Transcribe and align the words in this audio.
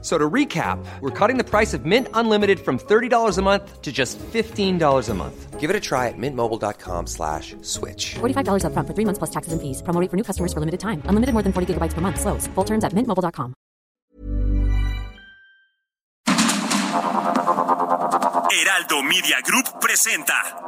So 0.00 0.16
to 0.16 0.30
recap, 0.30 0.78
we're 1.00 1.10
cutting 1.10 1.38
the 1.38 1.44
price 1.44 1.74
of 1.74 1.84
Mint 1.84 2.06
Unlimited 2.14 2.60
from 2.60 2.78
$30 2.78 3.36
a 3.36 3.42
month 3.42 3.82
to 3.82 3.90
just 3.90 4.16
$15 4.18 5.08
a 5.08 5.14
month. 5.14 5.58
Give 5.58 5.70
it 5.70 5.74
a 5.74 5.80
try 5.80 6.06
at 6.06 6.14
mintmobile.com 6.16 7.08
slash 7.08 7.56
switch. 7.62 8.14
$45 8.20 8.64
up 8.64 8.72
front 8.74 8.86
for 8.86 8.94
three 8.94 9.04
months 9.04 9.18
plus 9.18 9.30
taxes 9.30 9.52
and 9.52 9.60
fees. 9.60 9.82
Promo 9.82 10.00
rate 10.00 10.08
for 10.08 10.16
new 10.16 10.22
customers 10.22 10.52
for 10.52 10.60
limited 10.60 10.78
time. 10.78 11.02
Unlimited 11.06 11.32
more 11.32 11.42
than 11.42 11.52
40 11.52 11.74
gigabytes 11.74 11.94
per 11.94 12.00
month. 12.00 12.20
Slows. 12.20 12.46
Full 12.54 12.64
terms 12.64 12.84
at 12.84 12.92
mintmobile.com. 12.92 13.54
Heraldo 18.50 19.02
Media 19.02 19.40
Group 19.42 19.78
presenta 19.78 20.67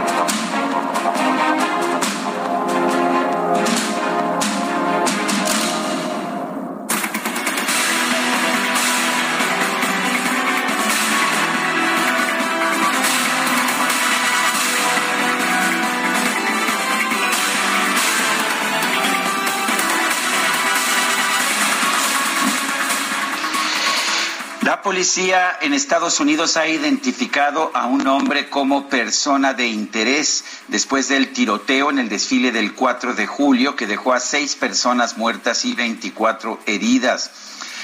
La 24.81 24.85
policía 24.85 25.59
en 25.61 25.75
Estados 25.75 26.19
Unidos 26.19 26.57
ha 26.57 26.67
identificado 26.67 27.69
a 27.75 27.85
un 27.85 28.07
hombre 28.07 28.49
como 28.49 28.89
persona 28.89 29.53
de 29.53 29.67
interés 29.67 30.43
después 30.69 31.07
del 31.07 31.33
tiroteo 31.33 31.91
en 31.91 31.99
el 31.99 32.09
desfile 32.09 32.51
del 32.51 32.73
4 32.73 33.13
de 33.13 33.27
julio 33.27 33.75
que 33.75 33.85
dejó 33.85 34.11
a 34.11 34.19
seis 34.19 34.55
personas 34.55 35.19
muertas 35.19 35.65
y 35.65 35.75
24 35.75 36.61
heridas. 36.65 37.29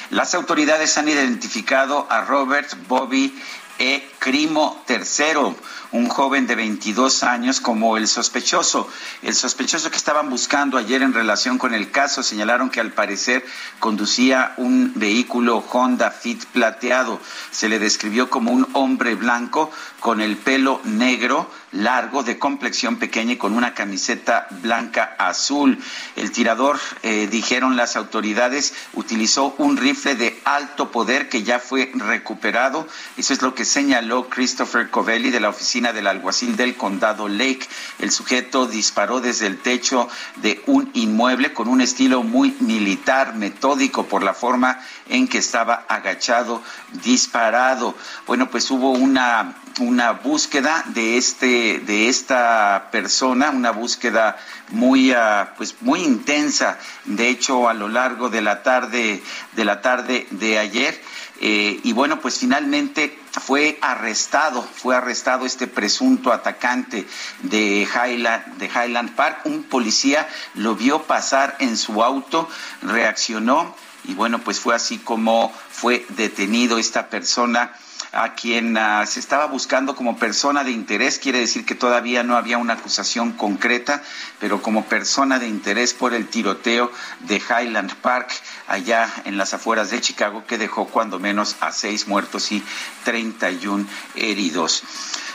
Las 0.09 0.33
autoridades 0.33 0.97
han 0.97 1.07
identificado 1.07 2.07
a 2.09 2.21
Robert 2.21 2.73
Bobby 2.87 3.39
E. 3.77 4.09
Crimo 4.17 4.83
III, 4.89 5.55
un 5.91 6.07
joven 6.09 6.47
de 6.47 6.55
22 6.55 7.23
años, 7.23 7.61
como 7.61 7.97
el 7.97 8.07
sospechoso. 8.07 8.89
El 9.21 9.33
sospechoso 9.33 9.89
que 9.89 9.97
estaban 9.97 10.29
buscando 10.29 10.77
ayer 10.77 11.01
en 11.01 11.13
relación 11.13 11.57
con 11.57 11.73
el 11.73 11.91
caso 11.91 12.23
señalaron 12.23 12.69
que 12.69 12.79
al 12.79 12.91
parecer 12.91 13.45
conducía 13.79 14.53
un 14.57 14.93
vehículo 14.95 15.63
Honda 15.71 16.11
Fit 16.11 16.45
plateado. 16.45 17.19
Se 17.51 17.69
le 17.69 17.79
describió 17.79 18.29
como 18.29 18.51
un 18.51 18.67
hombre 18.73 19.15
blanco 19.15 19.71
con 19.99 20.21
el 20.21 20.37
pelo 20.37 20.81
negro, 20.83 21.49
largo, 21.77 22.23
de 22.23 22.39
complexión 22.39 22.97
pequeña 22.97 23.33
y 23.33 23.37
con 23.37 23.53
una 23.53 23.73
camiseta 23.73 24.47
blanca 24.61 25.15
azul. 25.17 25.79
El 26.15 26.31
tirador, 26.31 26.79
eh, 27.03 27.27
dijeron 27.29 27.75
las 27.75 27.95
autoridades, 27.95 28.73
utilizó 28.93 29.55
un 29.57 29.77
rifle 29.77 30.15
de 30.15 30.39
alto 30.45 30.91
poder 30.91 31.29
que 31.29 31.43
ya 31.43 31.59
fue 31.59 31.91
recuperado. 31.93 32.87
Eso 33.17 33.33
es 33.33 33.41
lo 33.41 33.53
que 33.53 33.65
señaló 33.65 34.29
Christopher 34.29 34.89
Covelli 34.89 35.29
de 35.29 35.39
la 35.39 35.49
oficina 35.49 35.93
del 35.93 36.07
alguacil 36.07 36.55
del 36.55 36.75
condado 36.75 37.27
Lake. 37.27 37.67
El 37.99 38.11
sujeto 38.11 38.65
disparó 38.65 39.21
desde 39.21 39.47
el 39.47 39.59
techo 39.59 40.09
de 40.37 40.61
un 40.65 40.89
inmueble 40.93 41.53
con 41.53 41.67
un 41.67 41.81
estilo 41.81 42.23
muy 42.23 42.55
militar, 42.59 43.35
metódico 43.35 44.05
por 44.05 44.23
la 44.23 44.33
forma 44.33 44.79
en 45.09 45.27
que 45.27 45.37
estaba 45.37 45.85
agachado, 45.87 46.61
disparado. 47.03 47.95
Bueno, 48.25 48.49
pues 48.49 48.69
hubo 48.71 48.91
una 48.91 49.55
una 49.79 50.11
búsqueda 50.11 50.83
de 50.87 51.17
este 51.17 51.79
de 51.79 52.09
esta 52.09 52.89
persona, 52.91 53.51
una 53.51 53.71
búsqueda 53.71 54.37
muy 54.69 55.11
uh, 55.11 55.47
pues 55.57 55.75
muy 55.81 56.01
intensa. 56.01 56.77
De 57.05 57.29
hecho, 57.29 57.69
a 57.69 57.73
lo 57.73 57.87
largo 57.87 58.29
de 58.29 58.41
la 58.41 58.63
tarde 58.63 59.21
de 59.53 59.65
la 59.65 59.81
tarde 59.81 60.27
de 60.31 60.59
ayer 60.59 61.01
eh, 61.39 61.79
y 61.83 61.93
bueno, 61.93 62.19
pues 62.19 62.39
finalmente 62.39 63.19
fue 63.31 63.77
arrestado, 63.81 64.63
fue 64.63 64.95
arrestado 64.95 65.45
este 65.45 65.67
presunto 65.67 66.33
atacante 66.33 67.05
de 67.43 67.87
Highland, 67.87 68.57
de 68.57 68.65
Highland 68.65 69.15
Park. 69.15 69.41
Un 69.45 69.63
policía 69.63 70.27
lo 70.55 70.75
vio 70.75 71.03
pasar 71.03 71.55
en 71.59 71.77
su 71.77 72.03
auto, 72.03 72.49
reaccionó 72.81 73.75
y 74.05 74.13
bueno, 74.13 74.39
pues 74.39 74.59
fue 74.59 74.73
así 74.73 74.97
como 74.97 75.53
fue 75.69 76.05
detenido 76.09 76.79
esta 76.79 77.09
persona 77.09 77.73
a 78.11 78.33
quien 78.33 78.77
uh, 78.77 79.05
se 79.05 79.19
estaba 79.19 79.45
buscando 79.47 79.95
como 79.95 80.17
persona 80.17 80.63
de 80.63 80.71
interés, 80.71 81.19
quiere 81.19 81.39
decir 81.39 81.65
que 81.65 81.75
todavía 81.75 82.23
no 82.23 82.35
había 82.37 82.57
una 82.57 82.73
acusación 82.73 83.33
concreta, 83.33 84.01
pero 84.39 84.61
como 84.61 84.85
persona 84.85 85.39
de 85.39 85.47
interés 85.47 85.93
por 85.93 86.13
el 86.13 86.27
tiroteo 86.27 86.91
de 87.21 87.37
Highland 87.37 87.93
Park 87.95 88.31
allá 88.67 89.11
en 89.25 89.37
las 89.37 89.53
afueras 89.53 89.89
de 89.91 90.01
Chicago, 90.01 90.45
que 90.45 90.57
dejó 90.57 90.85
cuando 90.87 91.19
menos 91.19 91.55
a 91.61 91.71
seis 91.71 92.07
muertos 92.07 92.51
y 92.51 92.63
31 93.03 93.85
heridos. 94.15 94.83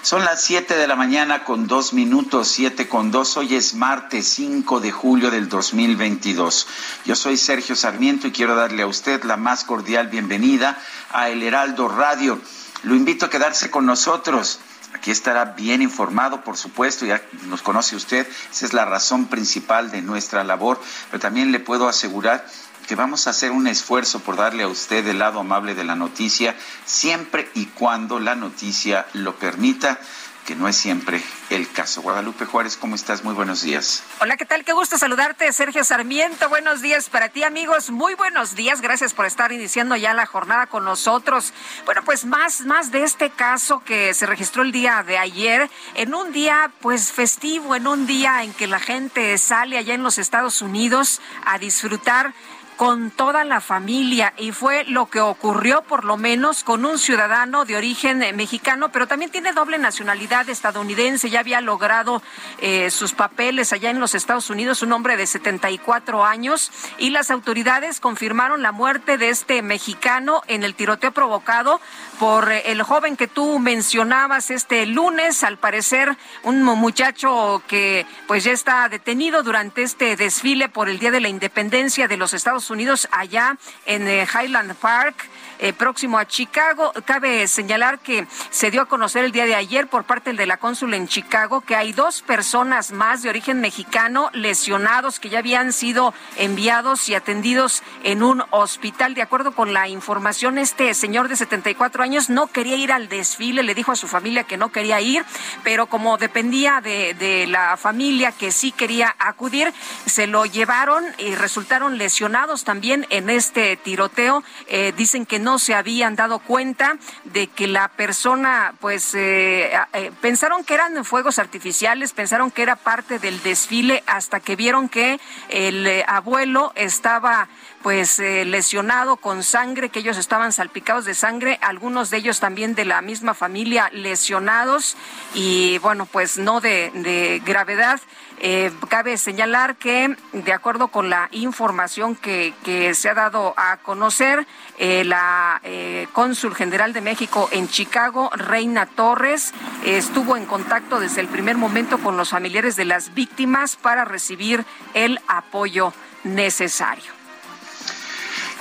Son 0.03 0.25
las 0.25 0.43
7 0.43 0.75
de 0.75 0.89
la 0.89 0.97
mañana 0.97 1.45
con 1.45 1.69
dos 1.69 1.93
minutos, 1.93 2.49
siete 2.49 2.89
con 2.89 3.13
dos. 3.13 3.37
Hoy 3.37 3.55
es 3.55 3.75
martes 3.75 4.27
5 4.31 4.81
de 4.81 4.91
julio 4.91 5.31
del 5.31 5.49
2022. 5.49 6.67
Yo 7.05 7.15
soy 7.15 7.37
Sergio 7.37 7.77
Sarmiento 7.77 8.27
y 8.27 8.33
quiero 8.33 8.57
darle 8.57 8.83
a 8.83 8.89
usted 8.89 9.23
la 9.23 9.37
más 9.37 9.63
cordial 9.63 10.09
bienvenida 10.09 10.77
a 11.13 11.29
El 11.29 11.45
Heraldo 11.45 11.87
Radio. 11.87 12.41
Lo 12.83 12.95
invito 12.95 13.27
a 13.27 13.31
quedarse 13.31 13.71
con 13.71 13.87
nosotros. 13.87 14.59
Aquí 14.95 15.11
estará 15.11 15.45
bien 15.45 15.81
informado, 15.81 16.45
por 16.45 16.57
supuesto, 16.57 17.07
ya 17.07 17.23
nos 17.47 17.63
conoce 17.63 17.97
usted, 17.97 18.27
esa 18.51 18.67
es 18.67 18.75
la 18.75 18.85
razón 18.85 19.27
principal 19.27 19.91
de 19.91 20.03
nuestra 20.03 20.45
labor, 20.45 20.79
pero 21.11 21.21
también 21.21 21.51
le 21.51 21.61
puedo 21.61 21.89
asegurar 21.89 22.47
que 22.87 22.95
vamos 22.95 23.27
a 23.27 23.31
hacer 23.31 23.53
un 23.53 23.67
esfuerzo 23.69 24.21
por 24.21 24.37
darle 24.37 24.65
a 24.65 24.69
usted 24.69 25.07
el 25.07 25.19
lado 25.19 25.41
amable 25.41 25.75
de 25.75 25.85
la 25.85 25.95
noticia, 25.95 26.55
siempre 26.85 27.51
y 27.55 27.67
cuando 27.67 28.21
la 28.21 28.35
noticia 28.35 29.07
lo 29.15 29.37
permita 29.37 29.99
que 30.47 30.55
no 30.55 30.69
es 30.69 30.77
siempre 30.77 31.23
el 31.51 31.71
caso. 31.71 32.03
Guadalupe 32.03 32.45
Juárez, 32.45 32.77
¿cómo 32.77 32.95
estás? 32.95 33.25
Muy 33.25 33.35
buenos 33.35 33.63
días. 33.63 34.03
Hola, 34.21 34.37
¿qué 34.37 34.45
tal? 34.45 34.65
Qué 34.65 34.73
gusto 34.73 34.99
saludarte, 34.99 35.53
Sergio 35.53 35.85
Sarmiento. 35.85 36.49
Buenos 36.49 36.83
días 36.83 37.09
para 37.09 37.29
ti, 37.29 37.45
amigos. 37.45 37.91
Muy 37.91 38.15
buenos 38.15 38.55
días. 38.55 38.81
Gracias 38.81 39.15
por 39.15 39.27
estar 39.27 39.53
iniciando 39.53 39.97
ya 39.97 40.15
la 40.15 40.27
jornada 40.27 40.67
con 40.67 40.85
nosotros. 40.85 41.53
Bueno, 41.85 42.03
pues 42.05 42.25
más, 42.25 42.63
más 42.63 42.91
de 42.91 43.05
este 43.05 43.31
caso 43.31 43.83
que 43.85 44.15
se 44.15 44.27
registró 44.27 44.63
el 44.63 44.73
día 44.73 45.03
de 45.03 45.19
ayer, 45.19 45.71
en 45.95 46.15
un 46.15 46.33
día 46.33 46.73
pues 46.81 47.13
festivo, 47.13 47.75
en 47.75 47.87
un 47.87 48.07
día 48.07 48.43
en 48.43 48.53
que 48.53 48.67
la 48.67 48.81
gente 48.81 49.39
sale 49.39 49.79
allá 49.79 49.95
en 49.95 50.03
los 50.03 50.19
Estados 50.19 50.63
Unidos 50.63 51.21
a 51.45 51.59
disfrutar 51.59 52.35
con 52.83 53.13
toda 53.13 53.45
la 53.45 53.61
familia 53.61 54.35
y 54.37 54.51
fue 54.51 54.83
lo 54.87 55.07
que 55.07 55.21
ocurrió 55.21 55.83
por 55.83 56.05
lo 56.05 56.17
menos 56.17 56.65
con 56.65 56.85
un 56.85 56.99
ciudadano 56.99 57.65
de 57.65 57.77
origen 57.77 58.25
eh, 58.25 58.33
mexicano, 58.33 58.91
pero 58.91 59.07
también 59.07 59.31
tiene 59.31 59.53
doble 59.53 59.79
nacionalidad 59.79 60.49
estadounidense, 60.49 61.31
ya 61.31 61.39
había 61.39 61.61
logrado 61.61 62.23
eh, 62.61 62.91
sus 62.91 63.13
papeles 63.13 63.73
allá 63.73 63.91
en 63.91 64.01
los 64.01 64.17
Estados 64.17 64.51
Unidos, 64.51 64.83
un 64.83 64.91
hombre 64.91 65.17
de 65.17 65.29
74 65.29 66.25
años 66.25 66.73
y 66.99 67.11
las 67.11 67.31
autoridades 67.31 68.01
confirmaron 68.01 68.63
la 68.63 68.73
muerte 68.73 69.17
de 69.17 69.29
este 69.29 69.63
mexicano 69.63 70.43
en 70.49 70.65
el 70.65 70.75
tiroteo 70.75 71.13
provocado 71.13 71.81
por 72.19 72.51
eh, 72.51 72.63
el 72.67 72.83
joven 72.83 73.17
que 73.17 73.29
tú 73.29 73.59
mencionabas 73.59 74.51
este 74.51 74.87
lunes, 74.87 75.43
al 75.45 75.59
parecer 75.59 76.17
un 76.43 76.63
muchacho 76.63 77.63
que 77.67 78.07
pues 78.27 78.45
ya 78.45 78.53
está 78.53 78.89
detenido 78.89 79.43
durante 79.43 79.83
este 79.83 80.17
desfile 80.17 80.69
por 80.69 80.89
el 80.89 80.99
Día 80.99 81.11
de 81.11 81.21
la 81.21 81.29
Independencia 81.29 82.09
de 82.09 82.17
los 82.17 82.33
Estados 82.33 82.71
Unidos 82.71 83.09
allá 83.11 83.57
en 83.87 84.07
eh, 84.09 84.27
Highland 84.27 84.75
Park. 84.77 85.17
Eh, 85.65 85.73
próximo 85.73 86.19
a 86.19 86.27
Chicago. 86.27 86.93
Cabe 87.05 87.47
señalar 87.47 88.01
que 88.01 88.27
se 88.51 88.73
dio 88.73 88.83
a 88.83 88.87
conocer 88.87 89.25
el 89.25 89.31
día 89.31 89.47
de 89.47 89.55
ayer 89.55 89.87
por 89.87 90.03
parte 90.03 90.33
de 90.33 90.45
la 90.45 90.57
cónsul 90.57 90.93
en 90.93 91.07
Chicago 91.07 91.61
que 91.61 91.77
hay 91.77 91.93
dos 91.93 92.21
personas 92.21 92.91
más 92.91 93.23
de 93.23 93.29
origen 93.29 93.61
mexicano 93.61 94.29
lesionados 94.33 95.21
que 95.21 95.29
ya 95.29 95.39
habían 95.39 95.73
sido 95.73 96.15
enviados 96.37 97.09
y 97.09 97.15
atendidos 97.15 97.85
en 98.03 98.25
un 98.25 98.43
hospital. 98.51 99.15
De 99.15 99.23
acuerdo 99.23 99.53
con 99.53 99.73
la 99.73 99.87
información, 99.87 100.59
este 100.59 100.95
señor 100.95 101.29
de 101.29 101.37
74 101.37 102.03
años 102.03 102.29
no 102.29 102.49
quería 102.49 102.75
ir 102.75 102.91
al 102.91 103.09
desfile, 103.09 103.63
le 103.63 103.77
dijo 103.77 103.93
a 103.93 103.97
su 103.97 104.09
familia 104.09 104.43
que 104.43 104.57
no 104.57 104.73
quería 104.73 105.01
ir, 105.01 105.25
pero 105.63 105.87
como 105.87 106.19
dependía 106.19 106.81
de, 106.81 107.15
de 107.15 107.47
la 107.47 107.77
familia 107.77 108.33
que 108.33 108.51
sí 108.51 108.73
quería 108.73 109.15
acudir, 109.21 109.73
se 110.07 110.27
lo 110.27 110.45
llevaron 110.45 111.05
y 111.19 111.37
resultaron 111.37 111.99
lesionados 111.99 112.65
también 112.65 113.07
en 113.11 113.31
este 113.31 113.77
tiroteo. 113.77 114.43
Eh, 114.67 114.93
dicen 114.97 115.25
que 115.25 115.39
no 115.39 115.52
se 115.59 115.75
habían 115.75 116.17
dado 116.17 116.39
cuenta 116.39 116.97
de 117.25 117.47
que 117.49 117.67
la 117.67 117.89
persona, 117.89 118.75
pues, 118.81 119.15
eh, 119.15 119.73
eh, 119.93 120.13
pensaron 120.21 120.65
que 120.65 120.75
eran 120.75 121.05
fuegos 121.05 121.39
artificiales, 121.39 122.13
pensaron 122.13 122.51
que 122.51 122.63
era 122.63 122.77
parte 122.77 123.19
del 123.19 123.43
desfile 123.43 124.03
hasta 124.07 124.41
que 124.41 124.57
vieron 124.57 124.89
que 124.89 125.21
el 125.49 126.05
abuelo 126.07 126.73
estaba 126.75 127.49
pues 127.83 128.19
lesionado 128.19 129.17
con 129.17 129.43
sangre, 129.43 129.89
que 129.89 130.01
ellos 130.01 130.17
estaban 130.17 130.53
salpicados 130.53 131.05
de 131.05 131.15
sangre, 131.15 131.59
algunos 131.63 132.11
de 132.11 132.19
ellos 132.19 132.41
también 132.41 132.75
de 132.75 132.85
la 132.85 133.03
misma 133.03 133.35
familia 133.35 133.91
lesionados 133.93 134.97
y 135.35 135.79
bueno, 135.79 136.07
pues 136.07 136.39
no 136.39 136.61
de, 136.61 137.43
gravedad. 137.45 138.01
Eh, 138.45 138.73
cabe 138.89 139.17
señalar 139.19 139.77
que, 139.77 140.17
de 140.33 140.53
acuerdo 140.53 140.89
con 140.89 141.11
la 141.11 141.29
información 141.31 142.17
que, 142.17 142.53
se 142.95 143.09
ha 143.09 143.15
dado 143.15 143.55
a 143.57 143.77
conocer, 143.79 144.47
eh, 144.79 145.05
la 145.05 145.61
eh, 145.63 146.09
cónsul 146.13 146.55
general 146.55 146.93
de 146.93 147.01
México 147.01 147.49
en 147.53 147.69
Chicago, 147.69 148.31
Reina 148.35 148.87
Torres, 148.87 149.53
estuvo 149.85 150.37
en 150.37 150.47
contacto 150.47 150.99
desde 150.99 151.21
el 151.21 151.29
primer 151.29 151.57
momento 151.57 151.99
con 151.99 152.17
los 152.17 152.31
familiares 152.31 152.77
de 152.77 152.85
las 152.85 153.15
víctimas 153.15 153.77
para 153.77 154.05
recibir 154.05 154.65
el 154.95 155.21
apoyo 155.29 155.93
necesario. 156.25 157.22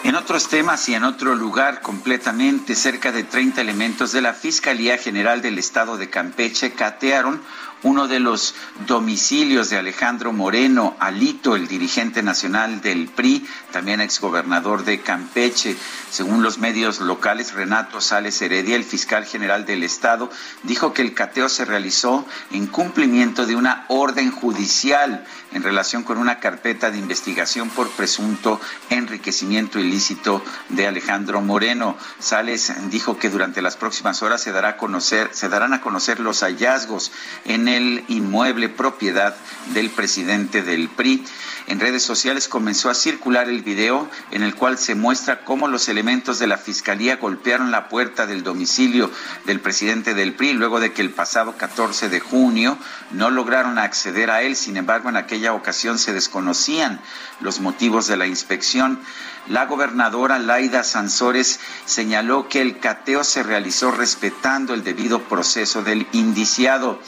En 0.04 0.16
otros 0.16 0.50
temas 0.50 0.90
y 0.90 0.96
en 0.96 1.04
otro 1.04 1.36
lugar 1.36 1.82
completamente, 1.82 2.74
cerca 2.76 3.12
de 3.12 3.24
30 3.24 3.62
elementos 3.62 4.12
de 4.12 4.22
la 4.22 4.34
Fiscalía 4.34 4.98
General 4.98 5.44
del 5.44 5.60
Estado 5.60 5.98
de 5.98 6.10
Campeche 6.10 6.74
catearon 6.74 7.40
uno 7.84 8.08
de 8.08 8.20
los 8.20 8.56
domicilios 8.88 9.70
de 9.70 9.78
Alejandro 9.78 10.34
Moreno, 10.34 10.96
Alito, 11.00 11.56
el 11.56 11.68
dirigente 11.68 12.22
nacional 12.22 12.82
del 12.82 13.08
PRI, 13.08 13.48
también 13.72 14.02
exgobernador 14.02 14.84
de 14.84 15.02
Campeche. 15.02 15.76
Según 16.10 16.44
los 16.44 16.60
medios 16.60 17.00
locales, 17.00 17.54
Renato 17.54 18.02
Sales 18.02 18.42
Heredia, 18.42 18.76
el 18.76 18.84
fiscal 18.84 19.26
general 19.26 19.66
del 19.66 19.84
Estado, 19.84 20.30
dijo 20.64 20.94
que 20.94 21.02
el 21.02 21.14
cateo 21.14 21.50
se 21.50 21.66
realizó 21.66 22.26
en 22.52 22.68
cumplimiento 22.68 23.46
de 23.46 23.56
una 23.56 23.86
orden 23.88 24.32
judicial 24.32 25.26
en 25.54 25.64
relación 25.64 26.04
con 26.04 26.18
una 26.18 26.40
carpeta 26.40 26.92
de 26.92 26.98
investigación 26.98 27.70
por 27.70 27.90
presunto 27.92 28.60
enriquecimiento 28.90 29.80
ilícito 29.80 30.44
de 30.70 30.88
Alejandro 30.88 31.42
Moreno. 31.42 31.98
Sales 32.20 32.72
dijo 32.90 33.18
que 33.18 33.30
durante 33.30 33.62
las 33.62 33.76
próximas 33.76 34.22
horas 34.22 34.42
se 34.42 34.52
dará 34.52 34.78
conocer, 34.78 35.30
se 35.34 35.50
darán 35.50 35.74
a 35.74 35.82
conocer 35.82 36.20
los 36.20 36.42
hallazgos 36.42 37.12
en 37.46 37.68
el 37.72 38.04
inmueble 38.08 38.70
propiedad 38.70 39.36
del 39.74 39.90
presidente 39.90 40.62
del 40.62 40.90
PRI. 40.90 41.24
En 41.68 41.80
redes 41.80 42.04
sociales 42.04 42.48
comenzó 42.48 42.90
a 42.90 42.96
circular 42.96 43.48
el 43.48 43.62
video 43.62 44.10
en 44.32 44.44
el 44.44 44.56
cual 44.56 44.78
se 44.78 44.96
muestra 44.96 45.46
cómo 45.46 45.68
los 45.68 45.88
elementos 45.90 46.40
de 46.40 46.48
la 46.48 46.58
fiscalía 46.58 47.18
golpearon 47.18 47.72
la 47.72 47.88
puerta 47.88 48.26
del 48.26 48.44
domicilio 48.44 49.10
del 49.46 49.60
presidente 49.60 50.14
del 50.14 50.34
PRI 50.34 50.54
luego 50.54 50.80
de 50.80 50.92
que 50.92 51.02
el 51.02 51.12
pasado 51.12 51.56
14 51.58 52.10
de 52.10 52.20
junio 52.20 52.78
no 53.12 53.30
lograron 53.30 53.80
acceder 53.80 54.32
a 54.32 54.42
él. 54.42 54.56
Sin 54.56 54.76
embargo, 54.76 55.10
en 55.10 55.18
aquella 55.18 55.54
ocasión 55.54 56.00
se 56.00 56.14
desconocían 56.14 57.00
los 57.40 57.60
motivos 57.60 58.08
de 58.08 58.18
la 58.18 58.28
inspección. 58.28 59.00
La 59.48 59.66
gobernadora 59.66 60.40
Laida 60.40 60.84
Sansores 60.84 61.60
señaló 61.86 62.48
que 62.48 62.62
el 62.62 62.80
cateo 62.80 63.24
se 63.24 63.44
realizó 63.44 63.92
respetando 63.92 64.74
el 64.74 64.84
debido 64.84 65.24
proceso 65.24 65.84
del 65.84 66.08
indiciado. 66.12 67.00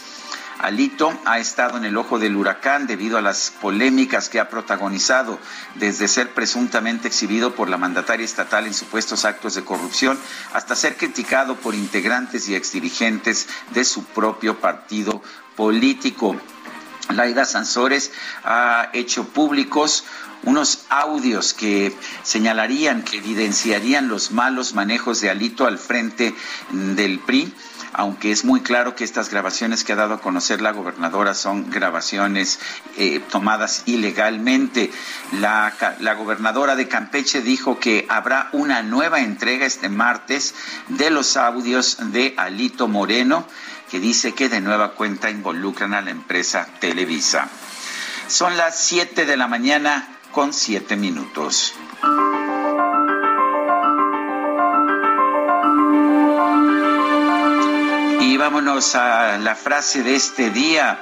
Alito 0.64 1.14
ha 1.26 1.40
estado 1.40 1.78
en 1.78 1.84
el 1.84 1.98
ojo 1.98 2.20
del 2.20 2.38
huracán 2.38 2.88
debido 2.88 3.18
a 3.18 3.22
las 3.22 3.52
polémicas 3.62 4.30
que 4.30 4.40
ha 4.40 4.48
protagonizado, 4.48 5.38
desde 5.76 6.08
ser 6.08 6.34
presuntamente 6.34 7.10
exhibido 7.10 7.54
por 7.54 7.68
la 7.68 7.78
mandataria 7.78 8.24
estatal 8.24 8.66
en 8.66 8.74
supuestos 8.74 9.26
actos 9.26 9.56
de 9.56 9.66
corrupción 9.66 10.18
hasta 10.54 10.78
ser 10.78 10.96
criticado 10.96 11.58
por 11.58 11.76
integrantes 11.76 12.48
y 12.48 12.56
exdirigentes 12.56 13.50
de 13.74 13.84
su 13.84 14.06
propio 14.06 14.62
partido 14.62 15.22
político. 15.58 16.38
Laida 17.10 17.44
Sansores 17.44 18.14
ha 18.46 18.90
hecho 18.94 19.26
públicos 19.26 20.06
unos 20.44 20.86
audios 20.88 21.54
que 21.54 21.94
señalarían, 22.24 23.04
que 23.04 23.18
evidenciarían 23.18 24.08
los 24.08 24.32
malos 24.32 24.74
manejos 24.74 25.20
de 25.20 25.30
Alito 25.30 25.68
al 25.68 25.78
frente 25.78 26.34
del 26.72 27.20
PRI 27.20 27.54
aunque 27.94 28.32
es 28.32 28.44
muy 28.44 28.62
claro 28.62 28.96
que 28.96 29.04
estas 29.04 29.30
grabaciones 29.30 29.84
que 29.84 29.94
ha 29.94 29.96
dado 29.96 30.16
a 30.16 30.22
conocer 30.22 30.62
la 30.62 30.72
gobernadora 30.72 31.34
son 31.34 31.70
grabaciones 31.70 32.60
eh, 32.98 33.22
tomadas 33.32 33.84
ilegalmente. 33.86 34.92
La, 35.40 35.74
la 36.00 36.14
gobernadora 36.16 36.76
de 36.76 36.88
Campeche 36.88 37.42
dijo 37.42 37.80
que 37.80 38.06
habrá 38.10 38.50
una 38.52 38.84
nueva 38.84 39.20
entrega 39.20 39.66
este 39.66 39.90
martes 39.90 40.56
de 40.90 41.10
los 41.10 41.38
audios 41.38 41.98
de 42.12 42.34
Alito 42.38 42.88
Moreno, 42.88 43.48
que 43.90 44.00
dice 44.00 44.34
que 44.34 44.50
de 44.50 44.62
nueva 44.62 44.94
cuenta 44.94 45.30
involucran 45.30 45.94
a 45.94 46.02
la 46.02 46.12
empresa 46.12 46.68
Televisa. 46.80 47.48
Son 48.28 48.58
las 48.58 48.80
7 48.80 49.26
de 49.26 49.38
la 49.38 49.48
mañana 49.48 50.18
con 50.32 50.54
7 50.54 50.96
minutos. 50.96 51.76
Vámonos 58.44 58.94
a 58.96 59.38
la 59.38 59.56
frase 59.56 60.04
de 60.04 60.16
este 60.16 60.50
día. 60.50 61.00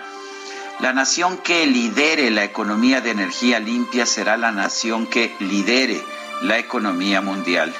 La 0.79 0.93
nación 0.93 1.39
que 1.39 1.65
lidere 1.65 2.29
la 2.29 2.43
economía 2.43 3.01
de 3.01 3.09
energía 3.09 3.59
limpia 3.59 4.05
será 4.05 4.38
la 4.38 4.51
nación 4.51 5.07
que 5.07 5.35
lidere 5.39 6.03
la 6.43 6.59
economía 6.59 7.19
mundial. 7.19 7.73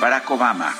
Barack 0.00 0.28
Obama. 0.28 0.74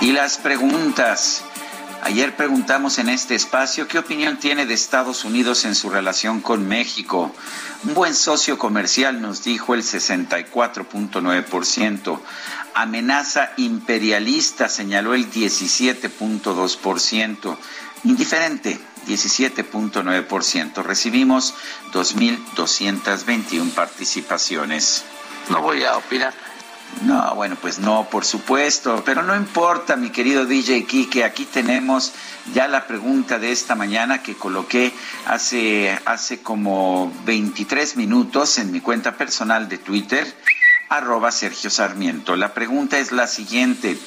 Y 0.00 0.12
las 0.12 0.38
preguntas. 0.38 1.44
Ayer 2.04 2.34
preguntamos 2.34 2.98
en 2.98 3.08
este 3.08 3.36
espacio 3.36 3.86
qué 3.86 3.96
opinión 3.96 4.36
tiene 4.36 4.66
de 4.66 4.74
Estados 4.74 5.24
Unidos 5.24 5.64
en 5.64 5.76
su 5.76 5.88
relación 5.88 6.40
con 6.40 6.66
México. 6.66 7.32
Un 7.84 7.94
buen 7.94 8.16
socio 8.16 8.58
comercial 8.58 9.22
nos 9.22 9.44
dijo 9.44 9.74
el 9.74 9.84
64.9%. 9.84 12.18
Amenaza 12.74 13.52
imperialista 13.56 14.68
señaló 14.68 15.14
el 15.14 15.30
17.2%. 15.30 17.56
Indiferente, 18.02 18.80
17.9%. 19.06 20.82
Recibimos 20.82 21.54
2.221 21.92 23.70
participaciones. 23.70 25.04
No 25.50 25.62
voy 25.62 25.84
a 25.84 25.96
opinar. 25.96 26.34
No, 27.00 27.34
bueno, 27.34 27.56
pues 27.60 27.80
no, 27.80 28.06
por 28.08 28.24
supuesto, 28.24 29.02
pero 29.04 29.22
no 29.22 29.34
importa, 29.34 29.96
mi 29.96 30.10
querido 30.10 30.46
DJ 30.46 30.84
Kike, 30.84 31.24
aquí 31.24 31.46
tenemos 31.46 32.12
ya 32.54 32.68
la 32.68 32.86
pregunta 32.86 33.40
de 33.40 33.50
esta 33.50 33.74
mañana 33.74 34.22
que 34.22 34.36
coloqué 34.36 34.92
hace, 35.26 35.98
hace 36.04 36.42
como 36.42 37.12
23 37.24 37.96
minutos 37.96 38.58
en 38.58 38.70
mi 38.70 38.80
cuenta 38.80 39.16
personal 39.16 39.68
de 39.68 39.78
Twitter, 39.78 40.32
arroba 40.88 41.32
Sergio 41.32 41.70
Sarmiento. 41.70 42.36
La 42.36 42.54
pregunta 42.54 42.98
es 42.98 43.10
la 43.10 43.26
siguiente, 43.26 43.98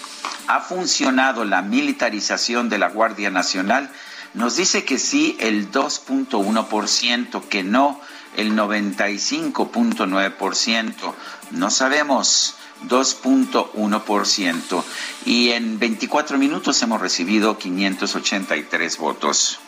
¿ha 0.48 0.62
funcionado 0.62 1.44
la 1.44 1.64
militarización 1.64 2.70
de 2.70 2.78
la 2.78 2.90
Guardia 2.90 3.30
Nacional? 3.30 3.92
Nos 4.36 4.56
dice 4.56 4.86
que 4.86 5.00
sí 5.00 5.36
el 5.40 5.70
2.1%, 5.72 7.50
que 7.50 7.64
no 7.64 8.00
el 8.38 8.56
95.9%. 8.56 11.14
No 11.52 11.72
sabemos. 11.72 12.56
2.1%. 12.88 14.84
Y 15.26 15.52
en 15.52 15.80
24 15.80 16.38
minutos 16.38 16.82
hemos 16.82 17.02
recibido 17.02 17.58
583 17.58 18.98
votos. 18.98 19.60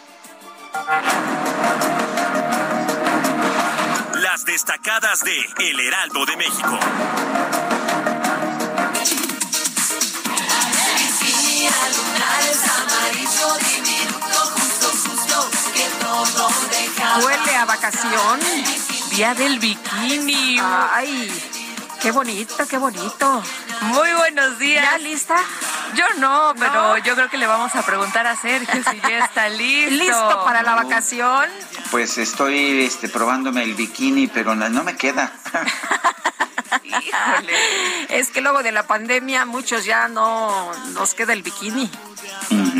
Las 4.21 4.45
destacadas 4.45 5.23
de 5.23 5.37
El 5.69 5.79
Heraldo 5.79 6.25
de 6.25 6.37
México. 6.37 6.79
Huele 17.23 17.55
a 17.55 17.65
vacación. 17.65 18.39
Día 19.11 19.33
del 19.33 19.59
bikini. 19.59 20.59
Ay. 20.59 21.56
Qué 22.07 22.11
bonito, 22.13 22.65
qué 22.69 22.77
bonito. 22.77 23.43
Muy 23.81 24.13
buenos 24.13 24.57
días. 24.59 24.81
¿Ya 24.93 24.97
lista? 24.97 25.35
Yo 25.93 26.05
no, 26.19 26.53
pero 26.57 26.97
yo 26.99 27.15
creo 27.15 27.29
que 27.29 27.37
le 27.37 27.45
vamos 27.47 27.75
a 27.75 27.81
preguntar 27.85 28.25
a 28.25 28.33
Sergio 28.37 28.81
si 28.89 29.01
ya 29.01 29.25
está 29.25 29.49
listo. 29.49 29.93
¿Listo 30.05 30.41
para 30.45 30.63
la 30.63 30.75
vacación? 30.75 31.49
Pues 31.91 32.17
estoy 32.17 32.85
este, 32.85 33.09
probándome 33.09 33.61
el 33.63 33.73
bikini, 33.73 34.27
pero 34.27 34.55
no, 34.55 34.83
me 34.85 34.95
queda. 34.95 35.33
Híjole. 36.85 37.53
Es 38.07 38.29
que 38.29 38.39
luego 38.39 38.63
de 38.63 38.71
la 38.71 38.87
pandemia 38.87 39.45
muchos 39.45 39.83
ya 39.83 40.07
no 40.07 40.71
nos 40.93 41.13
queda 41.13 41.33
el 41.33 41.43
bikini. 41.43 41.91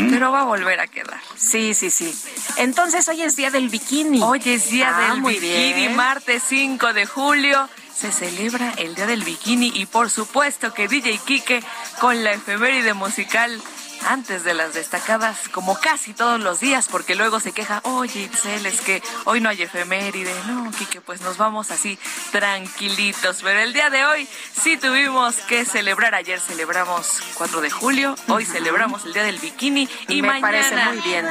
pero 0.10 0.32
va 0.32 0.40
a 0.40 0.46
volver 0.46 0.80
a 0.80 0.88
quedar. 0.88 1.20
Sí, 1.36 1.74
sí, 1.74 1.90
sí. 1.92 2.18
Entonces 2.56 3.06
hoy 3.10 3.24
es 3.24 3.36
día 3.36 3.52
del 3.52 3.68
bikini. 3.68 4.22
Hoy 4.24 4.42
es 4.46 4.70
día 4.70 4.94
Ah, 4.96 5.02
del 5.12 5.20
muy 5.22 5.34
bikini, 5.34 5.74
bien. 5.74 5.96
martes 5.98 6.44
5 6.48 6.94
de 6.94 7.06
julio. 7.06 7.68
Se 7.98 8.12
celebra 8.12 8.74
el 8.78 8.94
día 8.94 9.08
del 9.08 9.24
bikini 9.24 9.72
y 9.74 9.88
por 9.88 10.12
supuesto 10.12 10.72
que 10.72 10.88
DJ 10.88 11.18
Kike 11.18 11.64
con 12.00 12.24
la 12.24 12.34
efeméride 12.34 12.94
musical 12.94 13.60
antes 14.06 14.44
de 14.44 14.54
las 14.54 14.76
destacadas, 14.76 15.50
como 15.50 15.80
casi 15.80 16.14
todos 16.14 16.40
los 16.40 16.60
días, 16.60 16.88
porque 16.92 17.16
luego 17.16 17.40
se 17.40 17.54
queja, 17.54 17.82
oye 17.84 18.22
Itzel, 18.22 18.68
es 18.68 18.82
que 18.82 19.02
hoy 19.26 19.42
no 19.42 19.50
hay 19.50 19.64
efeméride. 19.64 20.32
No, 20.46 20.70
Kike, 20.72 21.02
pues 21.02 21.22
nos 21.22 21.38
vamos 21.38 21.72
así 21.72 21.98
tranquilitos. 22.32 23.40
Pero 23.42 23.62
el 23.62 23.74
día 23.74 23.90
de 23.90 24.06
hoy 24.06 24.28
sí 24.62 24.78
tuvimos 24.78 25.36
que 25.48 25.66
celebrar. 25.66 26.14
Ayer 26.14 26.40
celebramos 26.40 27.20
4 27.34 27.62
de 27.62 27.72
julio, 27.72 28.16
hoy 28.28 28.46
celebramos 28.46 29.06
el 29.06 29.14
día 29.14 29.24
del 29.24 29.40
bikini 29.40 29.90
y 30.08 30.22
Me 30.22 30.28
mañana 30.28 30.42
parece 30.42 30.76
muy 30.76 31.02
bien. 31.02 31.26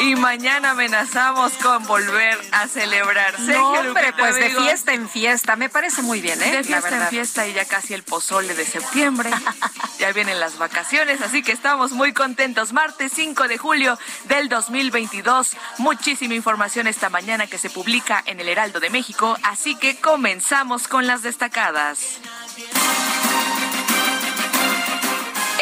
Y 0.00 0.16
mañana 0.16 0.70
amenazamos 0.70 1.52
con 1.54 1.84
volver 1.86 2.38
a 2.52 2.66
celebrar. 2.66 3.36
Sergio 3.36 3.58
No, 3.58 3.68
hombre, 3.68 3.88
Lupita, 3.88 4.16
pues 4.16 4.34
de 4.36 4.50
fiesta 4.50 4.92
en 4.92 5.08
fiesta. 5.08 5.56
Me 5.56 5.68
parece 5.68 6.02
muy 6.02 6.20
bien, 6.20 6.42
¿eh? 6.42 6.50
De 6.50 6.64
fiesta 6.64 7.02
en 7.02 7.08
fiesta 7.08 7.46
y 7.46 7.52
ya 7.52 7.64
casi 7.64 7.94
el 7.94 8.02
pozole 8.02 8.54
de 8.54 8.64
septiembre. 8.64 9.30
ya 9.98 10.12
vienen 10.12 10.40
las 10.40 10.58
vacaciones, 10.58 11.20
así 11.20 11.42
que 11.42 11.52
estamos 11.52 11.92
muy 11.92 12.12
contentos. 12.12 12.72
Martes 12.72 13.12
5 13.14 13.48
de 13.48 13.58
julio 13.58 13.98
del 14.24 14.48
2022. 14.48 15.56
Muchísima 15.78 16.34
información 16.34 16.86
esta 16.86 17.08
mañana 17.08 17.46
que 17.46 17.58
se 17.58 17.70
publica 17.70 18.22
en 18.26 18.40
el 18.40 18.48
Heraldo 18.48 18.80
de 18.80 18.90
México, 18.90 19.38
así 19.42 19.76
que 19.76 20.00
comenzamos 20.00 20.88
con 20.88 21.06
las 21.06 21.22
destacadas. 21.22 22.18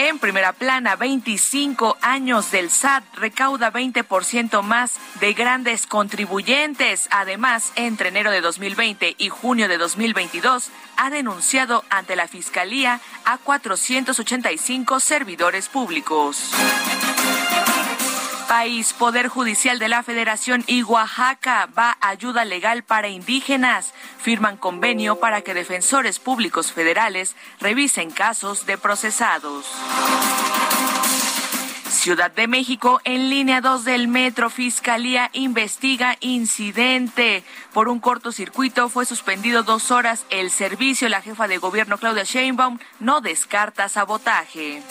En 0.04 0.18
primera 0.18 0.52
plana, 0.52 0.96
25 0.96 1.96
años 2.00 2.50
del 2.50 2.70
SAT 2.70 3.04
recauda 3.14 3.72
20% 3.72 4.60
más 4.62 4.98
de 5.20 5.32
grandes 5.32 5.86
contribuyentes. 5.86 7.06
Además, 7.12 7.70
entre 7.76 8.08
enero 8.08 8.32
de 8.32 8.40
2020 8.40 9.14
y 9.16 9.28
junio 9.28 9.68
de 9.68 9.78
2022, 9.78 10.70
ha 10.96 11.10
denunciado 11.10 11.84
ante 11.88 12.16
la 12.16 12.26
Fiscalía 12.26 13.00
a 13.24 13.38
485 13.38 14.98
servidores 14.98 15.68
públicos. 15.68 16.50
País, 18.52 18.92
Poder 18.92 19.28
Judicial 19.28 19.78
de 19.78 19.88
la 19.88 20.02
Federación 20.02 20.62
y 20.66 20.82
Oaxaca 20.82 21.70
va 21.78 21.96
ayuda 22.02 22.44
legal 22.44 22.82
para 22.82 23.08
indígenas. 23.08 23.94
Firman 24.18 24.58
convenio 24.58 25.18
para 25.18 25.40
que 25.40 25.54
defensores 25.54 26.18
públicos 26.18 26.70
federales 26.70 27.34
revisen 27.60 28.10
casos 28.10 28.66
de 28.66 28.76
procesados. 28.76 29.64
Ciudad 31.88 32.30
de 32.30 32.46
México, 32.46 33.00
en 33.04 33.30
línea 33.30 33.62
2 33.62 33.86
del 33.86 34.06
metro, 34.06 34.50
Fiscalía 34.50 35.30
investiga 35.32 36.18
incidente. 36.20 37.44
Por 37.72 37.88
un 37.88 38.00
cortocircuito 38.00 38.90
fue 38.90 39.06
suspendido 39.06 39.62
dos 39.62 39.90
horas 39.90 40.26
el 40.28 40.50
servicio. 40.50 41.08
La 41.08 41.22
jefa 41.22 41.48
de 41.48 41.56
gobierno, 41.56 41.96
Claudia 41.96 42.24
Sheinbaum, 42.24 42.78
no 43.00 43.22
descarta 43.22 43.88
sabotaje. 43.88 44.82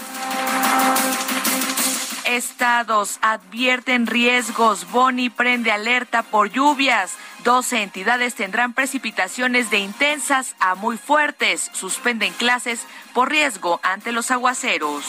Estados 2.35 3.19
advierten 3.21 4.07
riesgos. 4.07 4.89
Boni 4.89 5.29
prende 5.29 5.69
alerta 5.69 6.23
por 6.23 6.50
lluvias. 6.50 7.17
12 7.43 7.83
entidades 7.83 8.35
tendrán 8.35 8.71
precipitaciones 8.71 9.69
de 9.69 9.79
intensas 9.79 10.55
a 10.61 10.75
muy 10.75 10.97
fuertes. 10.97 11.69
Suspenden 11.73 12.31
clases 12.31 12.88
por 13.13 13.29
riesgo 13.29 13.81
ante 13.83 14.13
los 14.13 14.31
aguaceros. 14.31 15.03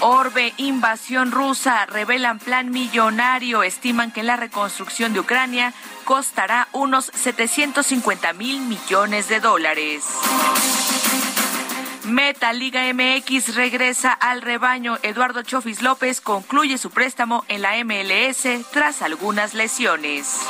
Orbe, 0.00 0.52
invasión 0.58 1.32
rusa, 1.32 1.86
revelan 1.86 2.38
plan 2.38 2.70
millonario. 2.70 3.62
Estiman 3.62 4.12
que 4.12 4.22
la 4.22 4.36
reconstrucción 4.36 5.14
de 5.14 5.20
Ucrania 5.20 5.72
costará 6.04 6.68
unos 6.72 7.10
750 7.14 8.34
mil 8.34 8.60
millones 8.60 9.28
de 9.28 9.40
dólares. 9.40 10.04
Meta 12.10 12.52
Liga 12.52 12.82
MX 12.92 13.54
regresa 13.54 14.12
al 14.12 14.42
rebaño. 14.42 14.98
Eduardo 15.02 15.42
Chofis 15.42 15.80
López 15.80 16.20
concluye 16.20 16.76
su 16.76 16.90
préstamo 16.90 17.44
en 17.46 17.62
la 17.62 17.82
MLS 17.84 18.46
tras 18.72 19.02
algunas 19.02 19.54
lesiones. 19.54 20.40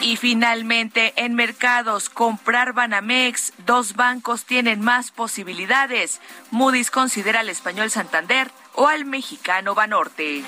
Y 0.00 0.16
finalmente, 0.16 1.12
en 1.16 1.34
mercados, 1.34 2.08
comprar 2.08 2.72
Banamex. 2.72 3.52
Dos 3.66 3.96
bancos 3.96 4.44
tienen 4.44 4.80
más 4.80 5.10
posibilidades. 5.10 6.20
Moody's 6.50 6.90
considera 6.90 7.40
al 7.40 7.48
español 7.48 7.90
Santander 7.90 8.50
o 8.74 8.86
al 8.86 9.04
mexicano 9.04 9.74
Banorte. 9.74 10.44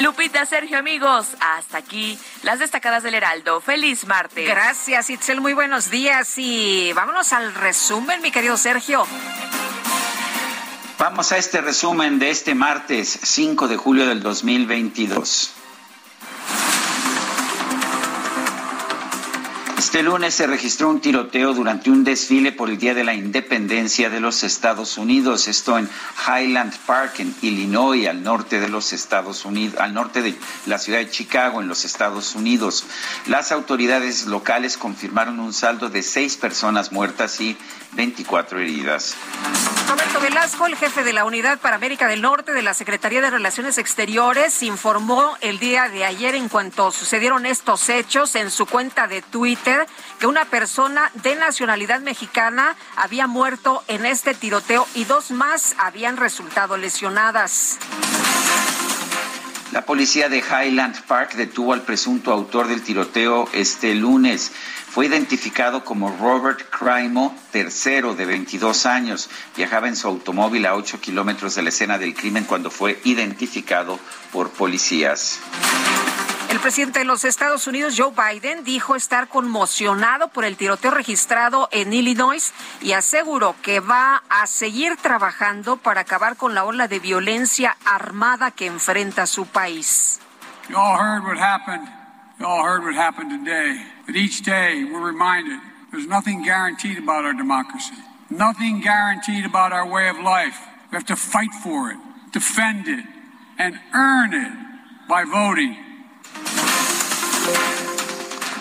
Lupita, 0.00 0.46
Sergio, 0.46 0.78
amigos, 0.78 1.26
hasta 1.40 1.78
aquí 1.78 2.16
las 2.42 2.60
destacadas 2.60 3.02
del 3.02 3.14
Heraldo. 3.14 3.60
Feliz 3.60 4.06
martes. 4.06 4.46
Gracias, 4.48 5.10
Itzel. 5.10 5.40
Muy 5.40 5.54
buenos 5.54 5.90
días. 5.90 6.34
Y 6.36 6.92
vámonos 6.92 7.32
al 7.32 7.52
resumen, 7.54 8.22
mi 8.22 8.30
querido 8.30 8.56
Sergio. 8.56 9.04
Vamos 10.98 11.32
a 11.32 11.38
este 11.38 11.60
resumen 11.60 12.18
de 12.18 12.30
este 12.30 12.54
martes 12.54 13.18
5 13.22 13.66
de 13.66 13.76
julio 13.76 14.06
del 14.06 14.22
2022. 14.22 15.54
Este 19.78 20.02
lunes 20.02 20.34
se 20.34 20.48
registró 20.48 20.88
un 20.88 21.00
tiroteo 21.00 21.54
durante 21.54 21.88
un 21.88 22.02
desfile 22.02 22.50
por 22.50 22.68
el 22.68 22.78
Día 22.78 22.94
de 22.94 23.04
la 23.04 23.14
Independencia 23.14 24.10
de 24.10 24.18
los 24.18 24.42
Estados 24.42 24.98
Unidos. 24.98 25.46
Esto 25.46 25.78
en 25.78 25.88
Highland 26.26 26.76
Park, 26.84 27.20
en 27.20 27.32
Illinois, 27.42 28.08
al 28.08 28.24
norte 28.24 28.58
de 28.58 28.68
los 28.68 28.92
Estados 28.92 29.44
Unidos, 29.44 29.78
al 29.78 29.94
norte 29.94 30.20
de 30.20 30.34
la 30.66 30.78
ciudad 30.78 30.98
de 30.98 31.08
Chicago, 31.08 31.62
en 31.62 31.68
los 31.68 31.84
Estados 31.84 32.34
Unidos. 32.34 32.86
Las 33.26 33.52
autoridades 33.52 34.26
locales 34.26 34.76
confirmaron 34.76 35.38
un 35.38 35.52
saldo 35.52 35.88
de 35.88 36.02
seis 36.02 36.36
personas 36.36 36.90
muertas 36.90 37.40
y 37.40 37.56
24 37.92 38.58
heridas. 38.58 39.14
Roberto 39.88 40.20
Velasco, 40.20 40.66
el 40.66 40.76
jefe 40.76 41.02
de 41.02 41.12
la 41.12 41.24
Unidad 41.24 41.60
para 41.60 41.76
América 41.76 42.08
del 42.08 42.20
Norte 42.20 42.52
de 42.52 42.62
la 42.62 42.74
Secretaría 42.74 43.22
de 43.22 43.30
Relaciones 43.30 43.78
Exteriores, 43.78 44.62
informó 44.62 45.38
el 45.40 45.58
día 45.58 45.88
de 45.88 46.04
ayer 46.04 46.34
en 46.34 46.48
cuanto 46.48 46.90
sucedieron 46.90 47.46
estos 47.46 47.88
hechos 47.88 48.34
en 48.34 48.50
su 48.50 48.66
cuenta 48.66 49.06
de 49.06 49.22
Twitter 49.22 49.67
que 50.18 50.26
una 50.26 50.46
persona 50.46 51.10
de 51.14 51.36
nacionalidad 51.36 52.00
mexicana 52.00 52.76
había 52.96 53.26
muerto 53.26 53.82
en 53.88 54.06
este 54.06 54.34
tiroteo 54.34 54.86
y 54.94 55.04
dos 55.04 55.30
más 55.30 55.74
habían 55.78 56.16
resultado 56.16 56.76
lesionadas. 56.76 57.78
La 59.72 59.84
policía 59.84 60.30
de 60.30 60.38
Highland 60.38 61.02
Park 61.02 61.34
detuvo 61.34 61.74
al 61.74 61.82
presunto 61.82 62.32
autor 62.32 62.68
del 62.68 62.82
tiroteo 62.82 63.48
este 63.52 63.94
lunes. 63.94 64.50
Fue 64.90 65.04
identificado 65.04 65.84
como 65.84 66.16
Robert 66.16 66.62
Crimo, 66.70 67.36
tercero 67.52 68.14
de 68.14 68.24
22 68.24 68.86
años. 68.86 69.28
Viajaba 69.54 69.88
en 69.88 69.96
su 69.96 70.08
automóvil 70.08 70.64
a 70.64 70.74
8 70.74 71.00
kilómetros 71.02 71.54
de 71.54 71.62
la 71.62 71.68
escena 71.68 71.98
del 71.98 72.14
crimen 72.14 72.44
cuando 72.44 72.70
fue 72.70 72.98
identificado 73.04 73.98
por 74.32 74.48
policías. 74.50 75.40
El 76.48 76.60
presidente 76.60 77.00
de 77.00 77.04
los 77.04 77.26
Estados 77.26 77.66
Unidos, 77.66 77.94
Joe 77.94 78.10
Biden, 78.10 78.64
dijo 78.64 78.96
estar 78.96 79.28
conmocionado 79.28 80.28
por 80.28 80.46
el 80.46 80.56
tiroteo 80.56 80.90
registrado 80.90 81.68
en 81.72 81.92
Illinois 81.92 82.54
y 82.80 82.92
aseguró 82.92 83.54
que 83.60 83.80
va 83.80 84.22
a 84.30 84.46
seguir 84.46 84.96
trabajando 84.96 85.76
para 85.76 86.00
acabar 86.00 86.36
con 86.36 86.54
la 86.54 86.64
ola 86.64 86.88
de 86.88 87.00
violencia 87.00 87.76
armada 87.84 88.50
que 88.50 88.64
enfrenta 88.64 89.26
su 89.26 89.44
país. 89.44 90.20
You 90.70 90.76
all 90.78 90.98
heard 90.98 91.22
what 91.24 91.36
happened. 91.36 91.86
You 92.40 92.46
all 92.46 92.64
heard 92.64 92.82
what 92.82 92.94
happened 92.94 93.30
today. 93.44 93.84
But 94.06 94.16
each 94.16 94.42
day 94.42 94.84
we're 94.84 95.04
reminded 95.04 95.60
there's 95.90 96.08
nothing 96.08 96.42
guaranteed 96.42 96.96
about 96.96 97.26
our 97.26 97.34
democracy, 97.34 97.96
nothing 98.30 98.80
guaranteed 98.80 99.44
about 99.44 99.74
our 99.74 99.86
way 99.86 100.08
of 100.08 100.16
life. 100.16 100.58
We 100.90 100.96
have 100.96 101.06
to 101.08 101.16
fight 101.16 101.52
for 101.62 101.90
it, 101.90 101.98
defend 102.32 102.88
it, 102.88 103.04
and 103.58 103.78
earn 103.92 104.32
it 104.32 104.52
by 105.08 105.24
voting. 105.24 105.76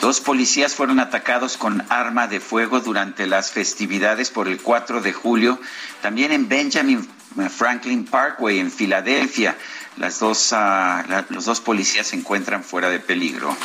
Dos 0.01 0.21
policías 0.21 0.73
fueron 0.73 0.99
atacados 0.99 1.57
con 1.57 1.83
arma 1.89 2.27
de 2.27 2.39
fuego 2.39 2.79
durante 2.79 3.27
las 3.27 3.51
festividades 3.51 4.31
por 4.31 4.47
el 4.47 4.61
4 4.61 5.01
de 5.01 5.11
julio, 5.11 5.59
también 6.01 6.31
en 6.31 6.47
Benjamin 6.47 7.07
Franklin 7.49 8.05
Parkway, 8.05 8.59
en 8.59 8.71
Filadelfia. 8.71 9.57
Las 9.97 10.19
dos, 10.19 10.53
ah, 10.53 11.25
los 11.29 11.45
dos 11.45 11.59
policías 11.59 12.07
se 12.07 12.15
encuentran 12.15 12.63
fuera 12.63 12.89
de 12.89 12.99
peligro. 12.99 13.55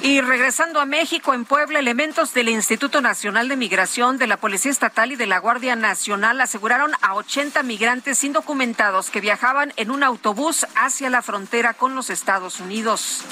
Y 0.00 0.20
regresando 0.20 0.80
a 0.80 0.86
México, 0.86 1.34
en 1.34 1.44
Puebla, 1.44 1.80
elementos 1.80 2.32
del 2.32 2.48
Instituto 2.48 3.00
Nacional 3.00 3.48
de 3.48 3.56
Migración, 3.56 4.16
de 4.16 4.28
la 4.28 4.36
Policía 4.36 4.70
Estatal 4.70 5.10
y 5.10 5.16
de 5.16 5.26
la 5.26 5.38
Guardia 5.38 5.74
Nacional 5.74 6.40
aseguraron 6.40 6.92
a 7.02 7.14
80 7.14 7.64
migrantes 7.64 8.22
indocumentados 8.22 9.10
que 9.10 9.20
viajaban 9.20 9.72
en 9.76 9.90
un 9.90 10.04
autobús 10.04 10.66
hacia 10.76 11.10
la 11.10 11.20
frontera 11.20 11.74
con 11.74 11.96
los 11.96 12.10
Estados 12.10 12.60
Unidos. 12.60 13.24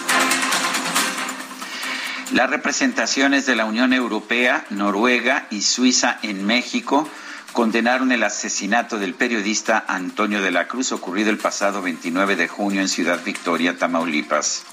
Las 2.32 2.50
representaciones 2.50 3.46
de 3.46 3.54
la 3.54 3.66
Unión 3.66 3.92
Europea, 3.92 4.66
Noruega 4.70 5.46
y 5.50 5.62
Suiza 5.62 6.18
en 6.22 6.44
México 6.44 7.08
condenaron 7.52 8.10
el 8.10 8.24
asesinato 8.24 8.98
del 8.98 9.14
periodista 9.14 9.84
Antonio 9.86 10.42
de 10.42 10.50
la 10.50 10.66
Cruz 10.66 10.90
ocurrido 10.92 11.30
el 11.30 11.38
pasado 11.38 11.82
29 11.82 12.36
de 12.36 12.48
junio 12.48 12.80
en 12.80 12.88
Ciudad 12.88 13.22
Victoria, 13.24 13.78
Tamaulipas. 13.78 14.64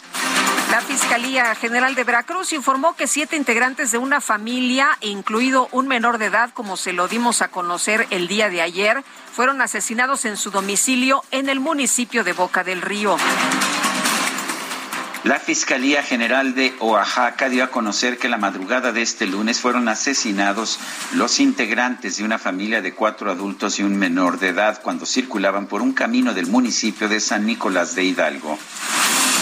La 0.72 0.82
Fiscalía 0.82 1.54
General 1.54 1.94
de 1.94 2.04
Veracruz 2.04 2.52
informó 2.52 2.96
que 2.96 3.06
siete 3.06 3.36
integrantes 3.36 3.92
de 3.92 4.00
una 4.00 4.20
familia, 4.20 4.98
incluido 5.02 5.70
un 5.72 5.88
menor 5.88 6.18
de 6.18 6.26
edad, 6.26 6.50
como 6.54 6.76
se 6.76 6.92
lo 6.92 7.08
dimos 7.08 7.44
a 7.44 7.50
conocer 7.50 8.08
el 8.10 8.28
día 8.28 8.50
de 8.50 8.64
ayer, 8.64 9.04
fueron 9.32 9.62
asesinados 9.62 10.26
en 10.26 10.36
su 10.36 10.50
domicilio 10.50 11.24
en 11.30 11.50
el 11.50 11.60
municipio 11.60 12.24
de 12.24 12.34
Boca 12.34 12.64
del 12.64 12.82
Río. 12.82 13.18
La 15.24 15.40
Fiscalía 15.40 16.04
General 16.04 16.54
de 16.54 16.76
Oaxaca 16.82 17.48
dio 17.48 17.64
a 17.64 17.72
conocer 17.72 18.18
que 18.18 18.28
la 18.28 18.38
madrugada 18.38 18.92
de 18.92 19.02
este 19.02 19.26
lunes 19.26 19.62
fueron 19.62 19.88
asesinados 19.88 20.82
los 21.14 21.40
integrantes 21.40 22.18
de 22.18 22.26
una 22.26 22.38
familia 22.38 22.82
de 22.82 22.94
cuatro 22.94 23.32
adultos 23.32 23.80
y 23.80 23.84
un 23.84 23.96
menor 23.96 24.38
de 24.38 24.50
edad 24.50 24.82
cuando 24.84 25.06
circulaban 25.06 25.68
por 25.68 25.82
un 25.82 25.94
camino 25.94 26.34
del 26.34 26.48
municipio 26.48 27.08
de 27.08 27.22
San 27.22 27.46
Nicolás 27.46 27.96
de 27.96 28.04
Hidalgo. 28.04 28.60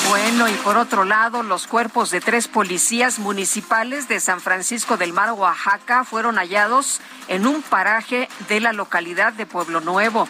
Bueno, 0.09 0.47
y 0.47 0.53
por 0.53 0.77
otro 0.77 1.03
lado, 1.03 1.41
los 1.41 1.65
cuerpos 1.65 2.11
de 2.11 2.21
tres 2.21 2.47
policías 2.47 3.17
municipales 3.17 4.07
de 4.07 4.19
San 4.19 4.39
Francisco 4.39 4.97
del 4.97 5.13
Mar, 5.13 5.31
Oaxaca, 5.31 6.03
fueron 6.03 6.35
hallados 6.35 7.01
en 7.27 7.47
un 7.47 7.63
paraje 7.63 8.29
de 8.49 8.59
la 8.59 8.71
localidad 8.71 9.33
de 9.33 9.47
Pueblo 9.47 9.81
Nuevo. 9.81 10.27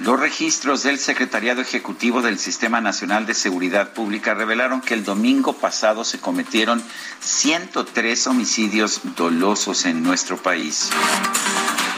Los 0.00 0.18
registros 0.18 0.82
del 0.82 0.98
Secretariado 0.98 1.60
Ejecutivo 1.60 2.20
del 2.20 2.38
Sistema 2.38 2.80
Nacional 2.80 3.26
de 3.26 3.34
Seguridad 3.34 3.92
Pública 3.92 4.34
revelaron 4.34 4.80
que 4.80 4.94
el 4.94 5.04
domingo 5.04 5.52
pasado 5.52 6.04
se 6.04 6.18
cometieron 6.18 6.82
103 7.20 8.26
homicidios 8.26 9.00
dolosos 9.16 9.84
en 9.84 10.02
nuestro 10.02 10.36
país. 10.36 10.90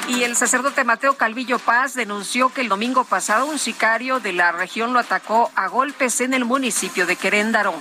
Y 0.08 0.22
el 0.22 0.36
sacerdote 0.36 0.84
Mateo 0.84 1.16
Calvillo 1.16 1.58
Paz 1.58 1.94
denunció 1.94 2.50
que 2.50 2.60
el 2.60 2.68
domingo 2.68 3.04
pasado 3.04 3.46
un 3.46 3.58
sicario 3.58 4.20
de 4.20 4.34
la 4.34 4.52
región 4.52 4.92
lo 4.92 5.00
atacó 5.00 5.50
a 5.56 5.66
golpes 5.66 6.20
en 6.20 6.34
el 6.34 6.44
municipio 6.44 7.06
de 7.06 7.16
Queréndaro. 7.16 7.74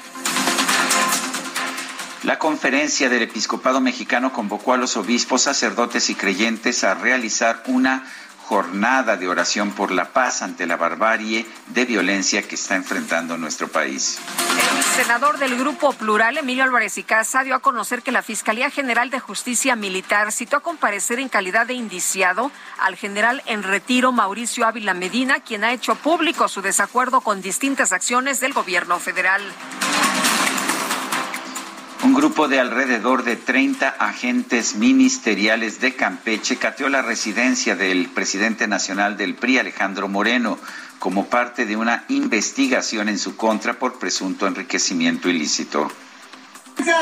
La 2.24 2.40
conferencia 2.40 3.08
del 3.08 3.22
episcopado 3.22 3.80
mexicano 3.82 4.34
convocó 4.34 4.74
a 4.74 4.78
los 4.78 4.98
obispos, 4.98 5.44
sacerdotes 5.44 6.10
y 6.10 6.16
creyentes 6.16 6.84
a 6.84 6.96
realizar 6.96 7.62
una 7.68 8.04
jornada 8.48 9.18
de 9.18 9.28
oración 9.28 9.72
por 9.72 9.90
la 9.90 10.10
paz 10.10 10.44
ante 10.44 10.68
la 10.68 10.78
barbarie 10.78 11.48
de 11.68 11.86
violencia 11.86 12.48
que 12.48 12.54
está 12.54 12.76
enfrentando 12.76 13.38
nuestro 13.38 13.68
país. 13.68 14.20
El 14.78 15.04
senador 15.04 15.40
del 15.40 15.58
Grupo 15.58 15.94
Plural, 15.94 16.38
Emilio 16.38 16.64
Álvarez 16.64 16.98
y 17.00 17.04
Casa, 17.04 17.44
dio 17.44 17.56
a 17.56 17.60
conocer 17.60 18.04
que 18.04 18.12
la 18.12 18.22
Fiscalía 18.22 18.70
General 18.70 19.10
de 19.10 19.20
Justicia 19.20 19.76
Militar 19.76 20.32
citó 20.32 20.58
a 20.58 20.60
comparecer 20.60 21.20
en 21.20 21.28
calidad 21.28 21.66
de 21.66 21.74
indiciado 21.74 22.52
al 22.80 22.96
general 22.96 23.42
en 23.48 23.64
retiro 23.64 24.12
Mauricio 24.12 24.68
Ávila 24.68 24.94
Medina, 24.94 25.40
quien 25.40 25.64
ha 25.64 25.74
hecho 25.74 25.96
público 25.96 26.48
su 26.48 26.62
desacuerdo 26.62 27.22
con 27.22 27.42
distintas 27.42 27.92
acciones 27.92 28.40
del 28.40 28.54
gobierno 28.54 29.00
federal. 29.00 29.42
Un 32.04 32.14
grupo 32.14 32.48
de 32.48 32.60
alrededor 32.60 33.24
de 33.24 33.36
30 33.36 33.88
agentes 33.88 34.76
ministeriales 34.76 35.80
de 35.80 35.96
Campeche 35.96 36.58
cateó 36.58 36.90
la 36.90 37.02
residencia 37.02 37.76
del 37.76 38.10
presidente 38.10 38.68
nacional 38.68 39.18
del 39.18 39.36
PRI, 39.36 39.60
Alejandro 39.60 40.08
Moreno, 40.08 40.60
como 41.00 41.26
parte 41.26 41.66
de 41.66 41.76
una 41.76 42.04
investigación 42.10 43.10
en 43.10 43.18
su 43.18 43.36
contra 43.36 43.74
por 43.74 43.98
presunto 44.00 44.48
enriquecimiento 44.48 45.30
ilícito. 45.30 45.90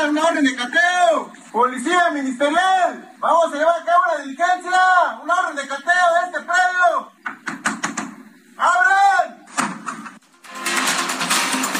¡Una 0.08 0.24
orden 0.24 0.44
de 0.44 0.54
cateo! 0.54 1.32
¡Policía 1.52 2.10
ministerial! 2.10 3.12
¡Vamos 3.18 3.52
a 3.52 3.56
llevar 3.56 3.80
a 3.80 3.84
cabo 3.84 4.02
una 4.14 4.24
diligencia! 4.24 4.80
¡Una 5.22 5.34
orden 5.40 5.56
de 5.56 5.66
cateo 5.66 6.14
de 6.14 6.26
este 6.26 6.40
predio! 6.40 7.12
¡Abran! 8.56 9.43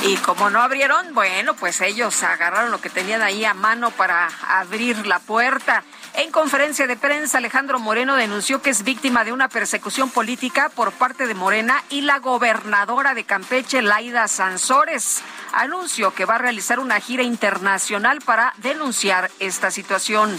Y 0.07 0.19
como 0.19 0.51
no 0.51 0.61
abrieron, 0.61 1.15
bueno, 1.15 1.55
pues 1.55 1.81
ellos 1.81 2.23
agarraron 2.23 2.71
lo 2.71 2.79
que 2.79 2.91
tenían 2.91 3.23
ahí 3.23 3.43
a 3.47 3.55
mano 3.55 3.91
para 3.91 4.29
abrir 4.47 5.07
la 5.07 5.19
puerta. 5.19 5.83
En 6.13 6.31
conferencia 6.31 6.87
de 6.87 6.99
prensa, 6.99 7.39
Alejandro 7.39 7.79
Moreno 7.79 8.15
denunció 8.15 8.61
que 8.61 8.69
es 8.69 8.85
víctima 8.85 9.25
de 9.25 9.33
una 9.33 9.49
persecución 9.49 10.11
política 10.11 10.69
por 10.69 10.93
parte 10.93 11.27
de 11.27 11.33
Morena 11.33 11.83
y 11.89 12.03
la 12.03 12.19
gobernadora 12.19 13.15
de 13.15 13.25
Campeche, 13.25 13.81
Laida 13.81 14.29
Sansores. 14.29 15.23
Anunció 15.55 16.13
que 16.13 16.27
va 16.27 16.35
a 16.35 16.39
realizar 16.39 16.81
una 16.81 17.01
gira 17.01 17.23
internacional 17.23 18.21
para 18.21 18.53
denunciar 18.59 19.31
esta 19.41 19.71
situación. 19.71 20.37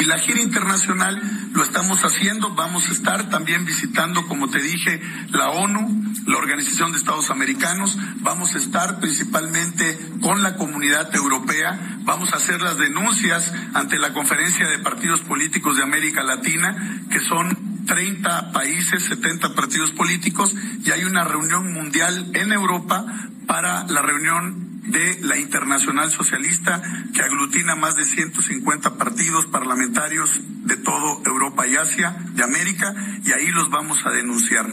Y 0.00 0.04
la 0.04 0.18
gira 0.18 0.40
internacional 0.40 1.20
lo 1.52 1.62
estamos 1.62 2.04
haciendo, 2.04 2.54
vamos 2.54 2.88
a 2.88 2.92
estar 2.92 3.28
también 3.30 3.64
visitando, 3.64 4.26
como 4.28 4.48
te 4.48 4.60
dije, 4.60 5.00
la 5.30 5.50
ONU, 5.50 6.14
la 6.26 6.36
Organización 6.36 6.92
de 6.92 6.98
Estados 6.98 7.30
Americanos, 7.30 7.98
vamos 8.20 8.54
a 8.54 8.58
estar 8.58 9.00
principalmente 9.00 9.98
con 10.20 10.42
la 10.42 10.56
comunidad 10.56 11.12
europea, 11.16 11.98
vamos 12.02 12.32
a 12.32 12.36
hacer 12.36 12.62
las 12.62 12.78
denuncias 12.78 13.52
ante 13.74 13.98
la 13.98 14.12
Conferencia 14.12 14.68
de 14.68 14.78
Partidos 14.78 15.20
Políticos 15.22 15.76
de 15.76 15.82
América 15.82 16.22
Latina, 16.22 17.02
que 17.10 17.20
son 17.20 17.77
30 17.88 18.52
países, 18.52 19.02
70 19.04 19.54
partidos 19.54 19.90
políticos, 19.92 20.54
y 20.84 20.92
hay 20.92 21.04
una 21.04 21.24
reunión 21.24 21.72
mundial 21.72 22.30
en 22.34 22.52
Europa 22.52 23.04
para 23.46 23.84
la 23.88 24.02
reunión 24.02 24.82
de 24.82 25.18
la 25.22 25.38
Internacional 25.38 26.10
Socialista, 26.10 26.80
que 27.12 27.22
aglutina 27.22 27.74
más 27.74 27.96
de 27.96 28.04
150 28.04 28.96
partidos 28.96 29.46
parlamentarios 29.46 30.40
de 30.64 30.76
todo 30.76 31.22
Europa 31.24 31.66
y 31.66 31.76
Asia, 31.76 32.16
de 32.34 32.44
América, 32.44 32.94
y 33.24 33.32
ahí 33.32 33.48
los 33.48 33.70
vamos 33.70 33.98
a 34.06 34.10
denunciar. 34.10 34.66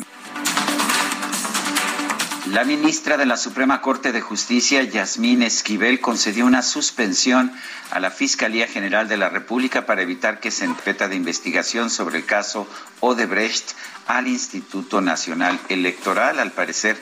La 2.52 2.64
ministra 2.64 3.18
de 3.18 3.26
la 3.26 3.38
Suprema 3.38 3.82
Corte 3.82 4.12
de 4.12 4.22
Justicia, 4.22 4.84
Yasmín 4.84 5.42
Esquivel, 5.42 6.00
concedió 6.00 6.46
una 6.46 6.62
suspensión 6.62 7.52
a 7.90 8.00
la 8.00 8.12
Fiscalía 8.12 8.68
General 8.68 9.08
de 9.08 9.18
la 9.18 9.30
República 9.30 9.88
para 9.88 10.04
evitar 10.04 10.40
que 10.40 10.52
se 10.52 10.66
entreta 10.66 11.08
de 11.08 11.16
investigación 11.16 11.90
sobre 11.90 12.20
el 12.20 12.26
caso 12.26 12.68
Odebrecht 13.00 13.72
al 14.06 14.28
Instituto 14.28 15.02
Nacional 15.02 15.60
Electoral. 15.70 16.40
Al 16.40 16.52
parecer, 16.52 17.02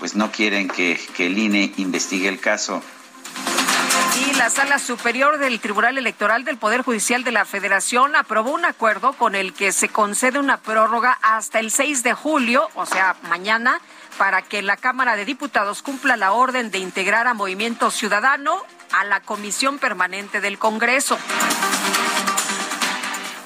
pues 0.00 0.16
no 0.16 0.32
quieren 0.32 0.66
que, 0.66 0.98
que 1.16 1.26
el 1.26 1.38
INE 1.38 1.72
investigue 1.76 2.28
el 2.28 2.40
caso. 2.40 2.82
Y 4.26 4.34
la 4.34 4.50
Sala 4.50 4.80
Superior 4.80 5.38
del 5.38 5.60
Tribunal 5.60 5.98
Electoral 5.98 6.44
del 6.44 6.56
Poder 6.56 6.82
Judicial 6.82 7.22
de 7.22 7.30
la 7.30 7.44
Federación 7.44 8.16
aprobó 8.16 8.50
un 8.50 8.64
acuerdo 8.64 9.12
con 9.12 9.36
el 9.36 9.52
que 9.52 9.70
se 9.70 9.88
concede 9.88 10.40
una 10.40 10.56
prórroga 10.56 11.16
hasta 11.22 11.60
el 11.60 11.70
6 11.70 12.02
de 12.02 12.12
julio, 12.12 12.68
o 12.74 12.86
sea, 12.86 13.14
mañana, 13.28 13.80
para 14.20 14.42
que 14.42 14.60
la 14.60 14.76
Cámara 14.76 15.16
de 15.16 15.24
Diputados 15.24 15.80
cumpla 15.80 16.18
la 16.18 16.32
orden 16.32 16.70
de 16.70 16.76
integrar 16.76 17.26
a 17.26 17.32
Movimiento 17.32 17.90
Ciudadano 17.90 18.54
a 18.92 19.02
la 19.04 19.20
Comisión 19.20 19.78
Permanente 19.78 20.42
del 20.42 20.58
Congreso. 20.58 21.16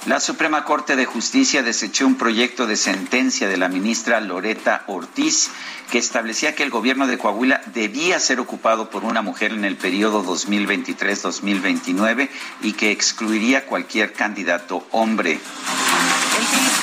La 0.05 0.19
Suprema 0.19 0.65
Corte 0.65 0.97
de 0.97 1.05
Justicia 1.05 1.63
desechó 1.63 2.05
un 2.05 2.17
proyecto 2.17 2.67
de 2.67 2.75
sentencia 2.75 3.47
de 3.47 3.55
la 3.55 3.69
ministra 3.69 4.19
Loreta 4.19 4.83
Ortiz 4.87 5.49
que 5.89 5.97
establecía 5.97 6.55
que 6.55 6.63
el 6.63 6.71
gobierno 6.71 7.07
de 7.07 7.17
Coahuila 7.17 7.61
debía 7.67 8.19
ser 8.19 8.41
ocupado 8.41 8.89
por 8.89 9.05
una 9.05 9.21
mujer 9.21 9.53
en 9.53 9.63
el 9.63 9.77
periodo 9.77 10.25
2023-2029 10.25 12.27
y 12.63 12.73
que 12.73 12.91
excluiría 12.91 13.65
cualquier 13.65 14.11
candidato 14.11 14.85
hombre. 14.91 15.39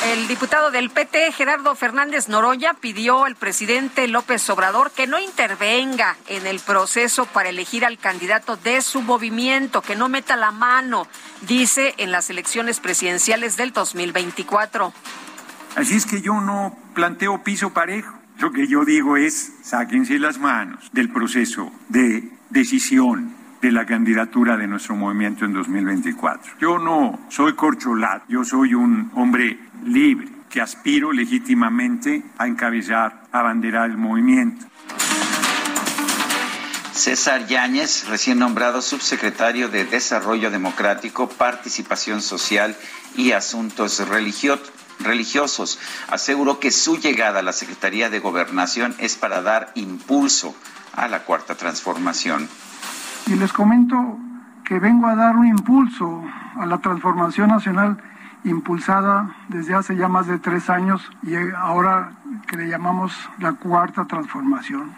El, 0.04 0.26
diputado 0.26 0.70
del 0.72 0.90
PT, 0.90 1.30
Gerardo 1.32 1.76
Fernández 1.76 2.28
Noroya, 2.28 2.74
pidió 2.74 3.24
al 3.24 3.36
presidente 3.36 4.08
López 4.08 4.48
Obrador 4.50 4.90
que 4.90 5.06
no 5.06 5.18
intervenga 5.18 6.16
en 6.26 6.46
el 6.46 6.58
proceso 6.58 7.24
para 7.26 7.50
elegir 7.50 7.84
al 7.84 7.98
candidato 7.98 8.56
de 8.56 8.82
su 8.82 9.00
movimiento, 9.00 9.80
que 9.80 9.94
no 9.94 10.08
meta 10.08 10.36
la 10.36 10.50
mano, 10.50 11.06
dice, 11.42 11.94
en 11.98 12.10
las 12.10 12.30
elecciones 12.30 12.80
presidenciales 12.80 13.56
del 13.56 13.72
2024. 13.72 14.92
Así 15.76 15.94
es 15.94 16.04
que 16.04 16.20
yo 16.20 16.40
no 16.40 16.76
planteo 16.94 17.44
piso 17.44 17.72
parejo. 17.72 18.18
Lo 18.38 18.50
que 18.50 18.66
yo 18.66 18.84
digo 18.84 19.16
es, 19.16 19.52
sáquense 19.62 20.18
las 20.18 20.38
manos 20.38 20.90
del 20.92 21.10
proceso 21.10 21.70
de 21.88 22.28
decisión 22.50 23.41
de 23.62 23.70
la 23.70 23.86
candidatura 23.86 24.56
de 24.56 24.66
nuestro 24.66 24.96
movimiento 24.96 25.44
en 25.44 25.52
2024. 25.52 26.54
Yo 26.60 26.80
no 26.80 27.20
soy 27.30 27.54
corcholado, 27.54 28.22
yo 28.28 28.44
soy 28.44 28.74
un 28.74 29.12
hombre 29.14 29.56
libre 29.84 30.28
que 30.50 30.60
aspiro 30.60 31.12
legítimamente 31.12 32.24
a 32.38 32.48
encabezar, 32.48 33.22
a 33.30 33.38
abanderar 33.38 33.88
el 33.88 33.96
movimiento. 33.96 34.66
César 36.92 37.46
Yáñez, 37.46 38.08
recién 38.08 38.40
nombrado 38.40 38.82
subsecretario 38.82 39.68
de 39.68 39.84
Desarrollo 39.84 40.50
Democrático, 40.50 41.28
Participación 41.28 42.20
Social 42.20 42.76
y 43.16 43.30
Asuntos 43.30 44.00
Religiosos, 44.08 45.78
aseguró 46.08 46.58
que 46.58 46.72
su 46.72 46.98
llegada 46.98 47.38
a 47.38 47.42
la 47.42 47.52
Secretaría 47.52 48.10
de 48.10 48.18
Gobernación 48.18 48.94
es 48.98 49.14
para 49.14 49.40
dar 49.40 49.70
impulso 49.76 50.54
a 50.94 51.06
la 51.06 51.20
Cuarta 51.20 51.54
Transformación. 51.54 52.48
Y 53.26 53.34
les 53.36 53.52
comento 53.52 54.18
que 54.64 54.78
vengo 54.78 55.06
a 55.06 55.14
dar 55.14 55.36
un 55.36 55.46
impulso 55.46 56.22
a 56.56 56.66
la 56.66 56.78
transformación 56.78 57.48
nacional 57.48 57.98
impulsada 58.44 59.34
desde 59.48 59.74
hace 59.74 59.96
ya 59.96 60.08
más 60.08 60.26
de 60.26 60.38
tres 60.38 60.68
años 60.68 61.08
y 61.22 61.34
ahora 61.56 62.12
que 62.46 62.56
le 62.56 62.68
llamamos 62.68 63.12
la 63.38 63.52
cuarta 63.52 64.04
transformación. 64.04 64.92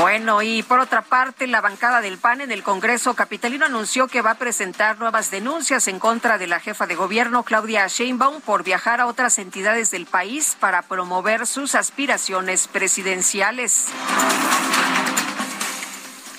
Bueno, 0.00 0.40
y 0.40 0.62
por 0.62 0.80
otra 0.80 1.02
parte, 1.02 1.46
la 1.46 1.60
bancada 1.60 2.00
del 2.00 2.16
PAN 2.16 2.40
en 2.40 2.50
el 2.52 2.62
Congreso 2.62 3.12
Capitalino 3.12 3.66
anunció 3.66 4.08
que 4.08 4.22
va 4.22 4.30
a 4.30 4.38
presentar 4.38 4.98
nuevas 4.98 5.30
denuncias 5.30 5.88
en 5.88 5.98
contra 5.98 6.38
de 6.38 6.46
la 6.46 6.58
jefa 6.58 6.86
de 6.86 6.94
gobierno, 6.94 7.42
Claudia 7.42 7.86
Sheinbaum, 7.86 8.40
por 8.40 8.64
viajar 8.64 9.02
a 9.02 9.06
otras 9.06 9.38
entidades 9.38 9.90
del 9.90 10.06
país 10.06 10.56
para 10.58 10.80
promover 10.80 11.46
sus 11.46 11.74
aspiraciones 11.74 12.66
presidenciales. 12.66 13.88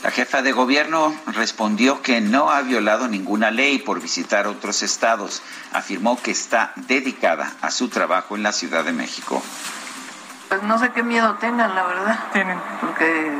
La 0.01 0.09
jefa 0.09 0.41
de 0.41 0.53
gobierno 0.53 1.15
respondió 1.27 2.01
que 2.01 2.19
no 2.19 2.49
ha 2.49 2.63
violado 2.63 3.07
ninguna 3.07 3.51
ley 3.51 3.77
por 3.77 4.01
visitar 4.01 4.47
otros 4.47 4.81
estados. 4.81 5.43
Afirmó 5.71 6.19
que 6.19 6.31
está 6.31 6.73
dedicada 6.87 7.53
a 7.61 7.69
su 7.69 7.89
trabajo 7.89 8.35
en 8.35 8.41
la 8.41 8.53
Ciudad 8.53 8.83
de 8.83 8.93
México. 8.93 9.43
Pues 10.51 10.63
no 10.63 10.77
sé 10.77 10.89
qué 10.89 11.01
miedo 11.01 11.35
tengan, 11.35 11.73
la 11.75 11.83
verdad. 11.83 12.19
Tienen. 12.33 12.59
Porque 12.81 13.31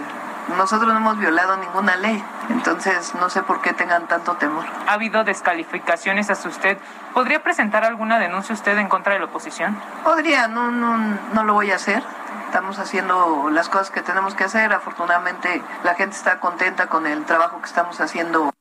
nosotros 0.55 0.93
no 0.93 0.97
hemos 0.97 1.17
violado 1.17 1.57
ninguna 1.57 1.97
ley, 1.97 2.23
entonces 2.47 3.13
no 3.15 3.29
sé 3.29 3.43
por 3.43 3.59
qué 3.59 3.73
tengan 3.73 4.07
tanto 4.07 4.35
temor. 4.35 4.63
¿Ha 4.87 4.93
habido 4.93 5.25
descalificaciones 5.25 6.29
hacia 6.29 6.49
usted? 6.49 6.77
¿Podría 7.13 7.43
presentar 7.43 7.83
alguna 7.83 8.17
denuncia 8.17 8.55
usted 8.55 8.77
en 8.77 8.87
contra 8.87 9.11
de 9.11 9.19
la 9.19 9.25
oposición? 9.25 9.77
Podría, 10.05 10.47
no, 10.47 10.71
no, 10.71 10.97
no 11.33 11.43
lo 11.43 11.53
voy 11.53 11.71
a 11.71 11.75
hacer 11.75 12.01
estamos 12.45 12.79
haciendo 12.79 13.49
las 13.49 13.67
cosas 13.67 13.91
que 13.91 14.01
tenemos 14.01 14.33
que 14.33 14.45
hacer. 14.45 14.71
Afortunadamente 14.71 15.61
la 15.83 15.95
gente 15.95 16.15
está 16.15 16.39
contenta 16.39 16.87
con 16.87 17.07
el 17.07 17.25
trabajo 17.25 17.59
que 17.61 17.67
estamos 17.67 17.99
haciendo. 17.99 18.53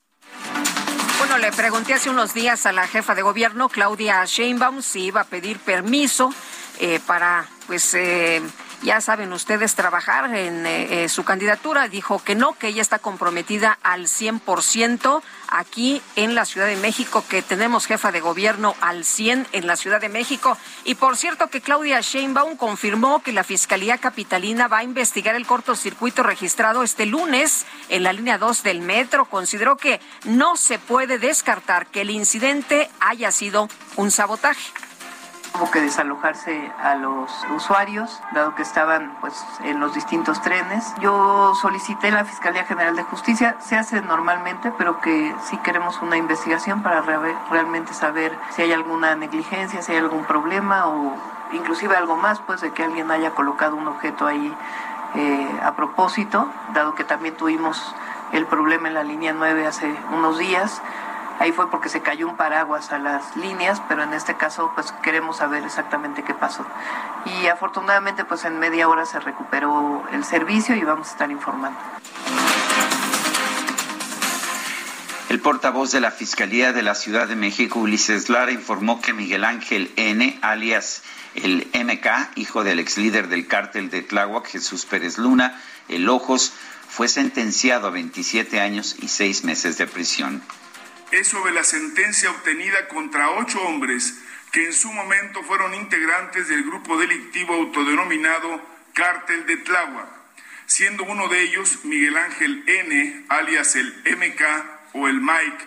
Bueno, 1.18 1.38
le 1.38 1.52
pregunté 1.52 1.94
hace 1.94 2.10
unos 2.10 2.34
días 2.34 2.66
a 2.66 2.72
la 2.72 2.88
jefa 2.88 3.14
de 3.14 3.22
gobierno, 3.22 3.68
Claudia 3.68 4.24
Sheinbaum, 4.24 4.82
si 4.82 5.04
iba 5.04 5.20
a 5.20 5.24
pedir 5.24 5.60
permiso 5.60 6.32
eh, 6.80 6.98
para, 7.06 7.46
pues, 7.70 7.94
eh, 7.94 8.42
ya 8.83 9.00
saben 9.00 9.33
ustedes, 9.33 9.76
trabajar 9.76 10.35
en 10.35 10.66
eh, 10.66 11.09
su 11.09 11.22
candidatura. 11.22 11.87
Dijo 11.87 12.20
que 12.20 12.35
no, 12.35 12.54
que 12.54 12.66
ella 12.66 12.83
está 12.83 12.98
comprometida 12.98 13.78
al 13.85 14.09
100% 14.09 15.22
aquí 15.46 16.02
en 16.16 16.35
la 16.35 16.46
Ciudad 16.46 16.66
de 16.66 16.74
México, 16.74 17.24
que 17.28 17.42
tenemos 17.42 17.87
jefa 17.87 18.11
de 18.11 18.18
gobierno 18.18 18.74
al 18.80 19.04
100 19.04 19.46
en 19.52 19.68
la 19.68 19.76
Ciudad 19.76 20.00
de 20.00 20.09
México. 20.09 20.59
Y 20.83 20.96
por 20.96 21.16
cierto 21.16 21.46
que 21.46 21.61
Claudia 21.61 22.00
Sheinbaum 22.00 22.56
confirmó 22.56 23.22
que 23.22 23.33
la 23.33 23.44
Fiscalía 23.44 23.98
Capitalina 23.98 24.66
va 24.66 24.78
a 24.78 24.83
investigar 24.83 25.37
el 25.37 25.46
cortocircuito 25.46 26.24
registrado 26.24 26.83
este 26.83 27.06
lunes 27.06 27.66
en 27.88 28.02
la 28.02 28.12
línea 28.12 28.37
2 28.37 28.64
del 28.64 28.80
metro. 28.80 29.26
Consideró 29.26 29.76
que 29.76 30.00
no 30.24 30.56
se 30.56 30.80
puede 30.80 31.20
descartar 31.20 31.87
que 31.87 32.00
el 32.00 32.11
incidente 32.11 32.90
haya 32.98 33.30
sido 33.30 33.68
un 33.94 34.11
sabotaje. 34.11 34.89
Hubo 35.54 35.70
que 35.70 35.80
desalojarse 35.80 36.72
a 36.82 36.94
los 36.94 37.30
usuarios, 37.54 38.22
dado 38.32 38.54
que 38.54 38.62
estaban 38.62 39.16
pues 39.20 39.44
en 39.64 39.80
los 39.80 39.94
distintos 39.94 40.40
trenes. 40.42 40.94
Yo 41.00 41.54
solicité 41.60 42.10
la 42.10 42.24
Fiscalía 42.24 42.64
General 42.64 42.94
de 42.94 43.02
Justicia, 43.02 43.56
se 43.60 43.76
hace 43.76 44.00
normalmente, 44.00 44.72
pero 44.78 45.00
que 45.00 45.34
sí 45.44 45.56
queremos 45.58 46.00
una 46.02 46.16
investigación 46.16 46.82
para 46.82 47.02
realmente 47.50 47.94
saber 47.94 48.36
si 48.50 48.62
hay 48.62 48.72
alguna 48.72 49.16
negligencia, 49.16 49.82
si 49.82 49.92
hay 49.92 49.98
algún 49.98 50.24
problema 50.24 50.86
o 50.86 51.14
inclusive 51.52 51.96
algo 51.96 52.16
más, 52.16 52.40
pues 52.40 52.60
de 52.60 52.72
que 52.72 52.84
alguien 52.84 53.10
haya 53.10 53.32
colocado 53.32 53.76
un 53.76 53.88
objeto 53.88 54.26
ahí 54.26 54.56
eh, 55.14 55.60
a 55.64 55.72
propósito, 55.72 56.48
dado 56.72 56.94
que 56.94 57.04
también 57.04 57.36
tuvimos 57.36 57.94
el 58.32 58.46
problema 58.46 58.88
en 58.88 58.94
la 58.94 59.02
línea 59.02 59.32
9 59.32 59.66
hace 59.66 59.92
unos 60.12 60.38
días. 60.38 60.80
Ahí 61.40 61.53
fue 61.53 61.70
porque 61.70 61.88
se 61.88 62.03
cayó 62.03 62.29
un 62.29 62.37
paraguas 62.37 62.92
a 62.92 62.98
las 62.98 63.35
líneas, 63.35 63.81
pero 63.88 64.03
en 64.03 64.12
este 64.12 64.37
caso 64.37 64.72
pues 64.74 64.92
queremos 65.03 65.38
saber 65.38 65.64
exactamente 65.64 66.22
qué 66.22 66.35
pasó. 66.35 66.66
Y 67.24 67.46
afortunadamente 67.46 68.26
pues 68.26 68.44
en 68.44 68.59
media 68.59 68.87
hora 68.90 69.07
se 69.07 69.18
recuperó 69.20 70.05
el 70.12 70.22
servicio 70.22 70.76
y 70.76 70.83
vamos 70.83 71.09
a 71.09 71.12
estar 71.12 71.31
informando. 71.31 71.81
El 75.31 75.40
portavoz 75.40 75.92
de 75.92 76.00
la 76.00 76.11
Fiscalía 76.11 76.74
de 76.74 76.83
la 76.83 76.94
Ciudad 76.94 77.26
de 77.26 77.37
México, 77.37 77.79
Ulises 77.79 78.29
Lara, 78.29 78.53
informó 78.53 79.00
que 79.00 79.14
Miguel 79.14 79.44
Ángel 79.44 79.90
N., 79.96 80.38
alias 80.42 81.03
el 81.35 81.70
MK, 81.72 82.37
hijo 82.37 82.64
del 82.64 82.81
ex 82.81 82.98
líder 82.98 83.29
del 83.29 83.46
cártel 83.46 83.88
de 83.88 84.03
Tláhuac, 84.03 84.46
Jesús 84.46 84.85
Pérez 84.85 85.16
Luna, 85.16 85.59
el 85.88 86.11
Ojos, 86.11 86.53
fue 86.87 87.09
sentenciado 87.09 87.87
a 87.87 87.90
27 87.92 88.61
años 88.61 88.96
y 89.00 89.09
6 89.09 89.44
meses 89.44 89.79
de 89.79 89.87
prisión 89.87 90.42
es 91.12 91.28
sobre 91.28 91.52
la 91.52 91.64
sentencia 91.64 92.30
obtenida 92.30 92.88
contra 92.88 93.30
ocho 93.30 93.60
hombres 93.62 94.14
que 94.52 94.66
en 94.66 94.72
su 94.72 94.92
momento 94.92 95.42
fueron 95.42 95.74
integrantes 95.74 96.48
del 96.48 96.64
grupo 96.64 96.98
delictivo 96.98 97.54
autodenominado 97.54 98.60
Cártel 98.94 99.46
de 99.46 99.56
Tláhuac, 99.58 100.08
siendo 100.66 101.04
uno 101.04 101.28
de 101.28 101.42
ellos 101.42 101.84
Miguel 101.84 102.16
Ángel 102.16 102.64
N., 102.66 103.24
alias 103.28 103.76
el 103.76 103.92
MK 104.04 104.42
o 104.94 105.08
el 105.08 105.20
Mike, 105.20 105.66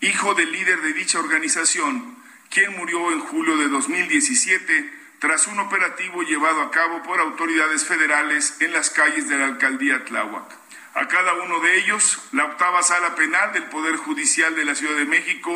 hijo 0.00 0.34
del 0.34 0.52
líder 0.52 0.80
de 0.82 0.92
dicha 0.92 1.18
organización, 1.18 2.16
quien 2.50 2.76
murió 2.76 3.12
en 3.12 3.20
julio 3.20 3.56
de 3.56 3.68
2017 3.68 5.02
tras 5.18 5.46
un 5.46 5.58
operativo 5.60 6.22
llevado 6.22 6.62
a 6.62 6.70
cabo 6.70 7.02
por 7.04 7.20
autoridades 7.20 7.84
federales 7.84 8.56
en 8.60 8.72
las 8.72 8.90
calles 8.90 9.28
de 9.28 9.38
la 9.38 9.46
alcaldía 9.46 10.04
Tláhuac. 10.04 10.61
A 10.94 11.08
cada 11.08 11.32
uno 11.34 11.58
de 11.60 11.78
ellos, 11.78 12.18
la 12.32 12.44
octava 12.44 12.82
sala 12.82 13.14
penal 13.14 13.52
del 13.54 13.64
Poder 13.64 13.96
Judicial 13.96 14.54
de 14.54 14.66
la 14.66 14.74
Ciudad 14.74 14.94
de 14.96 15.06
México 15.06 15.50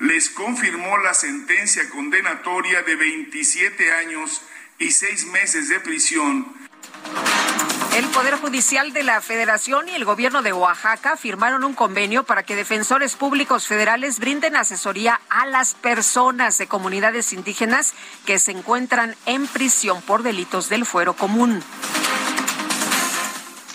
les 0.00 0.28
confirmó 0.28 0.98
la 0.98 1.14
sentencia 1.14 1.88
condenatoria 1.88 2.82
de 2.82 2.96
27 2.96 3.92
años 3.92 4.42
y 4.80 4.90
seis 4.90 5.26
meses 5.26 5.68
de 5.68 5.78
prisión. 5.78 6.52
El 7.94 8.06
Poder 8.06 8.34
Judicial 8.38 8.92
de 8.92 9.04
la 9.04 9.20
Federación 9.20 9.88
y 9.88 9.94
el 9.94 10.04
Gobierno 10.04 10.42
de 10.42 10.52
Oaxaca 10.52 11.16
firmaron 11.16 11.62
un 11.62 11.74
convenio 11.74 12.24
para 12.24 12.42
que 12.42 12.56
defensores 12.56 13.14
públicos 13.14 13.68
federales 13.68 14.18
brinden 14.18 14.56
asesoría 14.56 15.20
a 15.28 15.46
las 15.46 15.74
personas 15.74 16.58
de 16.58 16.66
comunidades 16.66 17.32
indígenas 17.32 17.94
que 18.26 18.40
se 18.40 18.50
encuentran 18.50 19.14
en 19.26 19.46
prisión 19.46 20.02
por 20.02 20.24
delitos 20.24 20.68
del 20.68 20.86
fuero 20.86 21.12
común. 21.12 21.62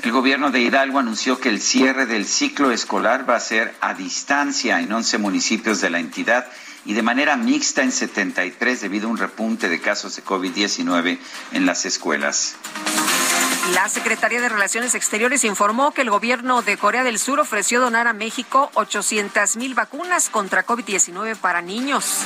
El 0.04 0.12
gobierno 0.12 0.52
de 0.52 0.62
Hidalgo 0.62 1.00
anunció 1.00 1.40
que 1.40 1.50
el 1.50 1.62
cierre 1.62 2.06
del 2.06 2.26
ciclo 2.26 2.72
escolar 2.72 3.28
va 3.28 3.36
a 3.36 3.40
ser 3.40 3.76
a 3.82 3.94
distancia 3.94 4.80
en 4.80 4.92
11 4.92 5.18
municipios 5.18 5.82
de 5.82 5.90
la 5.90 6.00
entidad 6.00 6.48
y 6.86 6.94
de 6.94 7.02
manera 7.02 7.36
mixta 7.36 7.82
en 7.82 7.92
73 7.92 8.82
debido 8.82 9.08
a 9.08 9.12
un 9.12 9.18
repunte 9.18 9.70
de 9.70 9.82
casos 9.82 10.16
de 10.16 10.24
COVID-19 10.24 11.18
en 11.52 11.66
las 11.66 11.86
escuelas. 11.86 12.56
La 13.74 13.90
Secretaría 13.90 14.40
de 14.40 14.48
Relaciones 14.48 14.96
Exteriores 14.96 15.44
informó 15.44 15.92
que 15.92 16.02
el 16.02 16.10
gobierno 16.10 16.62
de 16.62 16.78
Corea 16.78 17.04
del 17.04 17.20
Sur 17.20 17.42
ofreció 17.42 17.82
donar 17.82 18.08
a 18.08 18.14
México 18.14 18.72
800 18.76 19.58
mil 19.58 19.74
vacunas 19.74 20.30
contra 20.30 20.66
COVID-19 20.66 21.36
para 21.36 21.62
niños. 21.62 22.24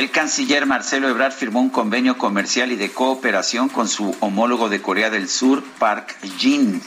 El 0.00 0.10
canciller 0.10 0.64
Marcelo 0.64 1.10
Ebrard 1.10 1.34
firmó 1.34 1.60
un 1.60 1.68
convenio 1.68 2.16
comercial 2.16 2.72
y 2.72 2.76
de 2.76 2.90
cooperación 2.90 3.68
con 3.68 3.86
su 3.86 4.16
homólogo 4.20 4.70
de 4.70 4.80
Corea 4.80 5.10
del 5.10 5.28
Sur, 5.28 5.62
Park 5.78 6.16
Jin. 6.38 6.80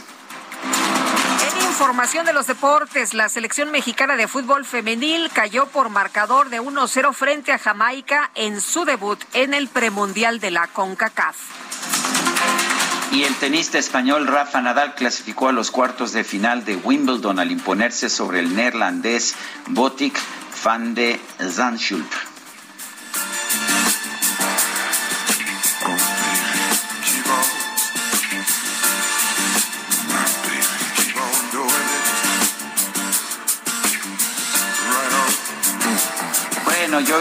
En 1.51 1.67
información 1.67 2.25
de 2.25 2.33
los 2.33 2.47
deportes, 2.47 3.13
la 3.13 3.29
selección 3.29 3.69
mexicana 3.69 4.15
de 4.15 4.27
fútbol 4.27 4.65
femenil 4.65 5.29
cayó 5.31 5.67
por 5.67 5.89
marcador 5.89 6.49
de 6.49 6.59
1-0 6.59 7.13
frente 7.13 7.51
a 7.51 7.59
Jamaica 7.59 8.31
en 8.33 8.59
su 8.59 8.83
debut 8.83 9.23
en 9.33 9.53
el 9.53 9.67
premundial 9.67 10.39
de 10.39 10.49
la 10.49 10.65
CONCACAF. 10.65 11.37
Y 13.11 13.25
el 13.25 13.35
tenista 13.35 13.77
español 13.77 14.25
Rafa 14.25 14.59
Nadal 14.59 14.95
clasificó 14.95 15.49
a 15.49 15.51
los 15.51 15.69
cuartos 15.69 16.13
de 16.13 16.23
final 16.23 16.65
de 16.65 16.77
Wimbledon 16.77 17.37
al 17.37 17.51
imponerse 17.51 18.09
sobre 18.09 18.39
el 18.39 18.55
neerlandés 18.55 19.35
Botic 19.67 20.19
van 20.63 20.95
de 20.95 21.21
Zandschulp. 21.39 22.11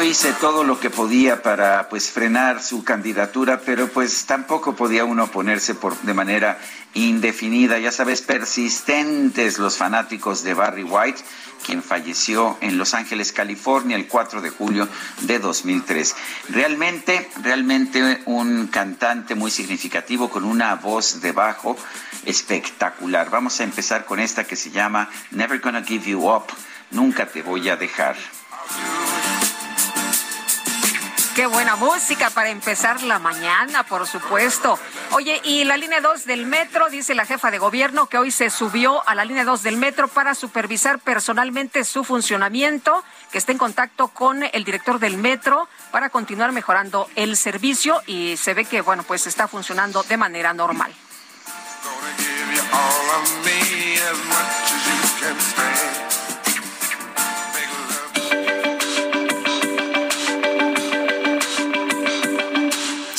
Hice 0.05 0.33
todo 0.33 0.65
lo 0.65 0.81
que 0.81 0.91
podía 0.91 1.43
para 1.43 1.89
pues 1.89 2.11
frenar 2.11 2.63
su 2.63 2.83
candidatura, 2.83 3.61
pero 3.65 3.89
pues 3.89 4.25
tampoco 4.27 4.75
podía 4.75 5.05
uno 5.05 5.29
ponerse 5.29 5.75
por 5.75 5.97
de 6.01 6.15
manera 6.15 6.59
indefinida, 6.95 7.79
ya 7.79 7.93
sabes, 7.93 8.23
persistentes 8.23 9.59
los 9.59 9.77
fanáticos 9.77 10.43
de 10.43 10.55
Barry 10.55 10.83
White 10.83 11.23
quien 11.65 11.83
falleció 11.83 12.59
en 12.61 12.77
Los 12.77 12.93
Ángeles, 12.93 13.33
California, 13.33 13.97
el 13.97 14.09
4 14.09 14.43
de 14.43 14.51
julio 14.51 14.89
de 15.21 15.39
2003. 15.39 16.17
Realmente, 16.49 17.31
realmente 17.41 18.21
un 18.27 18.67
cantante 18.67 19.37
muy 19.37 19.53
significativo 19.53 20.29
con 20.29 20.43
una 20.43 20.75
voz 20.75 21.21
de 21.21 21.31
bajo 21.31 21.77
espectacular. 22.25 23.31
Vamos 23.31 23.61
a 23.61 23.65
empezar 23.65 24.05
con 24.05 24.19
esta 24.19 24.43
que 24.43 24.57
se 24.57 24.71
llama 24.71 25.09
Never 25.31 25.61
Gonna 25.61 25.85
Give 25.85 26.11
You 26.11 26.29
Up, 26.29 26.47
Nunca 26.91 27.27
Te 27.27 27.43
Voy 27.43 27.69
a 27.69 27.77
Dejar. 27.77 28.17
Qué 31.35 31.47
buena 31.47 31.77
música 31.77 32.29
para 32.29 32.51
empezar 32.51 33.03
la 33.03 33.19
mañana, 33.19 33.85
por 33.85 34.07
supuesto. 34.07 34.79
Oye, 35.13 35.41
y 35.45 35.65
la 35.65 35.79
línea 35.79 36.03
2 36.03 36.27
del 36.27 36.45
metro, 36.45 36.91
dice 36.91 37.15
la 37.15 37.25
jefa 37.25 37.51
de 37.51 37.59
gobierno 37.59 38.07
que 38.07 38.19
hoy 38.19 38.31
se 38.31 38.51
subió 38.51 39.07
a 39.09 39.15
la 39.15 39.25
línea 39.25 39.45
2 39.45 39.63
del 39.63 39.79
metro 39.79 40.09
para 40.09 40.35
supervisar 40.35 40.99
personalmente 40.99 41.85
su 41.85 42.05
funcionamiento, 42.05 43.03
que 43.31 43.39
está 43.39 43.51
en 43.51 43.57
contacto 43.57 44.09
con 44.09 44.43
el 44.43 44.65
director 44.65 44.99
del 44.99 45.17
metro 45.17 45.69
para 45.91 46.11
continuar 46.11 46.53
mejorando 46.53 47.09
el 47.17 47.39
servicio 47.39 48.03
y 48.07 48.37
se 48.37 48.53
ve 48.53 48.67
que, 48.67 48.83
bueno, 48.83 49.03
pues 49.03 49.27
está 49.27 49.49
funcionando 49.49 50.03
de 50.03 50.19
manera 50.19 50.53
normal. 50.53 50.93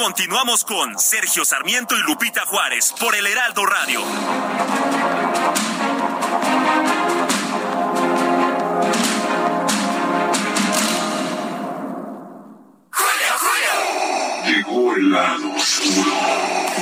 Continuamos 0.00 0.64
con 0.64 0.96
Sergio 0.96 1.44
Sarmiento 1.44 1.96
y 1.96 2.02
Lupita 2.02 2.42
Juárez 2.46 2.94
por 3.00 3.16
el 3.16 3.26
Heraldo 3.26 3.66
Radio. 3.66 4.00
Llegó 14.46 14.94
el 14.94 15.10
lado. 15.10 15.52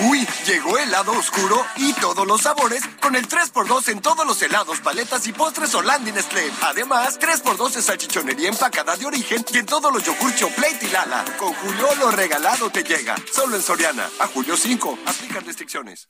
Uy, 0.09 0.27
llegó 0.47 0.79
el 0.79 0.91
lado 0.91 1.13
oscuro 1.13 1.65
y 1.77 1.93
todos 1.95 2.27
los 2.27 2.43
sabores 2.43 2.83
con 3.01 3.17
el 3.17 3.27
3x2 3.27 3.89
en 3.89 4.01
todos 4.01 4.25
los 4.25 4.41
helados, 4.41 4.79
paletas 4.81 5.27
y 5.27 5.33
postres 5.33 5.75
Orlando 5.75 6.13
Nestlé. 6.13 6.53
Además, 6.63 7.19
3x2 7.19 7.77
en 7.77 7.83
salchichonería 7.83 8.49
empacada 8.49 8.97
de 8.97 9.07
origen 9.07 9.45
y 9.53 9.59
en 9.59 9.67
todos 9.67 9.93
los 9.93 10.05
yogur 10.05 10.33
Plate 10.55 10.79
y 10.83 10.89
Lala. 10.91 11.25
Con 11.39 11.53
Julio 11.55 11.89
lo 11.99 12.11
regalado 12.13 12.71
te 12.71 12.85
llega. 12.85 13.17
Solo 13.33 13.57
en 13.57 13.63
Soriana. 13.63 14.09
A 14.21 14.27
julio 14.29 14.57
5. 14.57 14.99
Aplican 15.07 15.45
restricciones. 15.45 16.09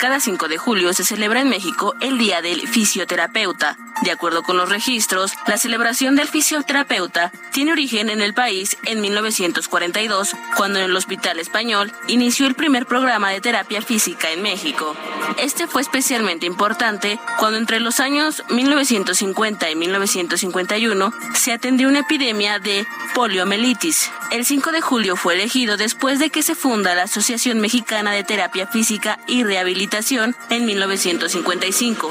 Cada 0.00 0.20
5 0.20 0.48
de 0.48 0.58
julio 0.58 0.92
se 0.92 1.04
celebra 1.04 1.40
en 1.40 1.48
México 1.48 1.94
el 2.00 2.18
Día 2.18 2.42
del 2.42 2.68
Fisioterapeuta. 2.68 3.76
De 4.02 4.10
acuerdo 4.10 4.42
con 4.42 4.56
los 4.56 4.68
registros, 4.68 5.32
la 5.46 5.56
celebración 5.56 6.16
del 6.16 6.26
fisioterapeuta 6.26 7.30
tiene 7.52 7.70
origen 7.70 8.10
en 8.10 8.20
el 8.20 8.34
país 8.34 8.76
en 8.84 9.00
1942, 9.00 10.34
cuando 10.56 10.80
en 10.80 10.86
el 10.86 10.96
Hospital 10.96 11.38
Español 11.38 11.92
inició 12.08 12.46
el 12.46 12.56
primer 12.56 12.86
programa 12.86 13.30
de 13.30 13.40
terapia 13.40 13.80
física 13.80 14.30
en 14.32 14.42
México. 14.42 14.96
Este 15.38 15.68
fue 15.68 15.82
especialmente 15.82 16.46
importante 16.46 17.20
cuando 17.38 17.58
entre 17.58 17.78
los 17.78 18.00
años 18.00 18.42
1950 18.50 19.70
y 19.70 19.76
1951 19.76 21.12
se 21.34 21.52
atendió 21.52 21.88
una 21.88 22.00
epidemia 22.00 22.58
de 22.58 22.84
poliomielitis. 23.14 24.10
El 24.32 24.44
5 24.44 24.72
de 24.72 24.80
julio 24.80 25.14
fue 25.14 25.34
elegido 25.34 25.76
después 25.76 26.18
de 26.18 26.30
que 26.30 26.42
se 26.42 26.54
funda 26.54 26.94
la 26.94 27.04
Asociación 27.04 27.60
Mexicana 27.60 28.12
de 28.12 28.24
Terapia 28.24 28.66
Física 28.66 29.20
y 29.28 29.44
Rehabilitación 29.44 30.34
en 30.50 30.64
1955. 30.64 32.10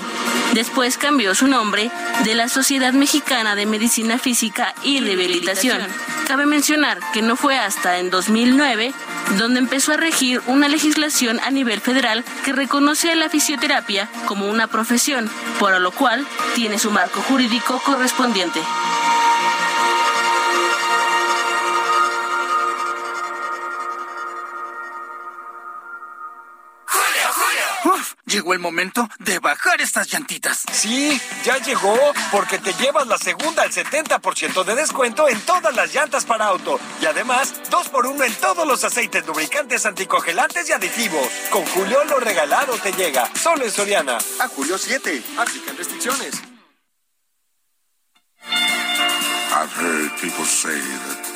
Después 0.54 0.98
cambió 0.98 1.34
su 1.34 1.48
nombre 1.48 1.81
de 2.24 2.36
la 2.36 2.50
Sociedad 2.50 2.94
Mexicana 2.94 3.56
de 3.56 3.66
Medicina 3.66 4.18
Física 4.18 4.76
y 4.84 5.00
Rehabilitación. 5.00 5.82
Cabe 6.28 6.46
mencionar 6.46 7.00
que 7.14 7.22
no 7.22 7.36
fue 7.36 7.58
hasta 7.58 7.98
en 8.00 8.10
2009 8.10 8.94
donde 9.38 9.60
empezó 9.60 9.94
a 9.94 9.98
regir 9.98 10.42
una 10.48 10.68
legislación 10.68 11.40
a 11.40 11.52
nivel 11.52 11.80
federal 11.80 12.24
que 12.44 12.54
reconoce 12.54 13.12
a 13.12 13.16
la 13.16 13.30
fisioterapia 13.30 14.10
como 14.26 14.50
una 14.50 14.68
profesión, 14.68 15.30
por 15.60 15.80
lo 15.80 15.92
cual 15.92 16.26
tiene 16.56 16.78
su 16.80 16.92
marco 16.92 17.22
jurídico 17.22 17.82
correspondiente. 17.86 18.60
Llegó 28.32 28.54
el 28.54 28.60
momento 28.60 29.10
de 29.20 29.40
bajar 29.40 29.82
estas 29.82 30.08
llantitas. 30.08 30.64
Sí, 30.72 31.20
ya 31.44 31.58
llegó, 31.58 31.98
porque 32.32 32.60
te 32.60 32.72
llevas 32.76 33.06
la 33.06 33.18
segunda 33.18 33.64
al 33.64 33.72
70% 33.74 34.64
de 34.64 34.76
descuento 34.76 35.28
en 35.28 35.42
todas 35.42 35.76
las 35.76 35.94
llantas 35.94 36.24
para 36.24 36.46
auto. 36.46 36.80
Y 37.02 37.08
además, 37.08 37.54
dos 37.70 37.90
por 37.90 38.08
uno 38.08 38.24
en 38.24 38.34
todos 38.36 38.66
los 38.66 38.86
aceites 38.86 39.28
lubricantes, 39.28 39.86
anticongelantes 39.86 40.70
y 40.70 40.72
aditivos. 40.72 41.28
Con 41.50 41.66
Julio 41.66 42.06
lo 42.06 42.22
regalado 42.22 42.74
te 42.78 42.94
llega. 42.94 43.30
Solo 43.36 43.66
en 43.66 43.72
Soriana. 43.72 44.18
A 44.40 44.48
julio 44.48 44.78
7. 44.78 45.22
Aplican 45.38 45.76
restricciones. 45.76 46.42
I've 49.54 49.74
heard 49.76 50.10
people 50.22 50.46
say 50.46 50.80
that 50.80 51.32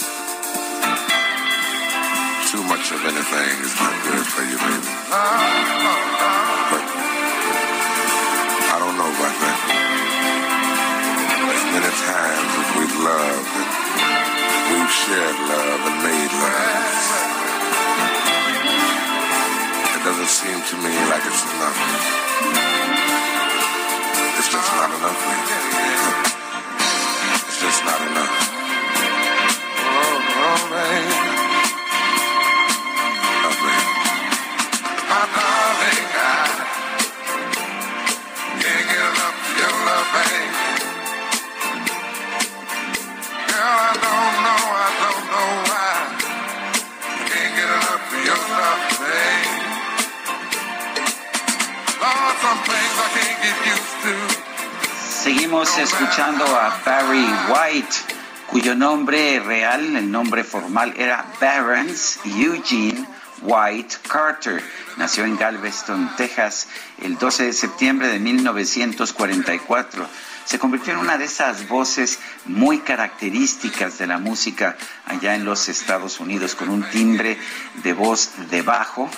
too 2.49 2.63
much 2.63 2.89
of 2.93 3.03
anything 3.03 3.65
is 3.65 3.75
not 3.81 3.93
good 4.05 4.25
for 4.25 4.43
you, 4.43 4.58
baby. 4.58 6.55
Know 9.15 9.21
about 9.21 9.39
that. 9.39 9.60
As 11.56 11.63
many 11.71 11.88
times 12.04 12.51
as 12.60 12.69
we've 12.75 12.97
loved 12.99 13.47
and 13.47 14.75
we've 14.75 14.91
shared 14.91 15.39
love 15.39 15.82
and 15.88 15.97
made 16.04 16.32
love, 16.36 16.84
it 19.95 20.04
doesn't 20.04 20.28
seem 20.28 20.60
to 20.60 20.75
me 20.84 20.91
like 21.08 21.23
it's 21.23 21.43
enough. 21.47 21.80
It's 24.38 24.49
just 24.51 24.69
not 24.75 24.89
enough, 24.91 25.15
baby. 25.15 25.75
Seguimos 55.56 55.94
escuchando 55.94 56.46
a 56.46 56.82
Barry 56.86 57.26
White, 57.48 57.96
cuyo 58.48 58.76
nombre 58.76 59.39
real, 59.39 59.96
el 59.96 60.12
nombre 60.12 60.44
formal 60.44 60.94
era 60.98 61.26
Barons 61.39 62.20
Eugene 62.26 63.08
White 63.41 63.96
Carter. 64.06 64.62
Nació 64.98 65.24
en 65.24 65.38
Galveston, 65.38 66.13
Texas, 66.18 66.68
el 67.02 67.18
12 67.18 67.46
de 67.46 67.54
septiembre 67.54 68.10
de 68.10 68.20
1944. 68.20 70.06
Se 70.44 70.60
convirtió 70.60 70.91
en 70.91 71.00
una 71.00 71.18
de 71.18 71.24
esas 71.24 71.70
voces 71.70 72.20
muy 72.44 72.80
características 72.80 73.98
de 73.98 74.08
la 74.08 74.18
música 74.18 74.76
allá 75.06 75.36
en 75.36 75.46
los 75.46 75.70
Estados 75.70 76.20
Unidos, 76.20 76.54
con 76.56 76.68
un 76.68 76.84
timbre 76.89 77.38
de 77.82 77.94
voz 77.94 78.32
de 78.50 78.62
bajo, 78.62 79.10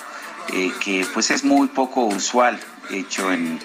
eh, 0.52 0.72
que 0.78 1.04
pues 1.12 1.32
es 1.32 1.42
muy 1.42 1.66
poco 1.66 2.04
usual, 2.04 2.60
hecho 2.90 3.32
en 3.32 3.58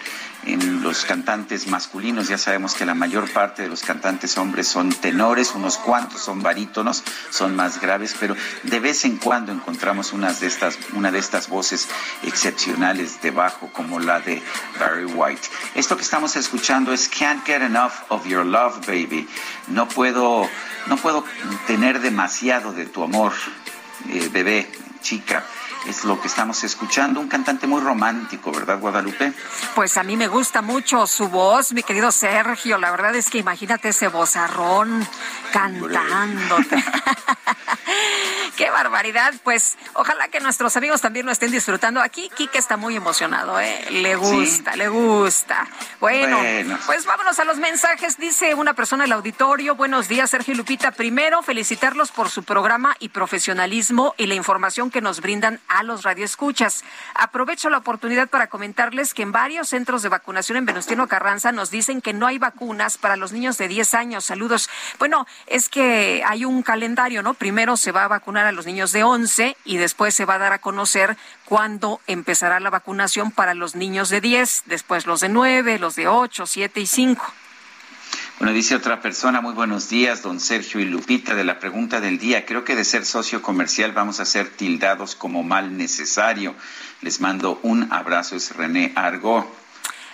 en 0.46 0.82
los 0.84 1.06
cantantes 1.06 1.68
masculinos. 1.68 2.28
Ya 2.28 2.38
sabemos 2.38 2.74
que 2.74 2.86
la 2.86 2.94
mayor 2.94 3.32
parte 3.32 3.64
de 3.64 3.70
los 3.70 3.82
cantantes 3.82 4.38
hombres 4.38 4.68
son 4.68 4.92
tenores, 4.92 5.54
unos 5.56 5.78
cuantos 5.78 6.22
son 6.22 6.42
barítonos, 6.42 7.04
son 7.30 7.56
más 7.56 7.80
graves, 7.80 8.16
pero 8.20 8.36
de 8.64 8.80
vez 8.80 9.06
en 9.06 9.18
cuando 9.18 9.52
encontramos 9.52 10.14
unas 10.14 10.40
de 10.40 10.48
estas, 10.48 10.78
una 10.94 11.12
de 11.12 11.20
estas 11.20 11.48
voces 11.48 11.88
excepcionales 12.24 13.22
de 13.22 13.32
bajo, 13.32 13.70
como 13.72 14.00
la 14.00 14.20
de 14.20 14.42
Barry 14.80 15.06
White. 15.06 15.48
Esto 15.76 15.96
que 15.96 16.04
estamos 16.04 16.36
escuchando 16.36 16.94
es 16.94 17.10
Can't 17.10 17.46
Get 17.46 17.62
Enough 17.62 17.94
of 18.10 18.26
Your 18.28 18.46
Love, 18.46 18.86
Baby. 18.86 19.28
No 19.68 19.88
puedo, 19.88 20.50
no 20.88 20.98
puedo 20.98 21.24
tener 21.68 22.02
demasiado 22.02 22.74
de 22.74 22.86
tu 22.86 23.04
amor, 23.04 23.34
eh, 24.10 24.30
bebé, 24.32 24.70
chica 25.02 25.44
es 25.88 26.04
lo 26.06 26.20
que 26.20 26.28
estamos 26.28 26.64
escuchando, 26.64 27.20
un 27.20 27.28
cantante 27.28 27.68
muy 27.68 27.82
romántico, 27.82 28.52
¿verdad, 28.52 28.80
Guadalupe? 28.80 29.34
Pues 29.76 29.98
a 29.98 30.04
mí 30.04 30.16
me 30.16 30.28
gusta 30.28 30.62
mucho 30.62 31.06
su 31.08 31.30
voz, 31.30 31.74
mi 31.74 31.84
querido 31.84 32.12
Sergio. 32.12 32.78
La 32.78 32.92
verdad 32.92 33.16
es 33.16 33.30
que 33.30 33.40
imagínate 33.40 33.90
ese 33.90 34.08
vozarrón 34.08 35.08
cantándote. 35.52 36.84
Qué 38.58 38.70
barbaridad. 38.70 39.34
Pues 39.44 39.78
ojalá 39.94 40.28
que 40.28 40.40
nuestros 40.40 40.78
amigos 40.78 41.02
también 41.02 41.26
lo 41.26 41.32
estén 41.32 41.52
disfrutando. 41.52 42.02
Aquí 42.02 42.30
Kike 42.36 42.58
está 42.58 42.78
muy 42.78 42.96
emocionado, 42.96 43.60
¿eh? 43.60 43.86
Le 43.90 44.16
gusta, 44.16 44.76
le 44.76 44.88
gusta. 44.88 45.68
Bueno, 46.00 46.40
pues 46.86 47.06
vámonos 47.06 47.40
a 47.40 47.46
los 47.46 47.58
mensajes. 47.58 48.18
Dice 48.18 48.54
una 48.54 48.74
persona 48.74 49.04
del 49.04 49.14
auditorio. 49.14 49.76
Buenos 49.76 50.08
días, 50.08 50.30
Sergio 50.30 50.54
y 50.54 50.58
Lupita. 50.58 50.92
Primero, 50.92 51.42
felicitarlos 51.42 52.12
por 52.12 52.30
su 52.30 52.44
programa 52.44 52.96
y 53.00 53.10
profesionalismo 53.10 54.14
y 54.18 54.28
la 54.28 54.36
información 54.36 54.92
que 54.92 55.02
nos 55.02 55.20
brindan 55.20 55.60
a 55.74 55.84
los 55.84 56.04
radioescuchas. 56.04 56.84
Aprovecho 57.16 57.70
la 57.70 57.78
oportunidad 57.78 58.30
para 58.30 58.48
comentarles 58.48 59.14
que 59.14 59.24
en 59.24 59.32
varios 59.32 59.70
centros 59.70 60.02
de 60.02 60.10
vacunación 60.10 60.58
en 60.58 60.66
Venustiano 60.66 61.08
Carranza 61.08 61.52
nos 61.52 61.72
dicen 61.72 62.02
que 62.02 62.14
no 62.14 62.28
hay 62.28 62.38
vacunas 62.38 62.98
para 62.98 63.16
los 63.16 63.32
niños 63.32 63.58
de 63.58 63.68
10 63.68 63.94
años. 63.94 64.26
Saludos. 64.26 64.70
Bueno, 65.00 65.28
es 65.48 65.70
que 65.70 66.24
hay 66.26 66.46
un 66.46 66.64
calendario, 66.64 67.24
¿no? 67.24 67.34
Primero 67.34 67.78
se 67.78 67.92
va 67.92 68.04
a 68.04 68.08
vacunar 68.08 68.46
a 68.46 68.52
los 68.52 68.66
niños 68.66 68.92
de 68.92 69.04
11 69.04 69.58
y 69.66 69.78
después 69.78 70.14
se 70.14 70.26
va 70.26 70.36
a 70.36 70.40
dar 70.40 70.54
a 70.54 70.60
conocer 70.60 71.18
cuándo 71.46 72.02
empezará 72.08 72.60
la 72.60 72.70
vacunación 72.70 73.32
para 73.32 73.54
los 73.54 73.76
niños 73.76 74.10
de 74.10 74.22
10, 74.22 74.64
después 74.66 75.06
los 75.06 75.22
de 75.22 75.30
9, 75.30 75.80
los 75.80 75.96
de 75.96 76.08
8, 76.08 76.46
7 76.46 76.80
y 76.80 76.86
5. 76.86 77.43
Bueno, 78.40 78.54
dice 78.54 78.76
otra 78.76 79.00
persona, 79.00 79.42
muy 79.42 79.54
buenos 79.54 79.90
días, 79.90 80.24
don 80.24 80.40
Sergio 80.40 80.82
y 80.82 80.86
Lupita, 80.86 81.36
de 81.36 81.44
la 81.44 81.60
pregunta 81.60 82.02
del 82.02 82.18
día. 82.18 82.46
Creo 82.46 82.64
que 82.64 82.76
de 82.76 82.84
ser 82.84 83.06
socio 83.06 83.44
comercial 83.44 83.92
vamos 83.92 84.20
a 84.20 84.26
ser 84.26 84.50
tildados 84.50 85.16
como 85.16 85.44
mal 85.44 85.78
necesario. 85.78 86.56
Les 87.02 87.22
mando 87.22 87.60
un 87.62 87.94
abrazo, 87.94 88.36
es 88.36 88.56
René 88.56 88.92
Argo. 88.96 89.63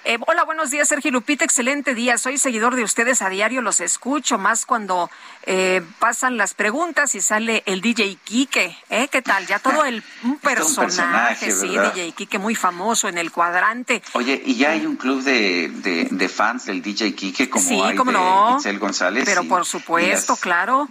Eh, 0.09 0.17
hola, 0.25 0.43
buenos 0.43 0.71
días, 0.71 0.87
Sergio 0.87 1.11
Lupita. 1.11 1.45
Excelente 1.45 1.93
día. 1.93 2.17
Soy 2.17 2.39
seguidor 2.39 2.75
de 2.75 2.83
ustedes 2.83 3.21
a 3.21 3.29
diario. 3.29 3.61
Los 3.61 3.79
escucho 3.79 4.39
más 4.39 4.65
cuando 4.65 5.07
eh, 5.43 5.83
pasan 5.99 6.35
las 6.35 6.55
preguntas 6.55 7.13
y 7.13 7.21
sale 7.21 7.61
el 7.67 7.79
DJ 7.81 8.17
Quique. 8.23 8.75
¿Eh? 8.89 9.07
¿Qué 9.11 9.21
tal? 9.21 9.45
Ya 9.45 9.59
todo 9.59 9.85
el 9.85 10.03
un 10.23 10.37
personaje, 10.39 11.51
sí, 11.51 11.67
DJ 11.67 12.13
Quique, 12.13 12.39
muy 12.39 12.55
famoso 12.55 13.07
en 13.07 13.19
el 13.19 13.31
cuadrante. 13.31 14.01
Oye, 14.13 14.41
¿y 14.43 14.55
ya 14.55 14.71
hay 14.71 14.87
un 14.87 14.95
club 14.95 15.21
de, 15.21 15.69
de, 16.09 16.27
fans 16.27 16.65
del 16.65 16.81
DJ 16.81 17.13
Quique 17.13 17.47
como 17.47 17.63
sí, 17.63 17.79
hay 17.79 17.95
¿cómo 17.95 18.11
de 18.11 18.17
no? 18.17 18.55
Itzel 18.57 18.79
González? 18.79 19.25
Pero 19.25 19.43
por 19.43 19.63
supuesto, 19.63 20.35
claro. 20.37 20.89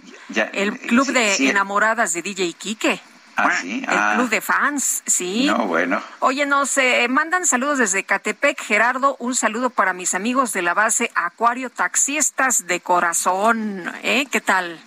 el 0.53 0.79
club 0.79 1.11
de 1.11 1.49
enamoradas 1.49 2.13
de 2.13 2.21
DJ 2.21 2.53
Quique. 2.53 3.01
Ah, 3.45 3.57
sí. 3.61 3.83
El 3.87 3.97
Ah. 3.97 4.13
club 4.15 4.29
de 4.29 4.41
fans, 4.41 5.03
sí. 5.05 5.45
No, 5.47 5.67
bueno. 5.67 6.01
Oye, 6.19 6.45
nos 6.45 6.77
eh, 6.77 7.07
mandan 7.09 7.45
saludos 7.45 7.77
desde 7.77 8.03
Catepec. 8.03 8.61
Gerardo, 8.61 9.15
un 9.19 9.35
saludo 9.35 9.69
para 9.69 9.93
mis 9.93 10.13
amigos 10.13 10.53
de 10.53 10.61
la 10.61 10.73
base 10.73 11.11
Acuario 11.15 11.69
Taxistas 11.69 12.67
de 12.67 12.79
Corazón. 12.81 13.91
¿Eh? 14.03 14.25
¿Qué 14.31 14.41
tal? 14.41 14.79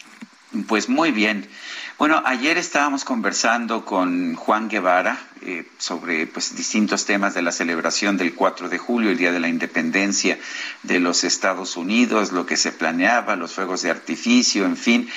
Pues 0.69 0.89
muy 0.89 1.13
bien. 1.13 1.49
Bueno, 1.99 2.23
ayer 2.25 2.57
estábamos 2.57 3.05
conversando 3.05 3.85
con 3.85 4.35
Juan 4.35 4.69
Guevara 4.69 5.19
eh, 5.43 5.69
sobre 5.79 6.27
pues, 6.27 6.57
distintos 6.57 7.05
temas 7.05 7.35
de 7.35 7.43
la 7.43 7.53
celebración 7.53 8.17
del 8.17 8.35
4 8.35 8.71
de 8.71 8.79
julio, 8.79 9.11
el 9.11 9.19
Día 9.19 9.31
de 9.31 9.41
la 9.41 9.49
Independencia 9.49 10.39
de 10.83 11.01
los 11.01 11.23
Estados 11.23 11.77
Unidos, 11.77 12.33
lo 12.33 12.47
que 12.47 12.57
se 12.57 12.73
planeaba, 12.73 13.37
los 13.37 13.53
fuegos 13.53 13.83
de 13.83 13.91
artificio, 13.91 14.65
en 14.65 14.77
fin. 14.77 15.09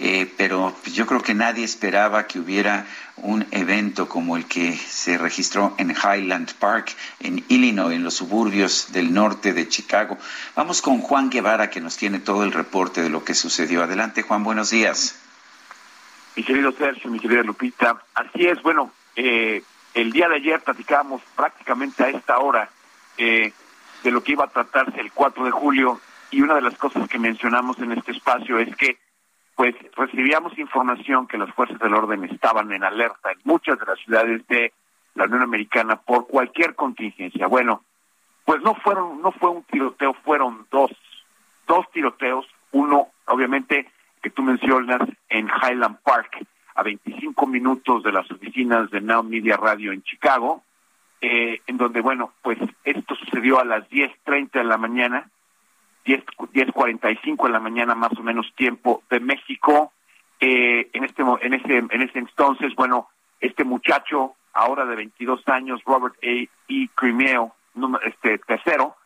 Eh, 0.00 0.30
pero 0.36 0.76
yo 0.92 1.06
creo 1.06 1.22
que 1.22 1.34
nadie 1.34 1.64
esperaba 1.64 2.26
que 2.26 2.40
hubiera 2.40 2.84
un 3.16 3.46
evento 3.52 4.08
como 4.08 4.36
el 4.36 4.46
que 4.46 4.76
se 4.76 5.16
registró 5.16 5.74
en 5.78 5.92
Highland 5.92 6.52
Park, 6.54 6.96
en 7.20 7.44
Illinois, 7.48 7.94
en 7.94 8.02
los 8.02 8.14
suburbios 8.14 8.88
del 8.90 9.14
norte 9.14 9.52
de 9.52 9.68
Chicago. 9.68 10.18
Vamos 10.56 10.82
con 10.82 10.98
Juan 10.98 11.30
Guevara, 11.30 11.70
que 11.70 11.80
nos 11.80 11.96
tiene 11.96 12.18
todo 12.18 12.42
el 12.42 12.50
reporte 12.50 13.02
de 13.02 13.08
lo 13.08 13.24
que 13.24 13.34
sucedió. 13.34 13.84
Adelante, 13.84 14.22
Juan, 14.22 14.42
buenos 14.42 14.70
días. 14.70 15.14
Mi 16.36 16.42
querido 16.42 16.72
Sergio, 16.72 17.10
mi 17.10 17.20
querida 17.20 17.42
Lupita, 17.42 18.02
así 18.14 18.46
es, 18.46 18.60
bueno, 18.62 18.90
eh, 19.14 19.62
el 19.94 20.10
día 20.10 20.28
de 20.28 20.36
ayer 20.36 20.60
platicábamos 20.60 21.22
prácticamente 21.36 22.02
a 22.02 22.08
esta 22.08 22.38
hora 22.38 22.68
eh, 23.16 23.52
de 24.02 24.10
lo 24.10 24.22
que 24.22 24.32
iba 24.32 24.44
a 24.44 24.48
tratarse 24.48 25.00
el 25.00 25.12
4 25.12 25.44
de 25.44 25.50
julio 25.52 26.00
y 26.32 26.42
una 26.42 26.56
de 26.56 26.62
las 26.62 26.76
cosas 26.76 27.08
que 27.08 27.20
mencionamos 27.20 27.78
en 27.78 27.92
este 27.92 28.10
espacio 28.10 28.58
es 28.58 28.74
que 28.76 28.98
pues 29.54 29.76
recibíamos 29.96 30.58
información 30.58 31.28
que 31.28 31.38
las 31.38 31.54
fuerzas 31.54 31.78
del 31.78 31.94
orden 31.94 32.24
estaban 32.24 32.72
en 32.72 32.82
alerta 32.82 33.30
en 33.30 33.38
muchas 33.44 33.78
de 33.78 33.86
las 33.86 34.00
ciudades 34.00 34.44
de 34.48 34.72
la 35.14 35.26
Unión 35.26 35.42
Americana 35.42 35.94
por 35.94 36.26
cualquier 36.26 36.74
contingencia. 36.74 37.46
Bueno, 37.46 37.84
pues 38.44 38.60
no 38.62 38.74
fueron, 38.74 39.22
no 39.22 39.30
fue 39.30 39.50
un 39.50 39.62
tiroteo, 39.62 40.12
fueron 40.24 40.66
dos, 40.72 40.90
dos 41.68 41.88
tiroteos, 41.92 42.44
uno 42.72 43.10
obviamente 43.26 43.88
que 44.24 44.30
tú 44.30 44.42
mencionas 44.42 45.06
en 45.28 45.48
Highland 45.48 45.98
Park, 46.02 46.46
a 46.76 46.82
25 46.82 47.46
minutos 47.46 48.02
de 48.02 48.10
las 48.10 48.28
oficinas 48.30 48.90
de 48.90 49.02
Now 49.02 49.22
Media 49.22 49.58
Radio 49.58 49.92
en 49.92 50.02
Chicago, 50.02 50.64
eh, 51.20 51.60
en 51.66 51.76
donde, 51.76 52.00
bueno, 52.00 52.32
pues 52.40 52.58
esto 52.84 53.14
sucedió 53.16 53.60
a 53.60 53.66
las 53.66 53.86
10.30 53.90 54.50
de 54.52 54.64
la 54.64 54.78
mañana, 54.78 55.30
10, 56.06 56.24
10.45 56.54 57.44
de 57.44 57.52
la 57.52 57.60
mañana 57.60 57.94
más 57.94 58.12
o 58.18 58.22
menos 58.22 58.50
tiempo 58.56 59.02
de 59.10 59.20
México. 59.20 59.92
Eh, 60.40 60.88
en 60.94 61.04
este 61.04 61.22
en 61.22 61.52
ese 61.52 61.76
en 61.76 62.02
ese 62.02 62.18
entonces, 62.18 62.74
bueno, 62.74 63.08
este 63.40 63.62
muchacho 63.64 64.36
ahora 64.54 64.86
de 64.86 64.96
22 64.96 65.46
años, 65.48 65.82
Robert 65.84 66.14
A. 66.22 66.26
E. 66.26 66.48
Crimeo, 66.94 67.54
este 68.04 68.38
tercero, 68.38 68.96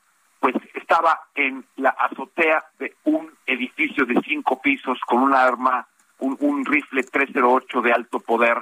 pues 0.40 0.54
estaba 0.74 1.20
en 1.34 1.64
la 1.76 1.90
azotea 1.90 2.64
de 2.78 2.94
un 3.04 3.30
edificio 3.46 4.04
de 4.04 4.20
cinco 4.22 4.60
pisos 4.60 4.98
con 5.06 5.22
un 5.22 5.34
arma, 5.34 5.86
un, 6.18 6.36
un 6.40 6.64
rifle 6.64 7.02
308 7.02 7.82
de 7.82 7.92
alto 7.92 8.20
poder, 8.20 8.58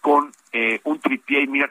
con 0.00 0.32
eh, 0.52 0.80
un 0.84 1.00
tripié 1.00 1.42
y 1.42 1.46
mira 1.46 1.70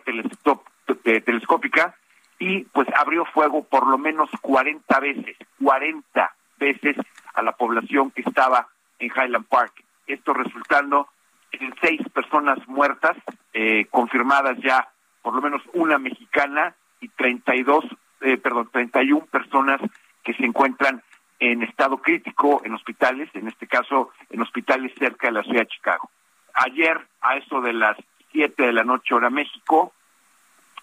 telescópica, 1.04 1.96
y 2.40 2.64
pues 2.66 2.88
abrió 2.96 3.26
fuego 3.26 3.64
por 3.64 3.88
lo 3.88 3.98
menos 3.98 4.30
40 4.42 5.00
veces, 5.00 5.38
40 5.62 6.36
veces 6.58 6.96
a 7.34 7.42
la 7.42 7.52
población 7.52 8.12
que 8.12 8.22
estaba 8.22 8.68
en 9.00 9.10
Highland 9.10 9.46
Park. 9.48 9.84
Esto 10.08 10.34
resultando 10.34 11.08
en 11.52 11.74
seis 11.82 12.02
personas 12.14 12.58
muertas, 12.68 13.18
eh, 13.54 13.86
confirmadas 13.92 14.58
ya 14.60 14.90
por 15.22 15.36
lo 15.36 15.42
menos 15.42 15.62
una 15.74 15.98
mexicana 15.98 16.74
y 17.00 17.10
32, 17.10 17.86
eh, 18.22 18.38
perdón, 18.38 18.70
31 18.72 19.26
personas 19.28 19.82
que 20.24 20.34
se 20.34 20.46
encuentran 20.46 21.02
en 21.40 21.64
estado 21.64 21.98
crítico 21.98 22.62
en 22.64 22.74
hospitales, 22.74 23.30
en 23.34 23.48
este 23.48 23.68
caso 23.68 24.12
en 24.30 24.42
hospitales 24.42 24.92
cerca 24.98 25.28
de 25.28 25.34
la 25.34 25.44
ciudad 25.44 25.62
de 25.62 25.68
Chicago. 25.68 26.10
Ayer, 26.54 27.00
a 27.22 27.38
eso 27.38 27.62
de 27.62 27.74
las 27.74 27.98
7 28.32 28.64
de 28.64 28.74
la 28.74 28.84
noche 28.84 29.16
hora 29.16 29.30
México, 29.30 29.94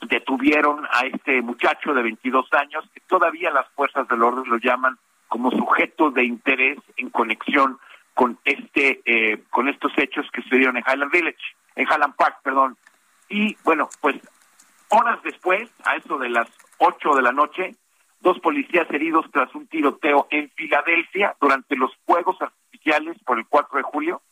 detuvieron 0.03 0.85
a 0.90 1.07
este 1.07 1.42
muchacho 1.42 1.94
de 1.94 2.03
22 2.03 2.53
años, 2.55 2.85
que 2.92 3.01
todavía 3.01 3.51
las 3.51 3.68
fuerzas 3.70 4.07
del 4.09 4.22
orden 4.22 4.48
lo 4.48 4.59
llaman 4.59 4.98
como 5.29 5.51
sujeto 5.51 6.11
de 6.11 6.24
interés 6.24 6.79
en 6.96 7.11
conexión 7.11 7.79
con 8.14 8.38
este 8.44 9.01
eh, 9.05 9.42
con 9.51 9.68
estos 9.68 9.92
hechos 9.96 10.27
que 10.33 10.42
sucedieron 10.42 10.77
en 10.77 10.85
Highland 10.87 11.12
Village, 11.12 11.38
en 11.77 11.87
Highland 11.87 12.16
Park, 12.16 12.38
perdón. 12.42 12.77
Y 13.29 13.57
bueno, 13.64 13.88
pues 14.01 14.16
horas 14.88 15.22
después, 15.22 15.70
a 15.85 15.96
eso 15.96 16.18
de 16.18 16.31
las 16.31 16.48
8 16.79 17.14
de 17.14 17.23
la 17.23 17.33
noche, 17.33 17.75
dos 18.21 18.38
policías 18.41 18.91
heridos 18.91 19.27
tras 19.33 19.55
un 19.55 19.67
tiroteo 19.67 20.27
en 20.31 20.51
Filadelfia 20.51 21.37
durante 21.41 21.77
los 21.77 21.91
fuegos 22.07 22.41
artificiales 22.41 23.17
por 23.25 23.38
el 23.38 23.47
4 23.47 23.79
de 23.79 23.83
julio. 23.83 24.23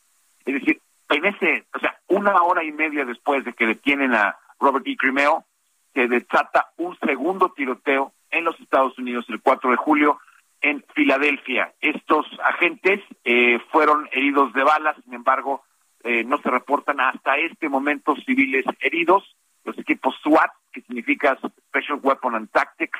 Es 0.45 0.53
decir, 0.55 0.81
en 1.09 1.25
ese, 1.25 1.65
o 1.73 1.79
sea, 1.79 1.99
una 2.07 2.41
hora 2.41 2.63
y 2.63 2.71
media 2.71 3.05
después 3.05 3.45
de 3.45 3.53
que 3.53 3.65
detienen 3.65 4.13
a 4.13 4.37
Robert 4.59 4.85
E. 4.87 4.95
Crimeo, 4.97 5.45
se 5.93 6.07
desata 6.07 6.71
un 6.77 6.97
segundo 6.99 7.53
tiroteo 7.55 8.13
en 8.29 8.43
los 8.43 8.59
Estados 8.59 8.97
Unidos 8.97 9.25
el 9.29 9.41
4 9.41 9.71
de 9.71 9.77
julio 9.77 10.19
en 10.61 10.83
Filadelfia. 10.93 11.73
Estos 11.81 12.25
agentes 12.43 13.01
eh, 13.23 13.59
fueron 13.71 14.07
heridos 14.11 14.53
de 14.53 14.63
balas, 14.63 14.95
sin 15.03 15.13
embargo, 15.13 15.63
eh, 16.03 16.23
no 16.23 16.37
se 16.39 16.49
reportan 16.49 16.99
hasta 16.99 17.37
este 17.37 17.69
momento 17.69 18.15
civiles 18.25 18.65
heridos. 18.81 19.23
Los 19.67 19.77
equipos 19.79 20.15
SWAT, 20.23 20.49
que 20.71 20.81
significa 20.81 21.37
Special 21.67 21.99
Weapon 22.01 22.35
and 22.35 22.49
Tactics, 22.51 22.97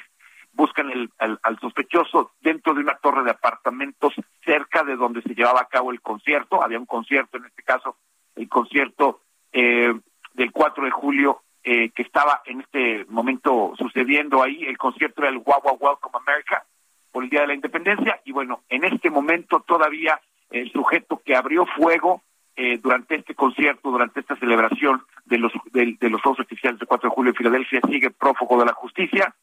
buscan 0.52 0.92
el, 0.92 1.10
al, 1.18 1.40
al 1.44 1.58
sospechoso 1.62 2.32
dentro 2.42 2.74
de 2.74 2.82
una 2.82 2.98
torre 2.98 3.24
de 3.24 3.32
apartamentos 3.32 4.14
cerca 4.44 4.84
de 4.84 4.98
donde 4.98 5.22
se 5.22 5.34
llevaba 5.34 5.62
a 5.62 5.68
cabo 5.70 5.92
el 5.92 6.02
concierto. 6.02 6.62
Había 6.62 6.78
un 6.78 6.86
concierto, 6.86 7.38
en 7.38 7.46
este 7.46 7.64
caso, 7.64 7.96
el 8.36 8.50
concierto 8.50 9.22
eh, 9.54 9.94
del 10.34 10.52
4 10.52 10.84
de 10.84 10.92
julio 10.92 11.42
eh, 11.64 11.92
que 11.92 12.02
estaba 12.02 12.42
en 12.46 12.60
este 12.60 13.06
momento 13.06 13.74
sucediendo 13.78 14.44
ahí. 14.44 14.66
El 14.66 14.78
concierto 14.78 15.22
era 15.22 15.30
el 15.30 15.38
Wawa 15.38 15.72
Welcome 15.80 16.20
America 16.26 16.66
por 17.14 17.24
el 17.24 17.30
Día 17.30 17.42
de 17.42 17.48
la 17.48 17.54
Independencia. 17.54 18.20
Y 18.26 18.34
bueno, 18.34 18.64
en 18.68 18.84
este 18.84 19.10
momento 19.10 19.64
todavía 19.66 20.20
el 20.50 20.70
sujeto 20.74 21.22
que 21.26 21.34
abrió 21.34 21.66
fuego 21.66 22.24
eh, 22.58 22.78
durante 22.82 23.16
este 23.16 23.34
concierto, 23.36 23.90
durante 23.92 24.20
esta 24.20 24.36
celebración 24.36 25.04
de 25.26 25.38
los 25.38 25.52
de, 25.72 25.96
de 26.00 26.10
los 26.10 26.22
dos 26.22 26.40
oficiales 26.40 26.80
del 26.80 26.88
4 26.88 27.10
de 27.10 27.16
julio 27.16 27.32
en 27.32 27.36
Filadelfia, 27.38 27.80
sigue 27.88 28.10
prófugo 28.10 28.60
de 28.60 28.66
la 28.66 28.74
justicia. 28.74 29.34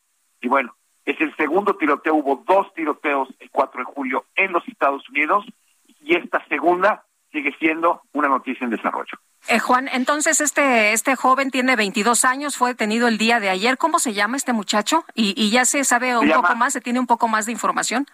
Y 0.40 0.48
bueno, 0.48 0.74
es 1.06 1.18
el 1.20 1.34
segundo 1.36 1.76
tiroteo, 1.76 2.14
hubo 2.14 2.42
dos 2.46 2.72
tiroteos 2.74 3.28
el 3.40 3.50
4 3.50 3.78
de 3.80 3.84
julio 3.84 4.24
en 4.36 4.52
los 4.52 4.66
Estados 4.68 5.08
Unidos 5.08 5.44
y 6.02 6.16
esta 6.16 6.44
segunda 6.48 7.04
sigue 7.32 7.54
siendo 7.58 8.02
una 8.12 8.28
noticia 8.28 8.64
en 8.64 8.70
desarrollo. 8.70 9.18
Eh, 9.48 9.58
Juan, 9.58 9.88
entonces 9.92 10.40
este 10.40 10.92
este 10.92 11.16
joven 11.16 11.50
tiene 11.50 11.76
22 11.76 12.24
años, 12.24 12.56
fue 12.56 12.70
detenido 12.70 13.08
el 13.08 13.18
día 13.18 13.40
de 13.40 13.50
ayer. 13.50 13.76
¿Cómo 13.76 13.98
se 13.98 14.12
llama 14.14 14.36
este 14.38 14.52
muchacho? 14.54 15.04
Y, 15.14 15.34
y 15.36 15.50
ya 15.50 15.64
se 15.66 15.84
sabe 15.84 16.16
un 16.16 16.26
Se 16.26 16.34
poco 16.34 16.48
llama- 16.48 16.54
más, 16.58 16.72
se 16.72 16.80
tiene 16.80 16.98
un 17.00 17.06
poco 17.06 17.28
más 17.28 17.44
de 17.46 17.52
información. 17.52 18.06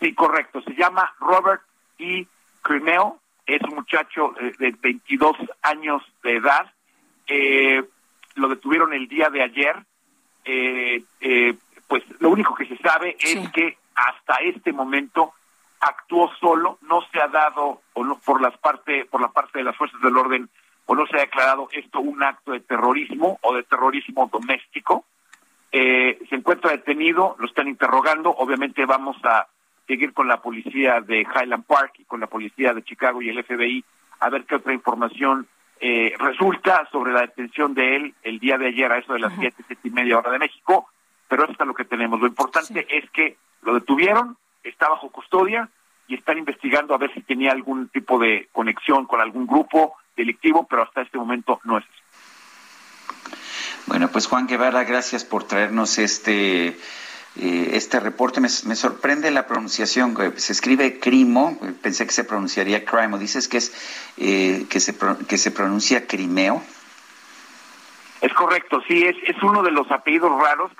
Sí, 0.00 0.12
correcto. 0.14 0.60
Se 0.62 0.74
llama 0.74 1.14
Robert 1.20 1.62
E. 1.98 2.26
Crimeo. 2.62 3.20
Es 3.46 3.60
un 3.62 3.76
muchacho 3.76 4.34
de 4.58 4.74
22 4.80 5.36
años 5.62 6.02
de 6.22 6.36
edad. 6.36 6.72
Eh, 7.26 7.82
lo 8.36 8.48
detuvieron 8.48 8.92
el 8.92 9.08
día 9.08 9.28
de 9.30 9.42
ayer. 9.42 9.76
Eh, 10.44 11.02
eh, 11.20 11.54
pues 11.86 12.02
lo 12.20 12.30
único 12.30 12.54
que 12.54 12.66
se 12.66 12.76
sabe 12.78 13.16
es 13.20 13.48
que 13.50 13.76
hasta 13.94 14.36
este 14.42 14.72
momento 14.72 15.34
actuó 15.80 16.30
solo, 16.40 16.78
no 16.82 17.02
se 17.12 17.20
ha 17.20 17.28
dado 17.28 17.82
o 17.92 18.04
no, 18.04 18.18
por 18.18 18.40
las 18.40 18.56
parte 18.58 19.04
por 19.04 19.20
la 19.20 19.28
parte 19.28 19.58
de 19.58 19.64
las 19.64 19.76
fuerzas 19.76 20.00
del 20.00 20.16
orden 20.16 20.48
o 20.86 20.94
no 20.94 21.06
se 21.06 21.16
ha 21.16 21.20
declarado 21.20 21.68
esto 21.72 22.00
un 22.00 22.22
acto 22.22 22.52
de 22.52 22.60
terrorismo 22.60 23.38
o 23.42 23.54
de 23.54 23.62
terrorismo 23.62 24.28
doméstico. 24.32 25.04
Eh, 25.72 26.18
se 26.28 26.36
encuentra 26.36 26.70
detenido, 26.70 27.36
lo 27.38 27.46
están 27.46 27.68
interrogando. 27.68 28.30
Obviamente 28.30 28.84
vamos 28.84 29.16
a 29.24 29.46
seguir 29.86 30.12
con 30.12 30.28
la 30.28 30.40
policía 30.40 31.00
de 31.00 31.20
Highland 31.20 31.64
Park 31.64 31.94
y 31.98 32.04
con 32.04 32.20
la 32.20 32.26
policía 32.26 32.72
de 32.72 32.82
Chicago 32.82 33.22
y 33.22 33.28
el 33.28 33.42
FBI 33.42 33.84
a 34.20 34.30
ver 34.30 34.44
qué 34.44 34.56
otra 34.56 34.72
información 34.72 35.46
eh, 35.80 36.14
resulta 36.18 36.88
sobre 36.90 37.12
la 37.12 37.22
detención 37.22 37.74
de 37.74 37.96
él 37.96 38.14
el 38.22 38.38
día 38.38 38.56
de 38.56 38.68
ayer 38.68 38.90
a 38.90 38.98
eso 38.98 39.12
de 39.12 39.18
las 39.18 39.34
siete, 39.38 39.62
siete 39.66 39.88
y 39.88 39.90
media 39.90 40.18
hora 40.18 40.30
de 40.30 40.38
México. 40.38 40.88
Pero 41.28 41.44
eso 41.44 41.52
es 41.52 41.66
lo 41.66 41.74
que 41.74 41.84
tenemos. 41.84 42.20
Lo 42.20 42.26
importante 42.26 42.86
es 42.88 43.10
que 43.10 43.36
lo 43.62 43.74
detuvieron, 43.74 44.36
está 44.62 44.88
bajo 44.88 45.10
custodia 45.10 45.68
y 46.06 46.14
están 46.14 46.38
investigando 46.38 46.94
a 46.94 46.98
ver 46.98 47.12
si 47.12 47.20
tenía 47.22 47.52
algún 47.52 47.88
tipo 47.88 48.18
de 48.18 48.48
conexión 48.52 49.06
con 49.06 49.20
algún 49.20 49.46
grupo 49.46 49.94
delictivo, 50.16 50.66
pero 50.68 50.82
hasta 50.82 51.02
este 51.02 51.18
momento 51.18 51.60
no 51.64 51.78
es 51.78 51.84
así. 51.84 52.04
Bueno, 53.86 54.08
pues 54.08 54.26
Juan 54.26 54.46
Guevara, 54.46 54.84
gracias 54.84 55.24
por 55.24 55.44
traernos 55.44 55.98
este 55.98 56.78
eh, 57.36 57.70
este 57.72 58.00
reporte. 58.00 58.40
Me, 58.40 58.48
me 58.66 58.76
sorprende 58.76 59.30
la 59.30 59.46
pronunciación. 59.46 60.16
Se 60.36 60.52
escribe 60.52 61.00
crimo, 61.00 61.58
pensé 61.82 62.06
que 62.06 62.12
se 62.12 62.24
pronunciaría 62.24 62.84
crimo. 62.84 63.18
Dices 63.18 63.48
que 63.48 63.58
es 63.58 63.72
eh, 64.16 64.66
que 64.68 64.80
se 64.80 64.94
que 65.28 65.38
se 65.38 65.50
pronuncia 65.50 66.06
crimeo. 66.06 66.62
Es 68.24 68.32
correcto, 68.32 68.80
sí, 68.88 69.04
es, 69.04 69.16
es 69.26 69.42
uno 69.42 69.62
de 69.62 69.70
los 69.70 69.90
apellidos 69.90 70.32
raros, 70.40 70.72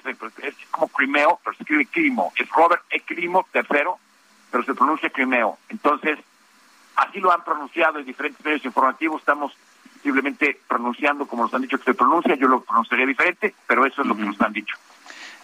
es 0.42 0.54
como 0.70 0.88
Crimeo, 0.88 1.38
pero 1.44 1.54
se 1.54 1.62
escribe 1.62 1.84
Crimo. 1.84 2.32
Es 2.36 2.48
Robert 2.48 2.82
E. 2.88 3.00
Crimo 3.00 3.46
tercero, 3.52 3.98
pero 4.50 4.64
se 4.64 4.72
pronuncia 4.72 5.10
Crimeo. 5.10 5.58
Entonces, 5.68 6.18
así 6.96 7.20
lo 7.20 7.30
han 7.30 7.44
pronunciado 7.44 7.98
en 7.98 8.06
diferentes 8.06 8.42
medios 8.42 8.64
informativos. 8.64 9.20
Estamos 9.20 9.52
simplemente 10.02 10.58
pronunciando 10.66 11.26
como 11.26 11.42
nos 11.42 11.52
han 11.52 11.60
dicho 11.60 11.76
que 11.76 11.84
se 11.84 11.92
pronuncia. 11.92 12.34
Yo 12.34 12.48
lo 12.48 12.62
pronunciaría 12.62 13.04
diferente, 13.04 13.54
pero 13.66 13.84
eso 13.84 14.00
es 14.00 14.08
lo 14.08 14.16
que 14.16 14.22
nos 14.22 14.40
han 14.40 14.54
dicho. 14.54 14.76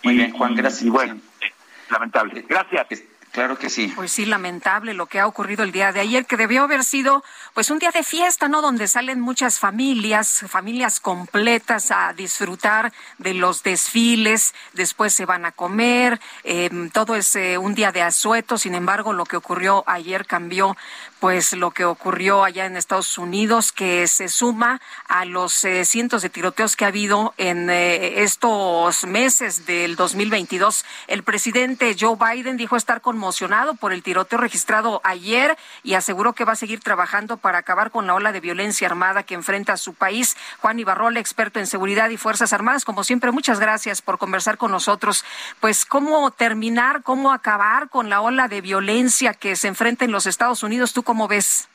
Muy 0.03 0.15
bien, 0.15 0.33
Juan, 0.33 0.55
gracias. 0.55 0.83
Y 0.83 0.91
bueno, 0.91 1.15
eh, 1.15 1.53
lamentable. 1.91 2.45
Gracias. 2.49 3.03
Claro 3.33 3.57
que 3.57 3.71
sí. 3.71 3.93
Pues 3.95 4.11
sí, 4.11 4.27
lamentable 4.27 4.93
lo 4.93 5.07
que 5.07 5.21
ha 5.21 5.27
ocurrido 5.27 5.63
el 5.63 5.71
día 5.71 5.93
de 5.93 6.01
ayer, 6.01 6.27
que 6.27 6.37
debió 6.37 6.65
haber 6.65 6.83
sido 6.83 7.23
pues 7.55 7.71
un 7.71 7.79
día 7.79 7.93
de 7.93 8.03
fiesta, 8.03 8.49
¿no? 8.49 8.61
Donde 8.61 8.89
salen 8.89 9.21
muchas 9.21 9.61
familias, 9.61 10.45
familias 10.49 10.99
completas 10.99 11.93
a 11.93 12.13
disfrutar 12.13 12.93
de 13.19 13.35
los 13.35 13.63
desfiles, 13.63 14.53
después 14.73 15.15
se 15.15 15.27
van 15.27 15.45
a 15.45 15.53
comer, 15.53 16.21
eh, 16.43 16.71
todo 16.93 17.15
es 17.15 17.37
eh, 17.37 17.57
un 17.57 17.77
día 17.77 17.93
de 17.93 18.03
asueto, 18.03 18.59
sin 18.59 18.75
embargo, 18.75 19.13
lo 19.13 19.25
que 19.25 19.37
ocurrió 19.37 19.85
ayer 19.87 20.27
cambió 20.27 20.77
pues 21.21 21.53
lo 21.53 21.71
que 21.71 21.85
ocurrió 21.85 22.43
allá 22.45 22.65
en 22.65 22.77
Estados 22.77 23.19
Unidos, 23.19 23.73
que 23.73 24.09
se 24.09 24.29
suma 24.29 24.81
a 25.07 25.27
los 25.27 25.65
eh, 25.65 25.85
cientos 25.85 26.23
de 26.23 26.31
tiroteos 26.31 26.77
que 26.77 26.87
ha 26.87 26.89
habido 26.89 27.35
en 27.37 27.69
eh, 27.69 28.23
estos 28.23 29.05
meses 29.05 29.67
del 29.67 29.97
2022. 29.97 30.85
El 31.07 31.23
presidente 31.23 31.95
Joe 31.99 32.17
Biden 32.17 32.57
dijo 32.57 32.75
estar 32.75 33.03
conmocionado 33.03 33.75
por 33.75 33.93
el 33.93 34.03
tiroteo 34.03 34.39
registrado 34.39 35.03
ayer 35.05 35.59
y 35.83 35.95
aseguró 35.95 36.33
que 36.33 36.47
va 36.47 36.53
a 36.53 36.57
seguir 36.57 36.81
trabajando 36.81 37.37
para 37.37 37.59
acabar 37.59 37.91
con 37.91 38.07
la 38.07 38.15
ola 38.15 38.33
de 38.33 38.41
violencia 38.41 38.89
armada 38.89 39.23
que 39.23 39.35
enfrenta 39.35 39.75
a 39.75 39.77
su 39.77 39.93
país. 39.93 40.37
Juan 40.61 40.79
Ibarrola, 40.79 41.21
experto 41.21 41.61
en 41.61 41.67
seguridad 41.67 42.09
y 42.09 42.17
Fuerzas 42.17 42.55
Armadas, 42.55 42.87
como 42.87 43.05
siempre, 43.05 43.31
muchas 43.31 43.61
gracias 43.61 44.01
por 44.01 44.17
conversar 44.17 44.57
con 44.57 44.71
nosotros. 44.71 45.25
Pues 45.61 45.85
cómo 45.85 46.31
terminar, 46.31 47.03
cómo 47.03 47.33
acabar 47.33 47.91
con 47.91 48.09
la 48.09 48.23
ola 48.23 48.49
de 48.49 48.63
violencia 48.63 49.35
que 49.35 49.55
se 49.57 49.69
enfrenta 49.69 50.07
en 50.07 50.13
los 50.13 50.27
Estados 50.27 50.63
Unidos. 50.63 50.95
¿Tú 50.95 51.03
cómo 51.11 51.27
ves? 51.27 51.69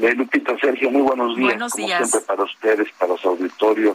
Eh, 0.00 0.14
Lupita, 0.14 0.56
Sergio, 0.58 0.90
muy 0.90 1.02
buenos 1.02 1.36
días. 1.36 1.50
Buenos 1.50 1.72
como 1.72 1.86
días. 1.86 2.08
siempre 2.08 2.26
para 2.26 2.42
ustedes, 2.44 2.88
para 2.98 3.18
su 3.18 3.28
auditorio. 3.28 3.94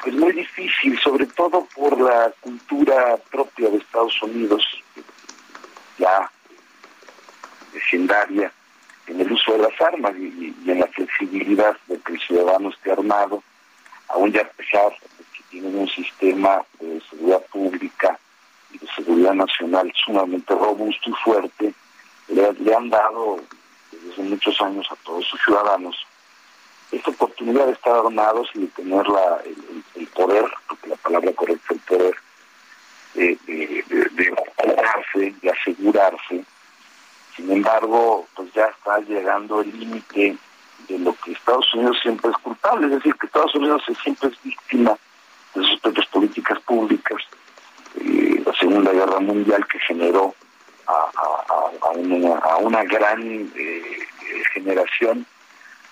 Pues 0.00 0.14
muy 0.14 0.30
difícil, 0.30 0.96
sobre 1.00 1.26
todo 1.26 1.66
por 1.74 2.00
la 2.00 2.32
cultura 2.40 3.16
propia 3.32 3.68
de 3.68 3.78
Estados 3.78 4.22
Unidos, 4.22 4.64
ya 5.98 6.30
legendaria 7.74 8.52
en 9.08 9.20
el 9.22 9.32
uso 9.32 9.54
de 9.54 9.58
las 9.58 9.80
armas 9.80 10.14
y, 10.16 10.54
y 10.64 10.70
en 10.70 10.78
la 10.78 10.86
flexibilidad 10.86 11.76
de 11.88 11.98
que 11.98 12.12
el 12.12 12.20
ciudadano 12.20 12.70
esté 12.70 12.92
armado, 12.92 13.42
aún 14.06 14.30
ya 14.30 14.42
a 14.42 14.50
pesar 14.50 14.92
de 15.18 15.24
que 15.36 15.42
tienen 15.50 15.76
un 15.76 15.88
sistema 15.88 16.62
de 16.78 17.02
seguridad 17.10 17.42
pública 17.46 18.16
y 18.70 18.78
de 18.78 18.86
seguridad 18.94 19.34
nacional 19.34 19.92
sumamente 20.04 20.54
robusto 20.54 21.10
y 21.10 21.14
fuerte, 21.24 21.74
le, 22.28 22.52
le 22.52 22.72
han 22.72 22.88
dado 22.88 23.40
desde 24.02 24.22
muchos 24.22 24.60
años 24.60 24.86
a 24.90 24.96
todos 25.04 25.24
sus 25.26 25.40
ciudadanos 25.42 25.96
esta 26.92 27.10
oportunidad 27.10 27.66
de 27.66 27.72
estar 27.72 27.94
armados 28.04 28.48
y 28.54 28.60
de 28.62 28.66
tener 28.68 29.06
la, 29.08 29.38
el, 29.94 30.06
poder, 30.08 30.44
porque 30.68 30.88
la 30.88 30.96
palabra 30.96 31.32
correcta 31.34 31.66
es 31.68 31.70
el 31.76 31.80
poder, 31.86 32.14
de, 33.14 33.38
de, 33.46 33.84
de- 33.88 34.08
de 34.10 34.32
ocuparse, 34.32 35.34
de 35.40 35.50
asegurarse. 35.50 36.44
Sin 37.36 37.50
embargo, 37.52 38.26
pues 38.34 38.52
ya 38.54 38.64
está 38.66 38.98
llegando 39.00 39.60
el 39.60 39.78
límite 39.78 40.36
de 40.88 40.98
lo 40.98 41.14
que 41.14 41.30
Estados 41.32 41.72
Unidos 41.74 41.96
siempre 42.02 42.30
es 42.32 42.36
culpable, 42.38 42.86
es 42.86 42.92
decir, 42.94 43.14
que 43.14 43.26
Estados 43.26 43.54
Unidos 43.54 43.82
siempre 44.02 44.28
es 44.30 44.42
víctima 44.42 44.96
de 45.54 45.62
sus 45.62 45.78
propias 45.80 46.06
políticas 46.08 46.58
públicas, 46.62 47.22
eh, 48.00 48.42
la 48.44 48.52
Segunda 48.54 48.90
Guerra 48.92 49.20
Mundial 49.20 49.64
que 49.68 49.78
generó 49.78 50.34
a- 50.88 51.39
a- 51.82 52.56
una, 52.58 52.84
gran 52.84 53.50
eh, 53.56 53.82
generación 54.54 55.26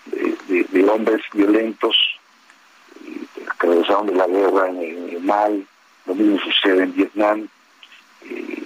de, 0.06 0.64
hombres 0.88 1.22
violentos 1.32 1.96
eh, 3.04 3.26
que 3.60 3.66
regresaron 3.66 4.06
de 4.06 4.14
la 4.14 4.26
guerra 4.26 4.68
en, 4.68 4.78
el 5.10 5.20
mal, 5.22 5.66
lo 6.06 6.14
mismo 6.14 6.38
sucede 6.40 6.84
en 6.84 6.94
Vietnam, 6.94 7.48
eh, 8.22 8.62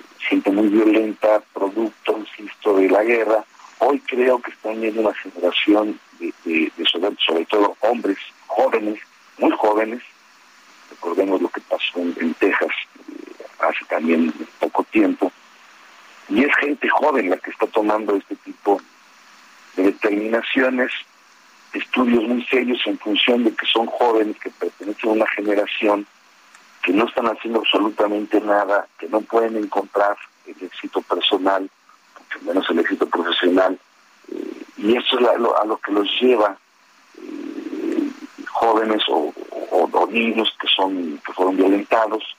muy 0.50 0.68
violenta, 0.68 1.42
producto, 1.52 2.18
insisto, 2.18 2.76
de 2.76 2.88
la 2.88 3.02
guerra. 3.02 3.44
Hoy 3.78 4.00
creo 4.00 4.40
que 4.40 4.50
están 4.52 4.80
viendo 4.80 5.00
una 5.02 5.14
generación 5.14 5.98
de, 6.20 6.32
de- 6.44 6.72
sobre, 7.26 7.44
todo 7.46 7.76
hombres 7.80 8.18
jóvenes, 8.46 8.98
muy 9.38 9.50
jóvenes, 9.52 10.02
recordemos 10.90 11.42
lo 11.42 11.48
que 11.48 11.60
pasó 11.62 11.98
en, 11.98 12.14
en 12.20 12.34
Texas 12.34 12.70
eh, 13.08 13.44
hace 13.60 13.84
también 13.88 14.32
poco 14.60 14.84
tiempo, 14.84 15.32
y 16.35 16.45
es 16.45 16.57
gente 16.57 16.89
joven 16.89 17.30
la 17.30 17.37
que 17.37 17.51
está 17.51 17.66
tomando 17.66 18.16
este 18.16 18.37
tipo 18.37 18.80
de 19.76 19.85
determinaciones, 19.85 20.91
estudios 21.72 22.24
muy 22.24 22.45
serios 22.47 22.80
en 22.87 22.99
función 22.99 23.45
de 23.45 23.55
que 23.55 23.66
son 23.66 23.87
jóvenes 23.87 24.37
que 24.39 24.51
pertenecen 24.51 25.11
a 25.11 25.12
una 25.12 25.26
generación 25.28 26.07
que 26.83 26.93
no 26.93 27.07
están 27.07 27.26
haciendo 27.26 27.61
absolutamente 27.61 28.41
nada, 28.41 28.87
que 28.99 29.09
no 29.09 29.20
pueden 29.20 29.57
encontrar 29.57 30.16
el 30.47 30.57
éxito 30.66 31.01
personal, 31.03 31.68
mucho 32.18 32.45
menos 32.45 32.68
el 32.70 32.78
éxito 32.80 33.07
profesional, 33.07 33.78
eh, 34.33 34.62
y 34.78 34.97
eso 34.97 35.18
es 35.18 35.26
a 35.28 35.64
lo 35.64 35.76
que 35.78 35.93
los 35.93 36.09
lleva 36.20 36.57
eh, 37.18 38.11
jóvenes 38.51 39.03
o- 39.09 39.33
o 39.70 39.87
niños 40.11 40.55
que 40.61 40.66
son 40.68 41.20
que 41.24 41.33
fueron 41.33 41.57
violentados 41.57 42.37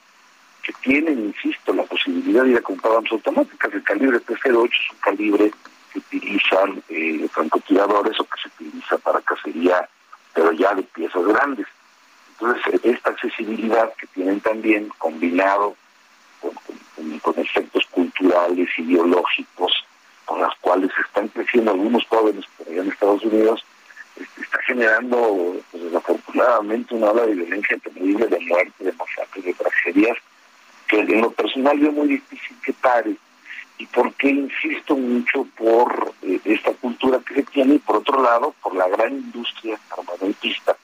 que 0.64 0.74
tienen, 0.82 1.26
insisto, 1.26 1.74
la 1.74 1.84
posibilidad 1.84 2.44
de 2.44 2.52
ir 2.52 2.58
a 2.58 2.62
comprar 2.62 2.96
armas 2.96 3.12
automáticas. 3.12 3.74
El 3.74 3.84
calibre 3.84 4.20
308 4.22 4.74
es 4.74 4.92
un 4.92 5.00
calibre 5.00 5.52
que 5.92 6.00
utilizan 6.00 6.82
eh, 6.88 7.28
francotiradores 7.32 8.18
o 8.20 8.24
que 8.24 8.42
se 8.42 8.48
utiliza 8.48 8.98
para 8.98 9.22
cacería, 9.22 9.88
pero 10.34 10.54
ya 10.54 10.74
de 10.74 10.84
piezas 10.84 11.24
grandes. 11.26 11.68
Entonces, 12.32 12.80
esta 12.84 13.10
accesibilidad 13.12 13.94
que 13.96 14.08
tienen 14.08 14.40
también, 14.40 14.90
combinado 14.98 15.76
con, 16.42 16.54
efectos 17.38 17.86
culturales, 17.92 18.70
ideológicos, 18.78 19.86
con 20.26 20.42
las 20.42 20.54
cuales 20.62 20.92
están 21.06 21.28
creciendo 21.28 21.72
algunos 21.72 22.06
jóvenes 22.08 22.46
por 22.58 22.68
allá 22.68 22.82
en 22.82 22.92
Estados 22.92 23.24
Unidos, 23.24 23.66
este, 24.16 24.42
está 24.42 24.60
generando 24.62 25.56
pues, 25.72 25.84
desafortunadamente 25.84 26.96
una 26.96 27.12
ola 27.12 27.26
de 27.26 27.36
violencia 27.36 27.78
terrible, 27.80 28.28
de 28.28 28.40
muerte, 28.40 28.84
de 28.84 28.94
masacres, 28.94 29.46
de 29.46 29.54
tragedias, 29.54 30.18
que 30.88 31.00
en 31.00 31.22
lo 31.22 31.32
personal 31.32 31.80
veo 31.80 31.92
muy 31.92 32.08
difícil 32.08 32.56
que 32.64 32.74
pare. 32.74 33.16
¿Y 33.78 33.86
por 33.88 34.14
qué 34.14 34.30
insisto 34.30 34.96
mucho 34.96 35.48
por 35.58 36.14
eh, 36.22 36.40
esta 36.46 36.72
cultura 36.74 37.20
que 37.26 37.36
se 37.36 37.44
tiene? 37.44 37.76
Y 37.76 37.80
por 37.80 37.98
otro 37.98 38.22
lado, 38.22 38.54
por 38.62 38.76
la 38.76 38.88
gran 38.88 39.14
industria 39.14 39.80
armamentista 39.98 40.78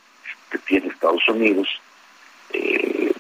que 0.50 0.58
tiene 0.60 0.88
Estados 0.88 1.28
Unidos, 1.28 1.68
eh, 2.52 3.12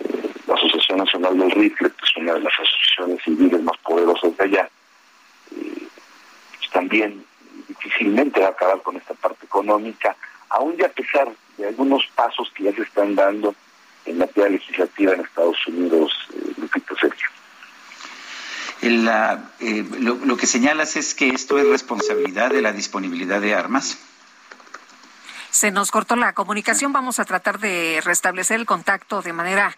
la 0.47 0.55
Asociación 0.55 0.97
Nacional 0.97 1.37
del 1.37 1.51
Rifle, 1.51 1.91
que 1.91 2.05
es 2.05 2.17
una 2.17 2.33
de 2.33 2.41
las 2.41 2.53
asociaciones 2.53 3.23
civiles 3.23 3.61
más 3.61 3.77
poderosas 3.77 4.35
de 4.35 4.43
allá, 4.43 4.69
eh, 5.55 5.87
pues 6.57 6.69
también 6.71 7.23
difícilmente 7.67 8.39
va 8.39 8.47
a 8.47 8.51
acabar 8.51 8.81
con 8.81 8.97
esta 8.97 9.13
parte 9.13 9.45
económica, 9.45 10.15
aún 10.49 10.75
ya 10.77 10.87
a 10.87 10.89
pesar 10.89 11.29
de 11.57 11.67
algunos 11.67 12.05
pasos 12.15 12.51
que 12.55 12.63
ya 12.63 12.73
se 12.73 12.81
están 12.81 13.15
dando 13.15 13.53
en 14.05 14.17
materia 14.17 14.49
legislativa 14.49 15.13
en 15.13 15.21
Estados 15.21 15.67
Unidos, 15.67 16.11
Lupita 16.73 16.95
Sergio. 16.99 17.27
Eh, 18.81 19.85
lo, 19.99 20.15
lo, 20.15 20.37
que 20.37 20.47
señalas 20.47 20.95
es 20.95 21.13
que 21.13 21.29
esto 21.29 21.59
es 21.59 21.67
responsabilidad 21.67 22.51
de 22.51 22.61
la 22.61 22.71
disponibilidad 22.71 23.41
de 23.41 23.53
armas. 23.53 23.97
Se 25.51 25.71
nos 25.71 25.91
cortó 25.91 26.15
la 26.15 26.33
comunicación. 26.33 26.93
Vamos 26.93 27.19
a 27.19 27.25
tratar 27.25 27.59
de 27.59 28.01
restablecer 28.03 28.59
el 28.59 28.65
contacto 28.65 29.21
de 29.21 29.33
manera 29.33 29.75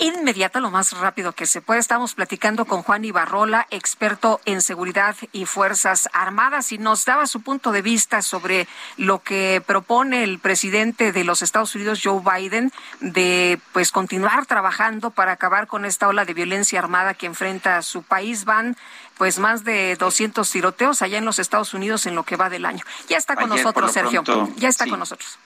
inmediata, 0.00 0.60
lo 0.60 0.70
más 0.70 0.92
rápido 0.98 1.32
que 1.32 1.46
se 1.46 1.60
puede. 1.60 1.78
Estamos 1.78 2.14
platicando 2.14 2.64
con 2.64 2.82
Juan 2.82 3.04
Ibarrola, 3.04 3.66
experto 3.70 4.40
en 4.46 4.62
seguridad 4.62 5.14
y 5.30 5.44
Fuerzas 5.44 6.08
Armadas, 6.12 6.72
y 6.72 6.78
nos 6.78 7.04
daba 7.04 7.26
su 7.26 7.42
punto 7.42 7.70
de 7.70 7.82
vista 7.82 8.22
sobre 8.22 8.66
lo 8.96 9.22
que 9.22 9.62
propone 9.64 10.24
el 10.24 10.38
presidente 10.38 11.12
de 11.12 11.24
los 11.24 11.42
Estados 11.42 11.74
Unidos, 11.74 12.00
Joe 12.02 12.20
Biden, 12.20 12.72
de 13.00 13.60
pues 13.72 13.92
continuar 13.92 14.46
trabajando 14.46 15.10
para 15.10 15.32
acabar 15.32 15.66
con 15.66 15.84
esta 15.84 16.08
ola 16.08 16.24
de 16.24 16.34
violencia 16.34 16.78
armada 16.78 17.14
que 17.14 17.26
enfrenta 17.26 17.82
su 17.82 18.02
país. 18.02 18.44
Van 18.44 18.76
pues 19.18 19.38
más 19.38 19.64
de 19.64 19.96
200 19.96 20.50
tiroteos 20.50 21.02
allá 21.02 21.18
en 21.18 21.26
los 21.26 21.38
Estados 21.38 21.74
Unidos 21.74 22.06
en 22.06 22.14
lo 22.14 22.24
que 22.24 22.36
va 22.36 22.48
del 22.48 22.64
año. 22.64 22.84
Ya 23.08 23.18
está 23.18 23.36
con 23.36 23.50
nosotros, 23.50 23.92
Sergio. 23.92 24.24
ya 24.56 24.68
está 24.70 24.86
con 24.86 24.98
nosotros. 24.98 25.38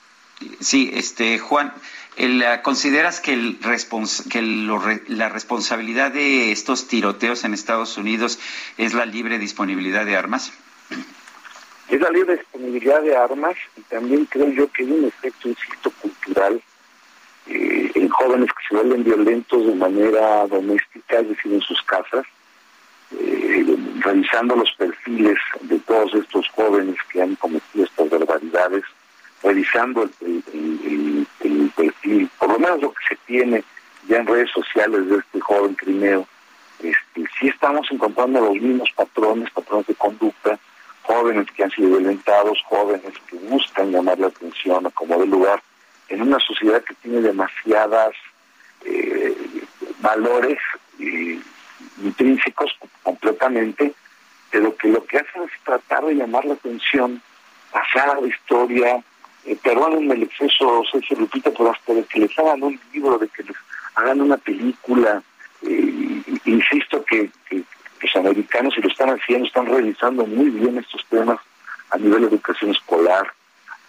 Sí, 0.59 0.91
este 0.93 1.39
Juan, 1.39 1.73
¿consideras 2.63 3.19
que, 3.19 3.33
el 3.33 3.57
que 4.31 4.41
la 5.07 5.29
responsabilidad 5.29 6.11
de 6.11 6.51
estos 6.51 6.87
tiroteos 6.87 7.43
en 7.43 7.53
Estados 7.53 7.97
Unidos 7.97 8.39
es 8.77 8.93
la 8.93 9.05
libre 9.05 9.39
disponibilidad 9.39 10.05
de 10.05 10.15
armas? 10.15 10.53
Es 11.89 12.01
la 12.01 12.09
libre 12.09 12.37
disponibilidad 12.37 13.01
de 13.01 13.15
armas 13.15 13.55
y 13.77 13.81
también 13.81 14.25
creo 14.25 14.49
yo 14.49 14.71
que 14.71 14.83
hay 14.83 14.91
un 14.91 15.05
efecto, 15.05 15.49
insisto, 15.49 15.91
cultural 16.01 16.61
eh, 17.47 17.91
en 17.93 18.09
jóvenes 18.09 18.49
que 18.49 18.67
se 18.67 18.75
vuelven 18.75 19.03
violentos 19.03 19.67
de 19.67 19.75
manera 19.75 20.47
doméstica, 20.47 21.19
es 21.19 21.29
decir, 21.29 21.53
en 21.53 21.61
sus 21.61 21.81
casas, 21.83 22.25
eh, 23.11 23.77
revisando 23.99 24.55
los 24.55 24.71
perfiles 24.73 25.37
de 25.61 25.77
todos 25.79 26.13
estos 26.15 26.47
jóvenes 26.49 26.95
que 27.11 27.21
han 27.21 27.35
cometido 27.35 27.85
estas 27.85 28.09
barbaridades, 28.09 28.83
revisando 29.45 30.09
el, 30.21 31.27
perfil, 31.75 32.29
por 32.39 32.49
lo 32.49 32.59
menos 32.59 32.81
lo 32.81 32.93
que 32.93 33.03
se 33.09 33.15
tiene 33.27 33.63
ya 34.07 34.17
en 34.17 34.27
redes 34.27 34.49
sociales 34.51 35.07
de 35.07 35.17
este 35.17 35.39
joven 35.39 35.75
crimeo, 35.75 36.27
este, 36.79 37.29
sí 37.39 37.47
estamos 37.47 37.87
encontrando 37.91 38.41
los 38.41 38.55
mismos 38.55 38.89
patrones, 38.95 39.49
patrones 39.51 39.87
de 39.87 39.95
conducta, 39.95 40.59
jóvenes 41.03 41.47
que 41.51 41.63
han 41.63 41.71
sido 41.71 41.89
violentados, 41.89 42.61
jóvenes 42.67 43.13
que 43.29 43.35
buscan 43.37 43.91
llamar 43.91 44.17
la 44.19 44.27
atención 44.27 44.85
a 44.85 44.89
como 44.89 45.19
de 45.19 45.27
lugar, 45.27 45.61
en 46.09 46.21
una 46.21 46.39
sociedad 46.39 46.83
que 46.83 46.95
tiene 46.95 47.21
demasiadas 47.21 48.13
eh, 48.83 49.35
valores 49.99 50.57
eh, 50.99 51.39
intrínsecos 52.03 52.75
completamente, 53.03 53.93
pero 54.49 54.75
que 54.75 54.87
lo 54.87 55.03
que 55.05 55.17
hacen 55.17 55.43
es 55.43 55.51
tratar 55.63 56.05
de 56.05 56.15
llamar 56.15 56.45
la 56.45 56.53
atención, 56.53 57.21
pasar 57.71 58.09
a 58.09 58.21
la 58.21 58.27
historia, 58.27 59.03
eh, 59.45 59.59
el 59.63 60.23
exceso, 60.23 60.83
Sergio 60.91 61.17
Lupita, 61.17 61.51
pero 61.51 61.71
hasta 61.71 61.93
de 61.93 62.03
que 62.03 62.19
les 62.19 62.39
hagan 62.39 62.63
un 62.63 62.79
libro, 62.93 63.17
de 63.17 63.27
que 63.27 63.43
les 63.43 63.55
hagan 63.95 64.21
una 64.21 64.37
película, 64.37 65.21
eh, 65.61 66.21
insisto 66.45 67.03
que, 67.05 67.29
los 68.01 68.15
americanos, 68.17 68.73
si 68.75 68.81
lo 68.81 68.89
están 68.89 69.09
haciendo, 69.09 69.47
están 69.47 69.65
revisando 69.65 70.25
muy 70.25 70.49
bien 70.49 70.77
estos 70.77 71.03
temas 71.09 71.39
a 71.89 71.97
nivel 71.97 72.21
de 72.21 72.27
educación 72.27 72.71
escolar, 72.71 73.33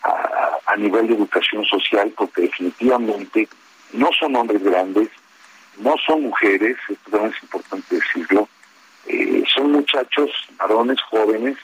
a, 0.02 0.76
nivel 0.76 1.08
de 1.08 1.14
educación 1.14 1.64
social, 1.64 2.12
porque 2.16 2.42
definitivamente 2.42 3.48
no 3.92 4.10
son 4.18 4.36
hombres 4.36 4.62
grandes, 4.62 5.08
no 5.78 5.94
son 6.06 6.22
mujeres, 6.22 6.76
esto 6.88 7.26
es 7.26 7.42
importante 7.42 7.96
decirlo, 7.96 8.48
eh, 9.06 9.42
son 9.54 9.72
muchachos, 9.72 10.30
varones 10.58 11.00
jóvenes, 11.02 11.56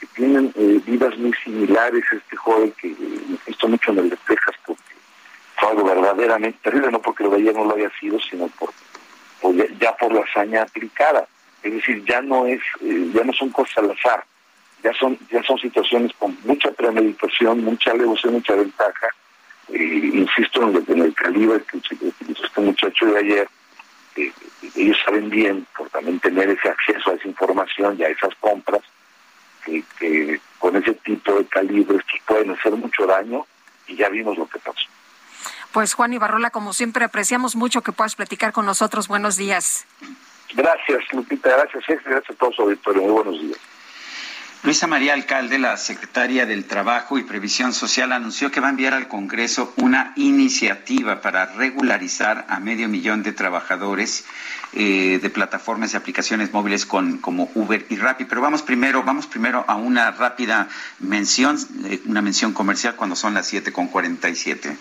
que 0.00 0.06
tienen 0.08 0.52
eh, 0.56 0.80
vidas 0.86 1.16
muy 1.18 1.32
similares 1.44 2.02
este 2.10 2.36
joven 2.36 2.72
que 2.80 2.88
me 2.88 3.38
visto 3.46 3.68
mucho 3.68 3.92
en 3.92 3.98
el 3.98 4.10
de 4.10 4.16
Texas 4.26 4.54
porque 4.64 4.82
fue 5.56 5.68
algo 5.68 5.84
verdaderamente 5.84 6.58
terrible, 6.62 6.90
no 6.90 7.02
porque 7.02 7.24
lo 7.24 7.30
de 7.30 7.52
no 7.52 7.64
lo 7.66 7.76
haya 7.76 7.90
sido, 8.00 8.18
sino 8.18 8.48
por, 8.48 8.70
ya, 9.78 9.94
por 9.96 10.12
la 10.12 10.22
hazaña 10.22 10.62
aplicada. 10.62 11.28
Es 11.62 11.74
decir, 11.74 12.02
ya 12.06 12.22
no 12.22 12.46
es, 12.46 12.60
eh, 12.80 13.10
ya 13.14 13.22
no 13.24 13.32
son 13.34 13.50
cosas 13.50 13.78
al 13.78 13.90
azar, 13.90 14.24
ya 14.82 14.94
son, 14.94 15.18
ya 15.30 15.42
son 15.42 15.58
situaciones 15.58 16.12
con 16.18 16.36
mucha 16.44 16.70
premeditación, 16.72 17.62
mucha 17.62 17.90
alevoción, 17.90 18.34
mucha 18.34 18.54
ventaja, 18.54 19.08
insisto 19.68 20.62
en 20.62 21.02
el, 21.02 21.14
calibre 21.14 21.62
que 21.70 21.76
utilizó 21.76 22.46
este 22.46 22.60
muchacho 22.62 23.06
de 23.06 23.18
ayer, 23.18 23.48
ellos 24.74 24.96
saben 25.04 25.28
bien, 25.28 25.66
por 25.76 25.88
también 25.90 26.18
tener 26.20 26.48
ese 26.48 26.68
acceso 26.68 27.10
a 27.10 27.14
esa 27.14 27.28
información 27.28 27.96
y 27.98 28.04
a 28.04 28.08
esas 28.08 28.34
compras, 28.36 28.82
que, 29.64 30.40
con 30.58 30.76
ese 30.76 30.94
tipo 30.94 31.34
de 31.34 31.46
calibres 31.46 32.02
pueden 32.26 32.50
hacer 32.50 32.72
mucho 32.72 33.06
daño 33.06 33.46
y 33.86 33.96
ya 33.96 34.08
vimos 34.08 34.36
lo 34.38 34.46
que 34.46 34.58
pasó. 34.58 34.86
Pues 35.72 35.94
Juan 35.94 36.12
Ibarrola, 36.12 36.50
como 36.50 36.72
siempre, 36.72 37.04
apreciamos 37.04 37.56
mucho 37.56 37.82
que 37.82 37.92
puedas 37.92 38.16
platicar 38.16 38.52
con 38.52 38.66
nosotros. 38.66 39.08
Buenos 39.08 39.36
días. 39.36 39.86
Gracias, 40.54 41.00
Lupita. 41.12 41.50
Gracias, 41.50 41.84
Gracias 41.86 42.30
a 42.30 42.34
todos, 42.34 42.58
auditorio. 42.58 43.02
Muy 43.02 43.12
buenos 43.12 43.40
días. 43.40 43.58
Luisa 44.62 44.86
María 44.86 45.14
Alcalde, 45.14 45.58
la 45.58 45.78
secretaria 45.78 46.44
del 46.44 46.66
Trabajo 46.66 47.16
y 47.16 47.22
Previsión 47.22 47.72
Social, 47.72 48.12
anunció 48.12 48.50
que 48.50 48.60
va 48.60 48.66
a 48.66 48.70
enviar 48.70 48.92
al 48.92 49.08
Congreso 49.08 49.72
una 49.78 50.12
iniciativa 50.16 51.22
para 51.22 51.46
regularizar 51.46 52.44
a 52.46 52.60
medio 52.60 52.86
millón 52.86 53.22
de 53.22 53.32
trabajadores 53.32 54.26
eh, 54.74 55.18
de 55.22 55.30
plataformas 55.30 55.94
y 55.94 55.96
aplicaciones 55.96 56.52
móviles 56.52 56.84
como 56.84 57.50
Uber 57.54 57.86
y 57.88 57.96
Rappi. 57.96 58.26
Pero 58.26 58.42
vamos 58.42 58.60
primero, 58.60 59.02
vamos 59.02 59.26
primero 59.26 59.64
a 59.66 59.76
una 59.76 60.10
rápida 60.10 60.68
mención, 60.98 61.58
eh, 61.86 62.02
una 62.04 62.20
mención 62.20 62.52
comercial 62.52 62.96
cuando 62.96 63.16
son 63.16 63.32
las 63.32 63.46
7 63.46 63.72
con 63.72 63.88
47. 63.88 64.76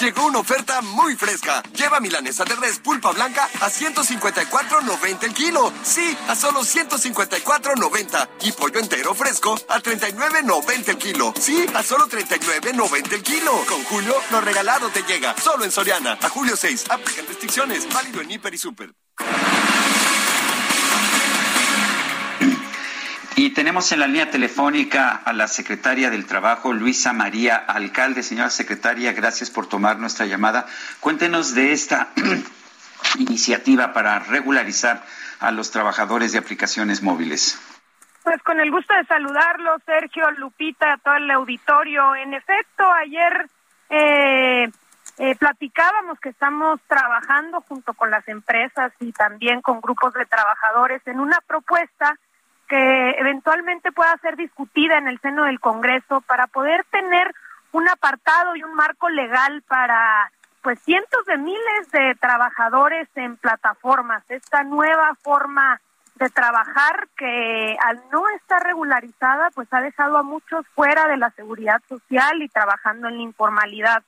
Llegó 0.00 0.26
una 0.26 0.38
oferta 0.38 0.80
muy 0.80 1.16
fresca. 1.16 1.62
Lleva 1.74 2.00
milanesa 2.00 2.44
de 2.44 2.54
res 2.56 2.78
pulpa 2.78 3.12
blanca 3.12 3.48
a 3.60 3.70
154.90 3.70 5.24
el 5.24 5.34
kilo. 5.34 5.72
Sí, 5.82 6.16
a 6.28 6.34
solo 6.34 6.62
154.90. 6.62 8.28
Y 8.42 8.52
pollo 8.52 8.80
entero 8.80 9.14
fresco 9.14 9.54
a 9.68 9.80
39.90 9.80 10.88
el 10.88 10.98
kilo. 10.98 11.34
Sí, 11.38 11.66
a 11.74 11.82
solo 11.82 12.08
39.90 12.08 13.12
el 13.12 13.22
kilo. 13.22 13.52
Con 13.68 13.84
Julio, 13.84 14.14
lo 14.30 14.40
regalado 14.40 14.88
te 14.88 15.02
llega. 15.02 15.34
Solo 15.40 15.64
en 15.64 15.70
Soriana. 15.70 16.18
A 16.20 16.28
julio 16.28 16.56
6. 16.56 16.86
Aplican 16.90 17.26
restricciones. 17.26 17.92
Válido 17.92 18.20
en 18.20 18.30
Hiper 18.30 18.54
y 18.54 18.58
Super. 18.58 18.92
Y 23.34 23.50
tenemos 23.50 23.90
en 23.92 24.00
la 24.00 24.06
línea 24.06 24.30
telefónica 24.30 25.16
a 25.24 25.32
la 25.32 25.48
secretaria 25.48 26.10
del 26.10 26.26
Trabajo, 26.26 26.72
Luisa 26.72 27.14
María 27.14 27.56
Alcalde. 27.56 28.22
Señora 28.22 28.50
secretaria, 28.50 29.12
gracias 29.12 29.50
por 29.50 29.66
tomar 29.66 29.98
nuestra 29.98 30.26
llamada. 30.26 30.66
Cuéntenos 31.00 31.54
de 31.54 31.72
esta 31.72 32.08
iniciativa 33.18 33.94
para 33.94 34.18
regularizar 34.18 35.02
a 35.40 35.50
los 35.50 35.70
trabajadores 35.70 36.32
de 36.32 36.38
aplicaciones 36.38 37.02
móviles. 37.02 37.58
Pues 38.22 38.40
con 38.42 38.60
el 38.60 38.70
gusto 38.70 38.94
de 38.94 39.04
saludarlo, 39.04 39.78
Sergio, 39.86 40.30
Lupita, 40.32 40.98
todo 41.02 41.16
el 41.16 41.30
auditorio. 41.30 42.14
En 42.14 42.34
efecto, 42.34 42.84
ayer 42.92 43.48
eh, 43.88 44.70
eh, 45.18 45.36
platicábamos 45.36 46.20
que 46.20 46.28
estamos 46.28 46.80
trabajando 46.86 47.62
junto 47.62 47.94
con 47.94 48.10
las 48.10 48.28
empresas 48.28 48.92
y 49.00 49.10
también 49.12 49.62
con 49.62 49.80
grupos 49.80 50.12
de 50.12 50.26
trabajadores 50.26 51.00
en 51.06 51.18
una 51.18 51.38
propuesta 51.46 52.18
que 52.72 53.10
eventualmente 53.18 53.92
pueda 53.92 54.16
ser 54.22 54.34
discutida 54.34 54.96
en 54.96 55.06
el 55.06 55.20
seno 55.20 55.44
del 55.44 55.60
Congreso 55.60 56.22
para 56.22 56.46
poder 56.46 56.86
tener 56.90 57.30
un 57.72 57.86
apartado 57.86 58.56
y 58.56 58.64
un 58.64 58.72
marco 58.72 59.10
legal 59.10 59.62
para 59.68 60.32
pues 60.62 60.80
cientos 60.80 61.22
de 61.26 61.36
miles 61.36 61.90
de 61.92 62.14
trabajadores 62.14 63.10
en 63.14 63.36
plataformas, 63.36 64.22
esta 64.30 64.64
nueva 64.64 65.14
forma 65.20 65.82
de 66.14 66.30
trabajar 66.30 67.08
que 67.14 67.76
al 67.84 68.00
no 68.10 68.26
estar 68.30 68.62
regularizada 68.62 69.50
pues 69.50 69.68
ha 69.70 69.82
dejado 69.82 70.16
a 70.16 70.22
muchos 70.22 70.66
fuera 70.68 71.06
de 71.08 71.18
la 71.18 71.28
seguridad 71.32 71.82
social 71.90 72.40
y 72.40 72.48
trabajando 72.48 73.08
en 73.08 73.18
la 73.18 73.22
informalidad. 73.22 74.02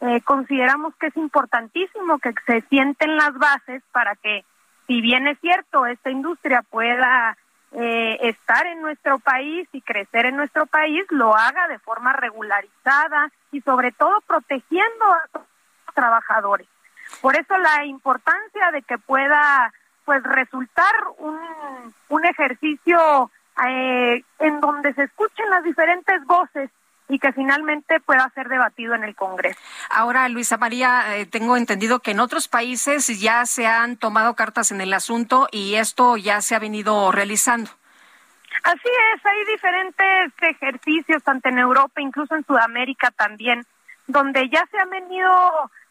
Eh, 0.00 0.20
consideramos 0.22 0.96
que 0.96 1.06
es 1.06 1.16
importantísimo 1.16 2.18
que 2.18 2.34
se 2.44 2.62
sienten 2.62 3.16
las 3.16 3.34
bases 3.34 3.84
para 3.92 4.16
que, 4.16 4.44
si 4.88 5.00
bien 5.00 5.28
es 5.28 5.38
cierto, 5.38 5.86
esta 5.86 6.10
industria 6.10 6.62
pueda 6.68 7.36
eh, 7.72 8.18
estar 8.22 8.66
en 8.66 8.82
nuestro 8.82 9.18
país 9.18 9.68
y 9.72 9.80
crecer 9.80 10.26
en 10.26 10.36
nuestro 10.36 10.66
país, 10.66 11.04
lo 11.10 11.36
haga 11.36 11.68
de 11.68 11.78
forma 11.78 12.12
regularizada 12.12 13.30
y 13.52 13.60
sobre 13.60 13.92
todo 13.92 14.20
protegiendo 14.26 15.04
a 15.04 15.22
los 15.34 15.44
trabajadores. 15.94 16.66
Por 17.20 17.36
eso 17.36 17.56
la 17.58 17.84
importancia 17.84 18.70
de 18.72 18.82
que 18.82 18.98
pueda 18.98 19.72
pues 20.04 20.22
resultar 20.22 20.94
un, 21.18 21.38
un 22.08 22.24
ejercicio 22.24 23.30
eh, 23.66 24.24
en 24.38 24.60
donde 24.60 24.94
se 24.94 25.04
escuchen 25.04 25.50
las 25.50 25.62
diferentes 25.62 26.24
voces 26.24 26.70
y 27.10 27.18
que 27.18 27.32
finalmente 27.32 28.00
pueda 28.00 28.30
ser 28.34 28.48
debatido 28.48 28.94
en 28.94 29.04
el 29.04 29.14
Congreso. 29.14 29.58
Ahora, 29.90 30.28
Luisa 30.28 30.56
María, 30.56 31.16
eh, 31.16 31.26
tengo 31.26 31.56
entendido 31.56 32.00
que 32.00 32.12
en 32.12 32.20
otros 32.20 32.48
países 32.48 33.20
ya 33.20 33.44
se 33.46 33.66
han 33.66 33.96
tomado 33.96 34.34
cartas 34.34 34.70
en 34.70 34.80
el 34.80 34.92
asunto 34.92 35.48
y 35.50 35.74
esto 35.74 36.16
ya 36.16 36.40
se 36.40 36.54
ha 36.54 36.60
venido 36.60 37.10
realizando. 37.10 37.70
Así 38.62 38.88
es, 39.14 39.26
hay 39.26 39.44
diferentes 39.46 40.32
ejercicios, 40.42 41.22
tanto 41.22 41.48
en 41.48 41.58
Europa, 41.58 42.00
incluso 42.00 42.34
en 42.34 42.44
Sudamérica 42.44 43.10
también, 43.10 43.64
donde 44.06 44.48
ya 44.48 44.66
se 44.70 44.78
han 44.78 44.90
venido 44.90 45.30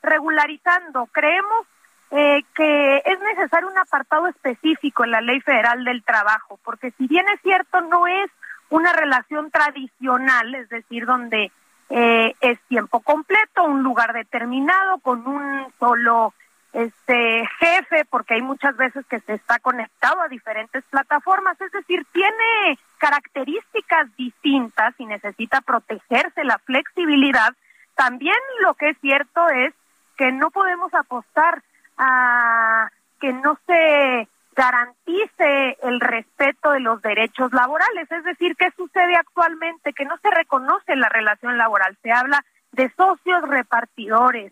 regularizando. 0.02 1.08
Creemos 1.08 1.66
eh, 2.12 2.44
que 2.56 2.98
es 3.06 3.20
necesario 3.20 3.70
un 3.70 3.78
apartado 3.78 4.28
específico 4.28 5.04
en 5.04 5.12
la 5.12 5.22
Ley 5.22 5.42
Federal 5.42 5.84
del 5.84 6.04
Trabajo, 6.04 6.60
porque 6.64 6.92
si 6.92 7.08
bien 7.08 7.26
es 7.34 7.42
cierto, 7.42 7.82
no 7.82 8.08
es 8.08 8.30
una 8.70 8.94
relación 8.94 9.52
tradicional, 9.52 10.56
es 10.56 10.70
decir, 10.70 11.06
donde 11.06 11.52
eh, 11.90 12.36
es 12.42 12.60
tiempo 12.68 13.00
completo, 13.00 13.64
un 13.64 13.84
lugar 13.84 14.14
determinado, 14.14 15.00
con 15.00 15.26
un 15.28 15.66
solo 15.80 16.34
este 16.72 17.50
jefe, 17.60 18.06
porque 18.06 18.36
hay 18.36 18.42
muchas 18.42 18.78
veces 18.78 19.04
que 19.08 19.20
se 19.22 19.34
está 19.34 19.58
conectado 19.58 20.22
a 20.22 20.28
diferentes 20.28 20.84
plataformas, 20.86 21.60
es 21.60 21.72
decir, 21.72 22.06
tiene 22.12 22.78
características 23.00 24.16
distintas 24.18 24.94
y 25.00 25.06
necesita 25.06 25.62
protegerse 25.62 26.44
la 26.44 26.60
flexibilidad. 26.60 27.56
También 27.96 28.38
lo 28.62 28.76
que 28.76 28.90
es 28.90 28.98
cierto 29.00 29.50
es 29.50 29.74
que 30.16 30.32
no 30.32 30.52
podemos 30.52 30.94
apostar 30.94 31.64
a 31.98 32.90
que 33.20 33.34
no 33.34 33.58
se 33.66 34.28
garantice 34.60 35.78
el 35.84 36.02
respeto 36.02 36.72
de 36.72 36.82
los 36.82 37.02
derechos 37.02 37.54
laborales. 37.54 38.12
Es 38.12 38.26
decir, 38.26 38.58
¿qué 38.58 38.70
sucede 38.76 39.16
actualmente? 39.16 39.94
Que 39.94 40.04
no 40.04 40.18
se 40.18 40.30
reconoce 40.32 40.98
la 40.98 41.08
relación 41.08 41.58
laboral. 41.58 41.98
Se 42.04 42.12
habla 42.12 42.44
de 42.74 42.92
socios 42.98 43.42
repartidores, 43.48 44.52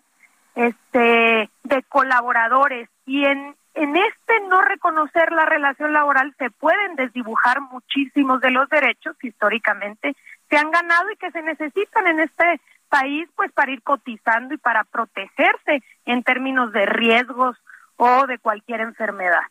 este, 0.55 1.49
de 1.63 1.83
colaboradores 1.89 2.89
y 3.05 3.25
en 3.25 3.55
en 3.73 3.95
este 3.95 4.39
no 4.49 4.59
reconocer 4.61 5.31
la 5.31 5.45
relación 5.45 5.93
laboral 5.93 6.33
se 6.39 6.49
pueden 6.49 6.95
desdibujar 6.95 7.61
muchísimos 7.61 8.41
de 8.41 8.49
los 8.49 8.67
derechos 8.69 9.15
que 9.19 9.27
históricamente 9.27 10.15
se 10.49 10.57
han 10.57 10.71
ganado 10.71 11.11
y 11.11 11.15
que 11.17 11.29
se 11.29 11.43
necesitan 11.43 12.07
en 12.07 12.21
este 12.21 12.59
país 12.89 13.29
pues 13.35 13.51
para 13.51 13.71
ir 13.71 13.83
cotizando 13.83 14.55
y 14.55 14.57
para 14.57 14.83
protegerse 14.83 15.83
en 16.07 16.23
términos 16.23 16.71
de 16.71 16.87
riesgos 16.87 17.55
o 17.97 18.25
de 18.25 18.39
cualquier 18.39 18.81
enfermedad 18.81 19.45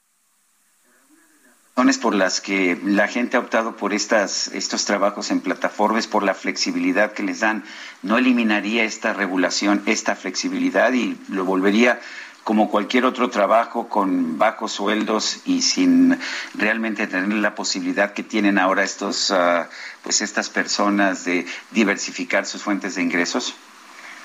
razones 1.76 1.98
por 1.98 2.14
las 2.14 2.40
que 2.40 2.80
la 2.84 3.06
gente 3.06 3.36
ha 3.36 3.40
optado 3.40 3.76
por 3.76 3.92
estas, 3.92 4.48
estos 4.48 4.86
trabajos 4.86 5.30
en 5.30 5.42
plataformas, 5.42 6.06
por 6.06 6.22
la 6.22 6.32
flexibilidad 6.32 7.12
que 7.12 7.22
les 7.22 7.40
dan, 7.40 7.64
no 8.00 8.16
eliminaría 8.16 8.84
esta 8.84 9.12
regulación, 9.12 9.82
esta 9.84 10.16
flexibilidad 10.16 10.90
y 10.94 11.18
lo 11.28 11.44
volvería 11.44 12.00
como 12.44 12.70
cualquier 12.70 13.04
otro 13.04 13.28
trabajo 13.28 13.90
con 13.90 14.38
bajos 14.38 14.72
sueldos 14.72 15.42
y 15.44 15.60
sin 15.60 16.18
realmente 16.54 17.06
tener 17.08 17.28
la 17.28 17.54
posibilidad 17.54 18.14
que 18.14 18.22
tienen 18.22 18.56
ahora 18.56 18.82
estos, 18.82 19.28
uh, 19.28 19.66
pues 20.02 20.22
estas 20.22 20.48
personas 20.48 21.26
de 21.26 21.44
diversificar 21.72 22.46
sus 22.46 22.62
fuentes 22.62 22.94
de 22.94 23.02
ingresos? 23.02 23.54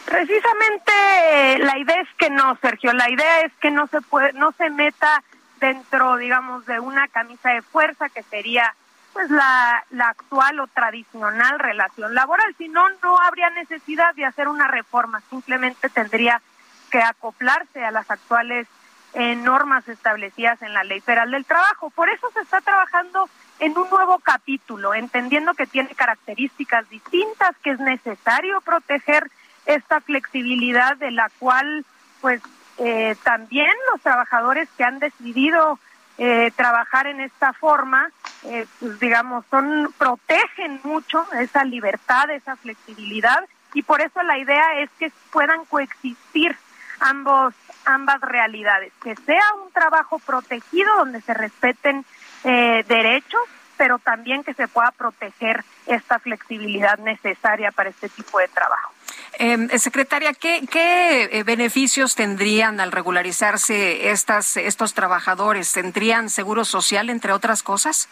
Precisamente 0.06 1.60
la 1.60 1.78
idea 1.78 1.99
es 1.99 2.08
que 2.18 2.30
no, 2.30 2.58
Sergio. 2.62 2.93
La 2.93 3.12
idea 3.12 3.41
es 3.41 3.52
que 3.60 3.72
no 3.72 3.88
se 3.88 3.99
puede, 3.99 4.32
no 4.34 4.54
se 4.58 4.70
meta 4.70 5.22
dentro, 5.62 6.18
digamos, 6.18 6.66
de 6.66 6.80
una 6.82 7.07
camisa 7.07 7.51
de 7.51 7.62
fuerza 7.62 8.09
que 8.09 8.24
sería 8.24 8.76
pues 9.14 9.30
la, 9.30 9.86
la 9.91 10.09
actual 10.09 10.59
o 10.59 10.68
tradicional 10.68 11.59
relación 11.59 12.14
laboral. 12.14 12.53
Si 12.57 12.68
no, 12.68 12.89
no 13.01 13.18
habría 13.22 13.49
necesidad 13.51 14.14
de 14.16 14.26
hacer 14.26 14.47
una 14.47 14.68
reforma, 14.68 15.22
simplemente 15.30 15.89
tendría 15.89 16.41
que 16.89 17.01
acoplarse 17.01 17.86
a 17.86 17.91
las 17.91 18.09
actuales 18.09 18.68
eh, 19.14 19.36
normas 19.36 19.88
establecidas 19.88 20.62
en 20.62 20.74
la 20.74 20.84
Ley 20.84 21.01
Federal 21.01 21.32
del 21.32 21.45
Trabajo. 21.45 21.89
Por 21.89 22.09
eso 22.09 22.30
se 22.32 22.41
está 22.41 22.62
trabajando 22.62 23.30
en 23.59 23.78
un 23.78 23.89
nuevo 23.89 24.20
capítulo, 24.20 24.93
entendiendo 24.93 25.53
que 25.53 25.68
tiene 25.68 25.89
características 25.89 26.89
distintas, 26.89 27.55
que 27.64 27.72
es 27.72 27.80
necesario 27.80 28.59
proteger 28.62 29.30
esta 29.66 30.01
flexibilidad 30.01 30.97
de 30.97 31.12
la 31.12 31.30
cual 31.39 31.86
pues 32.22 32.41
eh, 32.78 33.16
también 33.24 33.72
los 33.92 34.02
trabajadores 34.02 34.70
que 34.78 34.84
han 34.84 35.00
decidido 35.00 35.80
eh, 36.18 36.52
trabajar 36.56 37.08
en 37.08 37.22
esta 37.22 37.54
forma, 37.54 38.12
eh, 38.44 38.66
pues 38.80 39.00
digamos, 39.00 39.46
son 39.50 39.94
protegen 39.98 40.80
mucho 40.84 41.26
esa 41.40 41.64
libertad, 41.64 42.30
esa 42.30 42.56
flexibilidad 42.56 43.44
y 43.74 43.84
por 43.84 44.02
eso 44.02 44.22
la 44.24 44.38
idea 44.38 44.80
es 44.80 44.90
que 45.00 45.12
puedan 45.32 45.66
coexistir 45.66 46.56
ambos 47.00 47.54
ambas 47.86 48.22
realidades, 48.22 48.94
que 49.04 49.16
sea 49.16 49.44
un 49.64 49.72
trabajo 49.72 50.20
protegido 50.20 50.96
donde 50.98 51.22
se 51.22 51.34
respeten 51.34 52.06
eh, 52.44 52.84
derechos, 52.88 53.42
pero 53.82 53.98
también 53.98 54.44
que 54.44 54.54
se 54.54 54.68
pueda 54.68 54.92
proteger 54.92 55.66
esta 55.88 56.20
flexibilidad 56.20 57.00
necesaria 57.00 57.72
para 57.72 57.90
este 57.90 58.10
tipo 58.10 58.38
de 58.38 58.48
trabajo. 58.48 58.94
Eh, 59.40 59.80
secretaria, 59.80 60.34
¿qué, 60.36 60.68
¿qué, 60.70 61.24
eh, 61.24 61.42
beneficios 61.42 62.14
tendrían 62.14 62.80
al 62.80 62.92
regularizarse 62.92 64.12
estas, 64.12 64.56
estos 64.58 64.94
trabajadores? 64.94 65.74
¿Tendrían 65.74 66.30
seguro 66.30 66.64
social, 66.64 67.10
entre 67.10 67.32
otras 67.32 67.64
cosas? 67.64 68.08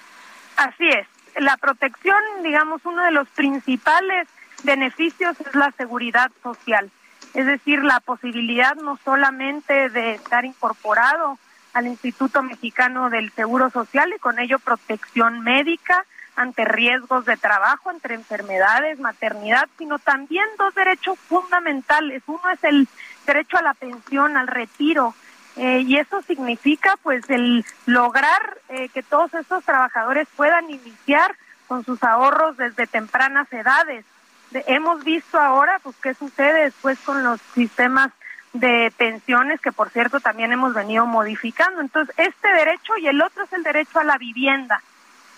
Así 0.55 0.87
es. 0.89 1.05
La 1.35 1.55
protección, 1.57 2.17
digamos, 2.41 2.81
uno 2.83 3.03
de 3.03 3.11
los 3.11 3.27
principales 3.29 4.27
beneficios 4.63 5.39
es 5.39 5.53
la 5.53 5.71
seguridad 5.77 6.31
social. 6.41 6.89
Es 7.35 7.45
decir, 7.45 7.83
la 7.83 7.99
posibilidad 7.99 8.73
no 8.73 8.97
solamente 9.05 9.89
de 9.89 10.15
estar 10.15 10.45
incorporado 10.45 11.37
al 11.79 11.87
Instituto 11.87 12.43
Mexicano 12.43 13.09
del 13.09 13.31
Seguro 13.31 13.69
Social 13.69 14.13
y 14.13 14.19
con 14.19 14.37
ello 14.37 14.59
protección 14.59 15.39
médica, 15.39 16.05
ante 16.35 16.63
riesgos 16.63 17.25
de 17.25 17.35
trabajo, 17.35 17.91
entre 17.91 18.15
enfermedades, 18.15 18.99
maternidad, 18.99 19.67
sino 19.77 19.99
también 19.99 20.45
dos 20.57 20.73
derechos 20.73 21.19
fundamentales. 21.27 22.23
Uno 22.27 22.49
es 22.53 22.63
el 22.63 22.87
derecho 23.25 23.57
a 23.57 23.61
la 23.61 23.73
pensión, 23.73 24.37
al 24.37 24.47
retiro, 24.47 25.13
eh, 25.57 25.83
y 25.85 25.97
eso 25.97 26.21
significa 26.21 26.95
pues 27.03 27.29
el 27.29 27.65
lograr 27.85 28.57
eh, 28.69 28.87
que 28.89 29.03
todos 29.03 29.33
estos 29.33 29.65
trabajadores 29.65 30.27
puedan 30.35 30.69
iniciar 30.69 31.35
con 31.67 31.83
sus 31.83 32.01
ahorros 32.03 32.55
desde 32.55 32.87
tempranas 32.87 33.51
edades. 33.51 34.05
hemos 34.51 35.03
visto 35.03 35.39
ahora 35.39 35.79
pues 35.83 35.95
qué 36.01 36.13
sucede 36.13 36.63
después 36.63 36.97
con 36.99 37.21
los 37.23 37.41
sistemas 37.53 38.11
de 38.53 38.91
pensiones 38.97 39.61
que 39.61 39.71
por 39.71 39.89
cierto 39.89 40.19
también 40.19 40.51
hemos 40.51 40.73
venido 40.73 41.05
modificando. 41.05 41.81
Entonces, 41.81 42.13
este 42.17 42.47
derecho 42.49 42.97
y 42.97 43.07
el 43.07 43.21
otro 43.21 43.43
es 43.43 43.53
el 43.53 43.63
derecho 43.63 43.99
a 43.99 44.03
la 44.03 44.17
vivienda. 44.17 44.81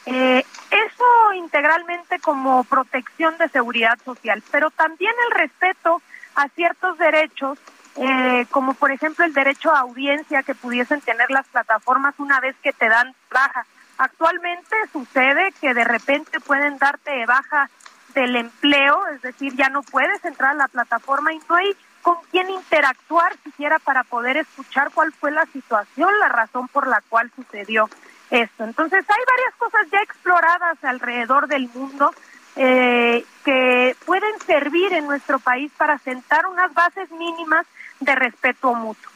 Eh, 0.05 0.43
eso 0.71 1.33
integralmente 1.35 2.19
como 2.19 2.63
protección 2.63 3.37
de 3.37 3.49
seguridad 3.49 3.99
social, 4.03 4.41
pero 4.51 4.71
también 4.71 5.13
el 5.27 5.39
respeto 5.39 6.01
a 6.35 6.47
ciertos 6.49 6.97
derechos, 6.97 7.59
eh, 7.97 8.45
como 8.49 8.73
por 8.73 8.91
ejemplo 8.91 9.25
el 9.25 9.33
derecho 9.33 9.69
a 9.71 9.81
audiencia 9.81 10.43
que 10.43 10.55
pudiesen 10.55 11.01
tener 11.01 11.29
las 11.29 11.47
plataformas 11.49 12.15
una 12.17 12.39
vez 12.39 12.55
que 12.63 12.73
te 12.73 12.89
dan 12.89 13.13
baja. 13.29 13.65
Actualmente 13.97 14.75
sucede 14.91 15.53
que 15.59 15.73
de 15.75 15.83
repente 15.83 16.39
pueden 16.39 16.77
darte 16.79 17.25
baja 17.27 17.69
del 18.15 18.35
empleo, 18.35 19.05
es 19.07 19.21
decir, 19.21 19.55
ya 19.55 19.69
no 19.69 19.83
puedes 19.83 20.23
entrar 20.25 20.51
a 20.51 20.55
la 20.55 20.67
plataforma 20.67 21.33
y 21.33 21.39
no 21.47 21.55
hay 21.55 21.75
con 22.01 22.17
quién 22.31 22.49
interactuar 22.49 23.35
siquiera 23.43 23.79
para 23.79 24.03
poder 24.03 24.37
escuchar 24.37 24.91
cuál 24.93 25.11
fue 25.13 25.31
la 25.31 25.45
situación, 25.47 26.09
la 26.19 26.29
razón 26.29 26.67
por 26.67 26.87
la 26.87 27.01
cual 27.09 27.31
sucedió 27.35 27.89
esto. 28.29 28.63
Entonces 28.63 29.05
hay 29.07 29.23
varias 29.27 29.55
cosas 29.57 29.87
ya 29.91 29.99
exploradas 30.01 30.83
alrededor 30.83 31.47
del 31.47 31.69
mundo 31.73 32.13
eh, 32.55 33.25
que 33.45 33.95
pueden 34.05 34.39
servir 34.45 34.93
en 34.93 35.05
nuestro 35.05 35.39
país 35.39 35.71
para 35.77 35.97
sentar 35.99 36.45
unas 36.47 36.73
bases 36.73 37.09
mínimas 37.11 37.65
de 37.99 38.15
respeto 38.15 38.73
mutuo. 38.73 39.11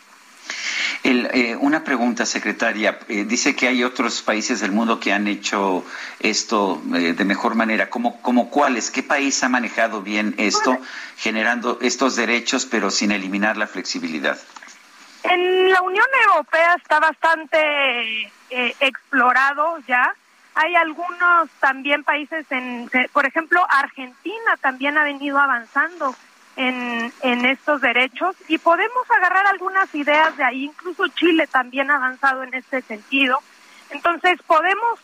Eh, 1.03 1.55
una 1.59 1.83
pregunta, 1.83 2.25
secretaria. 2.25 2.99
Eh, 3.07 3.25
dice 3.25 3.55
que 3.55 3.67
hay 3.67 3.83
otros 3.83 4.21
países 4.21 4.61
del 4.61 4.71
mundo 4.71 4.99
que 4.99 5.13
han 5.13 5.27
hecho 5.27 5.83
esto 6.19 6.81
eh, 6.93 7.13
de 7.13 7.25
mejor 7.25 7.55
manera. 7.55 7.89
¿Cómo, 7.89 8.21
¿Cómo 8.21 8.49
cuáles? 8.49 8.91
¿Qué 8.91 9.03
país 9.03 9.43
ha 9.43 9.49
manejado 9.49 10.01
bien 10.01 10.35
esto, 10.37 10.77
generando 11.17 11.79
estos 11.81 12.15
derechos, 12.15 12.65
pero 12.65 12.89
sin 12.89 13.11
eliminar 13.11 13.57
la 13.57 13.67
flexibilidad? 13.67 14.37
En 15.23 15.71
la 15.71 15.81
Unión 15.81 16.05
Europea 16.27 16.75
está 16.75 16.99
bastante 16.99 18.31
explorado 18.49 19.79
ya. 19.87 20.13
Hay 20.53 20.75
algunos 20.75 21.49
también 21.59 22.03
países, 22.03 22.45
en, 22.49 22.89
por 23.11 23.25
ejemplo, 23.25 23.65
Argentina 23.69 24.55
también 24.61 24.97
ha 24.97 25.03
venido 25.03 25.37
avanzando 25.37 26.15
en, 26.56 27.12
en 27.22 27.45
estos 27.45 27.82
derechos 27.82 28.36
y 28.47 28.58
podemos 28.58 29.10
agarrar 29.12 29.45
algunas 29.47 29.93
ideas 29.93 30.36
de 30.38 30.43
ahí, 30.43 30.66
incluso 30.66 31.08
Chile 31.10 31.47
también 31.47 31.91
ha 31.91 31.95
avanzado 31.95 32.43
en 32.43 32.53
este 32.53 32.82
sentido. 32.82 33.39
Entonces 33.89 34.39
podemos, 34.47 34.99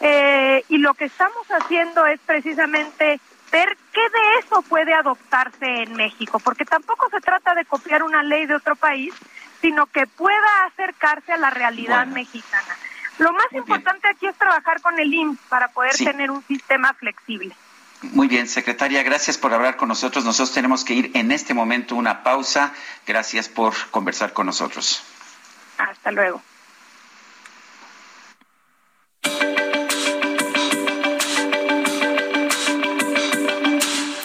eh, 0.00 0.64
y 0.68 0.78
lo 0.78 0.94
que 0.94 1.06
estamos 1.06 1.46
haciendo 1.50 2.06
es 2.06 2.20
precisamente 2.20 3.20
ver 3.52 3.76
qué 3.92 4.00
de 4.00 4.38
eso 4.40 4.62
puede 4.62 4.94
adoptarse 4.94 5.82
en 5.82 5.94
México, 5.94 6.40
porque 6.40 6.64
tampoco 6.64 7.08
se 7.10 7.20
trata 7.20 7.54
de 7.54 7.64
copiar 7.64 8.02
una 8.02 8.22
ley 8.22 8.46
de 8.46 8.56
otro 8.56 8.74
país, 8.74 9.14
sino 9.60 9.86
que 9.86 10.06
pueda 10.06 10.64
acercarse 10.66 11.32
a 11.32 11.36
la 11.36 11.50
realidad 11.50 12.06
mexicana. 12.06 12.76
Lo 13.18 13.32
más 13.32 13.46
importante 13.52 14.08
aquí 14.08 14.26
es 14.26 14.36
trabajar 14.36 14.80
con 14.80 14.98
el 14.98 15.12
IMSS 15.12 15.38
para 15.48 15.68
poder 15.68 15.94
tener 15.94 16.30
un 16.30 16.42
sistema 16.44 16.92
flexible. 16.94 17.54
Muy 18.12 18.28
bien, 18.28 18.48
secretaria, 18.48 19.02
gracias 19.02 19.38
por 19.38 19.52
hablar 19.52 19.76
con 19.76 19.88
nosotros. 19.88 20.24
Nosotros 20.24 20.52
tenemos 20.52 20.84
que 20.84 20.94
ir 20.94 21.10
en 21.14 21.32
este 21.32 21.54
momento 21.54 21.94
una 21.96 22.22
pausa. 22.22 22.72
Gracias 23.06 23.48
por 23.48 23.74
conversar 23.90 24.32
con 24.32 24.46
nosotros. 24.46 25.02
Hasta 25.78 26.10
luego. 26.10 26.42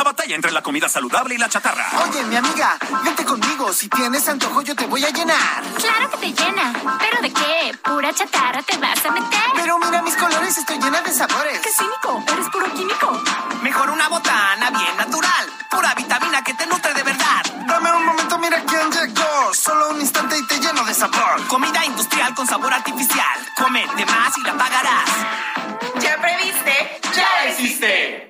La 0.00 0.04
batalla 0.04 0.34
entre 0.34 0.50
la 0.50 0.62
comida 0.62 0.88
saludable 0.88 1.34
y 1.34 1.36
la 1.36 1.50
chatarra. 1.50 1.86
Oye, 2.08 2.24
mi 2.24 2.34
amiga, 2.34 2.78
vente 3.04 3.22
conmigo. 3.22 3.70
Si 3.70 3.86
tienes 3.90 4.26
antojo, 4.30 4.62
yo 4.62 4.74
te 4.74 4.86
voy 4.86 5.04
a 5.04 5.10
llenar. 5.10 5.62
Claro 5.76 6.10
que 6.12 6.16
te 6.16 6.42
llena. 6.42 6.72
¿Pero 6.98 7.20
de 7.20 7.30
qué? 7.30 7.78
¿Pura 7.84 8.10
chatarra 8.14 8.62
te 8.62 8.78
vas 8.78 9.04
a 9.04 9.10
meter? 9.10 9.42
Pero 9.56 9.78
mira 9.78 10.00
mis 10.00 10.16
colores, 10.16 10.56
estoy 10.56 10.78
llena 10.78 11.02
de 11.02 11.12
sabores. 11.12 11.60
¡Qué 11.60 11.68
cínico! 11.68 12.24
Eres 12.32 12.48
puro 12.48 12.72
químico. 12.72 13.22
Mejor 13.60 13.90
una 13.90 14.08
botana 14.08 14.70
bien 14.70 14.96
natural. 14.96 15.46
Pura 15.70 15.94
vitamina 15.94 16.42
que 16.44 16.54
te 16.54 16.66
nutre 16.66 16.94
de 16.94 17.02
verdad. 17.02 17.44
Dame 17.66 17.92
un 17.92 18.06
momento, 18.06 18.38
mira 18.38 18.64
quién 18.64 18.90
llegó. 18.90 19.52
Solo 19.52 19.90
un 19.90 20.00
instante 20.00 20.38
y 20.38 20.46
te 20.46 20.60
lleno 20.60 20.82
de 20.82 20.94
sabor. 20.94 21.46
Comida 21.46 21.84
industrial 21.84 22.34
con 22.34 22.46
sabor 22.46 22.72
artificial. 22.72 23.38
Come 23.54 23.86
de 23.98 24.06
más 24.06 24.38
y 24.38 24.40
la 24.44 24.56
pagarás. 24.56 25.10
¿Ya 26.00 26.16
previste? 26.16 27.00
¡Ya 27.14 27.50
existe! 27.50 28.29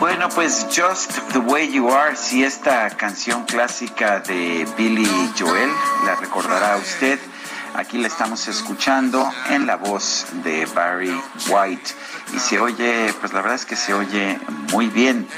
Bueno, 0.00 0.28
pues 0.28 0.66
Just 0.66 1.18
the 1.32 1.38
Way 1.38 1.72
You 1.72 1.90
Are, 1.90 2.16
si 2.16 2.44
esta 2.44 2.90
canción 2.90 3.44
clásica 3.44 4.20
de 4.20 4.66
Billy 4.76 5.32
Joel, 5.38 5.70
la 6.04 6.14
recordará 6.16 6.76
usted. 6.76 7.18
Aquí 7.74 7.98
la 7.98 8.06
estamos 8.06 8.46
escuchando 8.46 9.28
en 9.50 9.66
la 9.66 9.76
voz 9.76 10.26
de 10.44 10.66
Barry 10.66 11.20
White. 11.48 11.90
Y 12.32 12.38
se 12.38 12.60
oye, 12.60 13.12
pues 13.20 13.32
la 13.32 13.40
verdad 13.40 13.56
es 13.56 13.66
que 13.66 13.76
se 13.76 13.94
oye 13.94 14.38
muy 14.70 14.88
bien. 14.88 15.28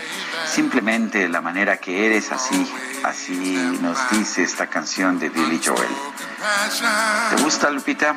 Simplemente 0.47 1.29
la 1.29 1.41
manera 1.41 1.79
que 1.79 2.07
eres, 2.07 2.31
así, 2.33 2.71
así 3.05 3.57
nos 3.81 3.99
dice 4.11 4.43
esta 4.43 4.67
canción 4.67 5.19
de 5.19 5.31
Billy 5.31 5.61
Joel. 5.65 5.97
¿Te 7.35 7.43
gusta, 7.43 7.71
Lupita? 7.71 8.15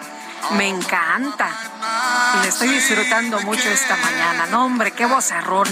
Me 0.52 0.68
encanta. 0.68 1.50
Y 2.36 2.44
le 2.44 2.50
estoy 2.50 2.70
disfrutando 2.70 3.40
mucho 3.42 3.70
esta 3.70 3.96
mañana. 3.98 4.48
No, 4.48 4.66
hombre, 4.66 4.92
qué 4.92 5.06
vozarrón. 5.06 5.68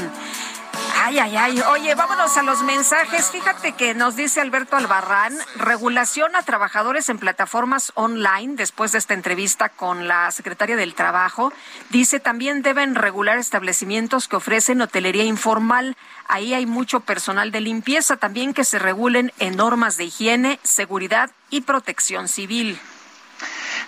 Ay, 0.99 1.19
ay, 1.19 1.37
ay. 1.37 1.61
Oye, 1.61 1.95
vámonos 1.95 2.35
a 2.37 2.43
los 2.43 2.63
mensajes. 2.63 3.29
Fíjate 3.31 3.73
que 3.73 3.93
nos 3.93 4.15
dice 4.15 4.41
Alberto 4.41 4.75
Albarrán, 4.75 5.37
regulación 5.55 6.35
a 6.35 6.41
trabajadores 6.41 7.07
en 7.09 7.17
plataformas 7.17 7.91
online 7.95 8.55
después 8.55 8.91
de 8.91 8.97
esta 8.97 9.13
entrevista 9.13 9.69
con 9.69 10.07
la 10.07 10.31
secretaria 10.31 10.75
del 10.75 10.95
Trabajo. 10.95 11.53
Dice 11.91 12.19
también 12.19 12.61
deben 12.61 12.95
regular 12.95 13.37
establecimientos 13.37 14.27
que 14.27 14.35
ofrecen 14.35 14.81
hotelería 14.81 15.23
informal. 15.23 15.95
Ahí 16.27 16.53
hay 16.53 16.65
mucho 16.65 16.99
personal 16.99 17.51
de 17.51 17.61
limpieza. 17.61 18.17
También 18.17 18.53
que 18.53 18.63
se 18.63 18.79
regulen 18.79 19.31
en 19.39 19.55
normas 19.55 19.97
de 19.97 20.05
higiene, 20.05 20.59
seguridad 20.63 21.31
y 21.49 21.61
protección 21.61 22.27
civil. 22.27 22.79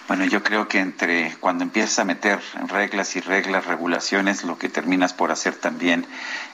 Bueno, 0.10 0.26
yo 0.26 0.41
creo 0.41 0.68
que 0.68 0.80
entre 0.80 1.36
cuando 1.39 1.64
empiezas 1.64 1.99
a 1.99 2.03
meter 2.03 2.39
reglas 2.68 3.16
y 3.16 3.20
reglas, 3.20 3.68
regulaciones, 3.68 4.43
lo 4.43 4.57
que 4.57 4.68
terminas 4.68 5.14
por 5.14 5.30
hacer 5.30 5.53
también, 5.53 6.03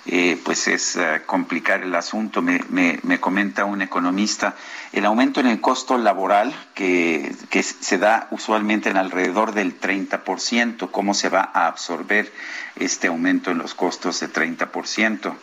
eh, 0.08 0.38
pues 0.44 0.68
es 0.68 0.98
eh, 0.98 1.22
complicar 1.26 1.82
el 1.82 1.96
asunto. 1.96 2.42
Me, 2.42 2.60
me, 2.68 3.00
me, 3.04 3.22
comenta 3.22 3.64
un 3.64 3.82
economista, 3.82 4.56
el 4.92 5.06
aumento 5.06 5.40
en 5.40 5.48
el 5.48 5.62
costo 5.62 5.98
laboral 5.98 6.54
que, 6.74 7.34
que 7.50 7.64
se 7.64 7.98
da 7.98 8.28
usualmente 8.30 8.90
en 8.90 8.98
alrededor 8.98 9.54
del 9.54 9.80
30%, 9.80 10.92
¿cómo 10.92 11.14
se 11.14 11.30
va 11.30 11.50
a 11.54 11.68
absorber 11.68 12.34
este 12.76 13.08
aumento 13.08 13.52
en 13.52 13.60
los 13.60 13.74
costos 13.74 14.20
de 14.20 14.28
30%? 14.30 15.34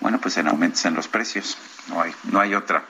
Bueno, 0.00 0.20
pues 0.20 0.36
en 0.38 0.48
aumentos 0.48 0.84
en 0.86 0.94
los 0.94 1.06
precios, 1.06 1.56
no 1.86 2.02
hay, 2.02 2.12
no 2.24 2.40
hay 2.40 2.52
otra. 2.56 2.82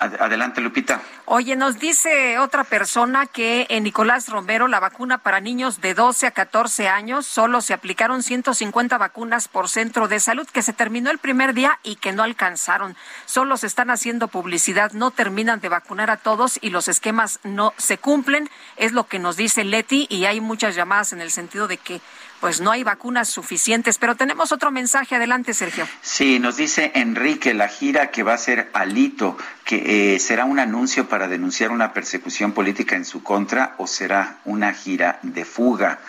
Adelante, 0.00 0.62
Lupita. 0.62 1.02
Oye, 1.26 1.56
nos 1.56 1.78
dice 1.78 2.38
otra 2.38 2.64
persona 2.64 3.26
que 3.26 3.66
en 3.68 3.84
Nicolás 3.84 4.30
Romero 4.30 4.66
la 4.66 4.80
vacuna 4.80 5.18
para 5.18 5.40
niños 5.40 5.82
de 5.82 5.92
12 5.92 6.26
a 6.26 6.30
14 6.30 6.88
años 6.88 7.26
solo 7.26 7.60
se 7.60 7.74
aplicaron 7.74 8.22
150 8.22 8.96
vacunas 8.96 9.48
por 9.48 9.68
centro 9.68 10.08
de 10.08 10.18
salud, 10.18 10.48
que 10.48 10.62
se 10.62 10.72
terminó 10.72 11.10
el 11.10 11.18
primer 11.18 11.52
día 11.52 11.78
y 11.82 11.96
que 11.96 12.12
no 12.12 12.22
alcanzaron. 12.22 12.96
Solo 13.26 13.58
se 13.58 13.66
están 13.66 13.90
haciendo 13.90 14.28
publicidad, 14.28 14.92
no 14.92 15.10
terminan 15.10 15.60
de 15.60 15.68
vacunar 15.68 16.10
a 16.10 16.16
todos 16.16 16.58
y 16.62 16.70
los 16.70 16.88
esquemas 16.88 17.38
no 17.44 17.74
se 17.76 17.98
cumplen. 17.98 18.48
Es 18.76 18.92
lo 18.92 19.06
que 19.06 19.18
nos 19.18 19.36
dice 19.36 19.64
Leti 19.64 20.06
y 20.08 20.24
hay 20.24 20.40
muchas 20.40 20.74
llamadas 20.74 21.12
en 21.12 21.20
el 21.20 21.30
sentido 21.30 21.68
de 21.68 21.76
que 21.76 22.00
pues 22.40 22.60
no 22.60 22.70
hay 22.70 22.82
vacunas 22.82 23.28
suficientes. 23.28 23.98
Pero 23.98 24.16
tenemos 24.16 24.52
otro 24.52 24.70
mensaje. 24.70 25.14
Adelante, 25.14 25.54
Sergio. 25.54 25.86
Sí, 26.00 26.38
nos 26.38 26.56
dice 26.56 26.92
Enrique, 26.94 27.54
la 27.54 27.68
gira 27.68 28.10
que 28.10 28.22
va 28.22 28.34
a 28.34 28.38
ser 28.38 28.70
Alito, 28.72 29.36
que 29.64 30.14
eh, 30.14 30.18
será 30.18 30.44
un 30.44 30.58
anuncio 30.58 31.08
para 31.08 31.28
denunciar 31.28 31.70
una 31.70 31.92
persecución 31.92 32.52
política 32.52 32.96
en 32.96 33.04
su 33.04 33.22
contra 33.22 33.74
o 33.78 33.86
será 33.86 34.38
una 34.44 34.72
gira 34.72 35.18
de 35.22 35.44
fuga. 35.44 36.00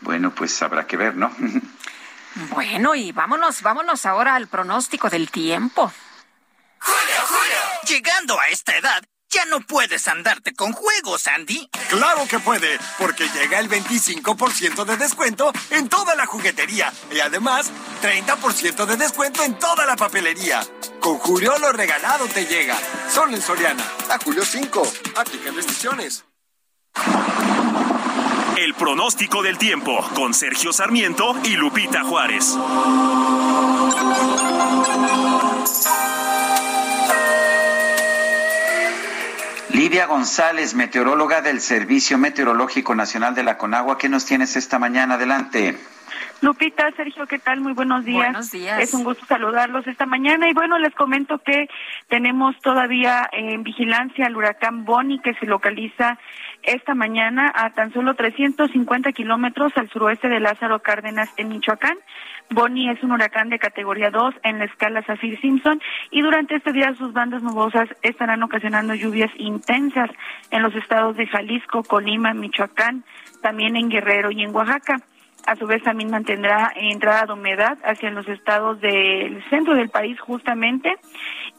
Bueno, 0.00 0.34
pues 0.34 0.62
habrá 0.62 0.86
que 0.86 0.96
ver, 0.96 1.16
¿no? 1.16 1.30
bueno, 2.50 2.94
y 2.94 3.12
vámonos, 3.12 3.62
vámonos 3.62 4.06
ahora 4.06 4.34
al 4.36 4.46
pronóstico 4.46 5.10
del 5.10 5.30
tiempo. 5.30 5.92
Julio, 6.78 7.26
Julio. 7.26 7.58
Llegando 7.88 8.38
a 8.38 8.46
esta 8.46 8.76
edad, 8.76 9.04
ya 9.30 9.44
no 9.46 9.60
puedes 9.60 10.08
andarte 10.08 10.54
con 10.54 10.72
juegos, 10.72 11.26
Andy. 11.28 11.70
Claro 11.88 12.26
que 12.28 12.38
puede, 12.40 12.78
porque 12.98 13.28
llega 13.28 13.60
el 13.60 13.68
25% 13.68 14.84
de 14.84 14.96
descuento 14.96 15.52
en 15.70 15.88
toda 15.88 16.14
la 16.14 16.26
juguetería 16.26 16.92
y 17.12 17.20
además 17.20 17.70
30% 18.02 18.86
de 18.86 18.96
descuento 18.96 19.44
en 19.44 19.58
toda 19.58 19.86
la 19.86 19.96
papelería. 19.96 20.60
Con 21.00 21.18
Julio 21.18 21.56
lo 21.58 21.72
regalado 21.72 22.26
te 22.26 22.46
llega. 22.46 22.76
Solo 23.08 23.34
en 23.34 23.42
Soriana. 23.42 23.84
A 24.10 24.18
Julio 24.18 24.44
5. 24.44 24.82
Aplican 25.16 25.54
restricciones. 25.54 26.24
El 28.56 28.74
pronóstico 28.74 29.42
del 29.42 29.56
tiempo 29.56 30.06
con 30.14 30.34
Sergio 30.34 30.72
Sarmiento 30.72 31.34
y 31.44 31.56
Lupita 31.56 32.02
Juárez. 32.02 32.56
Lidia 39.72 40.06
González, 40.06 40.74
meteoróloga 40.74 41.42
del 41.42 41.60
Servicio 41.60 42.18
Meteorológico 42.18 42.94
Nacional 42.94 43.34
de 43.34 43.44
la 43.44 43.56
Conagua, 43.56 43.98
¿qué 43.98 44.08
nos 44.08 44.26
tienes 44.26 44.56
esta 44.56 44.78
mañana? 44.78 45.14
Adelante. 45.14 45.78
Lupita, 46.40 46.90
Sergio, 46.96 47.26
¿qué 47.26 47.38
tal? 47.38 47.60
Muy 47.60 47.72
buenos 47.72 48.04
días. 48.04 48.24
Buenos 48.24 48.50
días. 48.50 48.80
Es 48.80 48.94
un 48.94 49.04
gusto 49.04 49.26
saludarlos 49.26 49.86
esta 49.86 50.06
mañana 50.06 50.48
y 50.48 50.54
bueno, 50.54 50.78
les 50.78 50.94
comento 50.94 51.38
que 51.38 51.68
tenemos 52.08 52.58
todavía 52.60 53.28
en 53.30 53.62
vigilancia 53.62 54.26
al 54.26 54.36
huracán 54.36 54.84
Bonnie 54.84 55.20
que 55.22 55.34
se 55.34 55.46
localiza 55.46 56.18
esta 56.62 56.94
mañana 56.94 57.52
a 57.54 57.70
tan 57.70 57.92
solo 57.92 58.14
350 58.14 59.12
kilómetros 59.12 59.72
al 59.76 59.90
suroeste 59.90 60.28
de 60.28 60.40
Lázaro 60.40 60.80
Cárdenas 60.80 61.28
en 61.36 61.48
Michoacán. 61.48 61.96
Bonnie 62.52 62.90
es 62.90 63.02
un 63.04 63.12
huracán 63.12 63.48
de 63.48 63.60
categoría 63.60 64.10
2 64.10 64.34
en 64.42 64.58
la 64.58 64.64
escala 64.64 65.04
Saffir-Simpson 65.04 65.80
y 66.10 66.20
durante 66.20 66.56
este 66.56 66.72
día 66.72 66.92
sus 66.94 67.12
bandas 67.12 67.42
nubosas 67.42 67.88
estarán 68.02 68.42
ocasionando 68.42 68.94
lluvias 68.94 69.30
intensas 69.36 70.10
en 70.50 70.62
los 70.62 70.74
estados 70.74 71.16
de 71.16 71.28
Jalisco, 71.28 71.84
Colima, 71.84 72.34
Michoacán, 72.34 73.04
también 73.40 73.76
en 73.76 73.88
Guerrero 73.88 74.32
y 74.32 74.42
en 74.42 74.54
Oaxaca. 74.54 75.00
A 75.46 75.56
su 75.56 75.66
vez 75.66 75.82
también 75.82 76.10
mantendrá 76.10 76.72
entrada 76.74 77.26
de 77.26 77.32
humedad 77.32 77.78
hacia 77.84 78.10
los 78.10 78.28
estados 78.28 78.80
del 78.80 79.42
centro 79.48 79.74
del 79.74 79.88
país 79.88 80.18
justamente 80.20 80.96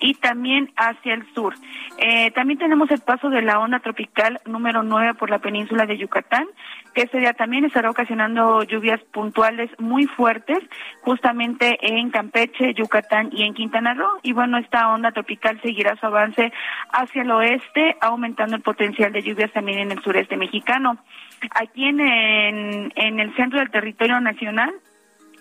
y 0.01 0.15
también 0.15 0.73
hacia 0.75 1.13
el 1.13 1.25
sur. 1.33 1.53
Eh, 1.97 2.31
también 2.31 2.59
tenemos 2.59 2.89
el 2.91 2.99
paso 2.99 3.29
de 3.29 3.41
la 3.41 3.59
onda 3.59 3.79
tropical 3.79 4.39
número 4.45 4.83
9 4.83 5.13
por 5.13 5.29
la 5.29 5.39
península 5.39 5.85
de 5.85 5.97
Yucatán, 5.97 6.47
que 6.93 7.03
este 7.03 7.19
día 7.19 7.33
también 7.33 7.63
estará 7.63 7.89
ocasionando 7.89 8.63
lluvias 8.63 8.99
puntuales 9.11 9.69
muy 9.79 10.07
fuertes, 10.07 10.57
justamente 11.01 11.77
en 11.81 12.09
Campeche, 12.09 12.73
Yucatán 12.73 13.29
y 13.31 13.43
en 13.43 13.53
Quintana 13.53 13.93
Roo. 13.93 14.19
Y 14.23 14.33
bueno, 14.33 14.57
esta 14.57 14.89
onda 14.89 15.11
tropical 15.11 15.61
seguirá 15.61 15.95
su 15.97 16.05
avance 16.07 16.51
hacia 16.91 17.21
el 17.21 17.31
oeste, 17.31 17.95
aumentando 18.01 18.55
el 18.55 18.61
potencial 18.63 19.13
de 19.13 19.21
lluvias 19.21 19.51
también 19.53 19.79
en 19.79 19.91
el 19.91 20.01
sureste 20.01 20.35
mexicano. 20.35 20.97
Aquí 21.51 21.85
en, 21.85 21.99
en, 21.99 22.91
en 22.95 23.19
el 23.19 23.35
centro 23.35 23.59
del 23.59 23.69
territorio 23.69 24.19
nacional, 24.19 24.73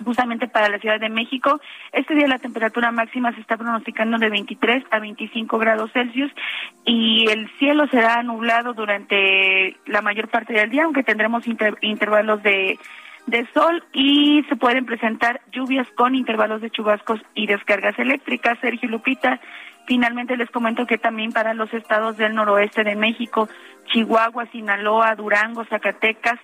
justamente 0.05 0.49
para 0.49 0.69
la 0.69 0.79
Ciudad 0.79 1.01
de 1.01 1.09
México. 1.09 1.61
Este 1.93 2.15
día 2.15 2.27
la 2.27 2.39
temperatura 2.39 2.91
máxima 2.91 3.33
se 3.35 3.41
está 3.41 3.57
pronosticando 3.57 4.19
de 4.19 4.31
23 4.31 4.85
a 4.91 4.99
25 4.99 5.59
grados 5.59 5.93
Celsius 5.93 6.33
y 6.85 7.27
el 7.31 7.51
cielo 7.59 7.87
será 7.89 8.23
nublado 8.23 8.75
durante 8.75 9.77
la 9.87 10.03
mayor 10.03 10.29
parte 10.29 10.53
del 10.53 10.71
día, 10.71 10.85
aunque 10.85 11.03
tendremos 11.03 11.47
inter 11.47 11.77
intervalos 11.81 12.43
de, 12.43 12.79
de 13.27 13.47
sol 13.53 13.85
y 13.93 14.45
se 14.49 14.57
pueden 14.57 14.87
presentar 14.87 15.41
lluvias 15.53 15.89
con 15.97 16.15
intervalos 16.15 16.61
de 16.61 16.71
chubascos 16.71 17.21
y 17.35 17.47
descargas 17.47 17.99
eléctricas. 17.99 18.59
Sergio 18.61 18.89
Lupita, 18.89 19.41
finalmente 19.87 20.37
les 20.37 20.51
comento 20.51 20.87
que 20.87 20.99
también 20.99 21.33
para 21.33 21.55
los 21.55 21.73
estados 21.73 22.17
del 22.17 22.35
noroeste 22.35 22.85
de 22.85 22.97
México, 22.97 23.49
Chihuahua, 23.87 24.47
Sinaloa, 24.47 25.15
Durango, 25.15 25.65
Zacatecas, 25.65 26.39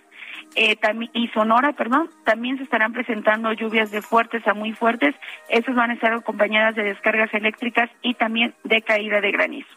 eh, 0.55 0.79
y 1.13 1.29
Sonora, 1.29 1.73
perdón, 1.73 2.09
también 2.25 2.57
se 2.57 2.63
estarán 2.63 2.93
presentando 2.93 3.53
lluvias 3.53 3.91
de 3.91 4.01
fuertes 4.01 4.47
a 4.47 4.55
muy 4.55 4.73
fuertes. 4.73 5.15
Estas 5.49 5.75
van 5.75 5.91
a 5.91 5.95
estar 5.95 6.13
acompañadas 6.13 6.75
de 6.75 6.85
descargas 6.85 7.33
eléctricas 7.35 7.91
y 8.03 8.15
también 8.15 8.55
de 8.65 8.83
caída 8.83 9.21
de 9.21 9.33
granizo. 9.33 9.69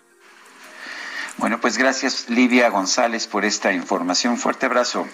Bueno, 1.37 1.59
pues 1.59 1.77
gracias 1.77 2.29
Livia 2.29 2.69
González 2.69 3.27
por 3.27 3.45
esta 3.45 3.71
información. 3.71 4.37
Fuerte 4.37 4.65
abrazo. 4.65 5.07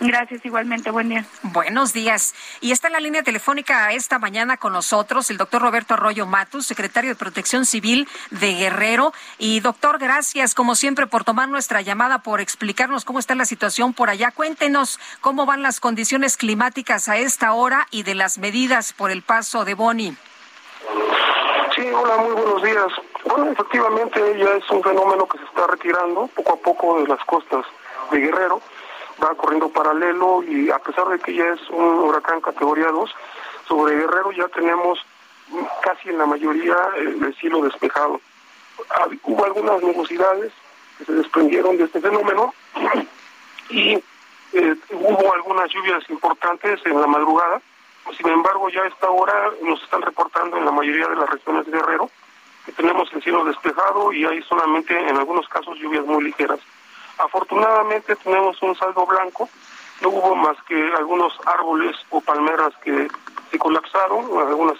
Gracias, 0.00 0.44
igualmente. 0.44 0.90
Buen 0.90 1.08
día. 1.08 1.24
Buenos 1.42 1.92
días. 1.92 2.34
Y 2.60 2.72
está 2.72 2.88
en 2.88 2.94
la 2.94 3.00
línea 3.00 3.22
telefónica 3.22 3.92
esta 3.92 4.18
mañana 4.18 4.56
con 4.56 4.72
nosotros 4.72 5.30
el 5.30 5.36
doctor 5.36 5.62
Roberto 5.62 5.94
Arroyo 5.94 6.26
Matus, 6.26 6.66
secretario 6.66 7.10
de 7.10 7.16
Protección 7.16 7.64
Civil 7.64 8.08
de 8.30 8.54
Guerrero. 8.54 9.12
Y 9.38 9.60
doctor, 9.60 9.98
gracias 9.98 10.54
como 10.54 10.74
siempre 10.74 11.06
por 11.06 11.24
tomar 11.24 11.48
nuestra 11.48 11.80
llamada, 11.80 12.18
por 12.18 12.40
explicarnos 12.40 13.04
cómo 13.04 13.18
está 13.18 13.34
la 13.34 13.44
situación 13.44 13.92
por 13.94 14.10
allá. 14.10 14.30
Cuéntenos 14.32 14.98
cómo 15.20 15.46
van 15.46 15.62
las 15.62 15.80
condiciones 15.80 16.36
climáticas 16.36 17.08
a 17.08 17.16
esta 17.16 17.52
hora 17.52 17.86
y 17.90 18.02
de 18.02 18.14
las 18.14 18.38
medidas 18.38 18.92
por 18.92 19.10
el 19.10 19.22
paso 19.22 19.64
de 19.64 19.74
Boni. 19.74 20.16
Sí, 21.76 21.82
hola, 21.88 22.16
muy 22.18 22.32
buenos 22.32 22.62
días. 22.62 22.86
Bueno, 23.24 23.50
efectivamente 23.50 24.20
ya 24.38 24.50
es 24.56 24.70
un 24.70 24.82
fenómeno 24.82 25.26
que 25.26 25.38
se 25.38 25.44
está 25.44 25.66
retirando 25.66 26.28
poco 26.28 26.52
a 26.52 26.56
poco 26.56 27.00
de 27.00 27.08
las 27.08 27.24
costas 27.24 27.64
de 28.12 28.20
Guerrero 28.20 28.60
va 29.22 29.34
corriendo 29.34 29.68
paralelo 29.68 30.42
y 30.42 30.70
a 30.70 30.78
pesar 30.78 31.08
de 31.08 31.18
que 31.18 31.34
ya 31.34 31.44
es 31.44 31.60
un 31.70 31.98
huracán 32.00 32.40
categoría 32.40 32.88
2, 32.88 33.14
sobre 33.68 33.96
Guerrero 33.96 34.32
ya 34.32 34.48
tenemos 34.48 34.98
casi 35.82 36.08
en 36.08 36.18
la 36.18 36.26
mayoría 36.26 36.76
el 36.96 37.34
cielo 37.36 37.62
despejado. 37.62 38.20
Hubo 39.24 39.44
algunas 39.44 39.82
nubosidades 39.82 40.52
que 40.98 41.04
se 41.04 41.12
desprendieron 41.12 41.76
de 41.76 41.84
este 41.84 42.00
fenómeno 42.00 42.54
y 43.70 43.94
eh, 44.52 44.76
hubo 44.92 45.34
algunas 45.34 45.70
lluvias 45.70 46.08
importantes 46.10 46.80
en 46.84 47.00
la 47.00 47.06
madrugada. 47.06 47.60
Sin 48.16 48.28
embargo, 48.28 48.68
ya 48.68 48.82
a 48.82 48.88
esta 48.88 49.10
hora 49.10 49.50
nos 49.62 49.82
están 49.82 50.02
reportando 50.02 50.56
en 50.56 50.64
la 50.64 50.70
mayoría 50.70 51.08
de 51.08 51.16
las 51.16 51.30
regiones 51.30 51.66
de 51.66 51.72
Guerrero 51.72 52.10
que 52.66 52.72
tenemos 52.72 53.12
el 53.12 53.22
cielo 53.22 53.44
despejado 53.44 54.12
y 54.12 54.24
hay 54.24 54.42
solamente 54.42 54.96
en 54.96 55.16
algunos 55.16 55.46
casos 55.48 55.78
lluvias 55.78 56.06
muy 56.06 56.24
ligeras. 56.24 56.60
Afortunadamente 57.18 58.16
tenemos 58.16 58.60
un 58.62 58.74
saldo 58.74 59.06
blanco, 59.06 59.48
no 60.02 60.08
hubo 60.08 60.34
más 60.34 60.56
que 60.64 60.92
algunos 60.96 61.38
árboles 61.46 61.96
o 62.10 62.20
palmeras 62.20 62.74
que 62.82 63.08
se 63.50 63.58
colapsaron, 63.58 64.24
algunas 64.38 64.78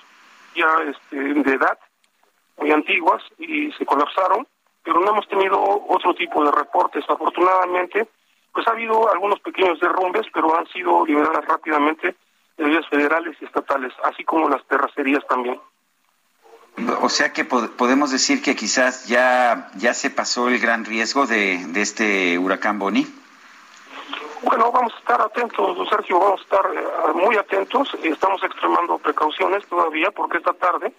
ya 0.54 0.68
este, 0.86 1.16
de 1.16 1.54
edad, 1.54 1.78
muy 2.58 2.70
antiguas, 2.72 3.22
y 3.38 3.72
se 3.72 3.86
colapsaron, 3.86 4.46
pero 4.82 5.00
no 5.00 5.10
hemos 5.10 5.28
tenido 5.28 5.60
otro 5.88 6.14
tipo 6.14 6.44
de 6.44 6.50
reportes. 6.52 7.04
Afortunadamente, 7.08 8.08
pues 8.52 8.66
ha 8.68 8.72
habido 8.72 9.10
algunos 9.10 9.40
pequeños 9.40 9.80
derrumbes, 9.80 10.26
pero 10.32 10.56
han 10.56 10.66
sido 10.68 11.04
liberadas 11.06 11.44
rápidamente 11.46 12.14
de 12.56 12.64
vías 12.64 12.86
federales 12.88 13.36
y 13.40 13.44
estatales, 13.44 13.92
así 14.04 14.24
como 14.24 14.48
las 14.48 14.64
terracerías 14.66 15.26
también. 15.26 15.60
O 17.02 17.08
sea 17.08 17.32
que 17.32 17.44
podemos 17.44 18.10
decir 18.10 18.42
que 18.42 18.56
quizás 18.56 19.06
ya, 19.06 19.70
ya 19.76 19.94
se 19.94 20.10
pasó 20.10 20.48
el 20.48 20.58
gran 20.58 20.84
riesgo 20.84 21.26
de, 21.26 21.64
de 21.68 21.82
este 21.82 22.38
huracán 22.38 22.78
Boni. 22.80 23.06
Bueno, 24.42 24.70
vamos 24.72 24.92
a 24.92 24.98
estar 24.98 25.20
atentos, 25.22 25.88
Sergio, 25.88 26.18
vamos 26.18 26.40
a 26.40 26.44
estar 26.44 26.70
eh, 26.74 27.12
muy 27.14 27.36
atentos. 27.36 27.96
Estamos 28.02 28.42
extremando 28.42 28.98
precauciones 28.98 29.64
todavía 29.66 30.10
porque 30.10 30.38
esta 30.38 30.52
tarde 30.52 30.92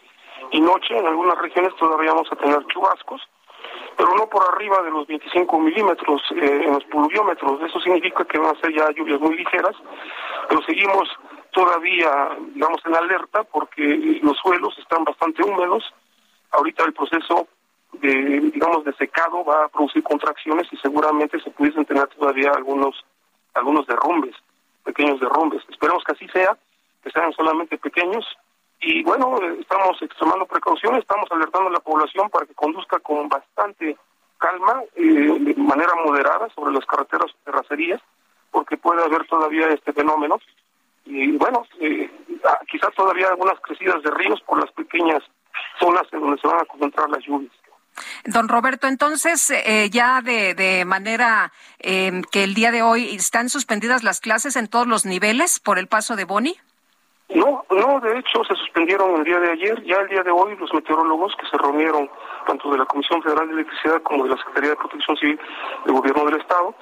y 0.52 0.62
noche 0.62 0.98
en 0.98 1.06
algunas 1.06 1.38
regiones 1.38 1.76
todavía 1.76 2.12
vamos 2.12 2.32
a 2.32 2.36
tener 2.38 2.66
chubascos, 2.68 3.22
pero 3.98 4.16
no 4.16 4.28
por 4.30 4.44
arriba 4.52 4.82
de 4.82 4.92
los 4.92 5.06
25 5.08 5.60
milímetros 5.60 6.22
eh, 6.32 6.64
en 6.66 6.74
los 6.74 6.84
pluviómetros. 6.86 7.62
Eso 7.62 7.80
significa 7.82 8.26
que 8.26 8.40
van 8.40 8.56
a 8.56 8.60
ser 8.62 8.74
ya 8.74 8.90
lluvias 8.92 9.20
muy 9.20 9.36
ligeras, 9.36 9.76
pero 10.50 10.62
seguimos 10.64 11.08
todavía, 11.56 12.38
digamos, 12.54 12.82
en 12.86 12.96
alerta 12.96 13.44
porque 13.46 14.20
los 14.22 14.38
suelos 14.38 14.78
están 14.78 15.06
bastante 15.06 15.42
húmedos. 15.42 15.84
Ahorita 16.52 16.84
el 16.84 16.94
proceso 16.94 17.48
de, 17.94 18.52
digamos, 18.54 18.84
de 18.84 18.94
secado 18.94 19.44
va 19.46 19.64
a 19.64 19.70
producir 19.70 20.04
contracciones 20.04 20.68
y 20.72 20.78
seguramente 20.78 21.40
se 21.40 21.50
pudiesen 21.52 21.86
tener 21.86 22.08
todavía 22.08 22.52
algunos, 22.52 22.94
algunos 23.54 23.88
derrumbes, 23.88 24.36
pequeños 24.84 25.22
derrumbes. 25.22 25.64
Esperemos 25.70 26.04
que 26.04 26.12
así 26.12 26.28
sea, 26.28 26.58
que 27.02 27.10
sean 27.12 27.32
solamente 27.32 27.78
pequeños. 27.78 28.26
Y 28.82 29.02
bueno, 29.04 29.40
estamos 29.58 30.02
extremando 30.02 30.46
precauciones, 30.46 31.00
estamos 31.00 31.32
alertando 31.32 31.70
a 31.70 31.74
la 31.74 31.80
población 31.80 32.30
para 32.30 32.46
que 32.46 32.54
conduzca 32.54 33.00
con 33.00 33.30
bastante 33.30 33.96
calma, 34.38 34.84
eh, 34.96 35.02
de 35.40 35.56
manera 35.56 35.94
moderada 36.06 36.50
sobre 36.50 36.74
las 36.74 36.86
carreteras 36.86 37.32
terracerías, 37.46 38.02
porque 38.52 38.76
puede 38.76 39.02
haber 39.06 39.26
todavía 39.28 39.70
este 39.70 39.94
fenómeno. 39.94 40.38
Y 41.06 41.32
bueno, 41.34 41.66
eh, 41.80 42.10
quizás 42.70 42.94
todavía 42.96 43.30
algunas 43.30 43.60
crecidas 43.62 44.02
de 44.04 44.12
ríos 44.12 44.42
por 44.42 44.60
las 44.60 44.72
pequeñas 44.72 45.24
zonas 45.80 46.04
en 46.12 46.20
donde 46.20 46.42
se 46.42 46.48
van 46.48 46.62
a 46.62 46.66
concentrar 46.66 47.10
las 47.10 47.24
lluvias. 47.24 47.52
Don 48.26 48.50
Roberto, 48.50 48.88
entonces 48.88 49.52
eh, 49.52 49.90
ya 49.90 50.22
de, 50.22 50.54
de 50.54 50.84
manera 50.84 51.54
eh, 51.80 52.22
que 52.32 52.44
el 52.44 52.54
día 52.54 52.72
de 52.72 52.82
hoy 52.82 53.16
están 53.16 53.50
suspendidas 53.50 54.04
las 54.04 54.20
clases 54.20 54.56
en 54.58 54.68
todos 54.68 54.88
los 54.88 55.06
niveles 55.06 55.60
por 55.60 55.80
el 55.80 55.88
paso 55.88 56.16
de 56.16 56.26
Boni. 56.26 56.56
No, 57.30 57.66
no, 57.72 58.00
de 58.02 58.20
hecho 58.20 58.44
se 58.44 58.56
suspendieron 58.56 59.16
el 59.16 59.24
día 59.24 59.40
de 59.40 59.52
ayer, 59.52 59.84
ya 59.84 59.96
el 59.98 60.10
día 60.10 60.22
de 60.22 60.30
hoy 60.30 60.56
los 60.58 60.72
meteorólogos 60.72 61.36
que 61.38 61.48
se 61.48 61.58
reunieron 61.58 62.08
tanto 62.46 62.70
de 62.70 62.78
la 62.78 62.86
Comisión 62.86 63.22
Federal 63.24 63.48
de 63.48 63.54
Electricidad 63.54 64.02
como 64.04 64.26
de 64.26 64.30
la 64.30 64.38
Secretaría 64.38 64.70
de 64.72 64.76
Protección 64.76 65.18
Civil 65.18 65.40
del 65.86 65.96
Gobierno 65.96 66.26
del 66.26 66.40
Estado, 66.40 66.76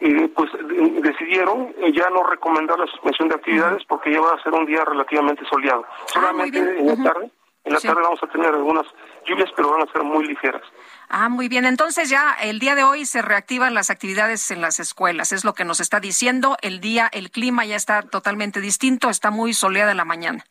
eh, 0.00 0.28
pues 0.34 0.50
de- 0.52 1.00
decidieron 1.00 1.74
eh, 1.78 1.92
ya 1.92 2.10
no 2.10 2.22
recomendar 2.24 2.78
la 2.78 2.86
suspensión 2.86 3.28
de 3.28 3.36
actividades 3.36 3.82
porque 3.88 4.12
ya 4.12 4.20
va 4.20 4.34
a 4.34 4.42
ser 4.42 4.52
un 4.52 4.66
día 4.66 4.84
relativamente 4.84 5.44
soleado. 5.50 5.84
Solamente 6.06 6.58
en 6.58 6.86
la 6.86 6.96
tarde, 7.02 7.30
en 7.64 7.72
la 7.72 7.80
tarde 7.80 8.02
vamos 8.02 8.22
a 8.22 8.26
tener 8.26 8.48
algunas 8.48 8.84
lluvias, 9.26 9.50
pero 9.56 9.70
van 9.70 9.88
a 9.88 9.92
ser 9.92 10.02
muy 10.02 10.26
ligeras. 10.26 10.62
Ah, 11.08 11.28
muy 11.28 11.48
bien. 11.48 11.64
Entonces 11.64 12.10
ya 12.10 12.34
el 12.42 12.58
día 12.58 12.74
de 12.74 12.84
hoy 12.84 13.06
se 13.06 13.22
reactivan 13.22 13.72
las 13.72 13.88
actividades 13.90 14.50
en 14.50 14.60
las 14.60 14.80
escuelas, 14.80 15.32
es 15.32 15.44
lo 15.44 15.54
que 15.54 15.64
nos 15.64 15.80
está 15.80 16.00
diciendo. 16.00 16.56
El 16.60 16.80
día, 16.80 17.08
el 17.12 17.30
clima 17.30 17.64
ya 17.64 17.76
está 17.76 18.02
totalmente 18.02 18.60
distinto, 18.60 19.08
está 19.08 19.30
muy 19.30 19.54
soleada 19.54 19.92
en 19.92 19.96
la 19.96 20.04
mañana. 20.04 20.44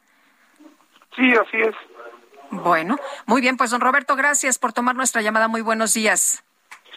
Sí, 1.15 1.31
así 1.33 1.57
es. 1.57 1.75
Bueno, 2.49 2.97
muy 3.25 3.41
bien, 3.41 3.57
pues 3.57 3.71
don 3.71 3.81
Roberto, 3.81 4.15
gracias 4.15 4.57
por 4.59 4.73
tomar 4.73 4.95
nuestra 4.95 5.21
llamada. 5.21 5.47
Muy 5.47 5.61
buenos 5.61 5.93
días. 5.93 6.43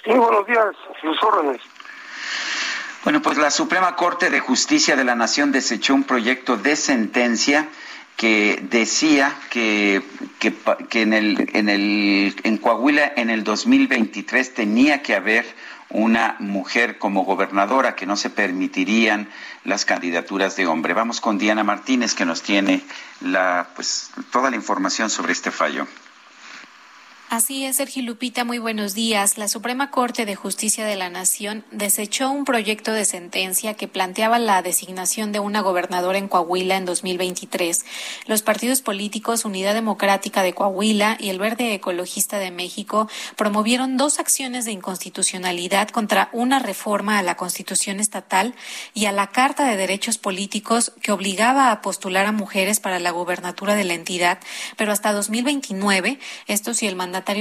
Muy 0.06 0.18
buenos 0.18 0.46
días, 0.46 0.66
sus 1.00 1.20
órdenes. 1.22 1.60
Bueno, 3.06 3.22
pues 3.22 3.38
la 3.38 3.52
Suprema 3.52 3.94
Corte 3.94 4.30
de 4.30 4.40
Justicia 4.40 4.96
de 4.96 5.04
la 5.04 5.14
Nación 5.14 5.52
desechó 5.52 5.94
un 5.94 6.02
proyecto 6.02 6.56
de 6.56 6.74
sentencia 6.74 7.68
que 8.16 8.60
decía 8.68 9.32
que, 9.48 10.02
que, 10.40 11.02
en, 11.02 11.12
el, 11.12 11.48
en, 11.52 11.68
el, 11.68 12.34
en 12.42 12.58
Coahuila 12.58 13.12
en 13.14 13.30
el 13.30 13.44
2023 13.44 14.54
tenía 14.54 15.02
que 15.02 15.14
haber 15.14 15.46
una 15.88 16.34
mujer 16.40 16.98
como 16.98 17.22
gobernadora, 17.22 17.94
que 17.94 18.06
no 18.06 18.16
se 18.16 18.28
permitirían 18.28 19.28
las 19.62 19.84
candidaturas 19.84 20.56
de 20.56 20.66
hombre. 20.66 20.92
Vamos 20.92 21.20
con 21.20 21.38
Diana 21.38 21.62
Martínez, 21.62 22.12
que 22.12 22.24
nos 22.24 22.42
tiene 22.42 22.82
la, 23.20 23.68
pues, 23.76 24.10
toda 24.32 24.50
la 24.50 24.56
información 24.56 25.10
sobre 25.10 25.32
este 25.32 25.52
fallo. 25.52 25.86
Así 27.28 27.64
es, 27.64 27.78
Sergio 27.78 28.04
Lupita, 28.04 28.44
muy 28.44 28.58
buenos 28.58 28.94
días. 28.94 29.36
La 29.36 29.48
Suprema 29.48 29.90
Corte 29.90 30.24
de 30.26 30.36
Justicia 30.36 30.86
de 30.86 30.94
la 30.94 31.10
Nación 31.10 31.64
desechó 31.72 32.30
un 32.30 32.44
proyecto 32.44 32.92
de 32.92 33.04
sentencia 33.04 33.74
que 33.74 33.88
planteaba 33.88 34.38
la 34.38 34.62
designación 34.62 35.32
de 35.32 35.40
una 35.40 35.60
gobernadora 35.60 36.18
en 36.18 36.28
Coahuila 36.28 36.76
en 36.76 36.84
2023. 36.84 37.84
Los 38.26 38.42
partidos 38.42 38.80
políticos 38.80 39.44
Unidad 39.44 39.74
Democrática 39.74 40.44
de 40.44 40.54
Coahuila 40.54 41.16
y 41.18 41.30
el 41.30 41.40
Verde 41.40 41.74
Ecologista 41.74 42.38
de 42.38 42.52
México 42.52 43.08
promovieron 43.34 43.96
dos 43.96 44.20
acciones 44.20 44.64
de 44.64 44.70
inconstitucionalidad 44.70 45.88
contra 45.88 46.28
una 46.32 46.60
reforma 46.60 47.18
a 47.18 47.24
la 47.24 47.36
Constitución 47.36 47.98
estatal 47.98 48.54
y 48.94 49.06
a 49.06 49.12
la 49.12 49.32
Carta 49.32 49.64
de 49.64 49.76
Derechos 49.76 50.18
Políticos 50.18 50.92
que 51.02 51.10
obligaba 51.10 51.72
a 51.72 51.82
postular 51.82 52.26
a 52.26 52.32
mujeres 52.32 52.78
para 52.78 53.00
la 53.00 53.10
gobernatura 53.10 53.74
de 53.74 53.82
la 53.82 53.94
entidad, 53.94 54.38
pero 54.76 54.92
hasta 54.92 55.12
2029, 55.12 56.20
esto 56.46 56.72
si 56.72 56.86
el 56.86 56.94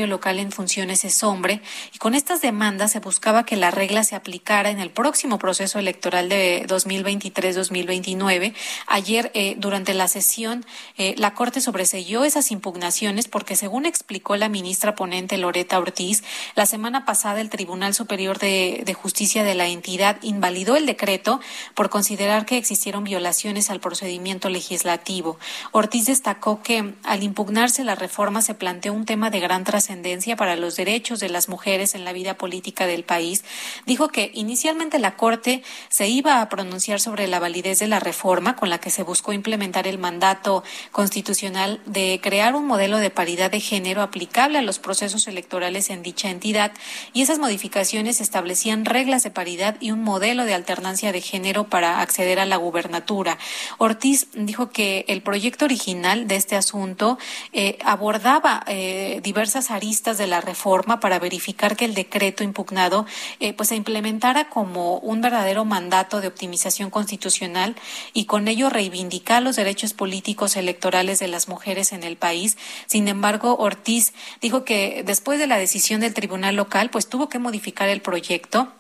local 0.08 0.40
en 0.40 0.52
funciones 0.52 1.06
es 1.06 1.24
hombre, 1.24 1.62
y 1.94 1.98
con 1.98 2.16
estas 2.16 2.42
demandas 2.42 2.92
se 2.92 3.00
buscaba 3.00 3.46
que 3.46 3.56
la 3.56 3.72
regla 3.72 4.04
se 4.04 4.16
aplicara 4.16 4.70
en 4.70 4.80
el 4.80 4.90
próximo 4.90 5.40
proceso 5.40 5.80
electoral 5.80 6.30
de 6.30 6.66
2023-2029. 6.68 8.54
Ayer, 8.88 9.32
eh, 9.34 9.56
durante 9.58 9.94
la 9.94 10.08
sesión, 10.08 10.66
eh, 10.98 11.16
la 11.18 11.34
Corte 11.34 11.62
sobreseyó 11.62 12.24
esas 12.24 12.52
impugnaciones 12.52 13.28
porque, 13.28 13.56
según 13.56 13.86
explicó 13.86 14.36
la 14.36 14.50
ministra 14.50 14.96
ponente 14.96 15.38
Loreta 15.38 15.80
Ortiz, 15.80 16.24
la 16.56 16.66
semana 16.66 17.06
pasada 17.06 17.42
el 17.42 17.50
Tribunal 17.50 17.94
Superior 17.94 18.40
de, 18.40 18.84
de 18.86 18.94
Justicia 18.94 19.44
de 19.44 19.56
la 19.56 19.68
entidad 19.68 20.18
invalidó 20.22 20.76
el 20.76 20.86
decreto 20.86 21.40
por 21.74 21.90
considerar 21.90 22.46
que 22.46 22.58
existieron 22.58 23.04
violaciones 23.04 23.70
al 23.70 23.80
procedimiento 23.80 24.50
legislativo. 24.50 25.38
Ortiz 25.72 26.06
destacó 26.06 26.62
que 26.62 26.94
al 27.04 27.24
impugnarse 27.24 27.84
la 27.84 27.96
reforma 27.96 28.42
se 28.42 28.54
planteó 28.54 28.94
un 28.94 29.06
tema 29.06 29.30
de 29.30 29.40
gran 29.40 29.65
trascendencia 29.66 30.38
para 30.38 30.56
los 30.56 30.78
derechos 30.78 31.20
de 31.20 31.28
las 31.28 31.50
mujeres 31.50 31.96
en 31.96 32.06
la 32.06 32.14
vida 32.14 32.36
política 32.36 32.88
del 32.88 33.04
país. 33.04 33.44
Dijo 33.86 34.08
que 34.08 34.32
inicialmente 34.34 35.00
la 35.00 35.18
Corte 35.18 35.62
se 35.90 36.08
iba 36.08 36.40
a 36.42 36.48
pronunciar 36.48 37.02
sobre 37.02 37.28
la 37.28 37.40
validez 37.40 37.80
de 37.80 37.88
la 37.88 38.00
reforma 38.00 38.56
con 38.56 38.70
la 38.70 38.80
que 38.80 38.90
se 38.90 39.04
buscó 39.04 39.34
implementar 39.34 39.88
el 39.88 39.98
mandato 39.98 40.64
constitucional 40.92 41.82
de 41.86 42.20
crear 42.22 42.56
un 42.56 42.66
modelo 42.66 43.00
de 43.00 43.10
paridad 43.10 43.52
de 43.52 43.60
género 43.60 44.02
aplicable 44.02 44.58
a 44.58 44.62
los 44.62 44.80
procesos 44.80 45.28
electorales 45.28 45.90
en 45.90 46.04
dicha 46.04 46.30
entidad 46.30 46.72
y 47.14 47.22
esas 47.22 47.40
modificaciones 47.40 48.22
establecían 48.22 48.86
reglas 48.86 49.24
de 49.24 49.32
paridad 49.32 49.78
y 49.80 49.92
un 49.92 50.04
modelo 50.04 50.46
de 50.46 50.54
alternancia 50.54 51.12
de 51.12 51.22
género 51.22 51.66
para 51.66 52.02
acceder 52.02 52.40
a 52.40 52.46
la 52.46 52.58
gubernatura. 52.58 53.38
Ortiz 53.78 54.28
dijo 54.34 54.70
que 54.70 55.06
el 55.08 55.22
proyecto 55.22 55.66
original 55.66 56.28
de 56.28 56.36
este 56.36 56.56
asunto 56.56 57.18
eh, 57.54 57.78
abordaba 57.84 58.64
eh, 58.68 59.20
diversas 59.24 59.55
aristas 59.56 60.18
de 60.18 60.28
la 60.28 60.42
reforma 60.42 61.00
para 61.00 61.20
verificar 61.20 61.76
que 61.76 61.86
el 61.86 61.94
decreto 61.94 62.44
impugnado 62.44 63.06
eh, 63.40 63.54
pues 63.54 63.70
se 63.70 63.76
implementara 63.76 64.50
como 64.50 64.98
un 64.98 65.22
verdadero 65.22 65.66
mandato 65.66 66.22
de 66.22 66.28
optimización 66.28 66.90
constitucional 66.90 67.76
y 68.14 68.26
con 68.26 68.48
ello 68.48 68.70
reivindicar 68.70 69.42
los 69.42 69.56
derechos 69.56 69.94
políticos 69.94 70.56
electorales 70.56 71.20
de 71.20 71.28
las 71.28 71.48
mujeres 71.48 71.94
en 71.94 72.04
el 72.04 72.18
país. 72.18 72.58
Sin 72.86 73.08
embargo, 73.08 73.58
Ortiz 73.58 74.14
dijo 74.42 74.66
que 74.66 75.04
después 75.06 75.40
de 75.40 75.48
la 75.48 75.58
decisión 75.58 76.02
del 76.02 76.14
tribunal 76.14 76.56
local, 76.56 76.90
pues 76.90 77.08
tuvo 77.08 77.30
que 77.30 77.40
modificar 77.40 77.90
el 77.90 78.02
proyecto 78.02 78.72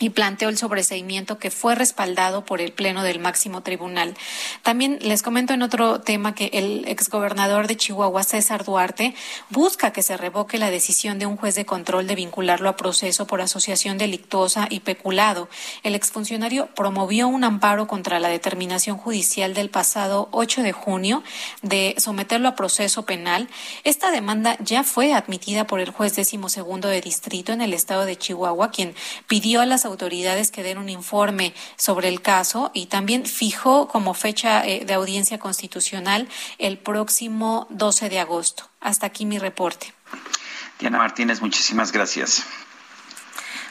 y 0.00 0.10
planteó 0.10 0.48
el 0.48 0.58
sobreseimiento 0.58 1.38
que 1.38 1.52
fue 1.52 1.76
respaldado 1.76 2.44
por 2.44 2.60
el 2.60 2.72
Pleno 2.72 3.04
del 3.04 3.20
máximo 3.20 3.62
tribunal. 3.62 4.16
También 4.62 4.98
les 5.00 5.22
comento 5.22 5.54
en 5.54 5.62
otro 5.62 6.00
tema 6.00 6.34
que 6.34 6.50
el 6.52 6.84
exgobernador 6.88 7.68
de 7.68 7.76
Chihuahua, 7.76 8.24
César 8.24 8.64
Duarte, 8.64 9.14
busca 9.50 9.92
que 9.92 10.02
se 10.02 10.16
revoque 10.16 10.58
la 10.58 10.70
decisión 10.70 11.20
de 11.20 11.26
un 11.26 11.36
juez 11.36 11.54
de 11.54 11.64
control 11.64 12.08
de 12.08 12.16
vincularlo 12.16 12.68
a 12.68 12.76
proceso 12.76 13.28
por 13.28 13.40
asociación 13.40 13.96
delictuosa 13.96 14.66
y 14.68 14.80
peculado. 14.80 15.48
El 15.84 15.94
exfuncionario 15.94 16.66
promovió 16.74 17.28
un 17.28 17.44
amparo 17.44 17.86
contra 17.86 18.18
la 18.18 18.28
determinación 18.28 18.98
judicial 18.98 19.54
del 19.54 19.70
pasado 19.70 20.28
8 20.32 20.62
de 20.62 20.72
junio 20.72 21.22
de 21.62 21.94
someterlo 21.98 22.48
a 22.48 22.56
proceso 22.56 23.06
penal. 23.06 23.48
Esta 23.84 24.10
demanda 24.10 24.56
ya 24.58 24.82
fue 24.82 25.14
admitida 25.14 25.68
por 25.68 25.78
el 25.78 25.90
juez 25.90 26.16
décimo 26.16 26.48
segundo 26.48 26.88
de 26.88 27.00
distrito 27.00 27.52
en 27.52 27.60
el 27.60 27.72
estado 27.72 28.06
de 28.06 28.18
Chihuahua, 28.18 28.72
quien 28.72 28.96
pidió 29.28 29.60
a 29.60 29.66
las 29.66 29.83
autoridades 29.84 30.50
que 30.50 30.62
den 30.62 30.78
un 30.78 30.88
informe 30.88 31.54
sobre 31.76 32.08
el 32.08 32.20
caso 32.22 32.70
y 32.74 32.86
también 32.86 33.26
fijó 33.26 33.88
como 33.88 34.14
fecha 34.14 34.64
eh, 34.66 34.84
de 34.84 34.94
audiencia 34.94 35.38
constitucional 35.38 36.28
el 36.58 36.78
próximo 36.78 37.66
12 37.70 38.08
de 38.08 38.20
agosto. 38.20 38.68
Hasta 38.80 39.06
aquí 39.06 39.26
mi 39.26 39.38
reporte. 39.38 39.92
Diana 40.78 40.98
Martínez, 40.98 41.40
muchísimas 41.40 41.92
gracias. 41.92 42.44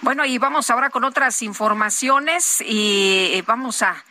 Bueno, 0.01 0.25
y 0.25 0.37
vamos 0.37 0.69
ahora 0.69 0.89
con 0.89 1.03
otras 1.05 1.41
informaciones 1.41 2.59
y 2.61 3.31
eh, 3.33 3.43
vamos 3.45 3.81
a 3.81 4.03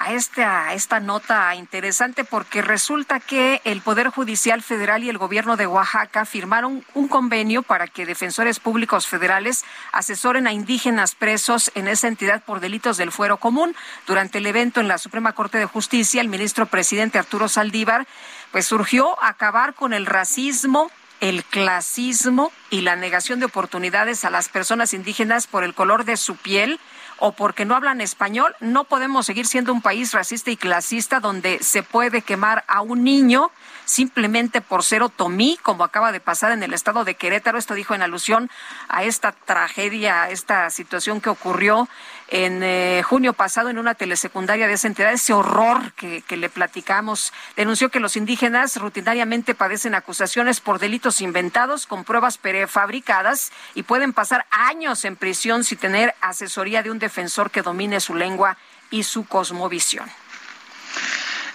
a 0.00 0.14
esta, 0.14 0.68
a 0.68 0.74
esta 0.74 0.98
nota 0.98 1.54
interesante 1.54 2.24
porque 2.24 2.62
resulta 2.62 3.20
que 3.20 3.60
el 3.64 3.82
Poder 3.82 4.08
Judicial 4.08 4.62
Federal 4.62 5.04
y 5.04 5.10
el 5.10 5.18
Gobierno 5.18 5.58
de 5.58 5.66
Oaxaca 5.66 6.24
firmaron 6.24 6.82
un 6.94 7.06
convenio 7.06 7.62
para 7.62 7.86
que 7.86 8.06
defensores 8.06 8.60
públicos 8.60 9.06
federales 9.06 9.62
asesoren 9.92 10.46
a 10.46 10.54
indígenas 10.54 11.14
presos 11.14 11.70
en 11.74 11.86
esa 11.86 12.08
entidad 12.08 12.42
por 12.42 12.60
delitos 12.60 12.96
del 12.96 13.12
fuero 13.12 13.36
común. 13.36 13.76
Durante 14.06 14.38
el 14.38 14.46
evento 14.46 14.80
en 14.80 14.88
la 14.88 14.96
Suprema 14.96 15.34
Corte 15.34 15.58
de 15.58 15.66
Justicia, 15.66 16.22
el 16.22 16.28
ministro 16.28 16.64
presidente 16.64 17.18
Arturo 17.18 17.50
Saldívar 17.50 18.06
pues 18.52 18.66
surgió 18.66 19.22
acabar 19.22 19.74
con 19.74 19.92
el 19.92 20.06
racismo, 20.06 20.90
el 21.20 21.44
clasismo 21.44 22.52
y 22.70 22.80
la 22.80 22.96
negación 22.96 23.38
de 23.38 23.44
oportunidades 23.44 24.24
a 24.24 24.30
las 24.30 24.48
personas 24.48 24.94
indígenas 24.94 25.46
por 25.46 25.62
el 25.62 25.74
color 25.74 26.06
de 26.06 26.16
su 26.16 26.36
piel 26.36 26.80
o 27.20 27.32
porque 27.32 27.64
no 27.64 27.76
hablan 27.76 28.00
español, 28.00 28.54
no 28.60 28.84
podemos 28.84 29.26
seguir 29.26 29.46
siendo 29.46 29.72
un 29.72 29.82
país 29.82 30.12
racista 30.12 30.50
y 30.50 30.56
clasista 30.56 31.20
donde 31.20 31.62
se 31.62 31.82
puede 31.82 32.22
quemar 32.22 32.64
a 32.66 32.80
un 32.80 33.04
niño 33.04 33.50
simplemente 33.90 34.60
por 34.60 34.84
ser 34.84 35.02
otomí, 35.02 35.58
como 35.62 35.82
acaba 35.82 36.12
de 36.12 36.20
pasar 36.20 36.52
en 36.52 36.62
el 36.62 36.72
estado 36.72 37.04
de 37.04 37.16
Querétaro. 37.16 37.58
Esto 37.58 37.74
dijo 37.74 37.92
en 37.92 38.02
alusión 38.02 38.48
a 38.88 39.02
esta 39.02 39.32
tragedia, 39.32 40.22
a 40.22 40.30
esta 40.30 40.70
situación 40.70 41.20
que 41.20 41.28
ocurrió 41.28 41.88
en 42.28 42.62
eh, 42.62 43.02
junio 43.04 43.32
pasado 43.32 43.68
en 43.68 43.78
una 43.78 43.96
telesecundaria 43.96 44.68
de 44.68 44.74
esa 44.74 44.86
entidad, 44.86 45.12
ese 45.12 45.32
horror 45.32 45.92
que, 45.94 46.22
que 46.22 46.36
le 46.36 46.48
platicamos. 46.48 47.32
Denunció 47.56 47.88
que 47.88 47.98
los 47.98 48.16
indígenas 48.16 48.76
rutinariamente 48.76 49.56
padecen 49.56 49.96
acusaciones 49.96 50.60
por 50.60 50.78
delitos 50.78 51.20
inventados 51.20 51.88
con 51.88 52.04
pruebas 52.04 52.38
prefabricadas 52.38 53.50
y 53.74 53.82
pueden 53.82 54.12
pasar 54.12 54.46
años 54.52 55.04
en 55.04 55.16
prisión 55.16 55.64
sin 55.64 55.78
tener 55.78 56.14
asesoría 56.20 56.84
de 56.84 56.92
un 56.92 57.00
defensor 57.00 57.50
que 57.50 57.62
domine 57.62 57.98
su 57.98 58.14
lengua 58.14 58.56
y 58.92 59.02
su 59.02 59.26
cosmovisión. 59.26 60.08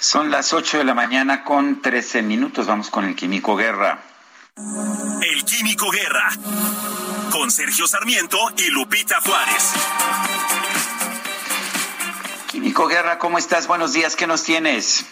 Son 0.05 0.29
las 0.29 0.53
8 0.53 0.77
de 0.77 0.83
la 0.83 0.93
mañana 0.93 1.43
con 1.43 1.81
13 1.81 2.21
minutos. 2.21 2.67
Vamos 2.67 2.91
con 2.91 3.05
el 3.05 3.15
Químico 3.15 3.55
Guerra. 3.55 3.97
El 4.55 5.43
Químico 5.45 5.89
Guerra. 5.89 6.29
Con 7.31 7.49
Sergio 7.49 7.87
Sarmiento 7.87 8.37
y 8.55 8.69
Lupita 8.69 9.19
Juárez. 9.21 9.73
Químico 12.51 12.87
Guerra, 12.87 13.17
¿cómo 13.17 13.39
estás? 13.39 13.65
Buenos 13.65 13.93
días, 13.93 14.15
¿qué 14.15 14.27
nos 14.27 14.43
tienes? 14.43 15.07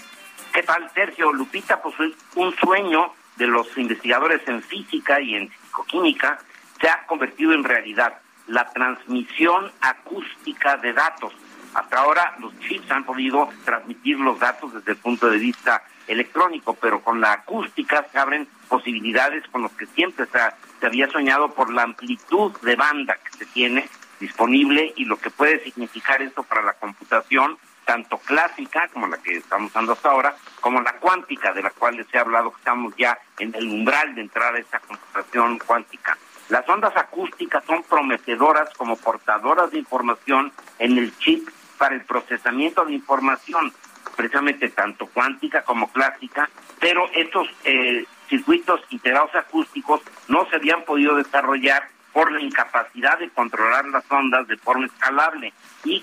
¿Qué 0.53 0.61
tal, 0.61 0.87
Sergio? 0.93 1.33
Lupita, 1.33 1.81
pues 1.81 1.95
un 2.35 2.55
sueño 2.57 3.15
de 3.37 3.47
los 3.47 3.75
investigadores 3.75 4.47
en 4.47 4.61
física 4.61 5.19
y 5.19 5.33
en 5.33 5.49
psicoquímica 5.49 6.37
se 6.79 6.87
ha 6.87 7.03
convertido 7.07 7.53
en 7.53 7.63
realidad 7.63 8.19
la 8.45 8.69
transmisión 8.69 9.71
acústica 9.81 10.77
de 10.77 10.93
datos. 10.93 11.33
Hasta 11.74 11.99
ahora 11.99 12.36
los 12.39 12.57
chips 12.59 12.89
han 12.91 13.03
podido 13.03 13.49
transmitir 13.65 14.19
los 14.19 14.39
datos 14.39 14.74
desde 14.74 14.91
el 14.91 14.97
punto 14.97 15.30
de 15.30 15.38
vista 15.38 15.84
electrónico, 16.07 16.76
pero 16.76 17.01
con 17.01 17.21
la 17.21 17.34
acústica 17.34 18.05
se 18.11 18.19
abren 18.19 18.47
posibilidades 18.67 19.47
con 19.47 19.63
los 19.63 19.71
que 19.71 19.86
siempre 19.88 20.26
se, 20.26 20.39
se 20.80 20.86
había 20.86 21.09
soñado 21.09 21.53
por 21.53 21.71
la 21.71 21.84
amplitud 21.84 22.51
de 22.61 22.76
banda 22.76 23.17
que 23.24 23.38
se 23.38 23.45
tiene 23.47 23.89
disponible 24.19 24.93
y 24.95 25.05
lo 25.05 25.17
que 25.17 25.30
puede 25.30 25.63
significar 25.63 26.21
esto 26.21 26.43
para 26.43 26.61
la 26.61 26.74
computación, 26.74 27.57
tanto 27.86 28.17
clásica 28.19 28.88
como 28.93 29.07
la 29.07 29.17
que 29.17 29.38
estamos 29.38 29.71
usando 29.71 29.93
hasta 29.93 30.11
ahora, 30.11 30.36
como 30.61 30.82
la 30.82 30.93
cuántica, 30.93 31.53
de 31.53 31.63
la 31.63 31.71
cual 31.71 31.97
les 31.97 32.13
he 32.13 32.17
hablado 32.17 32.51
que 32.51 32.57
estamos 32.57 32.93
ya 32.97 33.17
en 33.39 33.53
el 33.55 33.67
umbral 33.67 34.15
de 34.15 34.21
entrar 34.21 34.55
a 34.55 34.59
esta 34.59 34.80
computación 34.80 35.59
cuántica. 35.59 36.17
Las 36.49 36.67
ondas 36.69 36.95
acústicas 36.95 37.63
son 37.65 37.84
prometedoras 37.84 38.69
como 38.78 38.95
portadoras 38.95 39.71
de 39.71 39.80
información 39.80 40.51
en 40.80 40.97
el 40.97 41.17
chip 41.17 41.47
para 41.84 41.95
el 41.95 42.05
procesamiento 42.05 42.86
de 42.86 42.93
información, 42.93 43.73
precisamente 44.15 44.69
tanto 44.69 45.05
cuántica 45.07 45.63
como 45.63 45.91
clásica, 45.91 46.49
pero 46.79 47.09
estos 47.13 47.49
eh, 47.65 48.05
circuitos 48.29 48.79
integrados 48.89 49.36
acústicos 49.36 49.99
no 50.29 50.45
se 50.45 50.55
habían 50.55 50.86
podido 50.86 51.17
desarrollar 51.17 51.89
por 52.13 52.31
la 52.31 52.39
incapacidad 52.39 53.19
de 53.19 53.27
controlar 53.31 53.86
las 53.89 54.09
ondas 54.09 54.47
de 54.47 54.55
forma 54.55 54.86
escalable 54.86 55.51
y, 55.84 56.01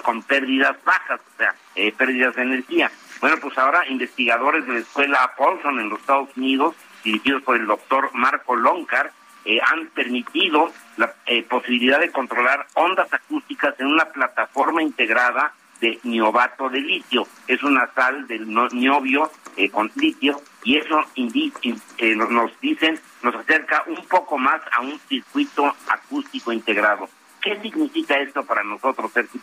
con 0.00 0.22
pérdidas 0.24 0.76
bajas, 0.84 1.20
o 1.20 1.38
sea, 1.38 1.54
eh, 1.74 1.90
pérdidas 1.92 2.36
de 2.36 2.42
energía. 2.42 2.90
Bueno, 3.22 3.38
pues 3.40 3.56
ahora 3.56 3.88
investigadores 3.88 4.66
de 4.66 4.74
la 4.74 4.80
escuela 4.80 5.32
Paulson 5.38 5.80
en 5.80 5.88
los 5.88 6.00
Estados 6.00 6.28
Unidos, 6.36 6.74
dirigidos 7.02 7.40
por 7.44 7.56
el 7.56 7.66
doctor 7.66 8.10
Marco 8.12 8.56
Loncar, 8.56 9.10
eh, 9.46 9.58
han 9.72 9.86
permitido 9.86 10.70
la 10.96 11.14
eh, 11.26 11.42
posibilidad 11.42 12.00
de 12.00 12.10
controlar 12.10 12.66
ondas 12.74 13.12
acústicas 13.12 13.74
en 13.78 13.86
una 13.86 14.06
plataforma 14.06 14.82
integrada 14.82 15.52
de 15.80 15.98
niobato 16.04 16.68
de 16.68 16.80
litio. 16.80 17.26
Es 17.46 17.62
una 17.62 17.88
sal 17.94 18.26
del 18.26 18.48
niobio 18.72 19.30
eh, 19.56 19.70
con 19.70 19.90
litio 19.96 20.40
y 20.62 20.78
eso 20.78 21.04
nos 22.06 22.60
dicen, 22.60 22.98
nos 23.22 23.34
acerca 23.34 23.84
un 23.86 24.04
poco 24.06 24.38
más 24.38 24.60
a 24.72 24.80
un 24.80 24.98
circuito 25.08 25.74
acústico 25.88 26.52
integrado. 26.52 27.08
¿Qué 27.40 27.60
significa 27.60 28.18
esto 28.18 28.44
para 28.44 28.62
nosotros, 28.62 29.12
Sergio 29.12 29.40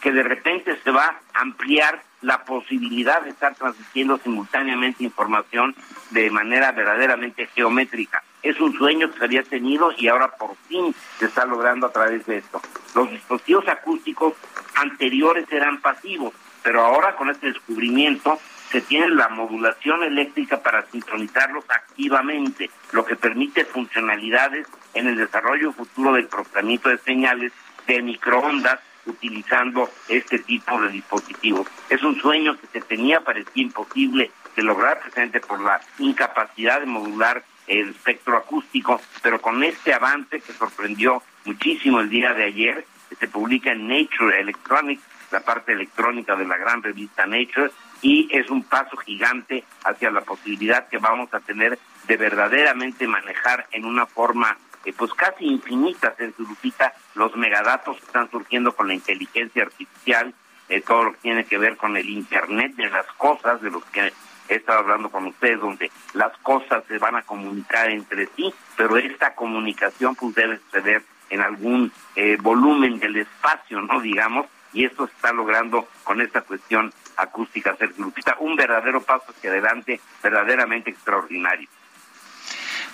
Que 0.00 0.10
de 0.10 0.22
repente 0.22 0.78
se 0.82 0.90
va 0.90 1.20
a 1.34 1.40
ampliar 1.42 2.02
la 2.22 2.44
posibilidad 2.44 3.20
de 3.22 3.30
estar 3.30 3.54
transmitiendo 3.54 4.16
simultáneamente 4.18 5.04
información 5.04 5.76
de 6.10 6.30
manera 6.30 6.72
verdaderamente 6.72 7.46
geométrica. 7.48 8.22
Es 8.46 8.60
un 8.60 8.72
sueño 8.78 9.10
que 9.10 9.18
se 9.18 9.24
había 9.24 9.42
tenido 9.42 9.90
y 9.98 10.06
ahora 10.06 10.28
por 10.28 10.54
fin 10.68 10.94
se 11.18 11.26
está 11.26 11.44
logrando 11.44 11.88
a 11.88 11.92
través 11.92 12.24
de 12.26 12.38
esto. 12.38 12.62
Los 12.94 13.10
dispositivos 13.10 13.66
acústicos 13.66 14.34
anteriores 14.76 15.50
eran 15.50 15.80
pasivos, 15.80 16.32
pero 16.62 16.80
ahora 16.82 17.16
con 17.16 17.28
este 17.28 17.48
descubrimiento 17.48 18.38
se 18.70 18.82
tiene 18.82 19.08
la 19.08 19.28
modulación 19.30 20.04
eléctrica 20.04 20.62
para 20.62 20.86
sincronizarlos 20.86 21.64
activamente, 21.68 22.70
lo 22.92 23.04
que 23.04 23.16
permite 23.16 23.64
funcionalidades 23.64 24.68
en 24.94 25.08
el 25.08 25.16
desarrollo 25.16 25.72
futuro 25.72 26.12
del 26.12 26.28
procesamiento 26.28 26.88
de 26.88 26.98
señales 26.98 27.52
de 27.88 28.00
microondas 28.00 28.78
utilizando 29.06 29.90
este 30.06 30.38
tipo 30.38 30.80
de 30.82 30.90
dispositivos. 30.90 31.66
Es 31.90 32.00
un 32.04 32.14
sueño 32.20 32.56
que 32.60 32.68
se 32.68 32.80
tenía, 32.80 33.22
parecía 33.22 33.64
imposible 33.64 34.30
de 34.54 34.62
lograr 34.62 35.00
precisamente 35.00 35.40
por 35.40 35.60
la 35.60 35.80
incapacidad 35.98 36.78
de 36.78 36.86
modular 36.86 37.42
el 37.66 37.90
espectro 37.90 38.36
acústico, 38.36 39.00
pero 39.22 39.40
con 39.40 39.62
este 39.62 39.92
avance 39.92 40.40
que 40.40 40.52
sorprendió 40.52 41.22
muchísimo 41.44 42.00
el 42.00 42.10
día 42.10 42.32
de 42.32 42.44
ayer, 42.44 42.86
se 43.18 43.28
publica 43.28 43.72
en 43.72 43.88
Nature 43.88 44.40
Electronics, 44.40 45.02
la 45.30 45.40
parte 45.40 45.72
electrónica 45.72 46.36
de 46.36 46.44
la 46.44 46.56
gran 46.56 46.82
revista 46.82 47.26
Nature, 47.26 47.70
y 48.02 48.28
es 48.30 48.50
un 48.50 48.62
paso 48.62 48.96
gigante 48.98 49.64
hacia 49.84 50.10
la 50.10 50.20
posibilidad 50.20 50.88
que 50.88 50.98
vamos 50.98 51.32
a 51.32 51.40
tener 51.40 51.78
de 52.06 52.16
verdaderamente 52.16 53.06
manejar 53.08 53.66
en 53.72 53.84
una 53.84 54.06
forma 54.06 54.56
eh, 54.84 54.92
pues 54.96 55.12
casi 55.14 55.46
infinita, 55.46 56.14
en 56.18 56.34
su 56.36 56.44
lupita, 56.44 56.94
los 57.14 57.34
megadatos 57.36 57.96
que 57.96 58.06
están 58.06 58.30
surgiendo 58.30 58.74
con 58.74 58.86
la 58.86 58.94
inteligencia 58.94 59.64
artificial, 59.64 60.32
eh, 60.68 60.80
todo 60.80 61.04
lo 61.04 61.12
que 61.12 61.18
tiene 61.18 61.44
que 61.44 61.58
ver 61.58 61.76
con 61.76 61.96
el 61.96 62.08
Internet 62.08 62.76
de 62.76 62.88
las 62.90 63.06
cosas, 63.16 63.60
de 63.62 63.70
los 63.70 63.84
que 63.86 64.12
he 64.48 64.56
estado 64.56 64.80
hablando 64.80 65.10
con 65.10 65.26
ustedes, 65.26 65.60
donde 65.60 65.90
las 66.14 66.36
cosas 66.38 66.84
se 66.88 66.98
van 66.98 67.16
a 67.16 67.22
comunicar 67.22 67.90
entre 67.90 68.28
sí, 68.36 68.52
pero 68.76 68.96
esta 68.96 69.34
comunicación 69.34 70.14
pues 70.14 70.34
debe 70.34 70.58
suceder 70.58 71.02
en 71.30 71.40
algún 71.40 71.92
eh, 72.14 72.36
volumen 72.40 72.98
del 72.98 73.16
espacio, 73.16 73.80
¿no? 73.80 74.00
Digamos, 74.00 74.46
y 74.72 74.84
esto 74.84 75.06
se 75.06 75.12
está 75.14 75.32
logrando 75.32 75.88
con 76.04 76.20
esta 76.20 76.42
cuestión 76.42 76.92
acústica, 77.16 77.74
Sergio 77.76 78.04
Lupita, 78.04 78.36
un 78.40 78.56
verdadero 78.56 79.00
paso 79.02 79.24
hacia 79.30 79.50
adelante, 79.50 80.00
verdaderamente 80.22 80.90
extraordinario. 80.90 81.68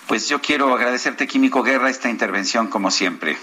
Pues 0.07 0.27
yo 0.27 0.41
quiero 0.41 0.73
agradecerte, 0.73 1.27
Químico 1.27 1.63
Guerra, 1.63 1.89
esta 1.89 2.09
intervención 2.09 2.67
como 2.67 2.91
siempre. 2.91 3.37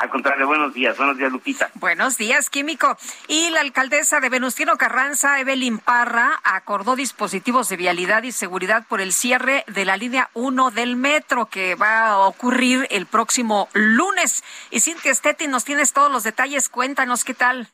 Al 0.00 0.08
contrario, 0.08 0.46
buenos 0.46 0.72
días. 0.72 0.96
Buenos 0.96 1.18
días, 1.18 1.30
Lupita. 1.30 1.70
Buenos 1.74 2.16
días, 2.16 2.48
Químico. 2.48 2.96
Y 3.28 3.50
la 3.50 3.60
alcaldesa 3.60 4.18
de 4.20 4.30
Venustiano 4.30 4.78
Carranza, 4.78 5.38
Evelyn 5.40 5.78
Parra, 5.78 6.40
acordó 6.42 6.96
dispositivos 6.96 7.68
de 7.68 7.76
vialidad 7.76 8.22
y 8.22 8.32
seguridad 8.32 8.86
por 8.88 9.02
el 9.02 9.12
cierre 9.12 9.62
de 9.66 9.84
la 9.84 9.98
línea 9.98 10.30
1 10.32 10.70
del 10.70 10.96
metro 10.96 11.46
que 11.46 11.74
va 11.74 12.08
a 12.08 12.18
ocurrir 12.20 12.86
el 12.88 13.04
próximo 13.04 13.68
lunes. 13.74 14.42
Y 14.70 14.80
Cintia 14.80 15.14
Stetti, 15.14 15.48
nos 15.48 15.66
tienes 15.66 15.92
todos 15.92 16.10
los 16.10 16.22
detalles. 16.22 16.70
Cuéntanos 16.70 17.22
qué 17.22 17.34
tal. 17.34 17.68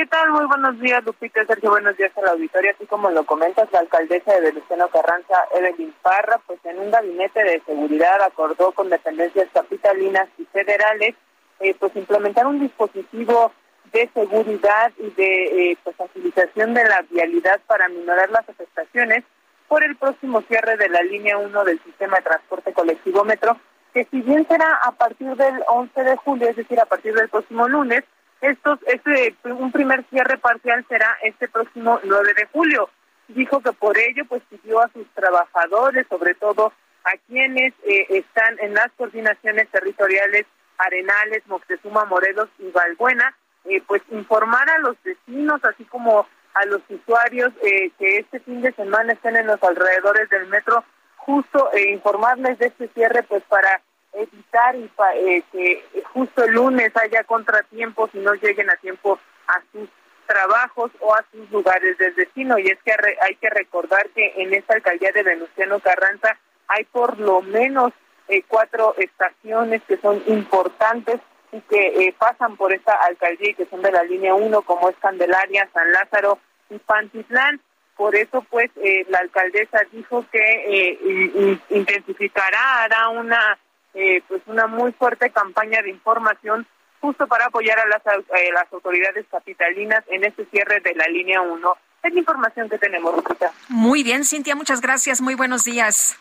¿Qué 0.00 0.06
tal? 0.06 0.30
Muy 0.30 0.46
buenos 0.46 0.80
días, 0.80 1.04
Lupita, 1.04 1.44
Sergio. 1.44 1.68
Buenos 1.68 1.94
días 1.98 2.10
a 2.16 2.22
la 2.22 2.30
auditoría. 2.30 2.70
Así 2.70 2.86
como 2.86 3.10
lo 3.10 3.26
comentas, 3.26 3.70
la 3.70 3.80
alcaldesa 3.80 4.32
de 4.32 4.40
Venustiano 4.40 4.88
Carranza, 4.88 5.44
Evelyn 5.54 5.92
Parra, 6.00 6.40
pues 6.46 6.58
en 6.64 6.78
un 6.78 6.90
gabinete 6.90 7.44
de 7.44 7.60
seguridad 7.66 8.22
acordó 8.22 8.72
con 8.72 8.88
dependencias 8.88 9.48
capitalinas 9.52 10.26
y 10.38 10.46
federales, 10.46 11.16
eh, 11.58 11.76
pues 11.78 11.94
implementar 11.96 12.46
un 12.46 12.60
dispositivo 12.60 13.52
de 13.92 14.08
seguridad 14.14 14.90
y 14.96 15.10
de 15.10 15.72
eh, 15.72 15.78
pues, 15.84 15.94
facilitación 15.96 16.72
de 16.72 16.84
la 16.84 17.02
vialidad 17.10 17.60
para 17.66 17.86
minorar 17.90 18.30
las 18.30 18.48
afectaciones 18.48 19.22
por 19.68 19.84
el 19.84 19.96
próximo 19.96 20.40
cierre 20.48 20.78
de 20.78 20.88
la 20.88 21.02
línea 21.02 21.36
1 21.36 21.64
del 21.64 21.78
sistema 21.84 22.16
de 22.16 22.22
transporte 22.22 22.72
colectivo 22.72 23.22
metro, 23.24 23.60
que 23.92 24.06
si 24.10 24.22
bien 24.22 24.48
será 24.48 24.76
a 24.82 24.92
partir 24.92 25.36
del 25.36 25.62
11 25.68 26.04
de 26.04 26.16
julio, 26.16 26.48
es 26.48 26.56
decir, 26.56 26.80
a 26.80 26.86
partir 26.86 27.12
del 27.12 27.28
próximo 27.28 27.68
lunes, 27.68 28.02
estos, 28.40 28.78
este, 28.86 29.34
un 29.44 29.72
primer 29.72 30.04
cierre 30.10 30.38
parcial 30.38 30.84
será 30.88 31.16
este 31.22 31.48
próximo 31.48 32.00
9 32.02 32.34
de 32.34 32.46
julio. 32.46 32.88
Dijo 33.28 33.60
que 33.60 33.72
por 33.72 33.96
ello 33.98 34.24
pues 34.28 34.42
pidió 34.48 34.80
a 34.80 34.90
sus 34.92 35.06
trabajadores, 35.14 36.06
sobre 36.08 36.34
todo 36.34 36.72
a 37.04 37.12
quienes 37.28 37.72
eh, 37.84 38.06
están 38.10 38.58
en 38.60 38.74
las 38.74 38.90
coordinaciones 38.96 39.68
territoriales 39.68 40.46
Arenales, 40.78 41.46
Moctezuma, 41.46 42.04
Morelos 42.06 42.48
y 42.58 42.70
Valbuena, 42.70 43.34
eh, 43.64 43.82
pues 43.86 44.02
informar 44.10 44.68
a 44.70 44.78
los 44.78 44.96
vecinos, 45.02 45.60
así 45.64 45.84
como 45.84 46.26
a 46.54 46.64
los 46.66 46.80
usuarios 46.88 47.52
eh, 47.62 47.90
que 47.98 48.18
este 48.18 48.40
fin 48.40 48.62
de 48.62 48.72
semana 48.72 49.12
estén 49.12 49.36
en 49.36 49.46
los 49.46 49.62
alrededores 49.62 50.28
del 50.30 50.46
metro, 50.48 50.84
justo 51.16 51.70
eh, 51.72 51.90
informarles 51.92 52.58
de 52.58 52.66
este 52.66 52.88
cierre, 52.88 53.22
pues 53.24 53.42
para 53.44 53.80
evitar 54.12 54.76
y 54.76 54.90
eh, 55.14 55.42
que 55.52 55.84
justo 56.12 56.44
el 56.44 56.52
lunes 56.52 56.92
haya 56.96 57.24
contratiempos 57.24 58.10
y 58.14 58.18
no 58.18 58.34
lleguen 58.34 58.70
a 58.70 58.76
tiempo 58.76 59.18
a 59.46 59.60
sus 59.72 59.88
trabajos 60.26 60.92
o 61.00 61.14
a 61.14 61.24
sus 61.32 61.50
lugares 61.50 61.98
de 61.98 62.12
destino. 62.12 62.58
Y 62.58 62.68
es 62.68 62.78
que 62.84 62.92
hay 63.20 63.34
que 63.36 63.50
recordar 63.50 64.08
que 64.10 64.34
en 64.36 64.54
esta 64.54 64.74
alcaldía 64.74 65.12
de 65.12 65.22
Venustiano 65.22 65.80
Carranza 65.80 66.38
hay 66.68 66.84
por 66.84 67.18
lo 67.18 67.42
menos 67.42 67.92
eh, 68.28 68.44
cuatro 68.46 68.94
estaciones 68.96 69.82
que 69.88 69.96
son 69.96 70.22
importantes 70.26 71.20
y 71.50 71.60
que 71.62 72.06
eh, 72.06 72.14
pasan 72.16 72.56
por 72.56 72.72
esta 72.72 72.92
alcaldía 72.92 73.50
y 73.50 73.54
que 73.54 73.66
son 73.66 73.82
de 73.82 73.90
la 73.90 74.04
línea 74.04 74.34
1, 74.34 74.62
como 74.62 74.88
es 74.88 74.96
Candelaria, 75.00 75.68
San 75.74 75.90
Lázaro 75.90 76.38
y 76.70 76.78
Pantitlán. 76.78 77.60
Por 77.96 78.14
eso, 78.14 78.46
pues, 78.48 78.70
eh, 78.76 79.04
la 79.08 79.18
alcaldesa 79.18 79.80
dijo 79.90 80.24
que 80.30 81.58
intensificará, 81.70 82.84
hará 82.84 83.08
una, 83.08 83.58
pues, 83.92 84.42
una 84.46 84.66
muy 84.66 84.92
fuerte 84.92 85.30
campaña 85.30 85.82
de 85.82 85.90
información 85.90 86.66
justo 87.00 87.26
para 87.26 87.46
apoyar 87.46 87.78
a 87.78 87.86
las, 87.86 88.02
las 88.04 88.72
autoridades 88.72 89.26
capitalinas 89.30 90.04
en 90.08 90.24
este 90.24 90.44
cierre 90.46 90.80
de 90.80 90.94
la 90.94 91.06
línea 91.06 91.40
1. 91.40 91.76
Es 92.02 92.12
la 92.12 92.18
información 92.18 92.68
que 92.68 92.78
tenemos, 92.78 93.14
Rosita. 93.14 93.52
Muy 93.68 94.02
bien, 94.02 94.24
Cintia, 94.24 94.54
muchas 94.54 94.80
gracias. 94.80 95.20
Muy 95.20 95.34
buenos 95.34 95.64
días. 95.64 96.16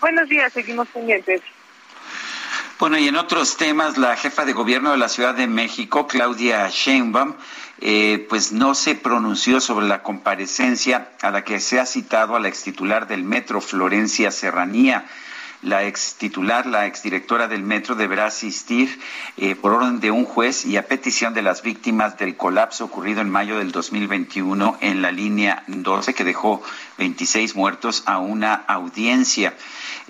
Buenos 0.00 0.28
días, 0.28 0.52
seguimos 0.52 0.88
pendientes. 0.88 1.42
Bueno, 2.78 2.98
y 2.98 3.08
en 3.08 3.16
otros 3.16 3.56
temas, 3.56 3.96
la 3.96 4.16
jefa 4.16 4.44
de 4.44 4.52
gobierno 4.52 4.90
de 4.90 4.98
la 4.98 5.08
Ciudad 5.08 5.34
de 5.34 5.46
México, 5.46 6.06
Claudia 6.06 6.68
Sheinbaum, 6.68 7.34
eh, 7.80 8.26
pues 8.28 8.52
no 8.52 8.74
se 8.74 8.94
pronunció 8.94 9.60
sobre 9.60 9.86
la 9.86 10.02
comparecencia 10.02 11.08
a 11.22 11.30
la 11.30 11.42
que 11.42 11.60
se 11.60 11.80
ha 11.80 11.86
citado 11.86 12.36
a 12.36 12.40
la 12.40 12.48
extitular 12.48 13.06
del 13.06 13.24
Metro, 13.24 13.62
Florencia 13.62 14.30
Serranía. 14.30 15.06
La 15.62 15.84
ex 15.84 16.14
titular, 16.16 16.66
la 16.66 16.86
exdirectora 16.86 17.48
del 17.48 17.62
metro, 17.62 17.94
deberá 17.94 18.26
asistir 18.26 19.00
eh, 19.36 19.54
por 19.54 19.72
orden 19.72 20.00
de 20.00 20.10
un 20.10 20.24
juez 20.24 20.64
y 20.64 20.76
a 20.76 20.86
petición 20.86 21.34
de 21.34 21.42
las 21.42 21.62
víctimas 21.62 22.18
del 22.18 22.36
colapso 22.36 22.84
ocurrido 22.84 23.20
en 23.20 23.30
mayo 23.30 23.58
del 23.58 23.72
2021 23.72 24.78
en 24.80 25.02
la 25.02 25.10
línea 25.10 25.64
12, 25.66 26.14
que 26.14 26.24
dejó 26.24 26.62
26 26.98 27.56
muertos, 27.56 28.02
a 28.06 28.18
una 28.18 28.54
audiencia. 28.54 29.54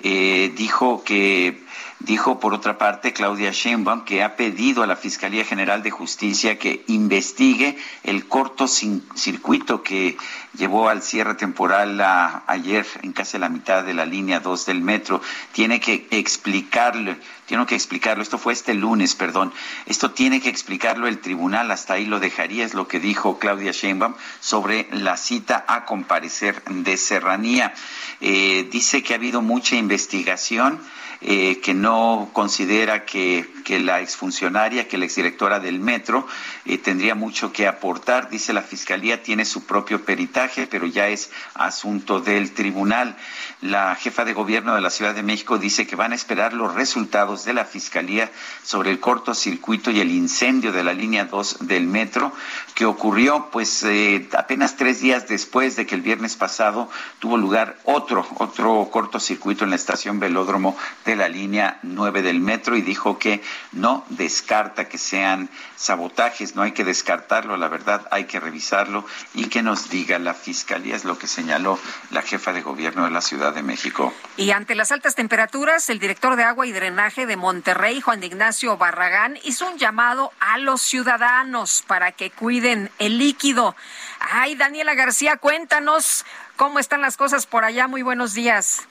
Eh, 0.02 0.52
dijo 0.56 1.04
que 1.04 1.65
Dijo, 2.06 2.38
por 2.38 2.54
otra 2.54 2.78
parte, 2.78 3.12
Claudia 3.12 3.50
Sheinbaum 3.50 4.04
que 4.04 4.22
ha 4.22 4.36
pedido 4.36 4.84
a 4.84 4.86
la 4.86 4.94
Fiscalía 4.94 5.44
General 5.44 5.82
de 5.82 5.90
Justicia 5.90 6.56
que 6.56 6.84
investigue 6.86 7.76
el 8.04 8.28
cortocircuito 8.28 9.82
que 9.82 10.16
llevó 10.56 10.88
al 10.88 11.02
cierre 11.02 11.34
temporal 11.34 12.00
ayer 12.46 12.86
en 13.02 13.12
casi 13.12 13.38
la 13.38 13.48
mitad 13.48 13.82
de 13.82 13.92
la 13.92 14.06
línea 14.06 14.38
2 14.38 14.66
del 14.66 14.82
metro. 14.82 15.20
Tiene 15.50 15.80
que 15.80 16.06
explicarlo, 16.12 17.16
tiene 17.46 17.66
que 17.66 17.74
explicarlo. 17.74 18.22
Esto 18.22 18.38
fue 18.38 18.52
este 18.52 18.74
lunes, 18.74 19.16
perdón. 19.16 19.52
Esto 19.86 20.12
tiene 20.12 20.40
que 20.40 20.48
explicarlo 20.48 21.08
el 21.08 21.18
tribunal. 21.18 21.72
Hasta 21.72 21.94
ahí 21.94 22.06
lo 22.06 22.20
dejaría, 22.20 22.64
es 22.64 22.74
lo 22.74 22.86
que 22.86 23.00
dijo 23.00 23.40
Claudia 23.40 23.72
Sheinbaum 23.72 24.14
sobre 24.38 24.86
la 24.92 25.16
cita 25.16 25.64
a 25.66 25.84
comparecer 25.84 26.62
de 26.66 26.96
Serranía. 26.98 27.74
Eh, 28.20 28.68
dice 28.70 29.02
que 29.02 29.12
ha 29.12 29.16
habido 29.16 29.42
mucha 29.42 29.74
investigación 29.74 30.80
eh, 31.20 31.60
que 31.62 31.74
no 31.74 32.30
considera 32.32 33.04
que, 33.04 33.44
la 33.68 34.00
exfuncionaria, 34.00 34.88
que 34.88 34.98
la 34.98 35.04
exdirectora 35.04 35.60
del 35.60 35.80
metro, 35.80 36.26
eh, 36.64 36.78
tendría 36.78 37.14
mucho 37.14 37.52
que 37.52 37.66
aportar. 37.66 38.30
Dice 38.30 38.52
la 38.52 38.62
Fiscalía 38.62 39.22
tiene 39.22 39.44
su 39.44 39.64
propio 39.64 40.04
peritaje, 40.04 40.66
pero 40.66 40.86
ya 40.86 41.08
es 41.08 41.30
asunto 41.54 42.20
del 42.20 42.52
tribunal. 42.52 43.16
La 43.60 43.94
jefa 43.96 44.24
de 44.24 44.32
gobierno 44.32 44.74
de 44.74 44.80
la 44.80 44.90
Ciudad 44.90 45.14
de 45.14 45.22
México 45.22 45.58
dice 45.58 45.86
que 45.86 45.96
van 45.96 46.12
a 46.12 46.14
esperar 46.14 46.52
los 46.52 46.74
resultados 46.74 47.44
de 47.44 47.54
la 47.54 47.64
Fiscalía 47.64 48.30
sobre 48.62 48.90
el 48.90 49.00
cortocircuito 49.00 49.90
y 49.90 50.00
el 50.00 50.10
incendio 50.10 50.72
de 50.72 50.84
la 50.84 50.92
línea 50.92 51.24
2 51.24 51.58
del 51.66 51.86
metro, 51.86 52.32
que 52.74 52.84
ocurrió 52.84 53.48
pues 53.50 53.82
eh, 53.82 54.28
apenas 54.36 54.76
tres 54.76 55.00
días 55.00 55.28
después 55.28 55.76
de 55.76 55.86
que 55.86 55.94
el 55.94 56.02
viernes 56.02 56.36
pasado 56.36 56.88
tuvo 57.18 57.36
lugar 57.36 57.76
otro, 57.84 58.26
otro 58.38 58.88
cortocircuito 58.92 59.64
en 59.64 59.70
la 59.70 59.76
estación 59.76 60.20
Velódromo 60.20 60.76
de 61.04 61.16
la 61.16 61.28
línea 61.28 61.78
9 61.82 62.22
del 62.22 62.40
metro 62.40 62.76
y 62.76 62.82
dijo 62.82 63.18
que 63.18 63.42
no 63.72 64.04
descarta 64.08 64.88
que 64.88 64.98
sean 64.98 65.48
sabotajes, 65.76 66.56
no 66.56 66.62
hay 66.62 66.72
que 66.72 66.84
descartarlo, 66.84 67.56
la 67.56 67.68
verdad 67.68 68.06
hay 68.10 68.24
que 68.24 68.40
revisarlo 68.40 69.04
y 69.34 69.46
que 69.46 69.62
nos 69.62 69.90
diga 69.90 70.18
la 70.18 70.34
Fiscalía, 70.34 70.96
es 70.96 71.04
lo 71.04 71.18
que 71.18 71.26
señaló 71.26 71.78
la 72.10 72.22
jefa 72.22 72.52
de 72.52 72.62
gobierno 72.62 73.04
de 73.04 73.10
la 73.10 73.20
Ciudad 73.20 73.54
de 73.54 73.62
México. 73.62 74.12
Y 74.36 74.50
ante 74.50 74.74
las 74.74 74.92
altas 74.92 75.14
temperaturas, 75.14 75.88
el 75.90 75.98
director 75.98 76.36
de 76.36 76.44
agua 76.44 76.66
y 76.66 76.72
drenaje 76.72 77.26
de 77.26 77.36
Monterrey, 77.36 78.00
Juan 78.00 78.22
Ignacio 78.22 78.76
Barragán, 78.76 79.38
hizo 79.44 79.66
un 79.68 79.78
llamado 79.78 80.32
a 80.40 80.58
los 80.58 80.82
ciudadanos 80.82 81.84
para 81.86 82.12
que 82.12 82.30
cuiden 82.30 82.90
el 82.98 83.18
líquido. 83.18 83.76
Ay, 84.20 84.54
Daniela 84.54 84.94
García, 84.94 85.36
cuéntanos 85.36 86.24
cómo 86.56 86.78
están 86.78 87.00
las 87.00 87.16
cosas 87.16 87.46
por 87.46 87.64
allá. 87.64 87.88
Muy 87.88 88.02
buenos 88.02 88.34
días. 88.34 88.86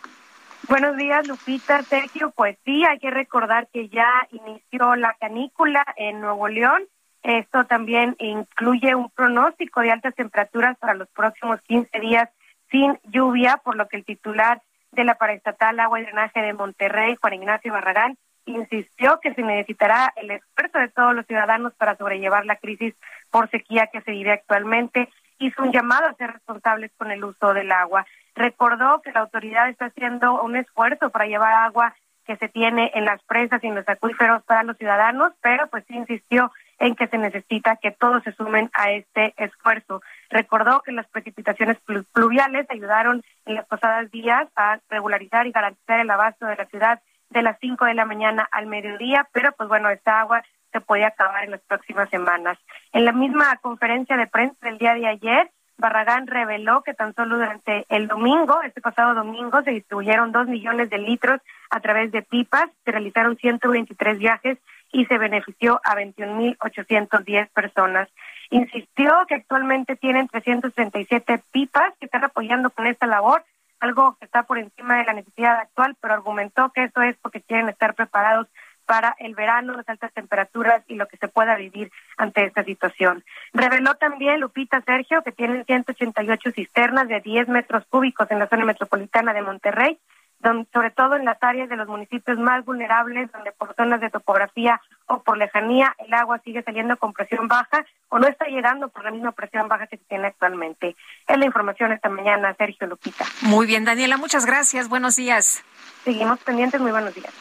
Buenos 0.67 0.97
días, 0.97 1.27
Lupita, 1.27 1.83
Sergio. 1.83 2.31
Pues 2.31 2.57
sí, 2.65 2.83
hay 2.85 2.97
que 2.97 3.11
recordar 3.11 3.67
que 3.67 3.87
ya 3.89 4.09
inició 4.31 4.95
la 4.95 5.13
canícula 5.19 5.85
en 5.95 6.21
Nuevo 6.21 6.47
León. 6.47 6.83
Esto 7.21 7.65
también 7.65 8.15
incluye 8.19 8.95
un 8.95 9.11
pronóstico 9.11 9.81
de 9.81 9.91
altas 9.91 10.15
temperaturas 10.15 10.75
para 10.79 10.95
los 10.95 11.07
próximos 11.09 11.61
15 11.63 11.99
días 11.99 12.29
sin 12.71 12.99
lluvia, 13.03 13.61
por 13.63 13.75
lo 13.75 13.87
que 13.87 13.97
el 13.97 14.05
titular 14.05 14.61
de 14.91 15.03
la 15.03 15.15
Paraestatal 15.15 15.79
Agua 15.79 15.99
y 15.99 16.03
Drenaje 16.03 16.41
de 16.41 16.53
Monterrey, 16.53 17.15
Juan 17.21 17.33
Ignacio 17.33 17.71
Barragán, 17.71 18.17
insistió 18.45 19.19
que 19.21 19.35
se 19.35 19.43
necesitará 19.43 20.13
el 20.15 20.31
esfuerzo 20.31 20.79
de 20.79 20.89
todos 20.89 21.13
los 21.13 21.27
ciudadanos 21.27 21.73
para 21.75 21.95
sobrellevar 21.95 22.45
la 22.45 22.55
crisis 22.55 22.95
por 23.29 23.51
sequía 23.51 23.87
que 23.87 24.01
se 24.01 24.11
vive 24.11 24.31
actualmente. 24.31 25.09
Hizo 25.37 25.61
un 25.61 25.71
llamado 25.71 26.07
a 26.07 26.15
ser 26.15 26.31
responsables 26.31 26.91
con 26.97 27.11
el 27.11 27.23
uso 27.23 27.53
del 27.53 27.71
agua 27.71 28.05
recordó 28.35 29.01
que 29.01 29.11
la 29.11 29.21
autoridad 29.21 29.69
está 29.69 29.85
haciendo 29.85 30.41
un 30.41 30.55
esfuerzo 30.55 31.09
para 31.09 31.25
llevar 31.25 31.53
agua 31.53 31.95
que 32.25 32.35
se 32.37 32.49
tiene 32.49 32.91
en 32.95 33.05
las 33.05 33.21
presas 33.23 33.63
y 33.63 33.67
en 33.67 33.75
los 33.75 33.87
acuíferos 33.87 34.43
para 34.43 34.63
los 34.63 34.77
ciudadanos, 34.77 35.33
pero 35.41 35.67
pues 35.67 35.85
sí 35.87 35.95
insistió 35.95 36.51
en 36.79 36.95
que 36.95 37.07
se 37.07 37.17
necesita 37.17 37.77
que 37.77 37.91
todos 37.91 38.23
se 38.23 38.33
sumen 38.33 38.69
a 38.73 38.91
este 38.91 39.33
esfuerzo. 39.37 40.01
Recordó 40.29 40.81
que 40.81 40.91
las 40.91 41.07
precipitaciones 41.07 41.77
pluviales 42.11 42.65
ayudaron 42.69 43.23
en 43.45 43.55
los 43.55 43.65
pasados 43.65 44.11
días 44.11 44.47
a 44.55 44.79
regularizar 44.89 45.47
y 45.47 45.51
garantizar 45.51 45.99
el 45.99 46.09
abasto 46.09 46.45
de 46.47 46.55
la 46.55 46.65
ciudad 46.65 47.01
de 47.29 47.41
las 47.43 47.57
5 47.59 47.85
de 47.85 47.93
la 47.93 48.05
mañana 48.05 48.47
al 48.51 48.67
mediodía, 48.67 49.27
pero 49.31 49.51
pues 49.53 49.69
bueno, 49.69 49.89
esta 49.89 50.19
agua 50.19 50.43
se 50.71 50.81
puede 50.81 51.05
acabar 51.05 51.45
en 51.45 51.51
las 51.51 51.61
próximas 51.61 52.09
semanas. 52.09 52.57
En 52.91 53.05
la 53.05 53.13
misma 53.13 53.55
conferencia 53.61 54.17
de 54.17 54.27
prensa 54.27 54.57
del 54.61 54.77
día 54.77 54.93
de 54.93 55.07
ayer, 55.07 55.51
Barragán 55.77 56.27
reveló 56.27 56.81
que 56.83 56.93
tan 56.93 57.13
solo 57.15 57.37
durante 57.37 57.85
el 57.89 58.07
domingo, 58.07 58.61
este 58.61 58.81
pasado 58.81 59.13
domingo, 59.13 59.61
se 59.63 59.71
distribuyeron 59.71 60.31
dos 60.31 60.47
millones 60.47 60.89
de 60.89 60.97
litros 60.97 61.41
a 61.69 61.79
través 61.79 62.11
de 62.11 62.21
pipas, 62.21 62.69
se 62.85 62.91
realizaron 62.91 63.35
123 63.35 64.17
viajes 64.17 64.57
y 64.91 65.05
se 65.05 65.17
benefició 65.17 65.81
a 65.83 65.95
21.810 65.95 67.49
personas. 67.49 68.07
Insistió 68.49 69.11
que 69.27 69.35
actualmente 69.35 69.95
tienen 69.97 70.27
337 70.27 71.43
pipas 71.51 71.93
que 71.99 72.05
están 72.05 72.23
apoyando 72.23 72.69
con 72.69 72.87
esta 72.87 73.05
labor, 73.05 73.43
algo 73.81 74.15
que 74.17 74.25
está 74.25 74.43
por 74.43 74.57
encima 74.57 74.97
de 74.97 75.05
la 75.05 75.13
necesidad 75.13 75.59
actual, 75.59 75.97
pero 75.99 76.13
argumentó 76.13 76.69
que 76.69 76.85
eso 76.85 77.01
es 77.01 77.17
porque 77.17 77.41
quieren 77.41 77.67
estar 77.67 77.93
preparados 77.93 78.47
para 78.85 79.15
el 79.19 79.35
verano, 79.35 79.73
las 79.73 79.87
altas 79.89 80.13
temperaturas 80.13 80.83
y 80.87 80.95
lo 80.95 81.07
que 81.07 81.17
se 81.17 81.27
pueda 81.27 81.55
vivir 81.55 81.91
ante 82.17 82.45
esta 82.45 82.63
situación. 82.63 83.23
Reveló 83.53 83.95
también 83.95 84.39
Lupita 84.39 84.81
Sergio 84.81 85.21
que 85.23 85.31
tienen 85.31 85.65
188 85.65 86.51
cisternas 86.51 87.07
de 87.07 87.21
10 87.21 87.47
metros 87.49 87.85
cúbicos 87.89 88.29
en 88.31 88.39
la 88.39 88.47
zona 88.47 88.65
metropolitana 88.65 89.33
de 89.33 89.41
Monterrey, 89.41 89.99
donde, 90.39 90.67
sobre 90.71 90.91
todo 90.91 91.15
en 91.15 91.25
las 91.25 91.41
áreas 91.41 91.69
de 91.69 91.75
los 91.75 91.87
municipios 91.87 92.37
más 92.37 92.63
vulnerables, 92.65 93.31
donde 93.31 93.51
por 93.51 93.73
zonas 93.75 94.01
de 94.01 94.09
topografía 94.09 94.79
o 95.07 95.23
por 95.23 95.37
lejanía 95.37 95.95
el 95.99 96.13
agua 96.13 96.39
sigue 96.43 96.61
saliendo 96.63 96.97
con 96.97 97.13
presión 97.13 97.47
baja 97.47 97.85
o 98.09 98.19
no 98.19 98.27
está 98.27 98.45
llegando 98.45 98.89
por 98.89 99.03
la 99.03 99.11
misma 99.11 99.31
presión 99.31 99.67
baja 99.67 99.87
que 99.87 99.97
se 99.97 100.03
tiene 100.05 100.27
actualmente. 100.27 100.95
Es 101.27 101.37
la 101.37 101.45
información 101.45 101.91
esta 101.91 102.09
mañana, 102.09 102.53
Sergio 102.57 102.87
Lupita. 102.87 103.25
Muy 103.41 103.65
bien, 103.65 103.85
Daniela, 103.85 104.17
muchas 104.17 104.45
gracias. 104.45 104.89
Buenos 104.89 105.15
días. 105.15 105.63
Seguimos 106.03 106.39
pendientes. 106.39 106.79
Muy 106.79 106.91
buenos 106.91 107.15
días. 107.15 107.33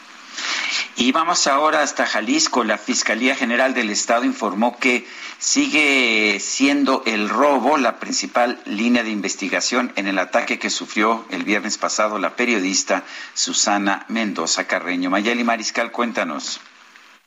Y 0.96 1.10
vamos 1.10 1.48
ahora 1.48 1.82
hasta 1.82 2.06
Jalisco. 2.06 2.62
La 2.62 2.78
Fiscalía 2.78 3.34
General 3.34 3.74
del 3.74 3.90
Estado 3.90 4.24
informó 4.24 4.78
que 4.78 5.06
sigue 5.38 6.38
siendo 6.40 7.02
el 7.04 7.28
robo 7.28 7.78
la 7.78 7.98
principal 7.98 8.60
línea 8.64 9.02
de 9.02 9.10
investigación 9.10 9.92
en 9.96 10.06
el 10.06 10.20
ataque 10.20 10.60
que 10.60 10.70
sufrió 10.70 11.26
el 11.30 11.42
viernes 11.42 11.78
pasado 11.78 12.18
la 12.18 12.36
periodista 12.36 13.02
Susana 13.34 14.06
Mendoza 14.08 14.68
Carreño. 14.68 15.10
Mayeli 15.10 15.42
Mariscal, 15.42 15.90
cuéntanos. 15.90 16.60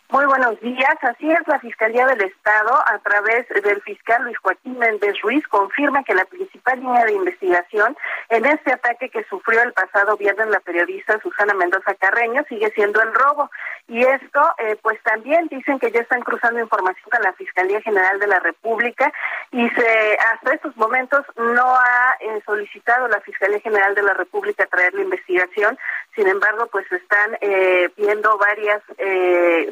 Muy 0.09 0.25
buenos 0.25 0.57
días. 0.61 0.95
Así 1.01 1.29
es, 1.29 1.45
la 1.47 1.59
Fiscalía 1.59 2.05
del 2.07 2.21
Estado, 2.21 2.73
a 2.87 2.97
través 2.99 3.45
del 3.49 3.81
fiscal 3.81 4.23
Luis 4.23 4.37
Joaquín 4.37 4.79
Méndez 4.79 5.19
Ruiz, 5.21 5.45
confirma 5.49 6.01
que 6.05 6.15
la 6.15 6.23
principal 6.23 6.79
línea 6.79 7.03
de 7.03 7.11
investigación 7.11 7.97
en 8.29 8.45
este 8.45 8.71
ataque 8.71 9.09
que 9.09 9.25
sufrió 9.25 9.61
el 9.63 9.73
pasado 9.73 10.15
viernes 10.15 10.47
la 10.47 10.61
periodista 10.61 11.19
Susana 11.19 11.53
Mendoza 11.55 11.93
Carreño 11.95 12.41
sigue 12.47 12.71
siendo 12.71 13.01
el 13.01 13.13
robo. 13.13 13.51
Y 13.89 14.01
esto, 14.01 14.39
eh, 14.59 14.77
pues 14.81 14.97
también 15.03 15.49
dicen 15.49 15.77
que 15.77 15.91
ya 15.91 15.99
están 15.99 16.21
cruzando 16.21 16.61
información 16.61 17.09
con 17.11 17.21
la 17.21 17.33
Fiscalía 17.33 17.81
General 17.81 18.17
de 18.17 18.27
la 18.27 18.39
República 18.39 19.11
y 19.51 19.69
se 19.71 20.17
hasta 20.33 20.53
estos 20.53 20.75
momentos 20.77 21.25
no 21.35 21.75
ha 21.75 22.15
eh, 22.21 22.41
solicitado 22.45 23.09
la 23.09 23.19
Fiscalía 23.19 23.59
General 23.59 23.93
de 23.93 24.03
la 24.03 24.13
República 24.13 24.67
traer 24.67 24.93
la 24.93 25.01
investigación. 25.01 25.77
Sin 26.17 26.27
embargo, 26.27 26.67
pues 26.71 26.91
están 26.91 27.37
eh, 27.41 27.89
viendo 27.95 28.37
varias 28.39 28.81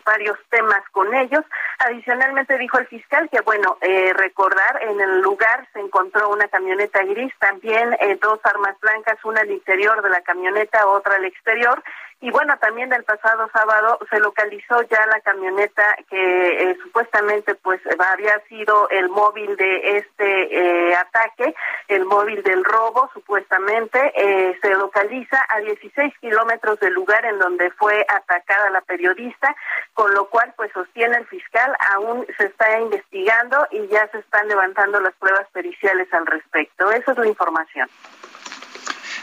varios 0.05 0.38
temas 0.49 0.88
con 0.91 1.13
ellos. 1.13 1.43
Adicionalmente 1.80 2.57
dijo 2.57 2.77
el 2.77 2.85
fiscal 2.85 3.27
que, 3.31 3.41
bueno, 3.41 3.77
recordar 4.13 4.80
en 4.84 5.01
el 5.01 5.22
lugar 5.22 5.67
se 5.73 5.80
encontró 5.80 6.30
una 6.30 6.47
camioneta 6.47 7.03
gris, 7.03 7.34
también 7.39 7.97
dos 8.22 8.39
armas 8.43 8.80
blancas, 8.80 9.17
una 9.26 9.41
al 9.41 9.49
interior 9.49 10.01
de 10.03 10.09
la 10.09 10.22
camioneta, 10.22 10.88
otra 10.88 11.15
al 11.15 11.26
exterior 11.26 11.84
y 12.26 12.31
bueno, 12.31 12.57
también 12.57 12.89
del 12.89 13.03
pasado 13.03 13.47
sábado 13.53 13.99
se 14.10 14.19
localizó 14.19 14.81
ya 14.89 15.06
la 15.06 15.19
camioneta 15.22 15.95
que 16.10 16.72
eh, 16.72 16.77
supuestamente 16.81 17.53
pues 17.53 17.80
había 17.99 18.41
sido 18.49 18.89
el 18.89 19.10
móvil 19.10 19.56
de 19.57 19.99
este 19.99 20.89
eh, 20.89 20.95
ataque, 20.95 21.53
el 21.88 22.03
móvil 22.06 22.41
del 22.41 22.64
robo 22.64 23.11
supuestamente, 23.14 24.11
eh, 24.15 24.57
se 24.60 24.73
localiza 24.73 25.39
a 25.49 25.60
16 25.60 26.15
kilómetros 26.19 26.80
del 26.80 26.95
lugar 26.95 27.23
en 27.26 27.38
donde 27.38 27.69
fue 27.69 28.03
atacada 28.10 28.72
la 28.72 28.81
periodista, 28.81 29.56
con 29.93 30.11
lo 30.15 30.27
cual 30.27 30.52
pues 30.57 30.72
sostiene 30.73 31.18
el 31.18 31.27
fiscal, 31.27 31.77
aún 31.93 32.26
se 32.39 32.45
está 32.45 32.80
investigando 32.80 33.68
y 33.69 33.85
ya 33.89 34.07
se 34.07 34.18
están 34.18 34.47
levantando 34.47 34.99
las 34.99 35.14
pruebas 35.14 35.47
periciales 35.53 36.11
al 36.11 36.26
respecto. 36.26 36.89
Esa 36.89 37.11
es 37.11 37.18
la 37.19 37.27
información. 37.27 37.88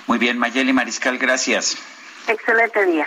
Muy 0.07 0.19
bien, 0.19 0.39
Mayeli 0.39 0.73
Mariscal, 0.73 1.19
gracias. 1.19 1.92
Excelente 2.29 2.85
día. 2.87 3.07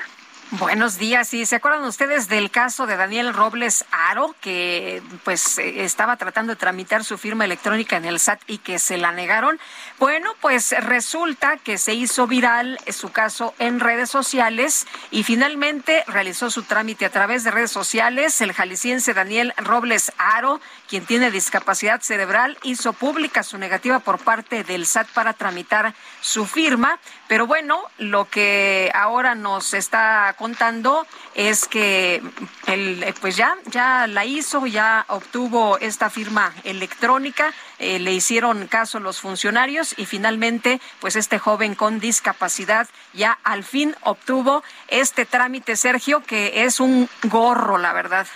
Buenos 0.52 1.00
días. 1.00 1.34
¿Y 1.34 1.46
se 1.48 1.56
acuerdan 1.56 1.84
ustedes 1.86 2.30
del 2.30 2.52
caso 2.52 2.86
de 2.86 2.96
Daniel 2.96 3.34
Robles 3.34 3.84
Aro, 3.92 4.36
que 4.42 5.02
pues 5.24 5.58
eh, 5.58 5.84
estaba 5.84 6.18
tratando 6.18 6.54
de 6.54 6.56
tramitar 6.56 7.04
su 7.04 7.18
firma 7.18 7.46
electrónica 7.46 7.98
en 7.98 8.06
el 8.06 8.20
SAT 8.20 8.42
y 8.46 8.60
que 8.60 8.78
se 8.78 8.98
la 8.98 9.12
negaron? 9.12 9.60
Bueno, 9.98 10.32
pues 10.42 10.76
resulta 10.82 11.58
que 11.58 11.80
se 11.80 11.96
hizo 11.96 12.28
viral 12.28 12.80
su 12.92 13.12
caso 13.12 13.56
en 13.58 13.80
redes 13.80 14.12
sociales 14.12 14.86
y 15.10 15.24
finalmente 15.24 16.04
realizó 16.08 16.52
su 16.52 16.62
trámite 16.62 17.06
a 17.06 17.12
través 17.12 17.44
de 17.44 17.50
redes 17.50 17.72
sociales. 17.72 18.40
El 18.40 18.54
jalisciense 18.54 19.16
Daniel 19.16 19.52
Robles 19.58 20.14
Aro, 20.20 20.62
quien 20.88 21.08
tiene 21.08 21.32
discapacidad 21.32 22.02
cerebral, 22.02 22.58
hizo 22.62 22.94
pública 22.94 23.42
su 23.42 23.58
negativa 23.58 23.98
por 24.00 24.20
parte 24.20 24.64
del 24.64 24.86
SAT 24.86 25.08
para 25.10 25.34
tramitar 25.34 25.96
su 26.26 26.48
firma. 26.48 26.98
Pero 27.28 27.46
bueno, 27.46 27.84
lo 28.00 28.26
que 28.26 28.92
ahora 28.96 29.36
nos 29.36 29.74
está 29.76 30.36
contando 30.38 31.06
es 31.36 31.68
que 31.68 32.22
el, 32.66 33.04
eh, 33.04 33.14
pues 33.22 33.36
ya, 33.36 33.56
ya 33.68 34.08
la 34.08 34.26
hizo, 34.26 34.66
ya 34.66 35.06
obtuvo 35.08 35.78
esta 35.78 36.10
firma 36.10 36.52
electrónica, 36.64 37.54
eh, 37.78 38.00
le 38.00 38.12
hicieron 38.12 38.68
caso 38.68 39.00
los 39.00 39.22
funcionarios 39.22 39.94
y 39.98 40.06
finalmente, 40.06 40.82
pues 41.00 41.16
este 41.16 41.38
joven 41.38 41.76
con 41.76 42.00
discapacidad 42.00 42.88
ya 43.14 43.38
al 43.44 43.64
fin 43.64 43.96
obtuvo 44.02 44.64
este 44.88 45.26
trámite, 45.26 45.76
Sergio, 45.76 46.24
que 46.24 46.64
es 46.66 46.80
un 46.80 47.08
gorro, 47.24 47.78
la 47.78 47.94
verdad. 47.94 48.28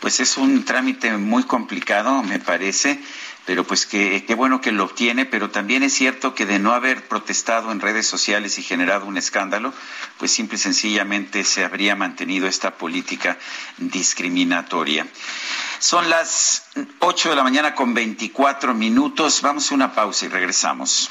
Pues 0.00 0.20
es 0.20 0.36
un 0.36 0.64
trámite 0.64 1.16
muy 1.16 1.44
complicado, 1.44 2.22
me 2.22 2.38
parece 2.38 2.98
pero 3.46 3.64
pues 3.64 3.86
qué 3.86 4.34
bueno 4.36 4.60
que 4.60 4.72
lo 4.72 4.84
obtiene, 4.84 5.24
pero 5.24 5.50
también 5.50 5.84
es 5.84 5.94
cierto 5.94 6.34
que 6.34 6.46
de 6.46 6.58
no 6.58 6.72
haber 6.72 7.06
protestado 7.06 7.70
en 7.70 7.80
redes 7.80 8.06
sociales 8.06 8.58
y 8.58 8.62
generado 8.62 9.06
un 9.06 9.16
escándalo, 9.16 9.72
pues 10.18 10.32
simple 10.32 10.56
y 10.56 10.60
sencillamente 10.60 11.44
se 11.44 11.64
habría 11.64 11.94
mantenido 11.94 12.48
esta 12.48 12.72
política 12.76 13.38
discriminatoria. 13.78 15.06
Son 15.78 16.10
las 16.10 16.64
8 16.98 17.30
de 17.30 17.36
la 17.36 17.42
mañana 17.44 17.74
con 17.74 17.94
24 17.94 18.74
minutos. 18.74 19.40
Vamos 19.42 19.70
a 19.70 19.74
una 19.74 19.94
pausa 19.94 20.26
y 20.26 20.28
regresamos. 20.28 21.10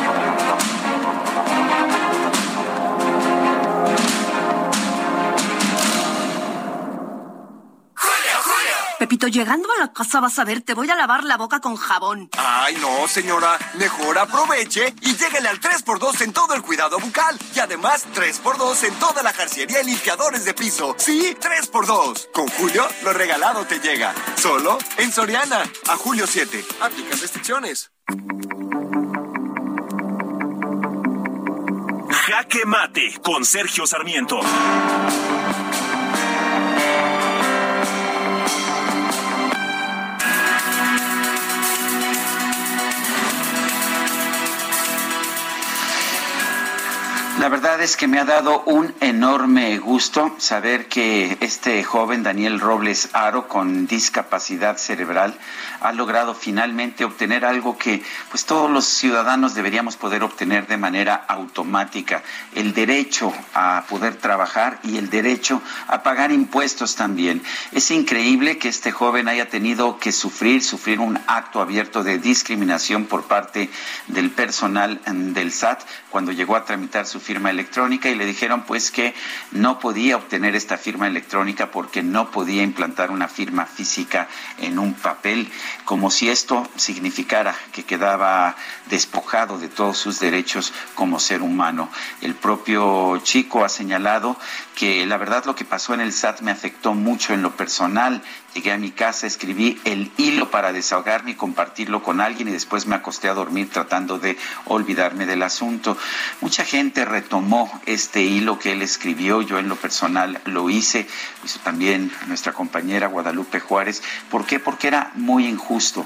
Pepito, 9.21 9.39
llegando 9.39 9.69
a 9.71 9.79
la 9.79 9.93
casa 9.93 10.19
vas 10.19 10.39
a 10.39 10.43
ver, 10.43 10.61
te 10.61 10.73
voy 10.73 10.89
a 10.89 10.95
lavar 10.95 11.23
la 11.23 11.37
boca 11.37 11.59
con 11.59 11.75
jabón. 11.75 12.29
Ay, 12.37 12.75
no, 12.81 13.07
señora. 13.07 13.59
Mejor 13.75 14.17
aproveche 14.17 14.95
y 15.01 15.15
lléguele 15.15 15.47
al 15.47 15.59
3x2 15.59 16.21
en 16.21 16.33
todo 16.33 16.55
el 16.55 16.63
cuidado 16.63 16.97
bucal. 16.99 17.37
Y 17.55 17.59
además, 17.59 18.07
3x2 18.15 18.83
en 18.87 18.95
toda 18.95 19.21
la 19.21 19.31
jarciería 19.31 19.81
y 19.83 19.85
limpiadores 19.85 20.43
de 20.43 20.55
piso. 20.55 20.95
Sí, 20.97 21.37
3x2. 21.39 22.31
Con 22.31 22.47
Julio, 22.47 22.87
lo 23.03 23.13
regalado 23.13 23.63
te 23.65 23.79
llega. 23.79 24.13
Solo 24.37 24.79
en 24.97 25.11
Soriana. 25.11 25.63
A 25.87 25.97
julio 25.97 26.25
7. 26.25 26.65
Aplican 26.81 27.19
restricciones. 27.19 27.91
Jaque 32.09 32.65
Mate 32.65 33.19
con 33.23 33.45
Sergio 33.45 33.85
Sarmiento. 33.85 34.39
La 47.41 47.49
verdad 47.49 47.81
es 47.81 47.97
que 47.97 48.07
me 48.07 48.19
ha 48.19 48.23
dado 48.23 48.61
un 48.67 48.93
enorme 49.01 49.79
gusto 49.79 50.35
saber 50.37 50.87
que 50.87 51.39
este 51.41 51.83
joven 51.83 52.21
Daniel 52.21 52.59
Robles 52.59 53.09
Aro 53.13 53.47
con 53.47 53.87
discapacidad 53.87 54.77
cerebral 54.77 55.33
ha 55.81 55.91
logrado 55.91 56.33
finalmente 56.33 57.03
obtener 57.03 57.43
algo 57.43 57.77
que 57.77 58.01
pues 58.29 58.45
todos 58.45 58.69
los 58.69 58.85
ciudadanos 58.85 59.55
deberíamos 59.55 59.97
poder 59.97 60.23
obtener 60.23 60.67
de 60.67 60.77
manera 60.77 61.15
automática, 61.27 62.23
el 62.55 62.73
derecho 62.73 63.33
a 63.53 63.83
poder 63.89 64.15
trabajar 64.15 64.79
y 64.83 64.97
el 64.97 65.09
derecho 65.09 65.61
a 65.87 66.03
pagar 66.03 66.31
impuestos 66.31 66.95
también. 66.95 67.41
Es 67.71 67.91
increíble 67.91 68.57
que 68.57 68.69
este 68.69 68.91
joven 68.91 69.27
haya 69.27 69.49
tenido 69.49 69.97
que 69.97 70.11
sufrir, 70.11 70.63
sufrir 70.63 70.99
un 70.99 71.19
acto 71.27 71.61
abierto 71.61 72.03
de 72.03 72.19
discriminación 72.19 73.05
por 73.05 73.23
parte 73.23 73.69
del 74.07 74.29
personal 74.29 75.01
del 75.05 75.51
SAT 75.51 75.81
cuando 76.09 76.31
llegó 76.31 76.55
a 76.55 76.65
tramitar 76.65 77.05
su 77.05 77.19
firma 77.19 77.49
electrónica 77.49 78.09
y 78.09 78.15
le 78.15 78.25
dijeron 78.25 78.63
pues 78.63 78.91
que 78.91 79.13
no 79.51 79.79
podía 79.79 80.17
obtener 80.17 80.55
esta 80.55 80.77
firma 80.77 81.07
electrónica 81.07 81.71
porque 81.71 82.03
no 82.03 82.29
podía 82.31 82.63
implantar 82.63 83.11
una 83.11 83.27
firma 83.27 83.65
física 83.65 84.27
en 84.59 84.77
un 84.77 84.93
papel, 84.93 85.49
como 85.85 86.11
si 86.11 86.29
esto 86.29 86.67
significara 86.75 87.55
que 87.71 87.83
quedaba 87.83 88.55
despojado 88.91 89.57
de 89.57 89.69
todos 89.69 89.97
sus 89.97 90.19
derechos 90.19 90.71
como 90.93 91.19
ser 91.19 91.41
humano. 91.41 91.89
El 92.21 92.35
propio 92.35 93.17
chico 93.23 93.65
ha 93.65 93.69
señalado 93.69 94.37
que 94.75 95.05
la 95.07 95.17
verdad 95.17 95.45
lo 95.45 95.55
que 95.55 95.65
pasó 95.65 95.95
en 95.95 96.01
el 96.01 96.13
SAT 96.13 96.41
me 96.41 96.51
afectó 96.51 96.93
mucho 96.93 97.33
en 97.33 97.41
lo 97.41 97.55
personal 97.55 98.21
Llegué 98.53 98.73
a 98.73 98.77
mi 98.77 98.91
casa, 98.91 99.27
escribí 99.27 99.79
el 99.85 100.11
hilo 100.17 100.51
para 100.51 100.73
desahogarme 100.73 101.31
y 101.31 101.35
compartirlo 101.35 102.03
con 102.03 102.19
alguien 102.19 102.49
y 102.49 102.51
después 102.51 102.85
me 102.85 102.95
acosté 102.95 103.29
a 103.29 103.33
dormir 103.33 103.69
tratando 103.69 104.19
de 104.19 104.37
olvidarme 104.65 105.25
del 105.25 105.41
asunto. 105.43 105.97
Mucha 106.41 106.65
gente 106.65 107.05
retomó 107.05 107.81
este 107.85 108.23
hilo 108.23 108.59
que 108.59 108.73
él 108.73 108.81
escribió, 108.81 109.41
yo 109.41 109.57
en 109.57 109.69
lo 109.69 109.77
personal 109.77 110.41
lo 110.43 110.69
hice, 110.69 111.07
hizo 111.45 111.59
también 111.61 112.11
nuestra 112.27 112.51
compañera 112.51 113.07
Guadalupe 113.07 113.61
Juárez. 113.61 114.03
¿Por 114.29 114.45
qué? 114.45 114.59
Porque 114.59 114.89
era 114.89 115.11
muy 115.15 115.47
injusto. 115.47 116.05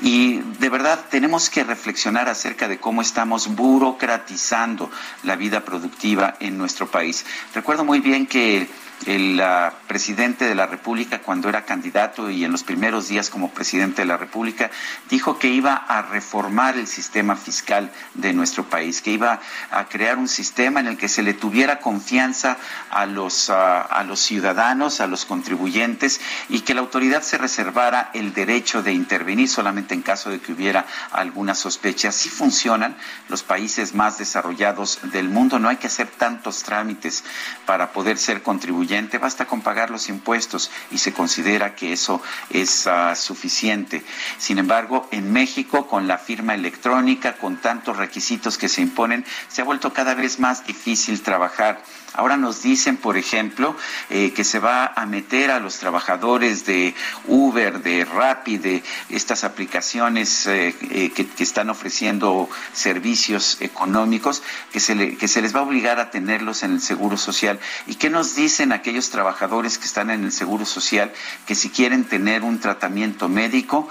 Y 0.00 0.38
de 0.38 0.70
verdad 0.70 1.04
tenemos 1.10 1.50
que 1.50 1.62
reflexionar 1.62 2.21
acerca 2.28 2.68
de 2.68 2.78
cómo 2.78 3.02
estamos 3.02 3.54
burocratizando 3.54 4.90
la 5.22 5.36
vida 5.36 5.64
productiva 5.64 6.36
en 6.40 6.58
nuestro 6.58 6.90
país. 6.90 7.24
Recuerdo 7.54 7.84
muy 7.84 8.00
bien 8.00 8.26
que 8.26 8.68
el 9.06 9.42
presidente 9.86 10.46
de 10.46 10.54
la 10.54 10.66
República 10.66 11.20
cuando 11.20 11.48
era 11.48 11.64
candidato 11.64 12.30
y 12.30 12.44
en 12.44 12.52
los 12.52 12.62
primeros 12.62 13.08
días 13.08 13.30
como 13.30 13.50
presidente 13.50 14.02
de 14.02 14.06
la 14.06 14.16
República 14.16 14.70
dijo 15.10 15.38
que 15.38 15.48
iba 15.48 15.74
a 15.74 16.02
reformar 16.02 16.76
el 16.76 16.86
sistema 16.86 17.36
fiscal 17.36 17.90
de 18.14 18.32
nuestro 18.32 18.64
país, 18.64 19.02
que 19.02 19.12
iba 19.12 19.40
a 19.70 19.84
crear 19.86 20.18
un 20.18 20.28
sistema 20.28 20.80
en 20.80 20.86
el 20.86 20.96
que 20.96 21.08
se 21.08 21.22
le 21.22 21.34
tuviera 21.34 21.80
confianza 21.80 22.58
a 22.90 23.06
los, 23.06 23.50
a 23.50 24.04
los 24.06 24.20
ciudadanos, 24.20 25.00
a 25.00 25.06
los 25.06 25.24
contribuyentes 25.24 26.20
y 26.48 26.60
que 26.60 26.74
la 26.74 26.80
autoridad 26.80 27.22
se 27.22 27.38
reservara 27.38 28.10
el 28.14 28.32
derecho 28.32 28.82
de 28.82 28.92
intervenir 28.92 29.48
solamente 29.48 29.94
en 29.94 30.02
caso 30.02 30.30
de 30.30 30.40
que 30.40 30.52
hubiera 30.52 30.86
alguna 31.10 31.54
sospecha. 31.54 32.10
Así 32.10 32.28
funcionan 32.28 32.96
los 33.28 33.42
países 33.42 33.94
más 33.94 34.18
desarrollados 34.18 35.00
del 35.12 35.28
mundo. 35.28 35.58
No 35.58 35.68
hay 35.68 35.76
que 35.76 35.86
hacer 35.86 36.08
tantos 36.08 36.62
trámites 36.62 37.24
para 37.66 37.92
poder 37.92 38.18
ser 38.18 38.42
contribuyentes 38.42 38.91
basta 39.20 39.46
con 39.46 39.62
pagar 39.62 39.90
los 39.90 40.08
impuestos 40.08 40.70
y 40.90 40.98
se 40.98 41.12
considera 41.12 41.74
que 41.74 41.92
eso 41.92 42.20
es 42.50 42.86
uh, 42.86 43.14
suficiente. 43.16 44.02
Sin 44.38 44.58
embargo, 44.58 45.08
en 45.10 45.32
México, 45.32 45.86
con 45.86 46.06
la 46.06 46.18
firma 46.18 46.54
electrónica, 46.54 47.36
con 47.36 47.56
tantos 47.56 47.96
requisitos 47.96 48.58
que 48.58 48.68
se 48.68 48.82
imponen, 48.82 49.24
se 49.48 49.62
ha 49.62 49.64
vuelto 49.64 49.92
cada 49.92 50.14
vez 50.14 50.38
más 50.38 50.66
difícil 50.66 51.22
trabajar. 51.22 51.82
Ahora 52.14 52.36
nos 52.36 52.62
dicen, 52.62 52.98
por 52.98 53.16
ejemplo, 53.16 53.74
eh, 54.10 54.32
que 54.32 54.44
se 54.44 54.58
va 54.58 54.92
a 54.94 55.06
meter 55.06 55.50
a 55.50 55.60
los 55.60 55.78
trabajadores 55.78 56.66
de 56.66 56.94
Uber, 57.26 57.82
de 57.82 58.04
Rappi, 58.04 58.58
de 58.58 58.82
estas 59.08 59.44
aplicaciones 59.44 60.46
eh, 60.46 60.74
eh, 60.90 61.10
que, 61.10 61.26
están 61.42 61.70
ofreciendo 61.70 62.48
servicios 62.72 63.56
económicos, 63.60 64.42
que 64.72 64.78
se, 64.78 64.94
le, 64.94 65.16
que 65.16 65.26
se 65.26 65.40
les 65.40 65.56
va 65.56 65.60
a 65.60 65.62
obligar 65.62 66.00
a 66.00 66.10
tenerlos 66.10 66.62
en 66.62 66.72
el 66.72 66.80
Seguro 66.82 67.16
Social. 67.16 67.58
¿Y 67.86 67.94
qué 67.94 68.10
nos 68.10 68.34
dicen 68.34 68.72
aquellos 68.72 69.08
trabajadores 69.10 69.78
que 69.78 69.86
están 69.86 70.10
en 70.10 70.24
el 70.24 70.32
Seguro 70.32 70.66
Social? 70.66 71.12
Que 71.46 71.54
si 71.54 71.70
quieren 71.70 72.04
tener 72.04 72.42
un 72.42 72.60
tratamiento 72.60 73.28
médico, 73.28 73.88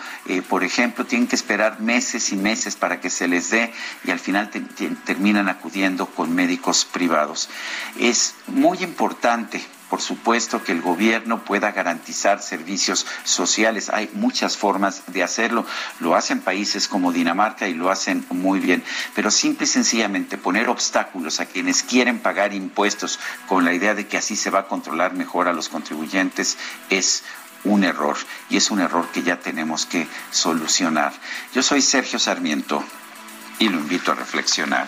por 0.48 0.64
ejemplo, 0.64 1.06
tienen 1.06 1.27
que 1.27 1.35
esperar 1.35 1.81
meses 1.81 2.31
y 2.31 2.35
meses 2.35 2.76
para 2.76 3.02
que 3.02 3.10
se 3.10 3.27
les 3.27 3.49
dé 3.49 3.73
y 4.03 4.11
al 4.11 4.19
final 4.19 4.49
te, 4.49 4.61
te, 4.61 4.89
terminan 4.89 5.49
acudiendo 5.49 6.06
con 6.06 6.34
médicos 6.34 6.85
privados. 6.85 7.49
Es 8.12 8.36
muy 8.48 8.84
importante 8.84 9.66
por 9.90 10.02
supuesto, 10.02 10.64
que 10.64 10.72
el 10.72 10.82
gobierno 10.82 11.44
pueda 11.44 11.72
garantizar 11.74 12.42
servicios 12.42 13.06
sociales. 13.26 13.90
Hay 13.90 14.10
muchas 14.14 14.56
formas 14.56 15.04
de 15.08 15.22
hacerlo. 15.22 15.66
Lo 16.00 16.16
hacen 16.16 16.40
países 16.40 16.88
como 16.88 17.12
Dinamarca 17.12 17.68
y 17.68 17.74
lo 17.74 17.92
hacen 17.92 18.26
muy 18.30 18.62
bien. 18.62 18.86
Pero 19.16 19.32
simple 19.32 19.66
y 19.66 19.68
sencillamente 19.68 20.38
poner 20.38 20.70
obstáculos 20.70 21.42
a 21.42 21.46
quienes 21.46 21.84
quieren 21.84 22.20
pagar 22.20 22.54
impuestos 22.54 23.20
con 23.50 23.66
la 23.66 23.74
idea 23.74 23.94
de 23.94 24.08
que 24.08 24.18
así 24.18 24.38
se 24.38 24.50
va 24.50 24.60
a 24.60 24.68
controlar 24.68 25.14
mejor 25.14 25.50
a 25.50 25.54
los 25.54 25.68
contribuyentes 25.68 26.58
es 26.90 27.24
un 27.66 27.84
error. 27.84 28.16
Y 28.50 28.56
es 28.56 28.72
un 28.72 28.80
error 28.80 29.10
que 29.12 29.24
ya 29.24 29.42
tenemos 29.42 29.86
que 29.86 30.08
solucionar. 30.32 31.12
Yo 31.54 31.62
soy 31.64 31.82
Sergio 31.82 32.18
Sarmiento 32.18 32.82
y 33.60 33.68
lo 33.68 33.78
invito 33.78 34.14
a 34.14 34.16
reflexionar. 34.16 34.88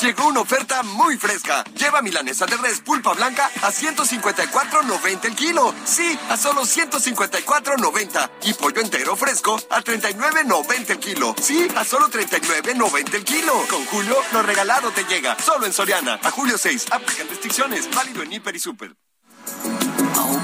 Llegó 0.00 0.28
una 0.28 0.40
oferta 0.40 0.82
muy 0.82 1.18
fresca. 1.18 1.62
Lleva 1.76 2.00
milanesa 2.00 2.46
de 2.46 2.56
res 2.56 2.80
pulpa 2.80 3.12
blanca 3.12 3.50
a 3.60 3.70
154.90 3.70 5.26
el 5.26 5.34
kilo. 5.36 5.74
Sí, 5.84 6.18
a 6.30 6.38
solo 6.38 6.62
154.90. 6.62 8.30
Y 8.44 8.54
pollo 8.54 8.80
entero 8.80 9.14
fresco 9.14 9.60
a 9.68 9.82
39.90 9.82 10.90
el 10.90 10.98
kilo. 10.98 11.34
Sí, 11.38 11.68
a 11.76 11.84
solo 11.84 12.08
39.90 12.08 13.14
el 13.14 13.24
kilo. 13.24 13.52
Con 13.68 13.84
Julio, 13.86 14.16
lo 14.32 14.42
regalado 14.42 14.90
te 14.90 15.04
llega. 15.04 15.36
Solo 15.38 15.66
en 15.66 15.72
Soriana. 15.74 16.18
A 16.22 16.30
julio 16.30 16.56
6. 16.56 16.86
Aplican 16.92 17.28
restricciones. 17.28 17.94
Válido 17.94 18.22
en 18.22 18.32
Hiper 18.32 18.56
y 18.56 18.58
Super. 18.58 18.94
Oh, 20.16 20.40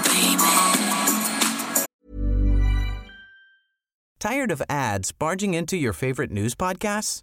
Tired 4.19 4.51
of 4.51 4.63
ads 4.69 5.13
barging 5.13 5.55
into 5.55 5.77
your 5.77 5.93
favorite 5.95 6.33
news 6.33 6.55
podcasts? 6.55 7.23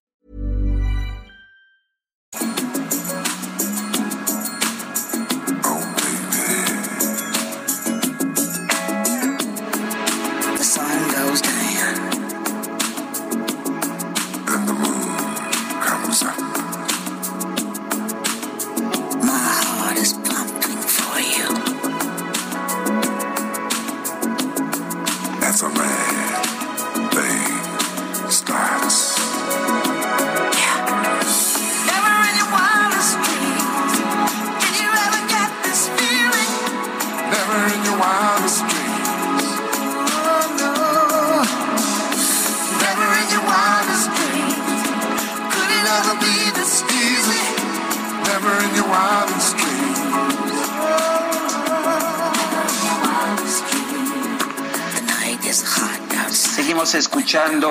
Seguimos 56.81 56.95
escuchando 56.95 57.69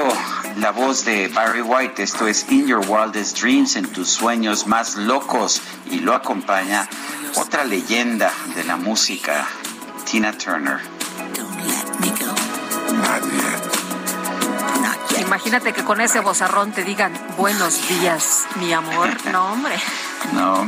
la 0.58 0.70
voz 0.70 1.04
de 1.04 1.26
Barry 1.26 1.62
White. 1.62 2.00
Esto 2.00 2.28
es 2.28 2.46
In 2.48 2.68
Your 2.68 2.80
Wildest 2.86 3.40
Dreams, 3.40 3.74
en 3.74 3.86
tus 3.90 4.08
sueños 4.08 4.68
más 4.68 4.94
locos. 4.94 5.60
Y 5.90 5.98
lo 5.98 6.14
acompaña 6.14 6.88
otra 7.34 7.64
leyenda 7.64 8.32
de 8.54 8.62
la 8.62 8.76
música, 8.76 9.48
Tina 10.08 10.32
Turner. 10.38 10.78
Imagínate 15.18 15.72
que 15.72 15.82
con 15.82 16.00
ese 16.00 16.20
bozarrón 16.20 16.70
te 16.70 16.84
digan 16.84 17.12
buenos 17.36 17.88
días, 17.88 18.44
mi 18.60 18.72
amor. 18.72 19.08
No, 19.32 19.54
hombre. 19.54 19.74
No, 20.32 20.66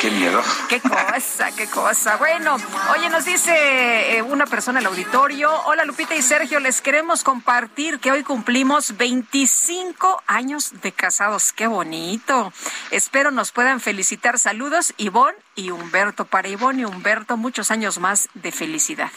qué 0.00 0.10
miedo. 0.10 0.42
Qué 0.68 0.80
cosa, 0.80 1.50
qué 1.56 1.66
cosa. 1.66 2.16
Bueno, 2.16 2.56
oye, 2.96 3.08
nos 3.10 3.24
dice 3.24 4.16
eh, 4.16 4.22
una 4.22 4.46
persona 4.46 4.78
en 4.78 4.86
el 4.86 4.92
auditorio. 4.92 5.50
Hola 5.66 5.84
Lupita 5.84 6.14
y 6.14 6.22
Sergio, 6.22 6.60
les 6.60 6.80
queremos 6.80 7.24
compartir 7.24 7.98
que 7.98 8.12
hoy 8.12 8.22
cumplimos 8.22 8.96
25 8.96 10.22
años 10.26 10.72
de 10.82 10.92
casados. 10.92 11.52
Qué 11.52 11.66
bonito. 11.66 12.52
Espero 12.90 13.30
nos 13.30 13.52
puedan 13.52 13.80
felicitar. 13.80 14.38
Saludos, 14.38 14.94
Ivonne 14.96 15.38
y 15.54 15.70
Humberto. 15.70 16.24
Para 16.24 16.48
Ivonne 16.48 16.82
y 16.82 16.84
Humberto, 16.84 17.36
muchos 17.36 17.70
años 17.70 17.98
más 17.98 18.28
de 18.34 18.52
felicidad. 18.52 19.10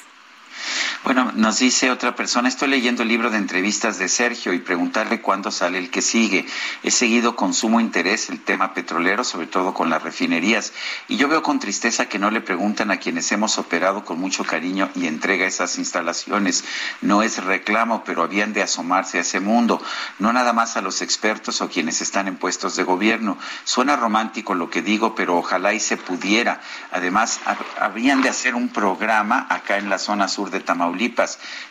Bueno, 1.04 1.34
nos 1.36 1.60
dice 1.60 1.92
otra 1.92 2.16
persona, 2.16 2.48
estoy 2.48 2.70
leyendo 2.70 3.04
el 3.04 3.10
libro 3.10 3.30
de 3.30 3.38
entrevistas 3.38 3.98
de 3.98 4.08
Sergio 4.08 4.54
y 4.54 4.60
preguntarle 4.60 5.20
cuándo 5.20 5.52
sale 5.52 5.78
el 5.78 5.90
que 5.90 6.02
sigue. 6.02 6.46
He 6.82 6.92
seguido 6.92 7.36
con 7.36 7.54
sumo 7.54 7.82
interés 7.82 8.30
el 8.30 8.40
tema 8.40 8.74
petrolero, 8.74 9.26
sobre 9.26 9.48
todo 9.48 9.74
con 9.74 9.90
las 9.90 10.02
refinerías, 10.02 10.72
y 11.10 11.18
yo 11.18 11.28
veo 11.28 11.44
con 11.44 11.60
tristeza 11.60 12.08
que 12.08 12.20
no 12.20 12.32
le 12.32 12.40
preguntan 12.40 12.90
a 12.90 12.98
quienes 12.98 13.30
hemos 13.34 13.58
operado 13.58 14.06
con 14.06 14.18
mucho 14.18 14.46
cariño 14.46 14.90
y 14.96 15.08
entrega 15.08 15.46
esas 15.46 15.78
instalaciones. 15.78 16.64
No 17.02 17.22
es 17.22 17.44
reclamo, 17.44 18.06
pero 18.06 18.24
habían 18.24 18.54
de 18.54 18.64
asomarse 18.64 19.18
a 19.18 19.22
ese 19.22 19.42
mundo, 19.42 19.82
no 20.20 20.32
nada 20.32 20.54
más 20.54 20.78
a 20.78 20.82
los 20.82 21.02
expertos 21.02 21.60
o 21.60 21.68
quienes 21.68 22.00
están 22.00 22.30
en 22.30 22.38
puestos 22.38 22.78
de 22.78 22.84
gobierno. 22.84 23.38
Suena 23.66 23.98
romántico 23.98 24.56
lo 24.56 24.70
que 24.70 24.82
digo, 24.82 25.16
pero 25.16 25.36
ojalá 25.36 25.74
y 25.74 25.82
se 25.82 25.98
pudiera. 25.98 26.62
Además, 26.94 27.42
habrían 27.78 28.22
de 28.22 28.30
hacer 28.30 28.56
un 28.56 28.70
programa 28.70 29.48
acá 29.50 29.78
en 29.78 29.90
la 29.90 30.00
zona 30.00 30.30
sur 30.30 30.50
de 30.50 30.62
Tamaulipas 30.62 30.93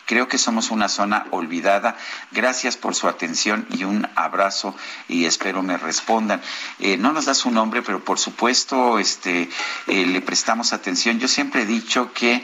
Creo 0.05 0.27
que 0.27 0.37
somos 0.37 0.71
una 0.71 0.89
zona 0.89 1.25
olvidada. 1.31 1.95
Gracias 2.31 2.77
por 2.77 2.95
su 2.95 3.07
atención 3.07 3.65
y 3.71 3.83
un 3.83 4.07
abrazo 4.15 4.75
y 5.07 5.25
espero 5.25 5.63
me 5.63 5.77
respondan. 5.77 6.41
Eh, 6.79 6.97
no 6.97 7.13
nos 7.13 7.25
da 7.25 7.33
su 7.33 7.51
nombre, 7.51 7.81
pero 7.81 8.03
por 8.03 8.19
supuesto 8.19 8.99
este, 8.99 9.49
eh, 9.87 10.05
le 10.05 10.21
prestamos 10.21 10.73
atención. 10.73 11.19
Yo 11.19 11.27
siempre 11.27 11.63
he 11.63 11.65
dicho 11.65 12.13
que 12.13 12.43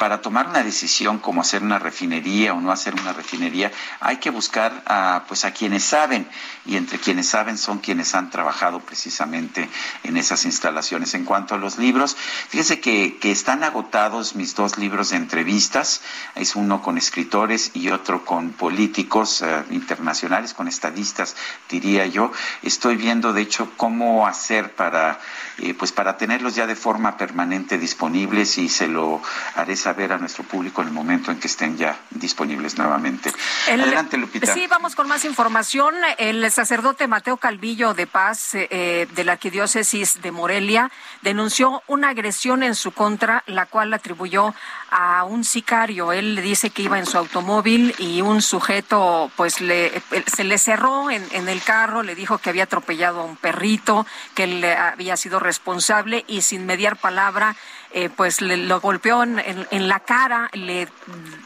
para 0.00 0.22
tomar 0.22 0.48
una 0.48 0.62
decisión 0.62 1.18
como 1.18 1.42
hacer 1.42 1.62
una 1.62 1.78
refinería 1.78 2.54
o 2.54 2.60
no 2.62 2.72
hacer 2.72 2.94
una 2.94 3.12
refinería, 3.12 3.70
hay 4.00 4.16
que 4.16 4.30
buscar 4.30 4.82
a, 4.86 5.24
pues 5.28 5.44
a 5.44 5.52
quienes 5.52 5.84
saben 5.84 6.26
y 6.64 6.76
entre 6.76 6.98
quienes 6.98 7.28
saben 7.28 7.58
son 7.58 7.80
quienes 7.80 8.14
han 8.14 8.30
trabajado 8.30 8.80
precisamente 8.80 9.68
en 10.02 10.16
esas 10.16 10.46
instalaciones. 10.46 11.12
En 11.12 11.26
cuanto 11.26 11.54
a 11.54 11.58
los 11.58 11.76
libros, 11.76 12.16
fíjense 12.16 12.80
que, 12.80 13.18
están 13.30 13.62
agotados 13.62 14.34
mis 14.36 14.54
dos 14.54 14.78
libros 14.78 15.10
de 15.10 15.16
entrevistas, 15.16 16.00
es 16.34 16.56
uno 16.56 16.82
con 16.82 16.96
escritores 16.96 17.70
y 17.74 17.90
otro 17.90 18.24
con 18.24 18.52
políticos 18.52 19.42
eh, 19.42 19.64
internacionales, 19.70 20.54
con 20.54 20.66
estadistas, 20.66 21.36
diría 21.68 22.06
yo. 22.06 22.32
Estoy 22.62 22.96
viendo, 22.96 23.34
de 23.34 23.42
hecho, 23.42 23.70
cómo 23.76 24.26
hacer 24.26 24.74
para, 24.74 25.20
eh, 25.58 25.74
pues 25.74 25.92
para 25.92 26.16
tenerlos 26.16 26.54
ya 26.54 26.66
de 26.66 26.74
forma 26.74 27.18
permanente 27.18 27.78
disponibles 27.78 28.56
y 28.56 28.68
se 28.70 28.88
lo 28.88 29.22
haré 29.54 29.76
saber 29.76 29.89
ver 29.92 30.12
a 30.12 30.18
nuestro 30.18 30.44
público 30.44 30.82
en 30.82 30.88
el 30.88 30.94
momento 30.94 31.30
en 31.30 31.38
que 31.38 31.46
estén 31.46 31.76
ya 31.76 31.98
disponibles 32.10 32.78
nuevamente. 32.78 33.32
Adelante, 33.68 34.16
Lupita. 34.16 34.52
Sí, 34.52 34.66
vamos 34.68 34.94
con 34.94 35.08
más 35.08 35.24
información. 35.24 35.94
El 36.18 36.50
sacerdote 36.50 37.06
Mateo 37.08 37.36
Calvillo 37.36 37.94
de 37.94 38.06
Paz 38.06 38.54
eh, 38.54 39.08
de 39.14 39.24
la 39.24 39.32
Arquidiócesis 39.32 40.22
de 40.22 40.30
Morelia 40.32 40.90
denunció 41.22 41.82
una 41.86 42.10
agresión 42.10 42.62
en 42.62 42.74
su 42.74 42.92
contra, 42.92 43.42
la 43.46 43.66
cual 43.66 43.92
atribuyó 43.92 44.54
a 44.90 45.24
un 45.24 45.44
sicario. 45.44 46.12
Él 46.12 46.40
dice 46.42 46.70
que 46.70 46.82
iba 46.82 46.98
en 46.98 47.06
su 47.06 47.18
automóvil 47.18 47.94
y 47.98 48.22
un 48.22 48.42
sujeto 48.42 49.30
pues 49.36 49.60
le, 49.60 50.02
se 50.26 50.44
le 50.44 50.58
cerró 50.58 51.10
en, 51.10 51.24
en 51.32 51.48
el 51.48 51.62
carro, 51.62 52.02
le 52.02 52.14
dijo 52.14 52.38
que 52.38 52.50
había 52.50 52.64
atropellado 52.64 53.20
a 53.20 53.24
un 53.24 53.36
perrito, 53.36 54.06
que 54.34 54.44
él 54.44 54.64
había 54.64 55.16
sido 55.16 55.38
responsable 55.38 56.24
y 56.26 56.42
sin 56.42 56.66
mediar 56.66 56.96
palabra 56.96 57.56
eh, 57.92 58.08
pues 58.14 58.40
le, 58.40 58.56
lo 58.56 58.80
golpeó 58.80 59.22
en, 59.22 59.38
en, 59.38 59.88
la 59.88 60.00
cara, 60.00 60.48
le 60.52 60.88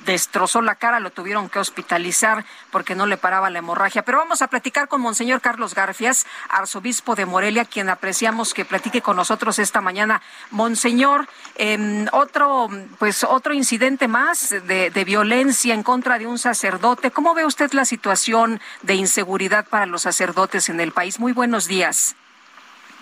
destrozó 0.04 0.60
la 0.60 0.74
cara, 0.74 1.00
lo 1.00 1.10
tuvieron 1.10 1.48
que 1.48 1.58
hospitalizar 1.58 2.44
porque 2.70 2.94
no 2.94 3.06
le 3.06 3.16
paraba 3.16 3.48
la 3.50 3.60
hemorragia. 3.60 4.02
Pero 4.02 4.18
vamos 4.18 4.42
a 4.42 4.48
platicar 4.48 4.88
con 4.88 5.00
Monseñor 5.00 5.40
Carlos 5.40 5.74
Garfias, 5.74 6.26
arzobispo 6.48 7.14
de 7.14 7.26
Morelia, 7.26 7.64
quien 7.64 7.88
apreciamos 7.88 8.52
que 8.52 8.64
platique 8.64 9.00
con 9.00 9.16
nosotros 9.16 9.58
esta 9.58 9.80
mañana. 9.80 10.20
Monseñor, 10.50 11.28
eh, 11.56 12.06
otro, 12.12 12.68
pues 12.98 13.24
otro 13.24 13.54
incidente 13.54 14.06
más 14.06 14.50
de, 14.50 14.90
de 14.90 15.04
violencia 15.04 15.72
en 15.72 15.82
contra 15.82 16.18
de 16.18 16.26
un 16.26 16.38
sacerdote. 16.38 17.10
¿Cómo 17.10 17.34
ve 17.34 17.46
usted 17.46 17.72
la 17.72 17.84
situación 17.84 18.60
de 18.82 18.94
inseguridad 18.94 19.66
para 19.66 19.86
los 19.86 20.02
sacerdotes 20.02 20.68
en 20.68 20.80
el 20.80 20.92
país? 20.92 21.18
Muy 21.18 21.32
buenos 21.32 21.68
días. 21.68 22.16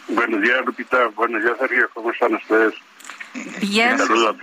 Buenos 0.08 0.40
días, 0.42 0.64
Lupita. 0.64 1.06
Buenos 1.14 1.42
días, 1.42 1.56
Sergio. 1.58 1.88
¿Cómo 1.94 2.10
están 2.10 2.34
ustedes? 2.34 2.74
Bien. 3.60 3.98
Saludos 3.98 4.36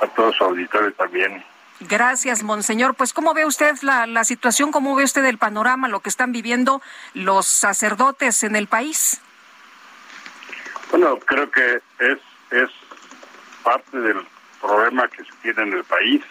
a, 0.00 0.06
todos 0.08 0.34
los 0.38 0.48
auditores 0.48 0.96
también. 0.96 1.44
Gracias, 1.80 2.42
Monseñor. 2.42 2.94
Pues, 2.94 3.12
¿cómo 3.12 3.32
ve 3.32 3.46
usted 3.46 3.76
la, 3.82 4.06
la 4.06 4.24
situación? 4.24 4.70
¿Cómo 4.70 4.94
ve 4.94 5.04
usted 5.04 5.24
el 5.24 5.38
panorama, 5.38 5.88
lo 5.88 6.00
que 6.00 6.10
están 6.10 6.32
viviendo 6.32 6.82
los 7.14 7.46
sacerdotes 7.46 8.42
en 8.42 8.56
el 8.56 8.66
país? 8.66 9.20
Bueno, 10.90 11.18
creo 11.20 11.50
que 11.50 11.80
es, 12.00 12.18
es 12.50 12.68
parte 13.62 13.98
del 13.98 14.26
problema 14.60 15.08
que 15.08 15.24
se 15.24 15.30
tiene 15.42 15.62
en 15.62 15.72
el 15.74 15.84
país, 15.84 16.22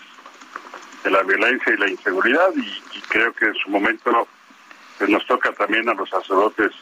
de 1.03 1.11
la 1.11 1.23
violencia 1.23 1.73
y 1.73 1.77
la 1.77 1.89
inseguridad, 1.89 2.49
y, 2.56 2.97
y 2.97 3.01
creo 3.07 3.34
que 3.34 3.45
en 3.45 3.56
su 3.56 3.69
momento 3.69 4.27
pues, 4.97 5.10
nos 5.10 5.26
toca 5.26 5.51
también 5.53 5.88
a 5.89 5.93
los 5.93 6.10
sacerdotes 6.10 6.73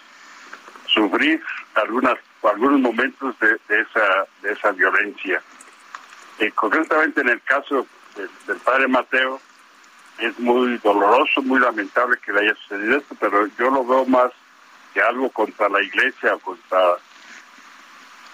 sufrir 0.87 1.41
algunas 1.75 2.17
algunos 2.49 2.79
momentos 2.79 3.35
de, 3.39 3.59
esa 3.69 4.25
de 4.41 4.53
esa 4.53 4.71
violencia. 4.71 5.41
Eh, 6.39 6.51
concretamente 6.51 7.21
en 7.21 7.29
el 7.29 7.41
caso 7.41 7.87
del, 8.15 8.57
padre 8.57 8.87
Mateo, 8.87 9.39
es 10.19 10.37
muy 10.39 10.77
doloroso, 10.79 11.41
muy 11.41 11.59
lamentable 11.59 12.17
que 12.23 12.31
le 12.31 12.41
haya 12.41 12.55
sucedido 12.55 12.97
esto, 12.97 13.15
pero 13.19 13.47
yo 13.59 13.69
lo 13.69 13.85
veo 13.85 14.05
más 14.05 14.31
que 14.93 15.01
algo 15.01 15.29
contra 15.29 15.69
la 15.69 15.81
iglesia 15.81 16.35
o 16.35 16.39
contra 16.39 16.79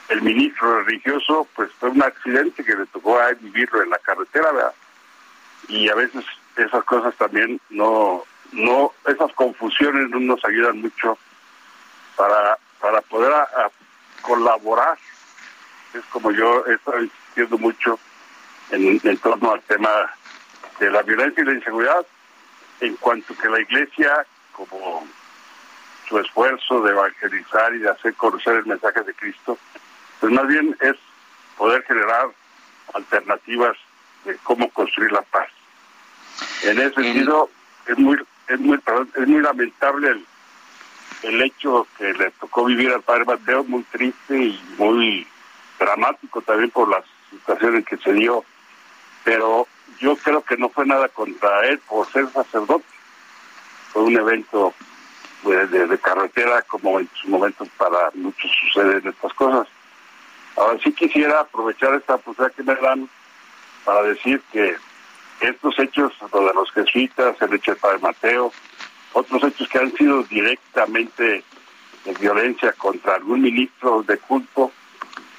el 0.10 0.22
ministro 0.22 0.84
religioso, 0.84 1.48
pues 1.56 1.72
fue 1.80 1.90
un 1.90 2.04
accidente 2.04 2.64
que 2.64 2.76
le 2.76 2.86
tocó 2.88 3.20
a 3.20 3.30
él 3.30 3.38
vivirlo 3.42 3.84
en 3.84 3.90
la 3.90 3.98
carretera. 4.00 4.74
Y 5.68 5.90
a 5.90 5.96
veces 5.96 6.26
esas 6.56 6.84
cosas 6.84 7.16
también 7.16 7.60
no, 7.70 8.24
no, 8.52 8.94
esas 9.08 9.32
confusiones 9.34 10.10
no 10.10 10.20
nos 10.20 10.44
ayudan 10.46 10.82
mucho 10.82 11.18
para, 12.16 12.58
para 12.80 13.02
poder 13.02 13.34
colaborar. 14.24 14.98
Es 15.94 16.04
como 16.06 16.32
yo 16.32 16.66
he 16.66 16.74
estado 16.74 17.04
insistiendo 17.04 17.58
mucho 17.60 18.00
en, 18.72 19.00
en 19.04 19.18
torno 19.20 19.52
al 19.52 19.62
tema 19.62 20.12
de 20.80 20.90
la 20.90 21.04
violencia 21.04 21.44
y 21.44 21.46
la 21.46 21.54
inseguridad, 21.54 22.06
en 22.80 22.96
cuanto 22.98 23.36
que 23.38 23.48
la 23.48 23.62
iglesia, 23.62 24.26
como 24.54 25.08
su 26.08 26.18
esfuerzo 26.18 26.82
de 26.82 26.92
evangelizar 26.92 27.76
y 27.76 27.80
de 27.80 27.90
hacer 27.90 28.16
conocer 28.16 28.56
el 28.56 28.66
mensaje 28.66 29.02
de 29.04 29.14
Cristo, 29.14 29.58
pues 30.20 30.32
más 30.34 30.48
bien 30.48 30.76
es 30.82 30.96
poder 31.58 31.84
generar 31.84 32.28
alternativas 32.94 33.78
de 34.26 34.36
cómo 34.44 34.70
construir 34.70 35.12
la 35.12 35.22
paz. 35.22 35.50
En 36.64 36.80
ese 36.80 36.96
sentido, 36.96 37.50
es 37.88 37.98
muy, 37.98 38.18
es 38.48 38.60
muy, 38.60 38.80
es 39.16 39.28
muy 39.28 39.42
lamentable 39.42 40.10
el, 40.10 40.26
el 41.24 41.42
hecho 41.42 41.88
que 41.98 42.14
le 42.14 42.32
tocó 42.32 42.66
vivir 42.66 42.92
al 42.92 43.02
padre 43.02 43.26
Mateo, 43.26 43.64
muy 43.64 43.84
triste 43.84 44.38
y 44.38 44.62
muy 44.78 45.28
dramático 45.80 46.42
también 46.42 46.70
por 46.70 46.90
las 46.90 47.04
situaciones 47.30 47.86
que 47.86 47.98
se 47.98 48.14
dio, 48.14 48.44
pero 49.24 49.68
yo 50.00 50.16
creo 50.18 50.44
que 50.44 50.58
no 50.58 50.70
fue 50.70 50.86
nada 50.86 51.08
contra 51.10 51.66
él 51.68 51.80
por 51.88 52.08
ser 52.12 52.30
sacerdote, 52.30 52.86
fue 53.92 54.04
un 54.04 54.18
evento 54.18 54.74
pues, 55.44 55.70
de, 55.72 55.98
carretera 55.98 56.62
como 56.64 57.00
en 57.00 57.10
su 57.14 57.30
momento 57.30 57.66
para 57.78 58.12
muchos 58.14 58.52
suceden 58.62 59.08
estas 59.08 59.34
cosas. 59.34 59.68
Ahora 60.56 60.80
sí 60.84 60.92
quisiera 60.94 61.42
aprovechar 61.42 61.94
esta 61.96 62.16
oportunidad 62.16 62.54
que 62.56 62.64
me 62.64 62.76
dan 62.76 63.10
para 63.86 64.04
decir 64.04 64.42
que 64.52 64.76
estos 65.42 65.78
hechos, 65.80 66.14
de 66.32 66.54
los 66.54 66.72
jesuitas, 66.72 67.36
el 67.42 67.54
hecho 67.54 67.72
del 67.72 67.80
padre 67.80 68.00
Mateo, 68.00 68.52
otros 69.14 69.44
hechos 69.44 69.68
que 69.70 69.80
han 69.80 69.94
sido 69.96 70.24
directamente 70.24 71.44
de 72.06 72.14
violencia 72.20 72.74
contra 72.74 73.16
algún 73.16 73.42
ministro 73.42 74.04
de 74.04 74.18
culto, 74.18 74.72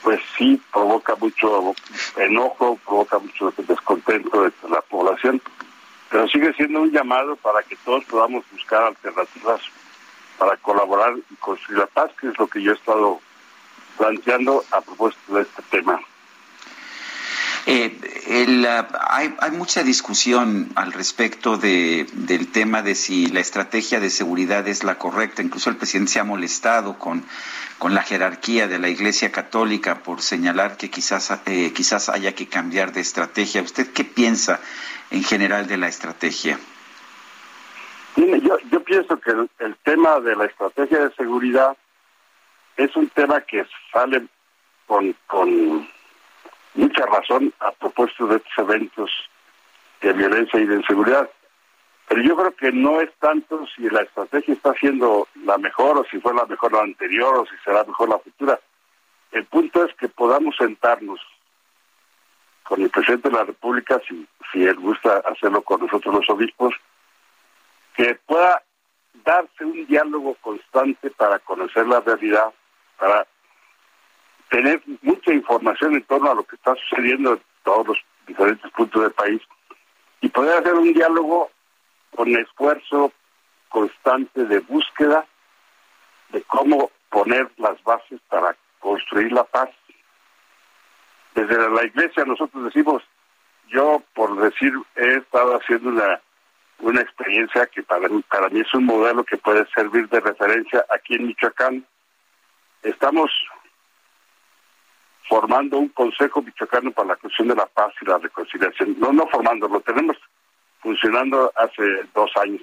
pues 0.03 0.21
sí 0.37 0.61
provoca 0.73 1.15
mucho 1.17 1.75
enojo, 2.17 2.79
provoca 2.85 3.19
mucho 3.19 3.53
descontento 3.57 4.43
de 4.43 4.53
la 4.69 4.81
población, 4.83 5.41
pero 6.11 6.29
sigue 6.29 6.53
siendo 6.55 6.83
un 6.83 6.91
llamado 6.91 7.37
para 7.37 7.63
que 7.63 7.77
todos 7.85 8.05
podamos 8.05 8.45
buscar 8.53 8.83
alternativas 8.85 9.61
para 10.39 10.57
colaborar 10.59 11.15
y 11.31 11.35
construir 11.37 11.81
la 11.81 11.87
paz, 11.87 12.11
que 12.21 12.29
es 12.29 12.39
lo 12.39 12.47
que 12.47 12.63
yo 12.63 12.73
he 12.73 12.75
estado 12.75 13.21
planteando 13.97 14.65
a 14.71 14.81
propósito 14.81 15.35
de 15.35 15.43
este 15.43 15.63
tema. 15.71 16.01
Eh, 17.67 17.99
el, 18.27 18.67
hay, 18.67 19.35
hay, 19.39 19.51
mucha 19.53 19.83
discusión 19.83 20.69
al 20.75 20.93
respecto 20.93 21.57
de, 21.57 22.07
del 22.13 22.53
tema 22.53 22.83
de 22.83 22.95
si 22.95 23.29
la 23.29 23.41
estrategia 23.41 24.01
de 24.01 24.11
seguridad 24.11 24.69
es 24.69 24.85
la 24.85 24.99
correcta. 24.99 25.43
Incluso 25.43 25.71
el 25.71 25.77
presidente 25.77 26.13
se 26.13 26.21
ha 26.21 26.25
molestado 26.25 26.99
con, 26.99 27.25
con 27.79 27.95
la 27.95 28.03
jerarquía 28.03 28.69
de 28.69 28.79
la 28.79 28.91
Iglesia 28.91 29.33
Católica 29.33 30.03
por 30.03 30.21
señalar 30.21 30.77
que 30.77 30.91
quizás, 30.91 31.31
eh, 31.47 31.73
quizás 31.75 32.11
haya 32.11 32.35
que 32.35 32.49
cambiar 32.49 32.93
de 32.93 33.01
estrategia. 33.01 33.63
¿Usted 33.63 33.93
qué 33.93 34.05
piensa 34.05 34.61
en 35.11 35.25
general 35.25 35.67
de 35.67 35.79
la 35.79 35.89
estrategia? 35.89 36.59
Yo, 38.17 38.59
yo 38.71 38.85
pienso 38.85 39.19
que 39.19 39.31
el, 39.31 39.51
el 39.59 39.77
tema 39.77 40.21
de 40.21 40.37
la 40.37 40.45
estrategia 40.45 40.99
de 40.99 41.15
seguridad 41.15 41.77
es 42.77 42.95
un 42.95 43.09
tema 43.09 43.41
que 43.41 43.67
sale 43.91 44.27
con, 44.87 45.15
con 45.27 45.89
mucha 46.75 47.07
razón 47.07 47.53
a 47.61 47.71
propósito 47.73 48.27
de 48.27 48.37
estos 48.37 48.59
eventos 48.59 49.11
violencia 50.13 50.61
y 50.61 50.67
de 50.67 50.77
inseguridad. 50.77 51.31
Pero 52.09 52.23
yo 52.23 52.37
creo 52.37 52.55
que 52.55 52.73
no 52.73 53.01
es 53.01 53.11
tanto 53.19 53.67
si 53.75 53.89
la 53.89 54.03
estrategia 54.03 54.55
está 54.55 54.75
siendo 54.75 55.27
la 55.45 55.57
mejor 55.57 55.99
o 55.99 56.05
si 56.05 56.19
fue 56.21 56.35
la 56.35 56.45
mejor 56.45 56.73
la 56.73 56.83
anterior 56.83 57.39
o 57.39 57.47
si 57.47 57.57
será 57.65 57.85
mejor 57.85 58.11
la 58.11 58.19
futura. 58.19 58.61
El 59.33 59.47
punto 59.47 59.85
es 59.85 59.95
que 59.95 60.09
podamos 60.09 60.55
sentarnos 60.57 61.21
con 62.63 62.83
el 62.83 62.91
presidente 62.91 63.31
de 63.31 63.37
la 63.37 63.45
República, 63.45 64.01
si, 64.07 64.27
si 64.53 64.65
él 64.65 64.77
gusta 64.77 65.23
hacerlo 65.27 65.63
con 65.63 65.81
nosotros 65.81 66.15
los 66.15 66.31
obispos, 66.31 66.75
que 67.97 68.15
pueda 68.27 68.63
darse 69.25 69.65
un 69.65 69.87
diálogo 69.87 70.35
constante 70.41 71.11
para 71.11 71.39
conocer 71.41 71.87
la 71.87 72.01
realidad, 72.01 72.53
para 72.99 73.27
tener 74.51 74.83
mucha 75.03 75.33
información 75.33 75.95
en 75.95 76.03
torno 76.05 76.31
a 76.31 76.35
lo 76.35 76.45
que 76.45 76.57
está 76.57 76.75
sucediendo 76.77 77.35
en 77.35 77.41
todos 77.63 77.89
los 77.89 77.99
diferentes 78.27 78.71
puntos 78.73 79.03
del 79.03 79.13
país 79.13 79.43
y 80.21 80.29
poder 80.29 80.59
hacer 80.59 80.75
un 80.75 80.93
diálogo 80.93 81.51
con 82.15 82.29
esfuerzo 82.37 83.13
constante 83.69 84.45
de 84.45 84.61
búsqueda 84.61 85.27
de 86.31 86.43
cómo 86.43 86.91
poner 87.11 87.51
las 87.59 87.83
bases 87.83 88.21
para 88.29 88.57
construir 88.81 89.33
la 89.33 89.45
paz. 89.45 89.71
Desde 91.35 91.71
la 91.71 91.85
iglesia 91.85 92.25
nosotros 92.25 92.65
decimos, 92.65 93.03
yo 93.69 94.03
por 94.15 94.37
decir, 94.41 94.73
he 94.97 95.17
estado 95.17 95.57
haciendo 95.57 95.91
una, 95.91 96.21
una 96.79 97.01
experiencia 97.01 97.67
que 97.67 97.83
para 97.83 98.09
para 98.29 98.49
mí 98.49 98.61
es 98.61 98.73
un 98.75 98.85
modelo 98.85 99.25
que 99.25 99.37
puede 99.37 99.67
servir 99.75 100.09
de 100.09 100.21
referencia 100.21 100.85
aquí 100.91 101.15
en 101.15 101.27
Michoacán. 101.27 101.85
Estamos 102.83 103.31
formando 105.29 105.79
un 105.79 105.89
Consejo 105.89 106.43
Michoacano 106.43 106.93
para 106.93 107.09
la 107.09 107.17
cuestión 107.17 107.49
de 107.49 107.57
la 107.57 107.67
paz 107.67 107.93
y 108.01 108.05
la 108.05 108.19
reconciliación. 108.19 108.97
No, 108.99 109.13
no 109.13 109.27
formando, 109.29 109.69
lo 109.69 109.81
tenemos 109.81 110.17
funcionando 110.81 111.51
hace 111.57 111.83
dos 112.15 112.31
años, 112.37 112.63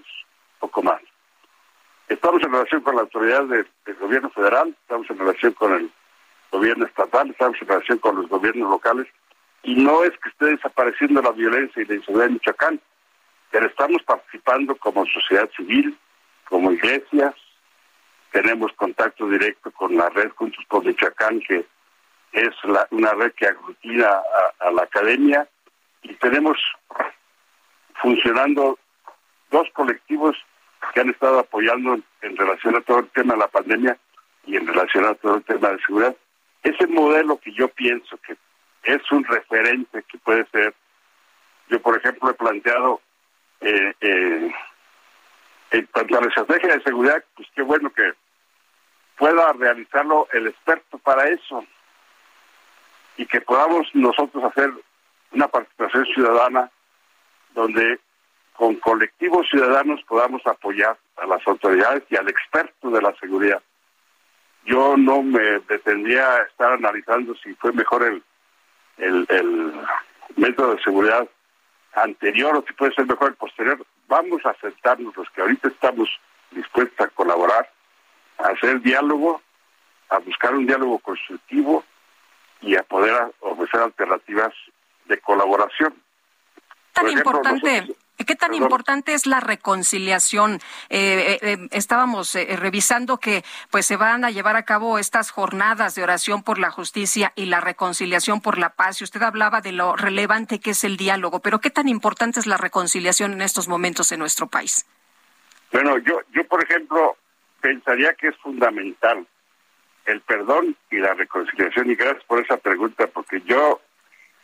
poco 0.60 0.84
más. 0.84 1.02
Estamos 2.08 2.44
en 2.44 2.52
relación 2.52 2.82
con 2.82 2.96
la 2.96 3.02
autoridad 3.02 3.46
del 3.46 3.68
gobierno 4.00 4.30
federal, 4.30 4.76
estamos 4.82 5.10
en 5.10 5.18
relación 5.18 5.54
con 5.54 5.74
el 5.74 5.92
gobierno 6.52 6.86
estatal, 6.86 7.30
estamos 7.30 7.58
en 7.62 7.68
relación 7.68 7.98
con 8.00 8.16
los 8.18 8.28
gobiernos 8.28 8.70
locales, 8.70 9.08
y 9.64 9.76
no 9.76 10.04
es 10.04 10.12
que 10.20 10.30
esté 10.30 10.46
desapareciendo 10.48 11.22
la 11.22 11.32
violencia 11.32 11.82
y 11.82 11.86
la 11.86 11.96
inseguridad 11.96 12.28
en 12.28 12.34
Michoacán, 12.34 12.82
pero 13.50 13.68
estamos 13.68 14.04
participando 14.04 14.76
como 14.76 15.06
sociedad 15.06 15.50
civil, 15.56 15.98
como 16.50 16.72
iglesias, 16.72 17.34
tenemos 18.32 18.72
contacto 18.74 19.28
directo 19.28 19.72
con 19.72 19.96
la 19.96 20.10
red 20.10 20.32
Juntos 20.36 20.64
por 20.68 20.86
Michoacán, 20.86 21.40
que 21.42 21.66
es 22.32 22.54
una 22.92 23.14
red 23.14 23.34
que 23.34 23.48
aglutina 23.48 24.08
a, 24.08 24.68
a 24.68 24.72
la 24.72 24.84
academia, 24.84 25.48
y 26.04 26.14
tenemos 26.16 26.58
funcionando 28.02 28.80
dos 29.52 29.68
colectivos 29.74 30.36
que 30.94 31.02
han 31.02 31.10
estado 31.10 31.40
apoyando 31.40 32.00
en, 32.22 32.38
relación 32.38 32.76
a 32.76 32.82
todo 32.82 33.00
el 33.00 33.10
tema 33.10 33.34
de 33.34 33.40
la 33.40 33.48
pandemia 33.48 33.98
y 34.46 34.58
en 34.58 34.66
relación 34.66 35.06
a 35.06 35.14
todo 35.16 35.36
el 35.36 35.44
tema 35.44 35.70
de 35.70 35.80
seguridad. 35.86 36.16
Ese 36.64 36.88
modelo 36.88 37.38
que 37.38 37.54
yo 37.54 37.68
pienso 37.70 38.18
que 38.18 38.36
es 38.84 39.12
un 39.12 39.24
referente 39.26 40.04
que 40.04 40.18
puede 40.18 40.46
ser, 40.48 40.74
yo 41.70 41.82
por 41.82 41.98
ejemplo 41.98 42.32
he 42.32 42.34
planteado 42.34 43.02
eh, 43.62 43.94
eh, 44.02 44.52
en 45.72 45.86
cuanto 45.88 46.18
a 46.18 46.22
la 46.22 46.28
estrategia 46.28 46.76
de 46.76 46.84
seguridad, 46.84 47.24
pues 47.36 47.48
qué 47.56 47.62
bueno 47.62 47.92
que 47.94 48.14
pueda 49.18 49.54
realizarlo 49.54 50.28
el 50.34 50.48
experto 50.48 50.98
para 50.98 51.28
eso 51.30 51.64
y 53.18 53.26
que 53.26 53.42
podamos 53.42 53.88
nosotros 53.94 54.44
hacer 54.44 54.72
una 55.32 55.48
participación 55.48 56.06
ciudadana 56.06 56.70
donde 57.54 58.00
con 58.54 58.76
colectivos 58.76 59.48
ciudadanos 59.50 60.02
podamos 60.08 60.46
apoyar 60.46 60.98
a 61.18 61.26
las 61.26 61.46
autoridades 61.48 62.04
y 62.10 62.16
al 62.16 62.30
experto 62.30 62.90
de 62.90 63.02
la 63.02 63.14
seguridad. 63.16 63.62
Yo 64.66 64.96
no 64.98 65.24
me 65.24 65.60
detendría 65.68 66.36
a 66.36 66.44
estar 66.44 66.74
analizando 66.74 67.34
si 67.36 67.54
fue 67.56 67.72
mejor 67.72 68.04
el, 68.04 68.24
el, 68.98 69.26
el 69.30 69.74
método 70.36 70.76
de 70.76 70.84
seguridad 70.84 71.28
anterior 71.94 72.56
o 72.56 72.64
si 72.68 72.74
puede 72.74 72.94
ser 72.94 73.08
mejor 73.08 73.30
el 73.30 73.36
posterior. 73.36 73.84
Vamos 74.08 74.46
a 74.46 74.54
sentarnos 74.56 75.16
los 75.16 75.30
que 75.32 75.42
ahorita 75.42 75.70
estamos 75.70 76.10
dispuestos 76.52 77.00
a 77.00 77.10
colaborar, 77.10 77.70
a 78.38 78.50
hacer 78.50 78.82
diálogo, 78.82 79.42
a 80.10 80.20
buscar 80.20 80.54
un 80.54 80.68
diálogo 80.68 81.00
constructivo 81.00 81.84
y 82.62 82.76
a 82.76 82.84
poder 82.84 83.32
ofrecer 83.40 83.82
alternativas 83.82 84.54
de 85.06 85.20
colaboración 85.20 85.94
tan 86.94 87.10
importante? 87.10 87.88
¿Qué 88.28 88.36
tan 88.36 88.54
importante 88.54 89.16
es 89.16 89.26
la 89.26 89.40
reconciliación? 89.40 90.60
Eh, 90.90 91.00
eh, 91.00 91.40
eh, 91.42 91.58
estábamos 91.72 92.34
revisando 92.34 93.18
que 93.18 93.44
pues 93.72 93.88
se 93.88 93.98
van 93.98 94.24
a 94.24 94.30
llevar 94.30 94.56
a 94.56 94.64
cabo 94.64 95.00
estas 95.00 95.32
jornadas 95.32 95.96
de 95.96 96.04
oración 96.04 96.44
por 96.44 96.60
la 96.60 96.70
justicia 96.70 97.34
y 97.36 97.46
la 97.46 97.62
reconciliación 97.62 98.40
por 98.40 98.60
la 98.60 98.70
paz. 98.70 99.02
Y 99.02 99.06
usted 99.06 99.24
hablaba 99.24 99.62
de 99.62 99.72
lo 99.72 99.96
relevante 99.96 100.60
que 100.60 100.72
es 100.72 100.84
el 100.84 100.98
diálogo, 100.98 101.40
pero 101.40 101.60
¿qué 101.60 101.72
tan 101.72 101.88
importante 101.88 102.40
es 102.40 102.46
la 102.46 102.58
reconciliación 102.58 103.34
en 103.34 103.42
estos 103.42 103.68
momentos 103.68 104.12
en 104.12 104.20
nuestro 104.20 104.48
país? 104.48 104.86
Bueno, 105.72 105.98
yo, 105.98 106.22
yo 106.32 106.46
por 106.48 106.64
ejemplo 106.64 107.18
pensaría 107.60 108.14
que 108.14 108.28
es 108.28 108.38
fundamental 108.38 109.26
el 110.06 110.22
perdón 110.22 110.76
y 110.90 110.98
la 110.98 111.14
reconciliación. 111.14 111.90
Y 111.92 111.96
gracias 111.96 112.24
por 112.26 112.40
esa 112.40 112.58
pregunta, 112.58 113.08
porque 113.08 113.42
yo 113.42 113.82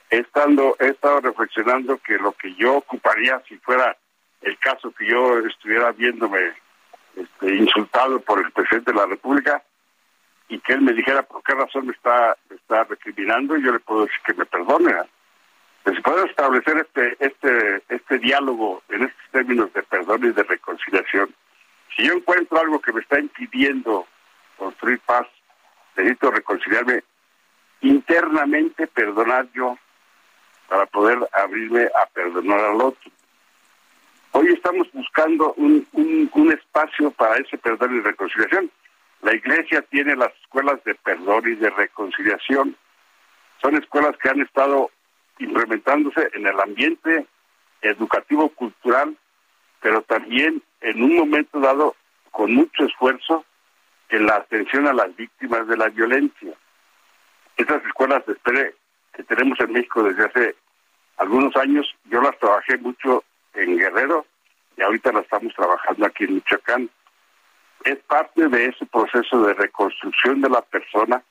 estando, 0.10 0.76
he 0.80 0.88
estado 0.88 1.22
reflexionando 1.22 1.98
que 1.98 2.18
lo 2.18 2.32
que 2.34 2.54
yo 2.56 2.78
ocuparía 2.78 3.42
si 3.48 3.58
fuera 3.58 3.98
el 4.42 4.58
caso 4.60 4.92
que 4.92 5.06
yo 5.06 5.40
estuviera 5.40 5.92
viéndome 5.92 6.54
este, 7.16 7.56
insultado 7.56 8.20
por 8.20 8.40
el 8.40 8.52
presidente 8.52 8.92
de 8.92 8.98
la 8.98 9.08
República 9.08 9.64
y 10.50 10.60
que 10.60 10.74
él 10.74 10.82
me 10.82 10.94
dijera 10.94 11.24
por 11.24 11.44
qué 11.44 11.54
razón 11.54 11.88
me 11.88 11.94
está, 11.94 12.38
está 12.50 12.84
recriminando, 12.86 13.58
yo 13.58 13.74
le 13.74 13.80
puedo 13.80 14.06
decir 14.06 14.20
que 14.26 14.34
me 14.34 14.46
perdone. 14.46 14.94
Se 15.84 16.02
puede 16.02 16.26
establecer 16.28 16.78
este, 16.78 17.18
este, 17.20 17.82
este 17.90 18.20
diálogo 18.20 18.84
en 18.90 19.04
estos 19.04 19.32
términos 19.32 19.74
de 19.74 19.84
perdón 19.84 20.26
y 20.26 20.32
de 20.32 20.44
reconciliación. 20.44 21.34
Si 21.96 22.06
yo 22.06 22.14
encuentro 22.14 22.60
algo 22.60 22.80
que 22.80 22.94
me 22.94 23.02
está 23.02 23.20
impidiendo 23.20 24.06
construir 24.58 25.00
paz, 25.00 25.28
necesito 25.98 26.32
reconciliarme 26.32 27.04
internamente, 27.82 28.88
perdonar 28.88 29.48
yo 29.54 29.78
para 30.68 30.86
poder 30.86 31.18
abrirme 31.34 31.84
a 31.86 32.06
perdonar 32.08 32.60
al 32.60 32.82
otro. 32.82 33.12
Hoy 34.32 34.48
estamos 34.50 34.92
buscando 34.94 35.54
un, 35.54 35.88
un, 35.94 36.52
espacio 36.52 37.12
para 37.12 37.38
ese 37.38 37.58
perdón 37.58 37.96
y 37.96 38.02
reconciliación. 38.02 38.70
La 39.22 39.34
iglesia 39.34 39.82
tiene 39.84 40.16
las 40.16 40.32
escuelas 40.44 40.84
de 40.84 40.94
perdón 40.96 41.44
y 41.48 41.56
de 41.56 41.70
reconciliación. 41.72 42.76
Son 43.62 43.76
escuelas 43.76 44.16
que 44.22 44.30
han 44.30 44.42
estado 44.42 44.92
implementándose 45.40 46.30
en 46.34 46.46
el 46.46 46.60
ambiente 46.60 47.26
educativo 47.82 48.50
cultural, 48.50 49.18
pero 49.82 50.02
también 50.04 50.62
en 50.82 51.02
un 51.02 51.16
momento 51.16 51.60
dado 51.60 51.96
con 52.32 52.54
mucho 52.54 52.86
esfuerzo 52.86 53.46
en 54.10 54.26
la 54.26 54.36
atención 54.38 54.88
a 54.88 54.94
las 54.94 55.16
víctimas 55.16 55.68
de 55.68 55.78
la 55.78 55.90
violencia. 55.90 56.54
Estas 57.56 57.84
escuelas 57.86 58.24
de, 58.26 58.76
que 59.14 59.24
tenemos 59.24 59.60
en 59.60 59.74
México 59.74 60.04
desde 60.04 60.26
hace 60.26 60.56
algunos 61.18 61.56
años. 61.56 61.94
Yo 62.06 62.22
las 62.22 62.38
trabajé 62.40 62.78
mucho 62.78 63.24
en 63.54 63.78
Guerrero 63.78 64.26
y 64.78 64.82
ahorita 64.84 65.12
las 65.12 65.24
estamos 65.24 65.54
trabajando 65.56 66.06
aquí 66.06 66.26
en 66.26 66.36
Michoacán. 66.36 66.90
Es 67.84 67.98
parte 68.00 68.48
de 68.48 68.66
ese 68.68 68.86
proceso 68.86 69.44
de 69.44 69.54
reconstrucción 69.54 70.42
de 70.42 70.50
la 70.50 70.62
persona, 70.62 71.22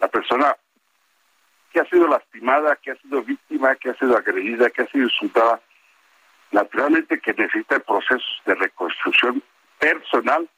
la 0.00 0.08
persona 0.08 0.56
que 1.72 1.80
ha 1.80 1.84
sido 1.86 2.08
lastimada, 2.08 2.76
que 2.76 2.92
ha 2.92 2.96
sido 2.96 3.22
víctima, 3.22 3.74
que 3.76 3.90
ha 3.90 3.94
sido 3.94 4.16
agredida, 4.16 4.70
que 4.70 4.82
ha 4.82 4.86
sido 4.86 5.04
insultada, 5.04 5.60
naturalmente 6.50 7.20
que 7.20 7.34
necesita 7.34 7.78
procesos 7.80 8.42
de 8.46 8.54
reconstrucción 8.54 9.42
personal 9.78 10.48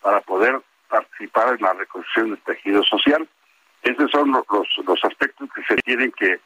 para 0.00 0.20
poder 0.22 0.60
participar 0.94 1.54
en 1.54 1.62
la 1.62 1.72
reconstrucción 1.72 2.30
del 2.30 2.38
tejido 2.42 2.84
social. 2.84 3.28
Esos 3.82 4.10
son 4.12 4.30
los, 4.30 4.46
los 4.86 5.04
aspectos 5.04 5.48
que 5.52 5.64
se 5.64 5.74
tienen 5.82 6.12
que 6.12 6.38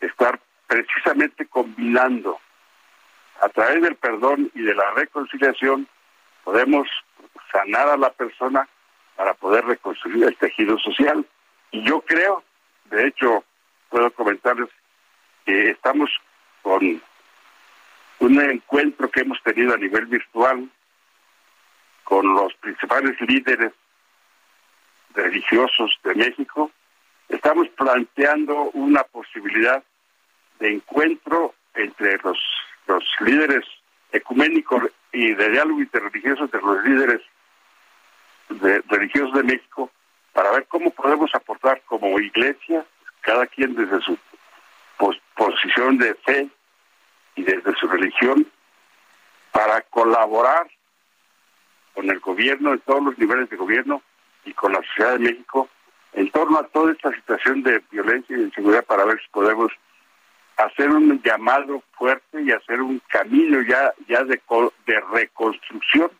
estar 0.00 0.38
precisamente 0.68 1.46
combinando 1.46 2.38
a 3.40 3.48
través 3.48 3.82
del 3.82 3.96
perdón 3.96 4.50
y 4.54 4.62
de 4.62 4.74
la 4.74 4.92
reconciliación 4.92 5.88
podemos 6.44 6.88
sanar 7.50 7.88
a 7.88 7.96
la 7.96 8.10
persona 8.10 8.68
para 9.16 9.34
poder 9.34 9.64
reconstruir 9.64 10.24
el 10.24 10.36
tejido 10.36 10.78
social. 10.78 11.26
Y 11.72 11.82
yo 11.82 12.00
creo, 12.02 12.44
de 12.84 13.08
hecho, 13.08 13.44
puedo 13.88 14.10
comentarles 14.12 14.68
que 15.44 15.70
estamos 15.70 16.10
con 16.62 17.02
un 18.20 18.40
encuentro 18.40 19.10
que 19.10 19.22
hemos 19.22 19.42
tenido 19.42 19.74
a 19.74 19.78
nivel 19.78 20.06
virtual 20.06 20.70
con 22.04 22.34
los 22.34 22.54
principales 22.54 23.20
líderes 23.20 23.72
religiosos 25.16 25.98
de 26.04 26.14
México, 26.14 26.70
estamos 27.28 27.68
planteando 27.70 28.70
una 28.74 29.02
posibilidad 29.04 29.82
de 30.60 30.74
encuentro 30.74 31.54
entre 31.74 32.18
los, 32.18 32.38
los 32.86 33.04
líderes 33.20 33.64
ecuménicos 34.12 34.84
y 35.12 35.34
de 35.34 35.50
diálogo 35.50 35.80
interreligioso 35.80 36.44
entre 36.44 36.60
los 36.60 36.84
líderes 36.84 37.20
de, 38.48 38.82
religiosos 38.88 39.34
de 39.34 39.42
México 39.42 39.90
para 40.32 40.52
ver 40.52 40.66
cómo 40.68 40.90
podemos 40.90 41.34
aportar 41.34 41.82
como 41.86 42.18
iglesia, 42.20 42.84
cada 43.22 43.46
quien 43.46 43.74
desde 43.74 44.00
su 44.02 44.18
posición 45.34 45.98
de 45.98 46.14
fe 46.14 46.48
y 47.34 47.42
desde 47.42 47.74
su 47.76 47.86
religión, 47.88 48.46
para 49.52 49.80
colaborar 49.82 50.66
con 51.94 52.08
el 52.10 52.20
gobierno, 52.20 52.72
en 52.72 52.80
todos 52.80 53.02
los 53.02 53.18
niveles 53.18 53.48
de 53.48 53.56
gobierno 53.56 54.02
y 54.46 54.52
con 54.54 54.72
la 54.72 54.80
sociedad 54.82 55.12
de 55.12 55.18
México 55.18 55.68
en 56.12 56.30
torno 56.30 56.58
a 56.58 56.66
toda 56.68 56.92
esta 56.92 57.12
situación 57.12 57.62
de 57.62 57.82
violencia 57.90 58.36
y 58.36 58.42
inseguridad 58.42 58.84
para 58.84 59.04
ver 59.04 59.20
si 59.20 59.28
podemos 59.30 59.70
hacer 60.56 60.88
un 60.90 61.20
llamado 61.22 61.82
fuerte 61.98 62.42
y 62.42 62.50
hacer 62.50 62.80
un 62.80 63.00
camino 63.08 63.60
ya 63.62 63.92
ya 64.08 64.24
de, 64.24 64.40
de 64.86 65.00
reconstrucción. 65.12 66.10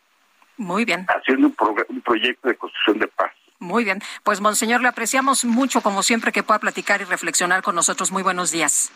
Muy 0.57 0.85
bien. 0.85 1.05
Haciendo 1.09 1.47
un, 1.47 1.55
un 1.89 2.01
proyecto 2.01 2.47
de 2.47 2.55
construcción 2.55 2.99
de 2.99 3.07
paz. 3.07 3.31
Muy 3.59 3.83
bien. 3.83 4.01
Pues, 4.23 4.39
Monseñor, 4.39 4.81
le 4.81 4.87
apreciamos 4.87 5.45
mucho, 5.45 5.81
como 5.81 6.03
siempre, 6.03 6.31
que 6.31 6.43
pueda 6.43 6.59
platicar 6.59 7.01
y 7.01 7.05
reflexionar 7.05 7.63
con 7.63 7.73
nosotros. 7.73 8.11
Muy 8.11 8.21
buenos 8.21 8.51
días. 8.51 8.91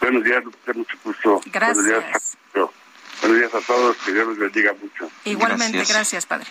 Buenos 0.00 0.24
días, 0.24 0.42
mucho 0.74 0.96
gusto. 1.04 1.40
Gracias. 1.46 1.76
Buenos 1.76 2.02
días, 2.02 2.38
buenos 3.20 3.38
días 3.38 3.54
a 3.54 3.60
todos. 3.66 3.96
Que 3.98 4.12
Dios 4.12 4.26
los 4.28 4.38
bendiga 4.38 4.72
mucho. 4.80 5.10
Igualmente, 5.24 5.78
gracias, 5.78 5.96
gracias 5.96 6.26
Padre. 6.26 6.46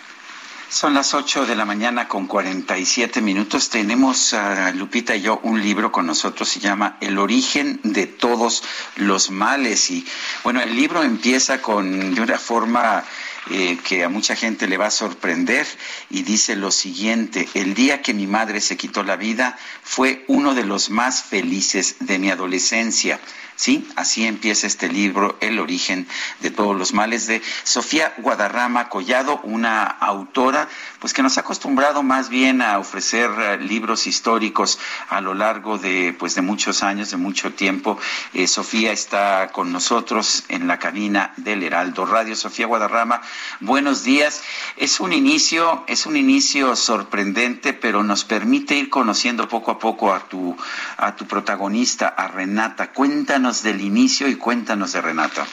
Son 0.70 0.94
las 0.94 1.14
8 1.14 1.46
de 1.46 1.56
la 1.56 1.64
mañana 1.64 2.06
con 2.06 2.28
47 2.28 3.20
minutos. 3.22 3.70
Tenemos 3.70 4.32
a 4.34 4.70
Lupita 4.70 5.16
y 5.16 5.22
yo 5.22 5.40
un 5.42 5.60
libro 5.60 5.90
con 5.90 6.06
nosotros, 6.06 6.48
se 6.48 6.60
llama 6.60 6.96
El 7.00 7.18
origen 7.18 7.80
de 7.82 8.06
todos 8.06 8.62
los 8.94 9.32
males. 9.32 9.90
Y 9.90 10.06
bueno, 10.44 10.60
el 10.60 10.76
libro 10.76 11.02
empieza 11.02 11.60
con 11.60 12.14
de 12.14 12.20
una 12.20 12.38
forma 12.38 13.02
eh, 13.50 13.78
que 13.82 14.04
a 14.04 14.08
mucha 14.08 14.36
gente 14.36 14.68
le 14.68 14.76
va 14.76 14.86
a 14.86 14.90
sorprender 14.92 15.66
y 16.08 16.22
dice 16.22 16.54
lo 16.54 16.70
siguiente, 16.70 17.48
el 17.54 17.74
día 17.74 18.00
que 18.00 18.14
mi 18.14 18.28
madre 18.28 18.60
se 18.60 18.76
quitó 18.76 19.02
la 19.02 19.16
vida 19.16 19.58
fue 19.82 20.24
uno 20.28 20.54
de 20.54 20.62
los 20.62 20.88
más 20.88 21.24
felices 21.24 21.96
de 21.98 22.20
mi 22.20 22.30
adolescencia. 22.30 23.18
Sí, 23.60 23.86
así 23.94 24.24
empieza 24.24 24.66
este 24.66 24.88
libro, 24.88 25.36
El 25.42 25.58
origen 25.58 26.08
de 26.40 26.50
todos 26.50 26.74
los 26.74 26.94
males, 26.94 27.26
de 27.26 27.42
Sofía 27.62 28.14
Guadarrama 28.16 28.88
Collado, 28.88 29.38
una 29.42 29.82
autora, 29.84 30.66
pues 30.98 31.12
que 31.12 31.22
nos 31.22 31.36
ha 31.36 31.42
acostumbrado 31.42 32.02
más 32.02 32.30
bien 32.30 32.62
a 32.62 32.78
ofrecer 32.78 33.30
eh, 33.38 33.58
libros 33.58 34.06
históricos 34.06 34.78
a 35.10 35.20
lo 35.20 35.34
largo 35.34 35.76
de, 35.76 36.16
pues 36.18 36.34
de 36.36 36.40
muchos 36.40 36.82
años, 36.82 37.10
de 37.10 37.18
mucho 37.18 37.52
tiempo. 37.52 37.98
Eh, 38.32 38.46
Sofía 38.46 38.92
está 38.92 39.50
con 39.52 39.72
nosotros 39.72 40.44
en 40.48 40.66
la 40.66 40.78
cabina 40.78 41.34
del 41.36 41.62
Heraldo 41.62 42.06
Radio. 42.06 42.36
Sofía 42.36 42.64
Guadarrama, 42.66 43.20
buenos 43.60 44.04
días. 44.04 44.42
Es 44.78 45.00
un 45.00 45.12
inicio, 45.12 45.84
es 45.86 46.06
un 46.06 46.16
inicio 46.16 46.76
sorprendente, 46.76 47.74
pero 47.74 48.02
nos 48.04 48.24
permite 48.24 48.74
ir 48.76 48.88
conociendo 48.88 49.48
poco 49.48 49.70
a 49.72 49.78
poco 49.78 50.14
a 50.14 50.20
tu, 50.20 50.56
a 50.96 51.14
tu 51.14 51.26
protagonista, 51.26 52.08
a 52.08 52.26
Renata. 52.28 52.92
Cuéntanos 52.92 53.49
del 53.62 53.80
inicio 53.80 54.28
y 54.28 54.36
cuéntanos 54.36 54.92
de 54.92 55.00
Renata. 55.00 55.46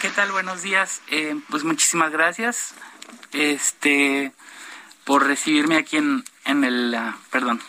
¿Qué 0.00 0.08
tal? 0.08 0.32
Buenos 0.32 0.62
días. 0.62 1.02
Eh, 1.08 1.36
pues 1.50 1.62
muchísimas 1.62 2.10
gracias 2.10 2.74
este, 3.32 4.32
por 5.04 5.26
recibirme 5.26 5.76
aquí 5.76 5.98
en, 5.98 6.24
en 6.44 6.64
el... 6.64 6.94
Uh, 6.94 7.12
perdón. 7.30 7.60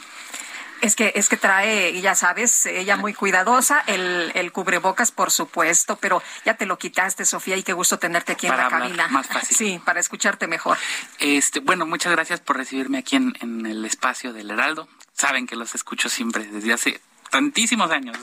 Es 0.82 0.96
que, 0.96 1.12
es 1.14 1.30
que 1.30 1.38
trae, 1.38 2.02
ya 2.02 2.16
sabes, 2.16 2.66
ella 2.66 2.98
muy 2.98 3.14
cuidadosa, 3.14 3.84
el, 3.86 4.32
el 4.34 4.52
cubrebocas, 4.52 5.12
por 5.12 5.30
supuesto, 5.30 5.98
pero 5.98 6.24
ya 6.44 6.56
te 6.56 6.66
lo 6.66 6.80
quitaste, 6.80 7.24
Sofía, 7.24 7.56
y 7.56 7.62
qué 7.62 7.74
gusto 7.74 8.00
tenerte 8.00 8.32
aquí 8.32 8.48
en 8.48 8.58
la 8.58 8.68
cabina. 8.68 9.08
Más 9.10 9.28
fácil. 9.28 9.58
Sí, 9.58 9.82
para 9.86 10.00
escucharte 10.00 10.48
mejor. 10.48 10.78
Este, 11.20 11.60
bueno, 11.60 11.86
muchas 11.86 12.12
gracias 12.14 12.40
por 12.40 12.58
recibirme 12.58 12.98
aquí 12.98 13.18
en, 13.18 13.38
en 13.42 13.68
el 13.68 13.86
espacio 13.86 14.34
del 14.34 14.50
Heraldo. 14.50 14.88
Saben 15.14 15.46
que 15.46 15.56
los 15.56 15.76
escucho 15.76 16.10
siempre 16.10 16.46
desde 16.46 16.74
hace 16.74 17.02
tantísimos 17.32 17.90
años. 17.90 18.18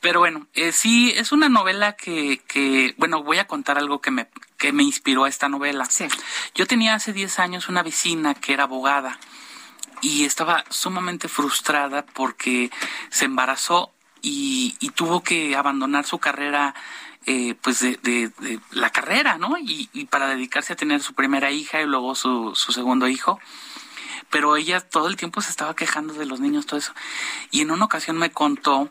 Pero 0.00 0.20
bueno, 0.20 0.46
eh, 0.54 0.70
sí, 0.70 1.12
es 1.16 1.32
una 1.32 1.48
novela 1.48 1.94
que, 1.94 2.40
que, 2.46 2.94
bueno, 2.96 3.24
voy 3.24 3.38
a 3.38 3.48
contar 3.48 3.78
algo 3.78 4.00
que 4.00 4.12
me, 4.12 4.28
que 4.56 4.72
me 4.72 4.84
inspiró 4.84 5.24
a 5.24 5.28
esta 5.28 5.48
novela. 5.48 5.86
Sí. 5.86 6.06
Yo 6.54 6.66
tenía 6.66 6.94
hace 6.94 7.12
10 7.12 7.40
años 7.40 7.68
una 7.68 7.82
vecina 7.82 8.34
que 8.34 8.52
era 8.52 8.64
abogada 8.64 9.18
y 10.00 10.24
estaba 10.24 10.64
sumamente 10.68 11.28
frustrada 11.28 12.04
porque 12.04 12.70
se 13.10 13.24
embarazó 13.24 13.92
y, 14.22 14.76
y 14.78 14.90
tuvo 14.90 15.22
que 15.22 15.56
abandonar 15.56 16.04
su 16.04 16.18
carrera 16.18 16.74
eh, 17.26 17.54
pues 17.62 17.80
de, 17.80 17.96
de, 18.02 18.28
de, 18.28 18.60
la 18.72 18.90
carrera, 18.90 19.38
¿no? 19.38 19.56
Y, 19.56 19.88
y, 19.94 20.04
para 20.04 20.28
dedicarse 20.28 20.74
a 20.74 20.76
tener 20.76 21.00
su 21.00 21.14
primera 21.14 21.50
hija 21.50 21.80
y 21.80 21.86
luego 21.86 22.14
su, 22.14 22.54
su 22.54 22.72
segundo 22.72 23.08
hijo 23.08 23.40
pero 24.34 24.56
ella 24.56 24.80
todo 24.80 25.06
el 25.06 25.14
tiempo 25.14 25.40
se 25.42 25.50
estaba 25.50 25.76
quejando 25.76 26.12
de 26.12 26.26
los 26.26 26.40
niños, 26.40 26.66
todo 26.66 26.76
eso. 26.76 26.92
Y 27.52 27.60
en 27.60 27.70
una 27.70 27.84
ocasión 27.84 28.16
me 28.16 28.32
contó 28.32 28.90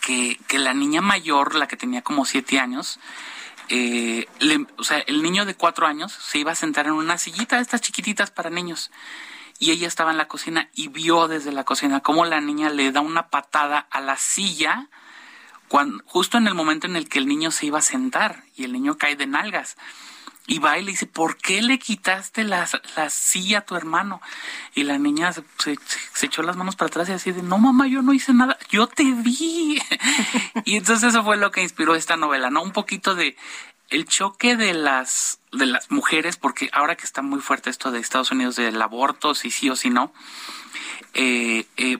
que, 0.00 0.38
que 0.46 0.60
la 0.60 0.74
niña 0.74 1.00
mayor, 1.00 1.56
la 1.56 1.66
que 1.66 1.76
tenía 1.76 2.02
como 2.02 2.24
siete 2.24 2.60
años, 2.60 3.00
eh, 3.68 4.28
o 4.76 4.84
sea, 4.84 4.98
el 4.98 5.24
niño 5.24 5.44
de 5.44 5.56
cuatro 5.56 5.88
años 5.88 6.12
se 6.12 6.38
iba 6.38 6.52
a 6.52 6.54
sentar 6.54 6.86
en 6.86 6.92
una 6.92 7.18
sillita 7.18 7.56
de 7.56 7.62
estas 7.62 7.80
chiquititas 7.80 8.30
para 8.30 8.48
niños. 8.48 8.92
Y 9.58 9.72
ella 9.72 9.88
estaba 9.88 10.12
en 10.12 10.18
la 10.18 10.28
cocina 10.28 10.70
y 10.72 10.86
vio 10.86 11.26
desde 11.26 11.50
la 11.50 11.64
cocina 11.64 11.98
cómo 11.98 12.24
la 12.24 12.40
niña 12.40 12.70
le 12.70 12.92
da 12.92 13.00
una 13.00 13.30
patada 13.30 13.88
a 13.90 14.00
la 14.00 14.16
silla 14.16 14.86
justo 16.06 16.38
en 16.38 16.46
el 16.46 16.54
momento 16.54 16.86
en 16.86 16.94
el 16.94 17.08
que 17.08 17.18
el 17.18 17.26
niño 17.26 17.50
se 17.50 17.66
iba 17.66 17.80
a 17.80 17.82
sentar 17.82 18.44
y 18.54 18.62
el 18.62 18.72
niño 18.72 18.98
cae 18.98 19.16
de 19.16 19.26
nalgas 19.26 19.76
y 20.48 20.60
va 20.60 20.78
y 20.78 20.82
le 20.82 20.92
dice, 20.92 21.06
¿por 21.06 21.36
qué 21.36 21.60
le 21.60 21.78
quitaste 21.78 22.42
la, 22.42 22.66
la 22.96 23.10
silla 23.10 23.58
a 23.58 23.64
tu 23.66 23.76
hermano? 23.76 24.22
Y 24.74 24.82
la 24.84 24.98
niña 24.98 25.30
se, 25.32 25.44
echó 26.22 26.42
las 26.42 26.56
manos 26.56 26.74
para 26.74 26.88
atrás 26.88 27.10
y 27.10 27.12
así 27.12 27.32
de, 27.32 27.42
no 27.42 27.58
mamá, 27.58 27.86
yo 27.86 28.00
no 28.00 28.14
hice 28.14 28.32
nada, 28.32 28.58
yo 28.70 28.86
te 28.86 29.04
vi. 29.04 29.78
y 30.64 30.76
entonces 30.76 31.10
eso 31.10 31.22
fue 31.22 31.36
lo 31.36 31.50
que 31.50 31.62
inspiró 31.62 31.94
esta 31.94 32.16
novela, 32.16 32.48
¿no? 32.48 32.62
Un 32.62 32.72
poquito 32.72 33.14
de 33.14 33.36
el 33.90 34.06
choque 34.06 34.56
de 34.56 34.72
las 34.72 35.38
de 35.52 35.66
las 35.66 35.90
mujeres, 35.90 36.38
porque 36.38 36.70
ahora 36.72 36.96
que 36.96 37.04
está 37.04 37.20
muy 37.20 37.40
fuerte 37.40 37.68
esto 37.68 37.90
de 37.90 38.00
Estados 38.00 38.30
Unidos 38.30 38.56
del 38.56 38.80
aborto, 38.80 39.34
si 39.34 39.50
sí 39.50 39.68
o 39.68 39.76
si 39.76 39.90
no, 39.90 40.14
eh, 41.12 41.66
eh, 41.76 41.98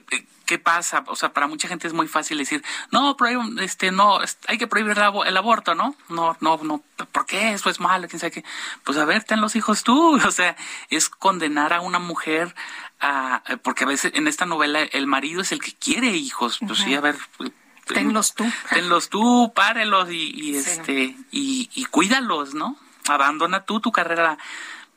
¿qué 0.49 0.57
pasa? 0.57 1.03
O 1.05 1.15
sea, 1.15 1.31
para 1.31 1.45
mucha 1.45 1.67
gente 1.67 1.85
es 1.85 1.93
muy 1.93 2.07
fácil 2.07 2.39
decir, 2.39 2.63
no, 2.89 3.15
este, 3.61 3.91
no, 3.91 4.19
hay 4.47 4.57
que 4.57 4.65
prohibir 4.65 4.97
el, 4.97 5.37
aborto, 5.37 5.75
¿no? 5.75 5.95
No, 6.09 6.35
no, 6.39 6.59
no, 6.63 6.81
¿por 7.11 7.27
qué? 7.27 7.53
Eso 7.53 7.69
es 7.69 7.79
malo, 7.79 8.07
quién 8.07 8.19
sabe 8.19 8.31
qué. 8.31 8.43
Pues 8.83 8.97
a 8.97 9.05
ver, 9.05 9.23
ten 9.23 9.41
los 9.41 9.55
hijos 9.55 9.83
tú. 9.83 10.19
O 10.29 10.31
sea, 10.31 10.55
es 10.89 11.07
condenar 11.07 11.71
a 11.71 11.81
una 11.81 11.99
mujer 11.99 12.55
a, 12.99 13.43
porque 13.61 13.83
a 13.83 13.87
veces 13.87 14.11
en 14.15 14.27
esta 14.27 14.47
novela 14.47 14.81
el 14.81 15.05
marido 15.05 15.41
es 15.41 15.51
el 15.51 15.61
que 15.61 15.75
quiere 15.75 16.07
hijos. 16.07 16.57
Pues 16.65 16.79
sí, 16.79 16.95
a 16.95 17.01
ver, 17.01 17.15
tenlos 17.85 18.33
tú. 18.33 18.51
Tenlos 18.71 19.09
tú, 19.09 19.51
párelos 19.53 20.09
y, 20.09 20.31
y 20.33 20.55
este, 20.55 21.15
y, 21.29 21.69
y 21.75 21.85
cuídalos, 21.85 22.55
¿no? 22.55 22.75
Abandona 23.07 23.65
tú 23.65 23.79
tu 23.81 23.91
carrera 23.91 24.39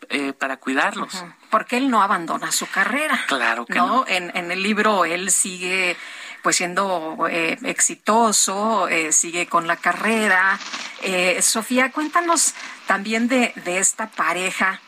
eh, 0.08 0.32
para 0.32 0.56
cuidarlos. 0.56 1.24
Porque 1.50 1.76
él 1.76 1.90
no 1.90 2.02
abandona 2.02 2.52
su 2.52 2.66
carrera. 2.66 3.20
Claro 3.26 3.66
que 3.66 3.74
no. 3.74 4.04
En, 4.06 4.30
en 4.36 4.50
el 4.50 4.62
libro 4.62 5.04
él 5.04 5.30
sigue 5.30 5.96
pues 6.42 6.56
siendo 6.56 7.26
eh, 7.30 7.56
exitoso, 7.62 8.88
eh, 8.88 9.12
sigue 9.12 9.46
con 9.46 9.66
la 9.66 9.76
carrera. 9.76 10.58
Eh, 11.02 11.40
Sofía, 11.40 11.92
cuéntanos 11.92 12.54
también 12.86 13.28
de, 13.28 13.52
de 13.64 13.78
esta 13.78 14.08
pareja. 14.10 14.80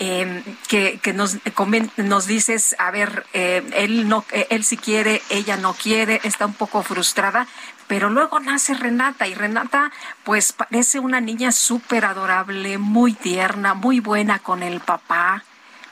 Eh, 0.00 0.44
que, 0.68 1.00
que 1.00 1.12
nos, 1.12 1.38
nos 1.96 2.26
dices, 2.26 2.76
a 2.78 2.92
ver, 2.92 3.26
eh, 3.32 3.68
él 3.74 4.08
no, 4.08 4.24
él 4.30 4.62
sí 4.64 4.76
quiere, 4.76 5.22
ella 5.28 5.56
no 5.56 5.74
quiere, 5.74 6.20
está 6.22 6.46
un 6.46 6.54
poco 6.54 6.84
frustrada, 6.84 7.48
pero 7.88 8.10
luego 8.10 8.38
nace 8.38 8.74
Renata 8.74 9.26
y 9.26 9.34
Renata 9.34 9.90
pues 10.22 10.52
parece 10.52 11.00
una 11.00 11.20
niña 11.20 11.50
súper 11.50 12.04
adorable, 12.04 12.78
muy 12.78 13.14
tierna, 13.14 13.74
muy 13.74 13.98
buena 13.98 14.38
con 14.38 14.62
el 14.62 14.80
papá, 14.80 15.42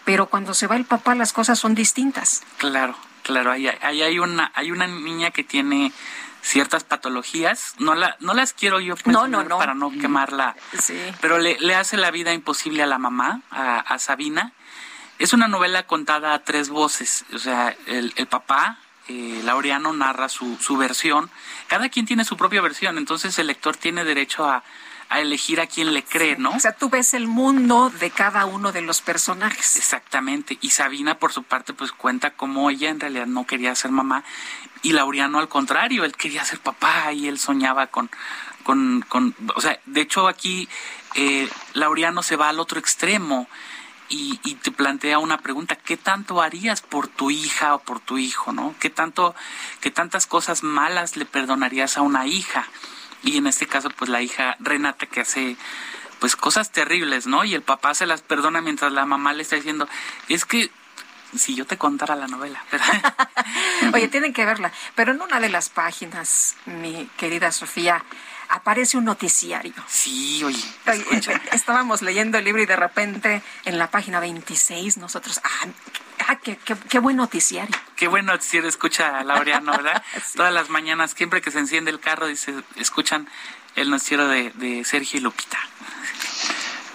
pero 0.04 0.26
cuando 0.26 0.54
se 0.54 0.68
va 0.68 0.76
el 0.76 0.84
papá 0.84 1.14
las 1.14 1.32
cosas 1.32 1.58
son 1.58 1.74
distintas. 1.74 2.44
Claro, 2.58 2.94
claro, 3.22 3.50
ahí, 3.50 3.66
ahí 3.66 4.02
hay 4.02 4.18
una 4.18 4.52
hay 4.54 4.70
una 4.70 4.86
niña 4.86 5.30
que 5.32 5.42
tiene 5.42 5.92
ciertas 6.42 6.84
patologías, 6.84 7.74
no 7.78 7.94
la 7.94 8.16
no 8.20 8.34
las 8.34 8.52
quiero 8.52 8.78
yo 8.78 8.94
no, 9.06 9.26
no, 9.26 9.42
no. 9.42 9.58
para 9.58 9.74
no 9.74 9.90
quemarla, 9.90 10.54
sí. 10.80 10.96
pero 11.20 11.38
le, 11.38 11.58
le, 11.58 11.74
hace 11.74 11.96
la 11.96 12.12
vida 12.12 12.32
imposible 12.32 12.82
a 12.82 12.86
la 12.86 12.98
mamá, 12.98 13.40
a, 13.50 13.80
a 13.80 13.98
Sabina. 13.98 14.52
Es 15.18 15.32
una 15.32 15.48
novela 15.48 15.84
contada 15.86 16.34
a 16.34 16.40
tres 16.40 16.68
voces, 16.68 17.24
o 17.32 17.38
sea, 17.38 17.74
el, 17.86 18.12
el 18.16 18.26
papá, 18.26 18.78
eh, 19.08 19.40
Laureano 19.44 19.92
narra 19.92 20.28
su, 20.28 20.56
su 20.58 20.76
versión. 20.76 21.30
Cada 21.68 21.88
quien 21.88 22.06
tiene 22.06 22.24
su 22.24 22.36
propia 22.36 22.60
versión, 22.60 22.98
entonces 22.98 23.38
el 23.38 23.48
lector 23.48 23.76
tiene 23.76 24.04
derecho 24.04 24.44
a, 24.44 24.62
a 25.08 25.20
elegir 25.20 25.60
a 25.60 25.66
quien 25.66 25.94
le 25.94 26.02
cree, 26.02 26.36
¿no? 26.36 26.50
O 26.50 26.60
sea, 26.60 26.72
tú 26.72 26.90
ves 26.90 27.14
el 27.14 27.26
mundo 27.26 27.90
de 27.90 28.10
cada 28.10 28.44
uno 28.46 28.72
de 28.72 28.82
los 28.82 29.00
personajes. 29.02 29.76
Exactamente. 29.76 30.58
Y 30.60 30.70
Sabina, 30.70 31.18
por 31.18 31.32
su 31.32 31.42
parte, 31.42 31.72
pues 31.72 31.92
cuenta 31.92 32.30
cómo 32.30 32.70
ella 32.70 32.90
en 32.90 33.00
realidad 33.00 33.26
no 33.26 33.46
quería 33.46 33.74
ser 33.74 33.90
mamá 33.90 34.24
y 34.82 34.92
Laureano 34.92 35.38
al 35.38 35.48
contrario, 35.48 36.04
él 36.04 36.14
quería 36.14 36.44
ser 36.44 36.60
papá 36.60 37.12
y 37.12 37.28
él 37.28 37.38
soñaba 37.38 37.88
con 37.88 38.10
con, 38.62 39.04
con, 39.08 39.34
o 39.54 39.60
sea, 39.60 39.78
de 39.86 40.00
hecho 40.00 40.26
aquí 40.26 40.68
eh, 41.14 41.48
Laureano 41.74 42.24
se 42.24 42.34
va 42.34 42.48
al 42.48 42.58
otro 42.58 42.80
extremo 42.80 43.48
y, 44.08 44.40
y, 44.44 44.54
te 44.54 44.70
plantea 44.70 45.18
una 45.18 45.38
pregunta, 45.38 45.76
¿qué 45.76 45.96
tanto 45.96 46.40
harías 46.40 46.80
por 46.80 47.08
tu 47.08 47.30
hija 47.30 47.74
o 47.74 47.80
por 47.80 48.00
tu 48.00 48.18
hijo, 48.18 48.52
no? 48.52 48.74
¿Qué 48.78 48.90
tanto, 48.90 49.34
qué 49.80 49.90
tantas 49.90 50.26
cosas 50.26 50.62
malas 50.62 51.16
le 51.16 51.24
perdonarías 51.24 51.96
a 51.96 52.02
una 52.02 52.26
hija? 52.26 52.68
Y 53.22 53.38
en 53.38 53.46
este 53.46 53.66
caso, 53.66 53.90
pues 53.90 54.08
la 54.08 54.22
hija 54.22 54.56
Renata 54.60 55.06
que 55.06 55.20
hace 55.20 55.56
pues 56.20 56.36
cosas 56.36 56.72
terribles, 56.72 57.26
¿no? 57.26 57.44
Y 57.44 57.54
el 57.54 57.62
papá 57.62 57.94
se 57.94 58.06
las 58.06 58.22
perdona 58.22 58.60
mientras 58.60 58.92
la 58.92 59.04
mamá 59.04 59.32
le 59.32 59.42
está 59.42 59.56
diciendo, 59.56 59.88
es 60.28 60.44
que 60.44 60.70
si 61.34 61.54
yo 61.54 61.66
te 61.66 61.76
contara 61.76 62.16
la 62.16 62.28
novela. 62.28 62.62
Oye, 63.92 64.08
tienen 64.08 64.32
que 64.32 64.44
verla. 64.44 64.72
Pero 64.94 65.12
en 65.12 65.20
una 65.20 65.40
de 65.40 65.48
las 65.48 65.68
páginas, 65.68 66.56
mi 66.66 67.08
querida 67.16 67.52
Sofía, 67.52 68.04
aparece 68.48 68.96
un 68.96 69.04
noticiario. 69.04 69.74
Sí, 69.86 70.42
oye. 70.44 70.62
estábamos 71.52 72.02
leyendo 72.02 72.38
el 72.38 72.44
libro 72.44 72.62
y 72.62 72.66
de 72.66 72.76
repente 72.76 73.42
en 73.64 73.78
la 73.78 73.90
página 73.90 74.20
26 74.20 74.98
nosotros, 74.98 75.40
ah, 75.44 75.66
ah 76.28 76.36
qué, 76.36 76.56
qué, 76.56 76.98
buen 76.98 77.16
noticiario. 77.16 77.76
Qué 77.96 78.08
buen 78.08 78.26
noticiario 78.26 78.68
escucha 78.68 79.22
Laureano, 79.24 79.72
¿verdad? 79.76 80.02
Todas 80.34 80.52
las 80.52 80.70
mañanas, 80.70 81.12
siempre 81.12 81.40
que 81.40 81.50
se 81.50 81.58
enciende 81.58 81.90
el 81.90 82.00
carro, 82.00 82.26
dice, 82.26 82.54
escuchan 82.76 83.28
el 83.74 83.90
noticiero 83.90 84.26
de, 84.28 84.50
de 84.54 84.84
Sergio 84.84 85.18
y 85.18 85.22
Lupita. 85.22 85.58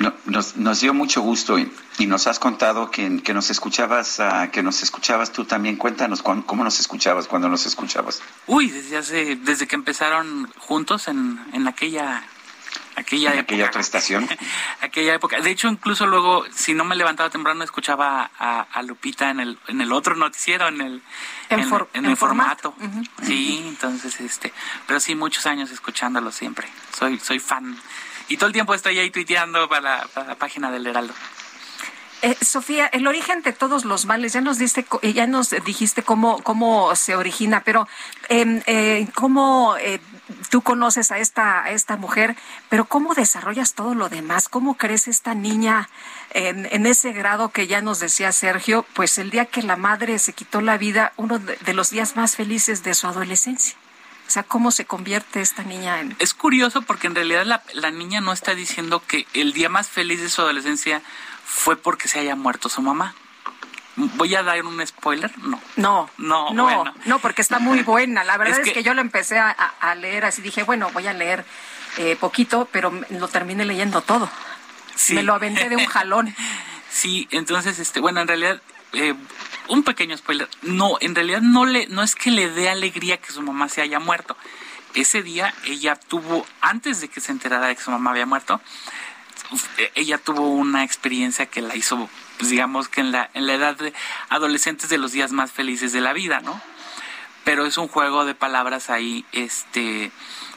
No, 0.01 0.13
nos, 0.25 0.57
nos, 0.57 0.81
dio 0.81 0.93
mucho 0.93 1.21
gusto 1.21 1.59
y, 1.59 1.71
y 1.99 2.07
nos 2.07 2.25
has 2.25 2.39
contado 2.39 2.89
que, 2.89 3.21
que 3.21 3.33
nos 3.33 3.51
escuchabas, 3.51 4.19
uh, 4.19 4.49
que 4.51 4.63
nos 4.63 4.81
escuchabas 4.81 5.31
tú 5.31 5.45
también. 5.45 5.75
Cuéntanos 5.75 6.23
cómo, 6.23 6.43
cómo 6.45 6.63
nos 6.63 6.79
escuchabas, 6.79 7.27
cuando 7.27 7.47
nos 7.49 7.67
escuchabas. 7.67 8.21
Uy, 8.47 8.69
desde 8.69 8.97
hace, 8.97 9.35
desde 9.35 9.67
que 9.67 9.75
empezaron 9.75 10.51
juntos 10.57 11.07
en, 11.07 11.39
en 11.53 11.67
aquella 11.67 12.23
aquella 12.95 13.33
¿En 13.33 13.39
aquella 13.39 13.67
otra 13.67 13.81
estación 13.81 14.27
aquella 14.81 15.13
época 15.13 15.39
de 15.39 15.49
hecho 15.49 15.67
incluso 15.69 16.05
luego 16.07 16.45
si 16.53 16.73
no 16.73 16.83
me 16.83 16.95
levantaba 16.95 17.29
temprano 17.29 17.63
escuchaba 17.63 18.31
a, 18.37 18.61
a 18.61 18.83
Lupita 18.83 19.29
en 19.29 19.39
el 19.39 19.59
en 19.67 19.81
el 19.81 19.91
otro 19.93 20.15
noticiero 20.15 20.67
en 20.67 20.81
el 20.81 21.01
en, 21.49 21.59
en, 21.59 21.69
for, 21.69 21.89
en 21.93 22.05
el 22.05 22.17
formato, 22.17 22.73
formato. 22.73 22.97
Uh 22.97 23.01
-huh. 23.01 23.25
sí 23.25 23.63
entonces 23.65 24.19
este 24.19 24.53
pero 24.87 24.99
sí 24.99 25.15
muchos 25.15 25.45
años 25.45 25.71
escuchándolo 25.71 26.31
siempre 26.31 26.67
soy 26.97 27.17
soy 27.19 27.39
fan 27.39 27.77
y 28.27 28.37
todo 28.37 28.47
el 28.47 28.53
tiempo 28.53 28.73
estoy 28.73 28.99
ahí 28.99 29.09
tuiteando 29.09 29.67
para 29.67 30.07
la, 30.15 30.35
página 30.35 30.71
del 30.71 30.87
Heraldo. 30.87 31.13
Eh, 32.23 32.37
Sofía, 32.43 32.85
el 32.87 33.07
origen 33.07 33.41
de 33.41 33.51
todos 33.51 33.83
los 33.83 34.05
males, 34.05 34.33
ya 34.33 34.41
nos 34.41 34.59
diste, 34.59 34.85
ya 35.01 35.25
nos 35.25 35.49
dijiste 35.65 36.03
cómo, 36.03 36.43
cómo 36.43 36.95
se 36.95 37.15
origina, 37.15 37.63
pero 37.63 37.87
eh, 38.29 38.61
eh, 38.67 39.07
cómo 39.15 39.75
eh, 39.77 39.99
tú 40.49 40.61
conoces 40.61 41.11
a 41.11 41.17
esta, 41.17 41.63
a 41.63 41.71
esta 41.71 41.97
mujer, 41.97 42.35
pero 42.69 42.85
cómo 42.85 43.15
desarrollas 43.15 43.73
todo 43.73 43.95
lo 43.95 44.07
demás, 44.07 44.49
cómo 44.49 44.77
crece 44.77 45.09
esta 45.09 45.33
niña 45.33 45.89
en, 46.29 46.67
en, 46.71 46.85
ese 46.85 47.11
grado 47.11 47.49
que 47.49 47.65
ya 47.65 47.81
nos 47.81 47.99
decía 47.99 48.31
Sergio, 48.31 48.85
pues 48.93 49.17
el 49.17 49.31
día 49.31 49.45
que 49.45 49.63
la 49.63 49.75
madre 49.75 50.19
se 50.19 50.33
quitó 50.33 50.61
la 50.61 50.77
vida, 50.77 51.13
uno 51.17 51.39
de 51.39 51.73
los 51.73 51.89
días 51.89 52.15
más 52.15 52.35
felices 52.35 52.83
de 52.83 52.93
su 52.93 53.07
adolescencia. 53.07 53.75
O 54.31 54.33
sea, 54.33 54.43
¿cómo 54.43 54.71
se 54.71 54.85
convierte 54.85 55.41
esta 55.41 55.63
niña 55.63 55.99
en...? 55.99 56.15
Es 56.19 56.33
curioso 56.33 56.83
porque 56.83 57.07
en 57.07 57.15
realidad 57.15 57.43
la, 57.43 57.61
la 57.73 57.91
niña 57.91 58.21
no 58.21 58.31
está 58.31 58.55
diciendo 58.55 59.03
que 59.05 59.27
el 59.33 59.51
día 59.51 59.67
más 59.67 59.89
feliz 59.89 60.21
de 60.21 60.29
su 60.29 60.41
adolescencia 60.41 61.01
fue 61.43 61.75
porque 61.75 62.07
se 62.07 62.19
haya 62.19 62.37
muerto 62.37 62.69
su 62.69 62.81
mamá. 62.81 63.13
¿Voy 63.97 64.33
a 64.35 64.41
dar 64.41 64.63
un 64.63 64.87
spoiler? 64.87 65.37
No. 65.39 65.59
No, 65.75 66.09
no, 66.17 66.53
no, 66.53 66.63
bueno. 66.63 66.93
no 67.03 67.19
porque 67.19 67.41
está 67.41 67.59
muy 67.59 67.81
buena. 67.83 68.23
La 68.23 68.37
verdad 68.37 68.61
es 68.61 68.71
que, 68.71 68.83
yo 68.83 68.93
lo 68.93 69.01
empecé 69.01 69.37
a, 69.37 69.49
a, 69.51 69.95
leer 69.95 70.23
así, 70.23 70.41
dije, 70.41 70.63
bueno, 70.63 70.89
voy 70.93 71.07
a 71.07 71.13
leer 71.13 71.43
eh, 71.97 72.15
poquito, 72.15 72.69
pero 72.71 72.89
lo 73.09 73.27
terminé 73.27 73.65
leyendo 73.65 73.99
todo. 73.99 74.29
Sí. 74.95 75.13
Me 75.13 75.23
lo 75.23 75.33
aventé 75.33 75.67
de 75.67 75.75
un 75.75 75.87
jalón. 75.87 76.33
sí, 76.89 77.27
entonces, 77.31 77.79
este, 77.79 77.99
bueno, 77.99 78.21
en 78.21 78.29
realidad, 78.29 78.61
eh, 78.93 79.13
un 79.67 79.83
pequeño 79.83 80.17
spoiler. 80.17 80.49
No, 80.61 80.97
en 80.99 81.15
realidad 81.15 81.41
no 81.41 81.65
le, 81.65 81.87
no 81.87 82.03
es 82.03 82.15
que 82.15 82.31
le 82.31 82.49
dé 82.49 82.69
alegría 82.69 83.17
que 83.17 83.31
su 83.31 83.41
mamá 83.41 83.69
se 83.69 83.81
haya 83.81 83.99
muerto. 83.99 84.35
Ese 84.93 85.23
día 85.23 85.53
ella 85.65 85.95
tuvo, 85.95 86.45
antes 86.59 86.99
de 86.99 87.07
que 87.07 87.21
se 87.21 87.31
enterara 87.31 87.67
de 87.67 87.75
que 87.75 87.81
su 87.81 87.91
mamá 87.91 88.11
había 88.11 88.25
muerto, 88.25 88.59
ella 89.95 90.17
tuvo 90.17 90.47
una 90.49 90.83
experiencia 90.83 91.45
que 91.45 91.61
la 91.61 91.75
hizo, 91.75 92.09
pues 92.37 92.49
digamos 92.49 92.87
que 92.87 93.01
en 93.01 93.11
la, 93.11 93.29
en 93.33 93.47
la 93.47 93.53
edad 93.53 93.75
de 93.75 93.93
adolescentes 94.29 94.89
de 94.89 94.97
los 94.97 95.11
días 95.11 95.31
más 95.31 95.51
felices 95.51 95.91
de 95.93 96.01
la 96.01 96.13
vida, 96.13 96.41
¿no? 96.41 96.61
Pero 97.43 97.65
es 97.65 97.77
un 97.77 97.87
juego 97.87 98.25
de 98.25 98.35
palabras 98.35 98.89
ahí, 98.89 99.25
este, 99.31 100.11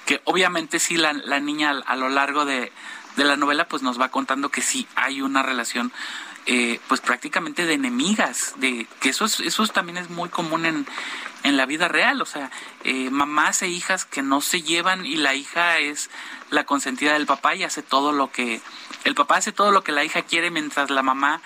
que 0.07 0.21
obviamente 0.25 0.79
sí 0.79 0.97
la, 0.97 1.13
la 1.13 1.41
niña 1.41 1.71
a, 1.71 1.93
a, 1.93 1.97
lo 1.97 2.09
largo 2.09 2.45
de, 2.45 2.73
de 3.17 3.25
la 3.25 3.37
novela 3.37 3.69
pues 3.69 3.83
nos 3.83 4.01
va 4.01 4.11
contando 4.11 4.51
que 4.51 4.61
sí 4.61 4.87
hay 4.95 5.23
una 5.23 5.43
relación 5.43 5.93
eh, 6.47 6.81
pues 6.89 7.01
prácticamente 7.01 7.65
de 7.65 7.75
enemigas, 7.75 8.55
de 8.57 8.87
que 9.01 9.11
eso, 9.11 9.25
es, 9.25 9.41
eso 9.41 9.67
también 9.69 9.99
es 9.99 10.11
muy 10.11 10.29
común 10.29 10.67
en, 10.67 10.87
en 11.43 11.57
la 11.57 11.67
vida 11.67 11.89
real, 11.89 12.21
o 12.21 12.27
sea, 12.27 12.51
eh, 12.85 13.11
mamás 13.11 13.63
e 13.63 13.69
hijas 13.69 14.05
que 14.05 14.23
no 14.23 14.41
se 14.41 14.63
llevan 14.63 15.07
y 15.07 15.17
la 15.17 15.35
hija 15.35 15.79
es 15.79 16.11
la 16.51 16.65
consentida 16.65 17.15
del 17.15 17.27
papá 17.27 17.55
y 17.55 17.65
hace 17.65 17.83
todo 17.83 18.13
lo 18.13 18.31
que, 18.31 18.61
el 19.05 19.15
papá 19.15 19.37
hace 19.37 19.53
todo 19.53 19.71
lo 19.71 19.85
que 19.85 19.93
la 19.93 20.05
hija 20.05 20.23
quiere 20.23 20.51
mientras 20.51 20.91
la 20.91 21.03
mamá 21.03 21.41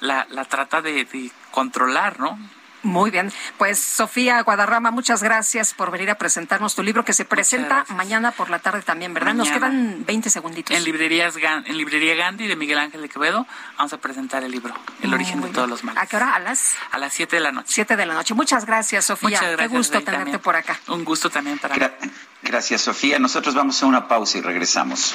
la, 0.00 0.26
la 0.30 0.44
trata 0.44 0.82
de, 0.82 1.04
de 1.04 1.30
controlar, 1.50 2.18
¿no? 2.20 2.38
Muy 2.82 3.10
bien. 3.10 3.32
Pues 3.58 3.78
Sofía 3.78 4.40
Guadarrama, 4.42 4.90
muchas 4.90 5.22
gracias 5.22 5.72
por 5.74 5.90
venir 5.90 6.10
a 6.10 6.16
presentarnos 6.16 6.74
tu 6.74 6.82
libro 6.82 7.04
que 7.04 7.12
se 7.12 7.24
presenta 7.24 7.84
mañana 7.90 8.32
por 8.32 8.50
la 8.50 8.58
tarde 8.58 8.82
también, 8.82 9.14
¿verdad? 9.14 9.34
Mañana. 9.34 9.50
Nos 9.50 9.58
quedan 9.58 10.04
20 10.04 10.30
segunditos. 10.30 10.76
En 10.76 10.84
librerías 10.84 11.34
en 11.36 11.76
librería 11.76 12.14
Gandhi 12.14 12.48
de 12.48 12.56
Miguel 12.56 12.78
Ángel 12.78 13.02
de 13.02 13.08
Quevedo 13.08 13.46
vamos 13.78 13.92
a 13.92 13.98
presentar 13.98 14.42
el 14.42 14.50
libro, 14.50 14.74
El 15.00 15.08
Muy 15.10 15.16
origen 15.16 15.38
bien. 15.40 15.50
de 15.52 15.54
todos 15.54 15.68
los 15.68 15.84
males. 15.84 16.02
¿A 16.02 16.06
qué 16.06 16.16
hora? 16.16 16.34
A 16.34 16.38
las 16.40 16.74
a 16.90 16.98
las 16.98 17.12
7 17.12 17.36
de 17.36 17.40
la 17.40 17.52
noche. 17.52 17.68
7 17.68 17.96
de 17.96 18.06
la 18.06 18.14
noche. 18.14 18.34
Muchas 18.34 18.66
gracias, 18.66 19.04
Sofía. 19.04 19.28
Muchas 19.28 19.42
gracias, 19.42 19.68
qué 19.70 19.76
gusto 19.76 19.92
tenerte 20.00 20.16
también. 20.16 20.40
por 20.40 20.56
acá. 20.56 20.78
Un 20.88 21.04
gusto 21.04 21.30
también 21.30 21.58
para 21.58 21.76
Gra 21.76 21.94
mí. 22.02 22.10
Gracias, 22.42 22.80
Sofía. 22.82 23.18
Nosotros 23.18 23.54
vamos 23.54 23.80
a 23.82 23.86
una 23.86 24.08
pausa 24.08 24.38
y 24.38 24.40
regresamos. 24.40 25.14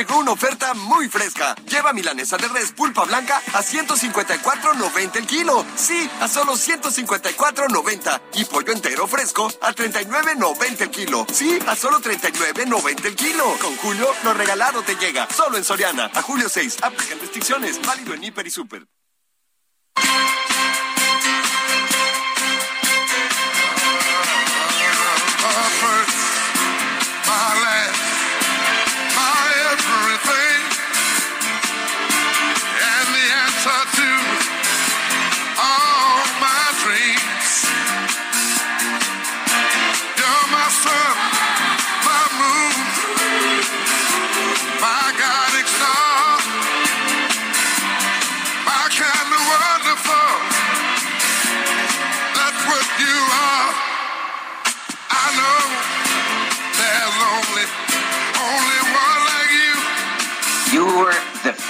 Llegó 0.00 0.16
una 0.16 0.32
oferta 0.32 0.72
muy 0.72 1.10
fresca. 1.10 1.54
Lleva 1.68 1.92
milanesa 1.92 2.38
de 2.38 2.48
res 2.48 2.72
pulpa 2.72 3.04
blanca 3.04 3.36
a 3.52 3.62
154.90 3.62 5.16
el 5.16 5.26
kilo. 5.26 5.62
Sí, 5.76 6.08
a 6.20 6.26
solo 6.26 6.54
154.90. 6.54 8.20
Y 8.32 8.46
pollo 8.46 8.72
entero 8.72 9.06
fresco 9.06 9.52
a 9.60 9.74
39.90 9.74 10.80
el 10.80 10.90
kilo. 10.90 11.26
Sí, 11.30 11.58
a 11.66 11.76
solo 11.76 12.00
39.90 12.00 13.04
el 13.04 13.14
kilo. 13.14 13.44
Con 13.60 13.76
Julio, 13.76 14.08
lo 14.24 14.32
regalado 14.32 14.80
te 14.80 14.96
llega. 14.96 15.28
Solo 15.30 15.58
en 15.58 15.64
Soriana. 15.64 16.10
A 16.14 16.22
julio 16.22 16.48
6. 16.48 16.78
Aplican 16.80 17.20
restricciones. 17.20 17.78
Válido 17.86 18.14
en 18.14 18.24
Hiper 18.24 18.46
y 18.46 18.50
Super. 18.50 18.86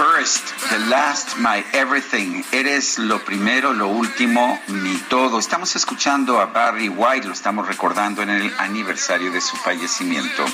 First, 0.01 0.55
the 0.71 0.79
last, 0.89 1.37
my 1.37 1.63
everything. 1.75 2.43
Eres 2.53 2.99
lo 2.99 3.19
primero, 3.19 3.75
lo 3.75 3.89
último, 3.89 4.59
mi 4.69 4.97
todo. 5.11 5.39
Estamos 5.39 5.77
escuchando 5.77 6.41
a 6.41 6.47
Barry 6.47 6.89
White, 6.89 7.27
lo 7.27 7.35
estamos 7.35 7.69
recordando 7.69 8.23
en 8.23 8.31
el 8.31 8.51
aniversario 8.59 9.31
de 9.31 9.43
su 9.43 9.57
fallecimiento. 9.59 10.47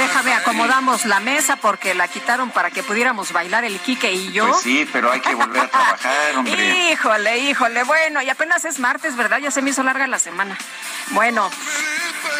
Déjame, 0.00 0.32
acomodamos 0.32 1.04
la 1.04 1.20
mesa 1.20 1.56
porque 1.56 1.94
la 1.94 2.08
quitaron 2.08 2.50
para 2.50 2.70
que 2.70 2.82
pudiéramos 2.82 3.32
bailar 3.32 3.64
el 3.64 3.78
Quique 3.80 4.10
y 4.10 4.32
yo. 4.32 4.48
Pues 4.48 4.62
sí, 4.62 4.88
pero 4.90 5.12
hay 5.12 5.20
que 5.20 5.34
volver 5.34 5.64
a 5.64 5.68
trabajar, 5.68 6.36
hombre. 6.36 6.90
Híjole, 6.92 7.38
híjole, 7.38 7.82
bueno, 7.84 8.22
y 8.22 8.30
apenas 8.30 8.64
es 8.64 8.78
martes, 8.78 9.14
¿verdad? 9.14 9.40
Ya 9.40 9.50
se 9.50 9.60
me 9.60 9.70
hizo 9.70 9.82
larga 9.82 10.06
la 10.06 10.18
semana. 10.18 10.56
Bueno, 11.10 11.50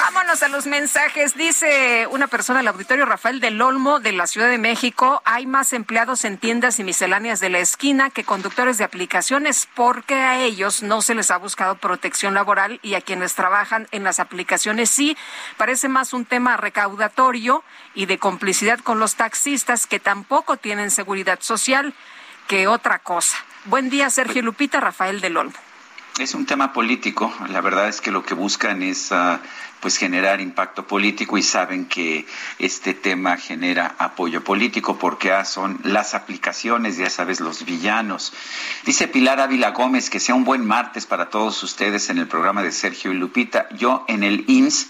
vámonos 0.01 0.43
a 0.43 0.49
los 0.49 0.67
mensajes. 0.67 1.35
Dice 1.35 2.07
una 2.11 2.27
persona 2.27 2.61
del 2.61 2.69
auditorio 2.69 3.05
Rafael 3.05 3.39
del 3.39 3.61
Olmo 3.61 4.01
de 4.01 4.13
la 4.13 4.27
Ciudad 4.27 4.49
de 4.49 4.57
México, 4.57 5.21
hay 5.27 5.47
más 5.47 5.75
empleados 5.75 6.25
en 6.25 6.39
tiendas 6.39 6.79
y 6.79 6.85
misceláneas 6.85 7.39
de 7.39 7.51
la 7.51 7.59
esquina 7.59 8.09
que 8.09 8.25
conductores 8.25 8.79
de 8.79 8.85
aplicaciones 8.85 9.69
porque 9.75 10.15
a 10.15 10.41
ellos 10.41 10.83
no 10.83 11.03
se 11.03 11.15
les 11.15 11.31
ha 11.31 11.37
buscado 11.37 11.77
protección 11.77 12.33
laboral 12.33 12.81
y 12.83 12.95
a 12.95 13.03
quienes 13.03 13.35
trabajan 13.35 13.89
en 13.91 14.03
las 14.03 14.21
aplicaciones 14.21 14.89
sí. 14.89 15.19
Parece 15.59 15.89
más 15.89 16.15
un 16.15 16.25
tema 16.25 16.57
recaudatorio 16.57 17.63
y 17.95 18.07
de 18.07 18.19
complicidad 18.19 18.81
con 18.81 19.01
los 19.01 19.17
taxistas 19.17 19.87
que 19.87 20.01
tampoco 20.01 20.57
tienen 20.57 20.91
seguridad 20.91 21.41
social 21.43 21.93
que 22.49 22.69
otra 22.69 23.01
cosa. 23.01 23.37
Buen 23.67 23.91
día, 23.91 24.09
Sergio 24.09 24.41
Lupita, 24.41 24.81
Rafael 24.81 25.21
del 25.21 25.37
Olmo. 25.37 25.55
Es 26.19 26.35
un 26.35 26.45
tema 26.45 26.73
político. 26.73 27.33
La 27.49 27.61
verdad 27.61 27.89
es 27.89 28.01
que 28.01 28.11
lo 28.11 28.23
que 28.23 28.35
buscan 28.35 28.83
es 28.83 29.11
ah, 29.11 29.41
pues 29.81 29.97
generar 29.97 30.40
impacto 30.40 30.86
político 30.86 31.39
y 31.39 31.43
saben 31.43 31.86
que 31.86 32.27
este 32.59 32.94
tema 32.94 33.36
genera 33.36 33.94
apoyo 33.98 34.44
político 34.44 34.98
porque 34.98 35.32
ah, 35.32 35.44
son 35.44 35.81
las 35.85 36.15
aplicaciones, 36.15 36.97
ya 36.97 37.11
sabes, 37.11 37.40
los 37.40 37.65
villanos. 37.65 38.32
Dice 38.85 39.09
Pilar 39.09 39.40
Ávila 39.40 39.70
Gómez 39.70 40.11
que 40.11 40.20
sea 40.20 40.35
un 40.35 40.44
buen 40.44 40.65
martes 40.65 41.07
para 41.07 41.31
todos 41.31 41.62
ustedes 41.62 42.11
en 42.11 42.19
el 42.19 42.28
programa 42.28 42.62
de 42.62 42.73
Sergio 42.73 43.12
y 43.12 43.15
Lupita. 43.15 43.69
Yo 43.77 44.05
en 44.09 44.23
el 44.23 44.44
IMSS 44.47 44.89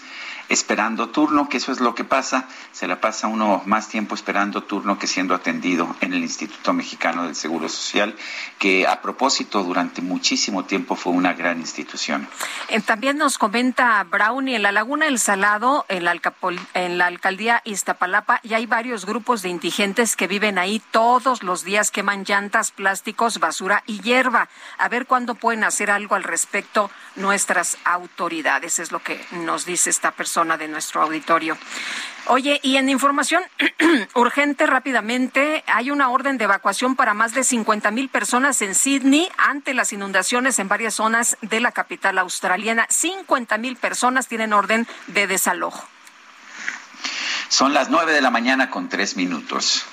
esperando 0.51 1.09
turno, 1.09 1.47
que 1.47 1.57
eso 1.57 1.71
es 1.71 1.79
lo 1.79 1.95
que 1.95 2.03
pasa, 2.03 2.47
se 2.71 2.87
la 2.87 2.99
pasa 2.99 3.27
uno 3.27 3.61
más 3.65 3.87
tiempo 3.87 4.15
esperando 4.15 4.63
turno 4.63 4.99
que 4.99 5.07
siendo 5.07 5.33
atendido 5.33 5.95
en 6.01 6.13
el 6.13 6.21
Instituto 6.21 6.73
Mexicano 6.73 7.23
del 7.23 7.35
Seguro 7.35 7.69
Social, 7.69 8.15
que 8.59 8.85
a 8.85 9.01
propósito 9.01 9.63
durante 9.63 10.01
muchísimo 10.01 10.65
tiempo 10.65 10.95
fue 10.95 11.13
una 11.13 11.33
gran 11.33 11.59
institución. 11.59 12.27
Eh, 12.67 12.81
También 12.81 13.17
nos 13.17 13.37
comenta 13.37 14.03
Brownie, 14.03 14.55
en 14.55 14.63
la 14.63 14.73
Laguna 14.73 15.05
del 15.05 15.19
Salado, 15.19 15.85
en 15.87 16.03
la, 16.03 16.13
Alcapol- 16.13 16.59
en 16.73 16.97
la 16.97 17.05
alcaldía 17.05 17.61
Iztapalapa, 17.63 18.41
y 18.43 18.53
hay 18.53 18.65
varios 18.65 19.05
grupos 19.05 19.41
de 19.43 19.49
indigentes 19.49 20.15
que 20.17 20.27
viven 20.27 20.57
ahí 20.57 20.81
todos 20.91 21.43
los 21.43 21.63
días, 21.63 21.91
queman 21.91 22.25
llantas, 22.25 22.71
plásticos, 22.71 23.39
basura 23.39 23.83
y 23.87 24.01
hierba. 24.01 24.49
A 24.77 24.89
ver 24.89 25.05
cuándo 25.05 25.35
pueden 25.35 25.63
hacer 25.63 25.91
algo 25.91 26.15
al 26.15 26.23
respecto 26.23 26.91
nuestras 27.15 27.77
autoridades, 27.85 28.79
es 28.79 28.91
lo 28.91 29.01
que 29.01 29.23
nos 29.31 29.65
dice 29.65 29.89
esta 29.89 30.11
persona 30.11 30.40
de 30.41 30.67
nuestro 30.67 31.03
auditorio. 31.03 31.57
Oye, 32.27 32.59
y 32.63 32.77
en 32.77 32.89
información 32.89 33.43
urgente 34.15 34.65
rápidamente, 34.65 35.63
hay 35.67 35.91
una 35.91 36.09
orden 36.09 36.37
de 36.37 36.45
evacuación 36.45 36.95
para 36.95 37.13
más 37.13 37.33
de 37.33 37.43
50 37.43 37.91
mil 37.91 38.09
personas 38.09 38.61
en 38.61 38.75
Sydney 38.75 39.29
ante 39.37 39.73
las 39.73 39.93
inundaciones 39.93 40.59
en 40.59 40.67
varias 40.67 40.95
zonas 40.95 41.37
de 41.41 41.59
la 41.59 41.71
capital 41.71 42.17
australiana. 42.17 42.87
50 42.89 43.57
mil 43.57 43.75
personas 43.75 44.27
tienen 44.27 44.53
orden 44.53 44.87
de 45.07 45.27
desalojo. 45.27 45.87
Son 47.49 47.73
las 47.73 47.89
nueve 47.89 48.13
de 48.13 48.21
la 48.21 48.31
mañana 48.31 48.69
con 48.69 48.89
tres 48.89 49.15
minutos. 49.15 49.85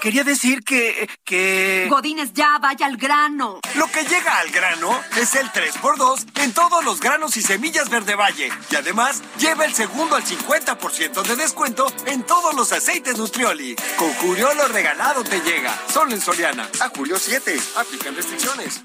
Quería 0.00 0.24
decir 0.24 0.62
que, 0.64 1.10
que... 1.24 1.86
Godines, 1.90 2.32
ya, 2.32 2.58
vaya 2.58 2.86
al 2.86 2.96
grano. 2.96 3.60
Lo 3.74 3.86
que 3.88 4.02
llega 4.04 4.38
al 4.38 4.50
grano 4.50 4.98
es 5.18 5.34
el 5.34 5.46
3x2 5.48 6.40
en 6.42 6.54
todos 6.54 6.82
los 6.82 7.00
granos 7.00 7.36
y 7.36 7.42
semillas 7.42 7.90
Verde 7.90 8.14
Valle. 8.14 8.50
Y 8.70 8.76
además, 8.76 9.22
lleva 9.38 9.66
el 9.66 9.74
segundo 9.74 10.16
al 10.16 10.24
50% 10.24 11.22
de 11.22 11.36
descuento 11.36 11.92
en 12.06 12.22
todos 12.22 12.54
los 12.54 12.72
aceites 12.72 13.18
Nutrioli. 13.18 13.76
Con 13.98 14.10
Julio 14.14 14.54
lo 14.54 14.68
regalado 14.68 15.22
te 15.22 15.40
llega. 15.40 15.78
Solo 15.92 16.12
en 16.12 16.20
Soriana. 16.22 16.66
A 16.80 16.88
Julio 16.88 17.18
7. 17.18 17.60
Aplican 17.76 18.16
restricciones. 18.16 18.82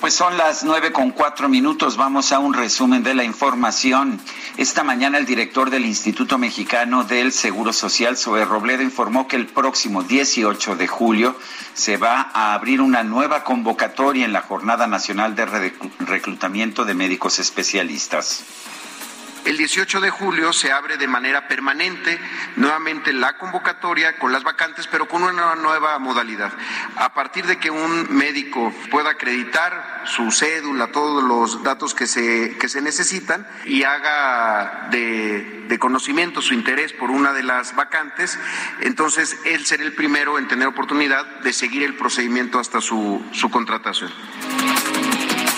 Pues 0.00 0.14
son 0.14 0.36
las 0.38 0.64
nueve 0.64 0.92
con 0.92 1.10
cuatro 1.10 1.48
minutos. 1.48 1.96
Vamos 1.96 2.32
a 2.32 2.38
un 2.38 2.54
resumen 2.54 3.02
de 3.02 3.14
la 3.14 3.24
información. 3.24 4.18
Esta 4.56 4.82
mañana 4.82 5.18
el 5.18 5.26
director 5.26 5.68
del 5.70 5.84
Instituto 5.84 6.38
Mexicano 6.38 7.04
del 7.04 7.32
Seguro 7.32 7.72
Social, 7.72 8.16
Zoe 8.16 8.44
Robledo, 8.44 8.82
informó 8.82 9.28
que 9.28 9.36
el 9.36 9.46
próximo 9.46 10.02
18 10.02 10.76
de 10.76 10.86
julio 10.86 11.36
se 11.74 11.98
va 11.98 12.30
a 12.32 12.54
abrir 12.54 12.80
una 12.80 13.02
nueva 13.02 13.44
convocatoria 13.44 14.24
en 14.24 14.32
la 14.32 14.40
Jornada 14.42 14.86
Nacional 14.86 15.34
de 15.36 15.46
Reclu- 15.46 15.90
Reclutamiento 16.00 16.84
de 16.84 16.94
Médicos 16.94 17.38
Especialistas. 17.38 18.44
El 19.44 19.56
18 19.56 20.00
de 20.00 20.10
julio 20.10 20.52
se 20.52 20.70
abre 20.70 20.96
de 20.96 21.08
manera 21.08 21.48
permanente 21.48 22.20
nuevamente 22.56 23.12
la 23.12 23.38
convocatoria 23.38 24.18
con 24.18 24.32
las 24.32 24.42
vacantes, 24.42 24.86
pero 24.86 25.08
con 25.08 25.22
una 25.22 25.54
nueva 25.54 25.98
modalidad. 25.98 26.52
A 26.96 27.14
partir 27.14 27.46
de 27.46 27.58
que 27.58 27.70
un 27.70 28.14
médico 28.14 28.72
pueda 28.90 29.10
acreditar 29.10 30.02
su 30.04 30.30
cédula, 30.30 30.88
todos 30.88 31.24
los 31.24 31.62
datos 31.62 31.94
que 31.94 32.06
se, 32.06 32.56
que 32.58 32.68
se 32.68 32.82
necesitan 32.82 33.46
y 33.64 33.82
haga 33.84 34.88
de, 34.90 35.64
de 35.68 35.78
conocimiento 35.78 36.42
su 36.42 36.54
interés 36.54 36.92
por 36.92 37.10
una 37.10 37.32
de 37.32 37.42
las 37.42 37.74
vacantes, 37.74 38.38
entonces 38.80 39.38
él 39.46 39.64
será 39.64 39.84
el 39.84 39.94
primero 39.94 40.38
en 40.38 40.48
tener 40.48 40.68
oportunidad 40.68 41.24
de 41.40 41.52
seguir 41.52 41.82
el 41.82 41.94
procedimiento 41.94 42.58
hasta 42.58 42.80
su, 42.80 43.24
su 43.32 43.50
contratación. 43.50 44.12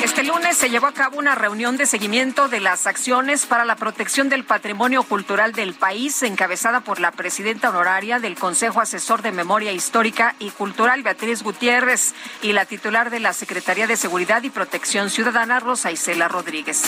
Este 0.02 0.24
lunes 0.24 0.56
se 0.56 0.68
llevó 0.68 0.88
a 0.88 0.92
cabo 0.92 1.18
una 1.18 1.36
reunión 1.36 1.76
de 1.76 1.86
seguimiento 1.86 2.48
de 2.48 2.58
las 2.58 2.88
acciones 2.88 3.46
para 3.46 3.64
la 3.64 3.76
protección 3.76 4.28
del 4.28 4.44
patrimonio 4.44 5.04
cultural 5.04 5.52
del 5.52 5.74
país, 5.74 6.24
encabezada 6.24 6.80
por 6.80 6.98
la 6.98 7.12
presidenta 7.12 7.70
honoraria 7.70 8.18
del 8.18 8.34
Consejo 8.34 8.80
Asesor 8.80 9.22
de 9.22 9.30
Memoria 9.30 9.70
Histórica 9.70 10.34
y 10.40 10.50
Cultural, 10.50 11.04
Beatriz 11.04 11.44
Gutiérrez, 11.44 12.14
y 12.42 12.52
la 12.52 12.66
titular 12.66 13.10
de 13.10 13.20
la 13.20 13.32
Secretaría 13.32 13.86
de 13.86 13.96
Seguridad 13.96 14.42
y 14.42 14.50
Protección 14.50 15.08
Ciudadana, 15.08 15.60
Rosa 15.60 15.92
Isela 15.92 16.26
Rodríguez. 16.26 16.82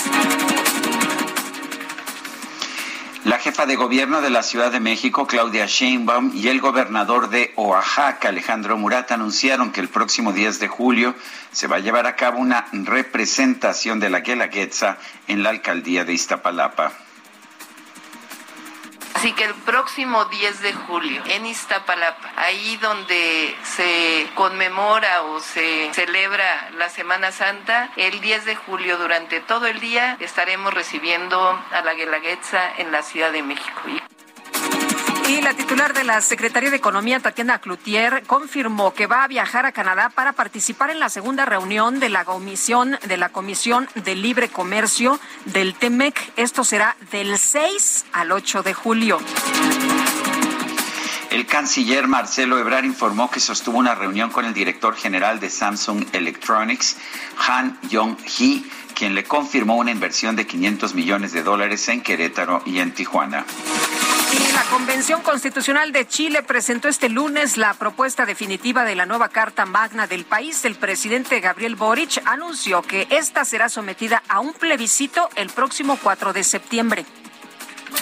La 3.24 3.38
jefa 3.38 3.64
de 3.64 3.76
gobierno 3.76 4.20
de 4.20 4.28
la 4.28 4.42
Ciudad 4.42 4.70
de 4.70 4.80
México, 4.80 5.26
Claudia 5.26 5.64
Sheinbaum, 5.64 6.32
y 6.34 6.48
el 6.48 6.60
gobernador 6.60 7.30
de 7.30 7.54
Oaxaca, 7.56 8.28
Alejandro 8.28 8.76
Murat, 8.76 9.12
anunciaron 9.12 9.72
que 9.72 9.80
el 9.80 9.88
próximo 9.88 10.34
10 10.34 10.60
de 10.60 10.68
julio 10.68 11.14
se 11.50 11.66
va 11.66 11.76
a 11.76 11.78
llevar 11.78 12.06
a 12.06 12.16
cabo 12.16 12.38
una 12.38 12.66
representación 12.72 13.98
de 13.98 14.10
la 14.10 14.20
Guelaguetza 14.20 14.98
en 15.26 15.42
la 15.42 15.48
alcaldía 15.48 16.04
de 16.04 16.12
Iztapalapa. 16.12 17.03
Así 19.14 19.32
que 19.32 19.44
el 19.44 19.54
próximo 19.54 20.26
10 20.26 20.60
de 20.60 20.72
julio 20.72 21.22
en 21.26 21.46
Iztapalapa, 21.46 22.32
ahí 22.36 22.76
donde 22.76 23.56
se 23.62 24.28
conmemora 24.34 25.22
o 25.22 25.40
se 25.40 25.90
celebra 25.94 26.70
la 26.76 26.88
Semana 26.90 27.32
Santa, 27.32 27.90
el 27.96 28.20
10 28.20 28.44
de 28.44 28.56
julio 28.56 28.98
durante 28.98 29.40
todo 29.40 29.66
el 29.66 29.80
día 29.80 30.16
estaremos 30.20 30.74
recibiendo 30.74 31.40
a 31.72 31.80
la 31.82 31.94
Guelaguetza 31.94 32.74
en 32.76 32.92
la 32.92 33.02
Ciudad 33.02 33.32
de 33.32 33.42
México. 33.42 33.80
Y 35.28 35.40
la 35.40 35.54
titular 35.54 35.94
de 35.94 36.04
la 36.04 36.20
Secretaría 36.20 36.70
de 36.70 36.76
Economía, 36.76 37.18
Tatiana 37.18 37.58
Cloutier, 37.58 38.24
confirmó 38.26 38.92
que 38.92 39.06
va 39.06 39.24
a 39.24 39.28
viajar 39.28 39.64
a 39.64 39.72
Canadá 39.72 40.10
para 40.10 40.34
participar 40.34 40.90
en 40.90 41.00
la 41.00 41.08
segunda 41.08 41.46
reunión 41.46 41.98
de 41.98 42.10
la 42.10 42.26
Comisión 42.26 42.98
de 43.06 43.16
la 43.16 43.30
Comisión 43.30 43.88
de 43.94 44.14
Libre 44.16 44.50
Comercio 44.50 45.18
del 45.46 45.74
TEMEC. 45.74 46.32
Esto 46.36 46.62
será 46.62 46.96
del 47.10 47.38
6 47.38 48.04
al 48.12 48.32
8 48.32 48.62
de 48.62 48.74
julio. 48.74 49.18
El 51.30 51.46
canciller 51.46 52.06
Marcelo 52.06 52.58
Ebrard 52.58 52.84
informó 52.84 53.30
que 53.30 53.40
sostuvo 53.40 53.78
una 53.78 53.94
reunión 53.94 54.30
con 54.30 54.44
el 54.44 54.52
director 54.54 54.94
general 54.94 55.40
de 55.40 55.48
Samsung 55.50 56.04
Electronics, 56.12 56.96
Han 57.48 57.76
Yong-hee, 57.88 58.64
quien 58.94 59.14
le 59.14 59.24
confirmó 59.24 59.76
una 59.76 59.90
inversión 59.90 60.36
de 60.36 60.46
500 60.46 60.94
millones 60.94 61.32
de 61.32 61.42
dólares 61.42 61.88
en 61.88 62.02
Querétaro 62.02 62.62
y 62.66 62.78
en 62.78 62.92
Tijuana. 62.92 63.44
La 64.52 64.64
Convención 64.70 65.22
Constitucional 65.22 65.92
de 65.92 66.08
Chile 66.08 66.42
presentó 66.42 66.88
este 66.88 67.08
lunes 67.08 67.56
la 67.56 67.74
propuesta 67.74 68.26
definitiva 68.26 68.84
de 68.84 68.96
la 68.96 69.06
nueva 69.06 69.28
Carta 69.28 69.64
Magna 69.64 70.06
del 70.06 70.24
país. 70.24 70.64
El 70.64 70.74
presidente 70.74 71.38
Gabriel 71.40 71.76
Boric 71.76 72.20
anunció 72.24 72.82
que 72.82 73.06
esta 73.10 73.44
será 73.44 73.68
sometida 73.68 74.22
a 74.28 74.40
un 74.40 74.52
plebiscito 74.52 75.28
el 75.36 75.50
próximo 75.50 75.98
4 76.02 76.32
de 76.32 76.42
septiembre. 76.42 77.06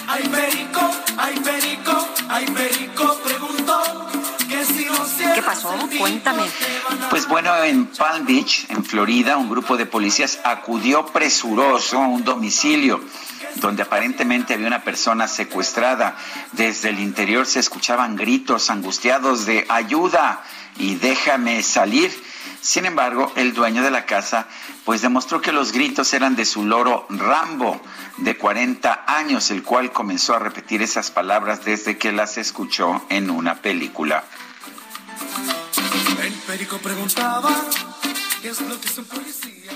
Ay, 0.07 0.23
Perico, 0.27 0.91
ay, 1.17 1.39
Perico, 1.39 2.07
ay, 2.29 2.45
Perico 2.45 3.17
preguntó 3.23 4.09
que 4.47 4.65
si 4.65 4.85
no 4.85 5.05
cierras 5.05 5.35
¿Qué 5.35 5.41
pasó? 5.41 5.75
Cuéntame. 5.97 6.43
Pues 7.09 7.27
bueno, 7.27 7.55
en 7.63 7.87
Palm 7.87 8.25
Beach, 8.25 8.65
en 8.69 8.83
Florida, 8.83 9.37
un 9.37 9.49
grupo 9.49 9.77
de 9.77 9.85
policías 9.85 10.39
acudió 10.43 11.05
presuroso 11.07 11.97
a 11.97 12.07
un 12.07 12.23
domicilio 12.23 13.01
donde 13.55 13.83
aparentemente 13.83 14.53
había 14.53 14.67
una 14.67 14.83
persona 14.83 15.27
secuestrada. 15.27 16.15
Desde 16.53 16.89
el 16.89 16.99
interior 16.99 17.45
se 17.45 17.59
escuchaban 17.59 18.15
gritos 18.15 18.69
angustiados 18.69 19.45
de 19.45 19.65
ayuda 19.69 20.43
y 20.77 20.95
déjame 20.95 21.63
salir. 21.63 22.11
Sin 22.61 22.85
embargo, 22.85 23.31
el 23.35 23.53
dueño 23.53 23.83
de 23.83 23.91
la 23.91 24.05
casa 24.05 24.47
pues 24.85 25.01
demostró 25.01 25.41
que 25.41 25.51
los 25.51 25.71
gritos 25.71 26.13
eran 26.13 26.35
de 26.35 26.45
su 26.45 26.65
loro 26.65 27.05
Rambo, 27.09 27.81
de 28.17 28.37
40 28.37 29.05
años, 29.07 29.49
el 29.51 29.63
cual 29.63 29.91
comenzó 29.91 30.35
a 30.35 30.39
repetir 30.39 30.81
esas 30.81 31.11
palabras 31.11 31.63
desde 31.63 31.97
que 31.97 32.11
las 32.11 32.37
escuchó 32.37 33.05
en 33.09 33.29
una 33.29 33.55
película. 33.55 34.23
El 36.21 36.33
perico 36.33 36.77
preguntaba 36.77 37.49
qué 38.41 38.49
es 38.49 38.61
lo 38.61 38.79
que 38.79 38.87
es 38.87 38.97
un 38.97 39.05
policía. 39.05 39.71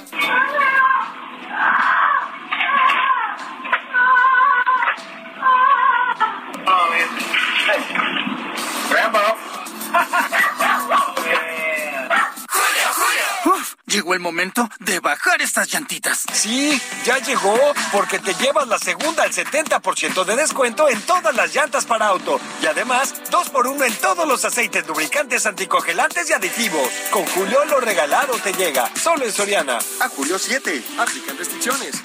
Llegó 13.88 14.14
el 14.14 14.20
momento 14.20 14.70
de 14.80 15.00
bajar 15.00 15.42
estas 15.42 15.72
llantitas. 15.72 16.24
Sí, 16.34 16.80
ya 17.06 17.18
llegó, 17.20 17.58
porque 17.92 18.20
te 18.20 18.34
llevas 18.36 18.68
la 18.68 18.78
segunda 18.78 19.24
al 19.24 19.34
70% 19.34 20.26
de 20.26 20.36
descuento 20.36 20.90
en 20.90 21.02
todas 21.02 21.34
las 21.36 21.56
llantas 21.56 21.86
para 21.86 22.08
auto. 22.08 22.40
Y 22.62 22.68
además, 22.68 23.16
dos 23.32 23.50
por 23.50 23.66
uno 23.66 23.84
en 23.86 23.96
todos 23.96 24.28
los 24.28 24.44
aceites 24.46 24.86
lubricantes 24.86 25.46
anticongelantes 25.46 26.30
y 26.30 26.34
aditivos. 26.34 26.90
Con 27.10 27.26
Julio 27.26 27.66
lo 27.66 27.80
regalado 27.80 28.36
te 28.36 28.54
llega, 28.54 28.92
solo 28.96 29.26
en 29.26 29.32
Soriana. 29.32 29.80
A 30.02 30.10
Julio 30.10 30.38
7. 30.38 30.84
Aplican 31.00 31.38
restricciones. 31.38 32.02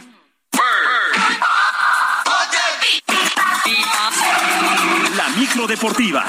La 5.17 5.29
micro 5.31 5.67
deportiva. 5.67 6.25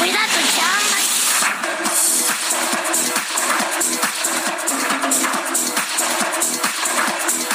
Cuida 0.00 0.22
tu 0.26 0.40
chamba. 0.56 0.98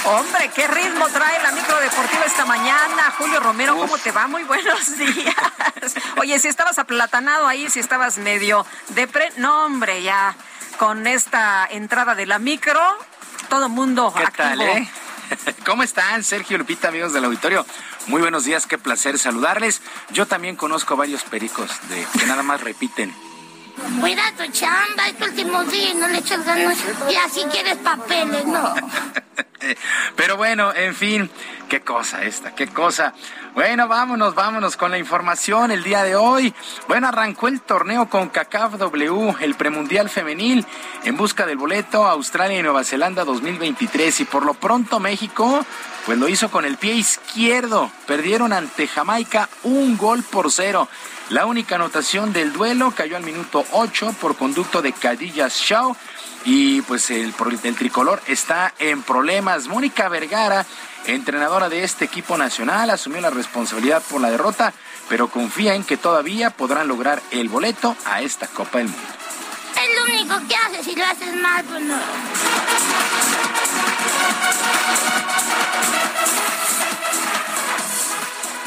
Hombre, 0.05 0.49
qué 0.55 0.67
ritmo 0.67 1.07
trae 1.09 1.43
la 1.43 1.51
micro 1.51 1.77
deportiva 1.81 2.23
esta 2.25 2.45
mañana. 2.45 3.13
Julio 3.17 3.41
Romero, 3.41 3.75
¿cómo 3.75 3.97
te 3.97 4.11
va? 4.13 4.27
Muy 4.27 4.43
buenos 4.45 4.97
días. 4.97 5.35
Oye, 6.17 6.39
si 6.39 6.47
estabas 6.47 6.79
aplatanado 6.79 7.45
ahí, 7.47 7.69
si 7.69 7.79
estabas 7.81 8.17
medio 8.17 8.65
depre, 8.89 9.33
no, 9.35 9.65
hombre, 9.65 10.01
ya 10.01 10.33
con 10.77 11.07
esta 11.07 11.67
entrada 11.69 12.15
de 12.15 12.25
la 12.25 12.39
micro, 12.39 12.81
todo 13.49 13.67
mundo 13.67 14.13
¿Qué 14.15 14.23
activo. 14.23 14.47
tal, 14.47 14.61
eh? 14.61 14.89
¿Cómo 15.65 15.83
están, 15.83 16.23
Sergio 16.23 16.57
Lupita, 16.57 16.89
amigos 16.89 17.13
del 17.13 17.25
auditorio? 17.25 17.65
Muy 18.07 18.21
buenos 18.21 18.45
días, 18.45 18.65
qué 18.65 18.77
placer 18.77 19.19
saludarles. 19.19 19.81
Yo 20.11 20.25
también 20.25 20.55
conozco 20.55 20.95
varios 20.95 21.23
pericos 21.23 21.69
de 21.89 22.05
que 22.17 22.25
nada 22.25 22.43
más 22.43 22.61
repiten. 22.61 23.13
Cuida 23.99 24.23
tu 24.37 24.51
chamba, 24.51 25.07
es 25.07 25.17
tu 25.17 25.25
último 25.25 25.63
día 25.65 25.91
y 25.91 25.93
no 25.95 26.07
le 26.07 26.17
echas 26.17 26.45
ganas. 26.45 26.77
Y 27.09 27.15
así 27.15 27.43
quieres 27.51 27.77
papeles, 27.77 28.45
¿no? 28.45 28.73
Pero 30.15 30.37
bueno, 30.37 30.73
en 30.73 30.95
fin, 30.95 31.29
qué 31.67 31.81
cosa 31.81 32.23
esta, 32.23 32.55
qué 32.55 32.67
cosa. 32.67 33.13
Bueno, 33.53 33.87
vámonos, 33.87 34.35
vámonos 34.35 34.77
con 34.77 34.91
la 34.91 34.97
información 34.97 35.71
el 35.71 35.83
día 35.83 36.03
de 36.03 36.15
hoy. 36.15 36.53
Bueno, 36.87 37.07
arrancó 37.07 37.47
el 37.47 37.61
torneo 37.61 38.09
con 38.09 38.29
CACAF 38.29 38.77
W, 38.77 39.35
el 39.41 39.55
premundial 39.55 40.09
femenil, 40.09 40.65
en 41.03 41.17
busca 41.17 41.45
del 41.45 41.57
boleto 41.57 42.05
Australia 42.05 42.59
y 42.59 42.63
Nueva 42.63 42.83
Zelanda 42.83 43.25
2023. 43.25 44.21
Y 44.21 44.25
por 44.25 44.45
lo 44.45 44.53
pronto 44.53 44.99
México, 44.99 45.65
pues 46.05 46.17
lo 46.17 46.27
hizo 46.27 46.49
con 46.51 46.65
el 46.65 46.77
pie 46.77 46.93
izquierdo. 46.93 47.91
Perdieron 48.07 48.53
ante 48.53 48.87
Jamaica 48.87 49.49
un 49.63 49.97
gol 49.97 50.23
por 50.23 50.51
cero. 50.51 50.87
La 51.29 51.45
única 51.45 51.75
anotación 51.75 52.33
del 52.33 52.53
duelo 52.53 52.91
cayó 52.95 53.15
al 53.15 53.23
minuto 53.23 53.63
8 53.71 54.15
por 54.19 54.35
conducto 54.35 54.81
de 54.81 54.93
Cadillas 54.93 55.53
Shaw 55.53 55.95
y 56.45 56.81
pues 56.83 57.09
el, 57.11 57.33
el 57.63 57.75
tricolor 57.75 58.21
está 58.27 58.73
en 58.79 59.01
problemas. 59.03 59.67
Mónica 59.67 60.09
Vergara, 60.09 60.65
entrenadora 61.05 61.69
de 61.69 61.83
este 61.83 62.05
equipo 62.05 62.37
nacional, 62.37 62.89
asumió 62.89 63.21
la 63.21 63.29
responsabilidad 63.29 64.01
por 64.09 64.21
la 64.21 64.29
derrota, 64.29 64.73
pero 65.07 65.29
confía 65.29 65.75
en 65.75 65.83
que 65.83 65.97
todavía 65.97 66.51
podrán 66.51 66.87
lograr 66.87 67.21
el 67.31 67.49
boleto 67.49 67.95
a 68.05 68.21
esta 68.21 68.47
Copa 68.47 68.79
del 68.79 68.87
Mundo. 68.87 69.07
Es 69.75 69.97
lo 69.97 70.13
único 70.13 70.47
que 70.47 70.55
haces 70.55 70.85
si 70.85 70.95
lo 70.95 71.05
haces 71.05 71.35
mal, 71.35 71.63
pues 71.65 71.81
no. 71.81 71.97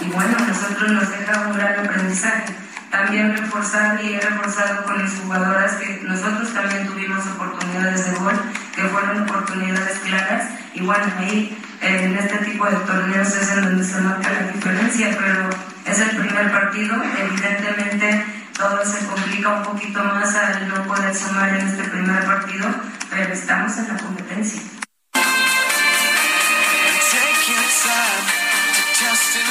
y 0.03 0.11
bueno, 0.11 0.37
nosotros 0.39 0.91
nos 0.91 1.11
deja 1.11 1.41
un 1.47 1.57
gran 1.57 1.87
aprendizaje. 1.87 2.72
También 2.93 3.35
reforzar 3.35 4.05
y 4.05 4.13
he 4.13 4.21
reforzado 4.21 4.85
con 4.85 5.03
mis 5.03 5.15
jugadoras 5.15 5.77
que 5.77 6.03
nosotros 6.05 6.53
también 6.53 6.87
tuvimos 6.87 7.27
oportunidades 7.27 8.05
de 8.05 8.19
gol, 8.19 8.39
que 8.77 8.83
fueron 8.83 9.23
oportunidades 9.23 9.99
claras. 10.01 10.51
Y 10.75 10.83
bueno, 10.83 11.07
ahí 11.19 11.59
en 11.81 12.15
este 12.19 12.37
tipo 12.45 12.67
de 12.67 12.77
torneos 12.77 13.29
es 13.29 13.51
en 13.51 13.65
donde 13.65 13.83
se 13.83 13.99
marca 13.99 14.29
la 14.31 14.53
diferencia, 14.53 15.09
pero 15.19 15.49
es 15.87 15.99
el 16.01 16.11
primer 16.19 16.53
partido. 16.53 17.03
Evidentemente 17.19 18.27
todo 18.59 18.85
se 18.85 19.07
complica 19.07 19.49
un 19.49 19.63
poquito 19.63 20.05
más 20.05 20.35
al 20.35 20.69
no 20.69 20.85
poder 20.85 21.15
sumar 21.15 21.49
en 21.49 21.67
este 21.67 21.85
primer 21.85 22.27
partido, 22.27 22.69
pero 23.09 23.33
estamos 23.33 23.79
en 23.79 23.89
la 23.89 23.97
competencia. 23.97 24.61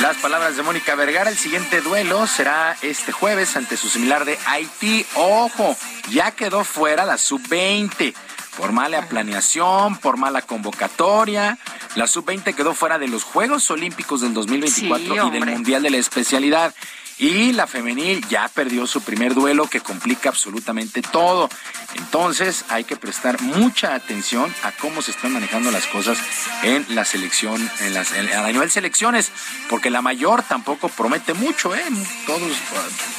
Las 0.02 0.18
palabras 0.18 0.58
de 0.58 0.64
Mónica 0.64 0.96
Vergara, 0.96 1.30
el 1.30 1.38
siguiente 1.38 1.82
duelo 1.82 2.26
será 2.26 2.76
este 2.82 3.12
jueves 3.12 3.56
ante 3.56 3.78
su 3.78 3.88
similar 3.88 4.26
de 4.26 4.38
Haití. 4.48 5.06
Ojo, 5.16 5.78
ya 6.10 6.32
quedó 6.32 6.64
fuera 6.64 7.06
la 7.06 7.18
sub-20 7.18 8.14
por 8.58 8.72
mala 8.72 9.08
planeación, 9.08 9.98
por 9.98 10.18
mala 10.18 10.42
convocatoria. 10.42 11.58
La 11.96 12.08
sub-20 12.08 12.56
quedó 12.56 12.74
fuera 12.74 12.98
de 12.98 13.08
los 13.08 13.24
Juegos 13.24 13.70
Olímpicos 13.70 14.22
del 14.22 14.34
2024 14.34 15.14
Sí, 15.14 15.28
y 15.28 15.32
del. 15.32 15.46
Mundial 15.46 15.84
de 15.84 15.92
la 15.92 15.98
Especialidad. 15.98 16.74
Y 17.22 17.54
la 17.54 17.68
femenil 17.68 18.28
ya 18.30 18.48
perdió 18.48 18.88
su 18.88 19.02
primer 19.02 19.36
duelo 19.36 19.68
que 19.68 19.80
complica 19.80 20.30
absolutamente 20.30 21.02
todo. 21.04 21.50
Entonces 21.96 22.66
hay 22.70 22.84
que 22.84 22.96
prestar 22.96 23.40
mucha 23.42 23.94
atención 23.94 24.52
a 24.64 24.72
cómo 24.72 25.02
se 25.04 25.12
están 25.12 25.34
manejando 25.34 25.70
las 25.72 25.86
cosas 25.86 26.18
en 26.64 26.84
la 26.90 27.06
selección, 27.06 27.70
en 27.82 27.94
las, 27.94 28.12
en- 28.14 28.32
a 28.34 28.48
nivel 28.48 28.72
selecciones, 28.72 29.32
porque 29.70 29.90
la 29.92 30.02
mayor 30.02 30.42
tampoco 30.44 30.90
promete 30.90 31.34
mucho, 31.36 31.76
¿eh? 31.76 31.84
Todos 32.26 32.42
eh, 32.42 32.56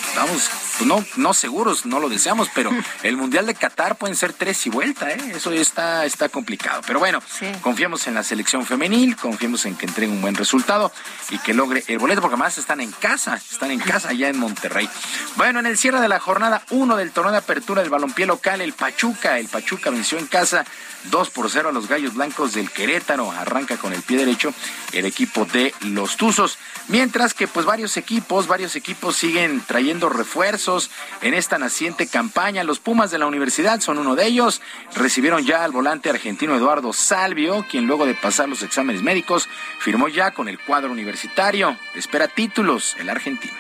estamos, 0.08 0.50
pues 0.78 0.86
no, 0.88 1.04
no 1.16 1.32
seguros, 1.32 1.86
no 1.86 2.00
lo 2.00 2.08
deseamos, 2.08 2.48
pero 2.54 2.70
el 3.04 3.16
Mundial 3.16 3.46
de 3.46 3.54
Qatar 3.54 3.96
pueden 3.96 4.16
ser 4.16 4.32
tres 4.32 4.66
y 4.66 4.70
vuelta, 4.70 5.10
¿eh? 5.12 5.32
Eso 5.36 5.52
está, 5.52 6.04
está 6.06 6.28
complicado. 6.28 6.82
Pero 6.86 6.98
bueno, 6.98 7.22
confiamos 7.60 8.06
en 8.08 8.14
la 8.14 8.24
selección 8.24 8.66
femenil, 8.66 9.16
confiamos 9.16 9.64
en 9.66 9.76
que 9.76 9.86
entreguen 9.86 10.16
un 10.16 10.22
buen 10.22 10.34
resultado 10.34 10.90
y 11.30 11.38
que 11.38 11.54
logre 11.54 11.84
el 11.86 11.98
boleto, 11.98 12.20
porque 12.20 12.34
además 12.34 12.58
están 12.58 12.80
en 12.80 12.90
casa, 12.90 13.36
están 13.36 13.70
en 13.70 13.78
casa 13.78 13.91
allá 13.92 14.28
en 14.28 14.38
Monterrey. 14.38 14.88
Bueno, 15.36 15.60
en 15.60 15.66
el 15.66 15.78
cierre 15.78 16.00
de 16.00 16.08
la 16.08 16.20
jornada 16.20 16.62
1 16.70 16.96
del 16.96 17.12
torneo 17.12 17.32
de 17.32 17.38
apertura 17.38 17.82
del 17.82 17.90
balompié 17.90 18.26
local, 18.26 18.60
el 18.60 18.72
Pachuca, 18.72 19.38
el 19.38 19.48
Pachuca 19.48 19.90
venció 19.90 20.18
en 20.18 20.26
casa 20.26 20.64
2 21.10 21.30
por 21.30 21.50
0 21.50 21.70
a 21.70 21.72
los 21.72 21.88
Gallos 21.88 22.14
Blancos 22.14 22.54
del 22.54 22.70
Querétaro. 22.70 23.30
Arranca 23.30 23.76
con 23.76 23.92
el 23.92 24.02
pie 24.02 24.18
derecho 24.18 24.52
el 24.92 25.04
equipo 25.04 25.44
de 25.46 25.74
los 25.80 26.16
Tuzos. 26.16 26.58
Mientras 26.88 27.34
que 27.34 27.48
pues 27.48 27.66
varios 27.66 27.96
equipos, 27.96 28.46
varios 28.46 28.76
equipos 28.76 29.16
siguen 29.16 29.62
trayendo 29.66 30.08
refuerzos 30.08 30.90
en 31.20 31.34
esta 31.34 31.58
naciente 31.58 32.06
campaña. 32.06 32.64
Los 32.64 32.78
Pumas 32.78 33.10
de 33.10 33.18
la 33.18 33.26
universidad 33.26 33.80
son 33.80 33.98
uno 33.98 34.14
de 34.14 34.26
ellos. 34.26 34.60
Recibieron 34.94 35.44
ya 35.44 35.64
al 35.64 35.72
volante 35.72 36.10
argentino 36.10 36.56
Eduardo 36.56 36.92
Salvio, 36.92 37.66
quien 37.68 37.86
luego 37.86 38.06
de 38.06 38.14
pasar 38.14 38.48
los 38.48 38.62
exámenes 38.62 39.02
médicos 39.02 39.48
firmó 39.78 40.08
ya 40.08 40.32
con 40.32 40.48
el 40.48 40.58
cuadro 40.58 40.92
universitario. 40.92 41.76
Espera 41.94 42.28
títulos 42.28 42.96
el 42.98 43.08
argentino. 43.08 43.54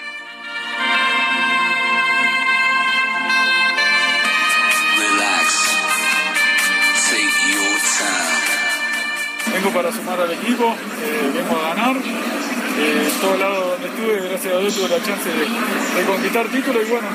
Vengo 9.62 9.76
para 9.76 9.92
sumar 9.92 10.20
al 10.20 10.32
equipo, 10.32 10.74
eh, 10.74 11.30
vengo 11.32 11.56
a 11.56 11.68
ganar. 11.68 11.94
Eh, 11.94 13.08
en 13.14 13.20
todos 13.20 13.38
lados 13.38 13.64
donde 13.70 13.86
estuve, 13.86 14.28
gracias 14.28 14.54
a 14.54 14.58
Dios, 14.58 14.74
tuve 14.74 14.88
la 14.88 15.04
chance 15.04 15.28
de, 15.28 16.04
conquistar 16.04 16.48
títulos 16.48 16.82
y 16.84 16.90
bueno, 16.90 17.06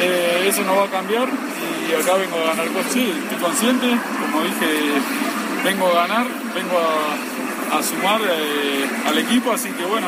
eh, 0.00 0.46
eso 0.48 0.62
no 0.62 0.76
va 0.76 0.84
a 0.84 0.88
cambiar 0.88 1.28
y 1.28 1.92
acá 1.92 2.14
vengo 2.14 2.38
a 2.38 2.54
ganar 2.54 2.68
cosas. 2.68 2.96
Estoy 2.96 3.38
consciente, 3.38 3.98
como 4.18 4.44
dije, 4.44 4.66
vengo 5.62 5.88
a 5.88 6.06
ganar, 6.06 6.26
vengo 6.54 6.78
a, 6.80 7.76
a 7.76 7.82
sumar 7.82 8.22
al 9.06 9.18
equipo, 9.18 9.52
así 9.52 9.68
que 9.68 9.84
bueno, 9.84 10.06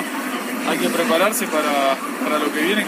hay 0.70 0.78
que 0.78 0.88
prepararse 0.88 1.46
para, 1.46 1.94
para 2.24 2.38
lo 2.38 2.50
que 2.54 2.60
viene. 2.62 2.86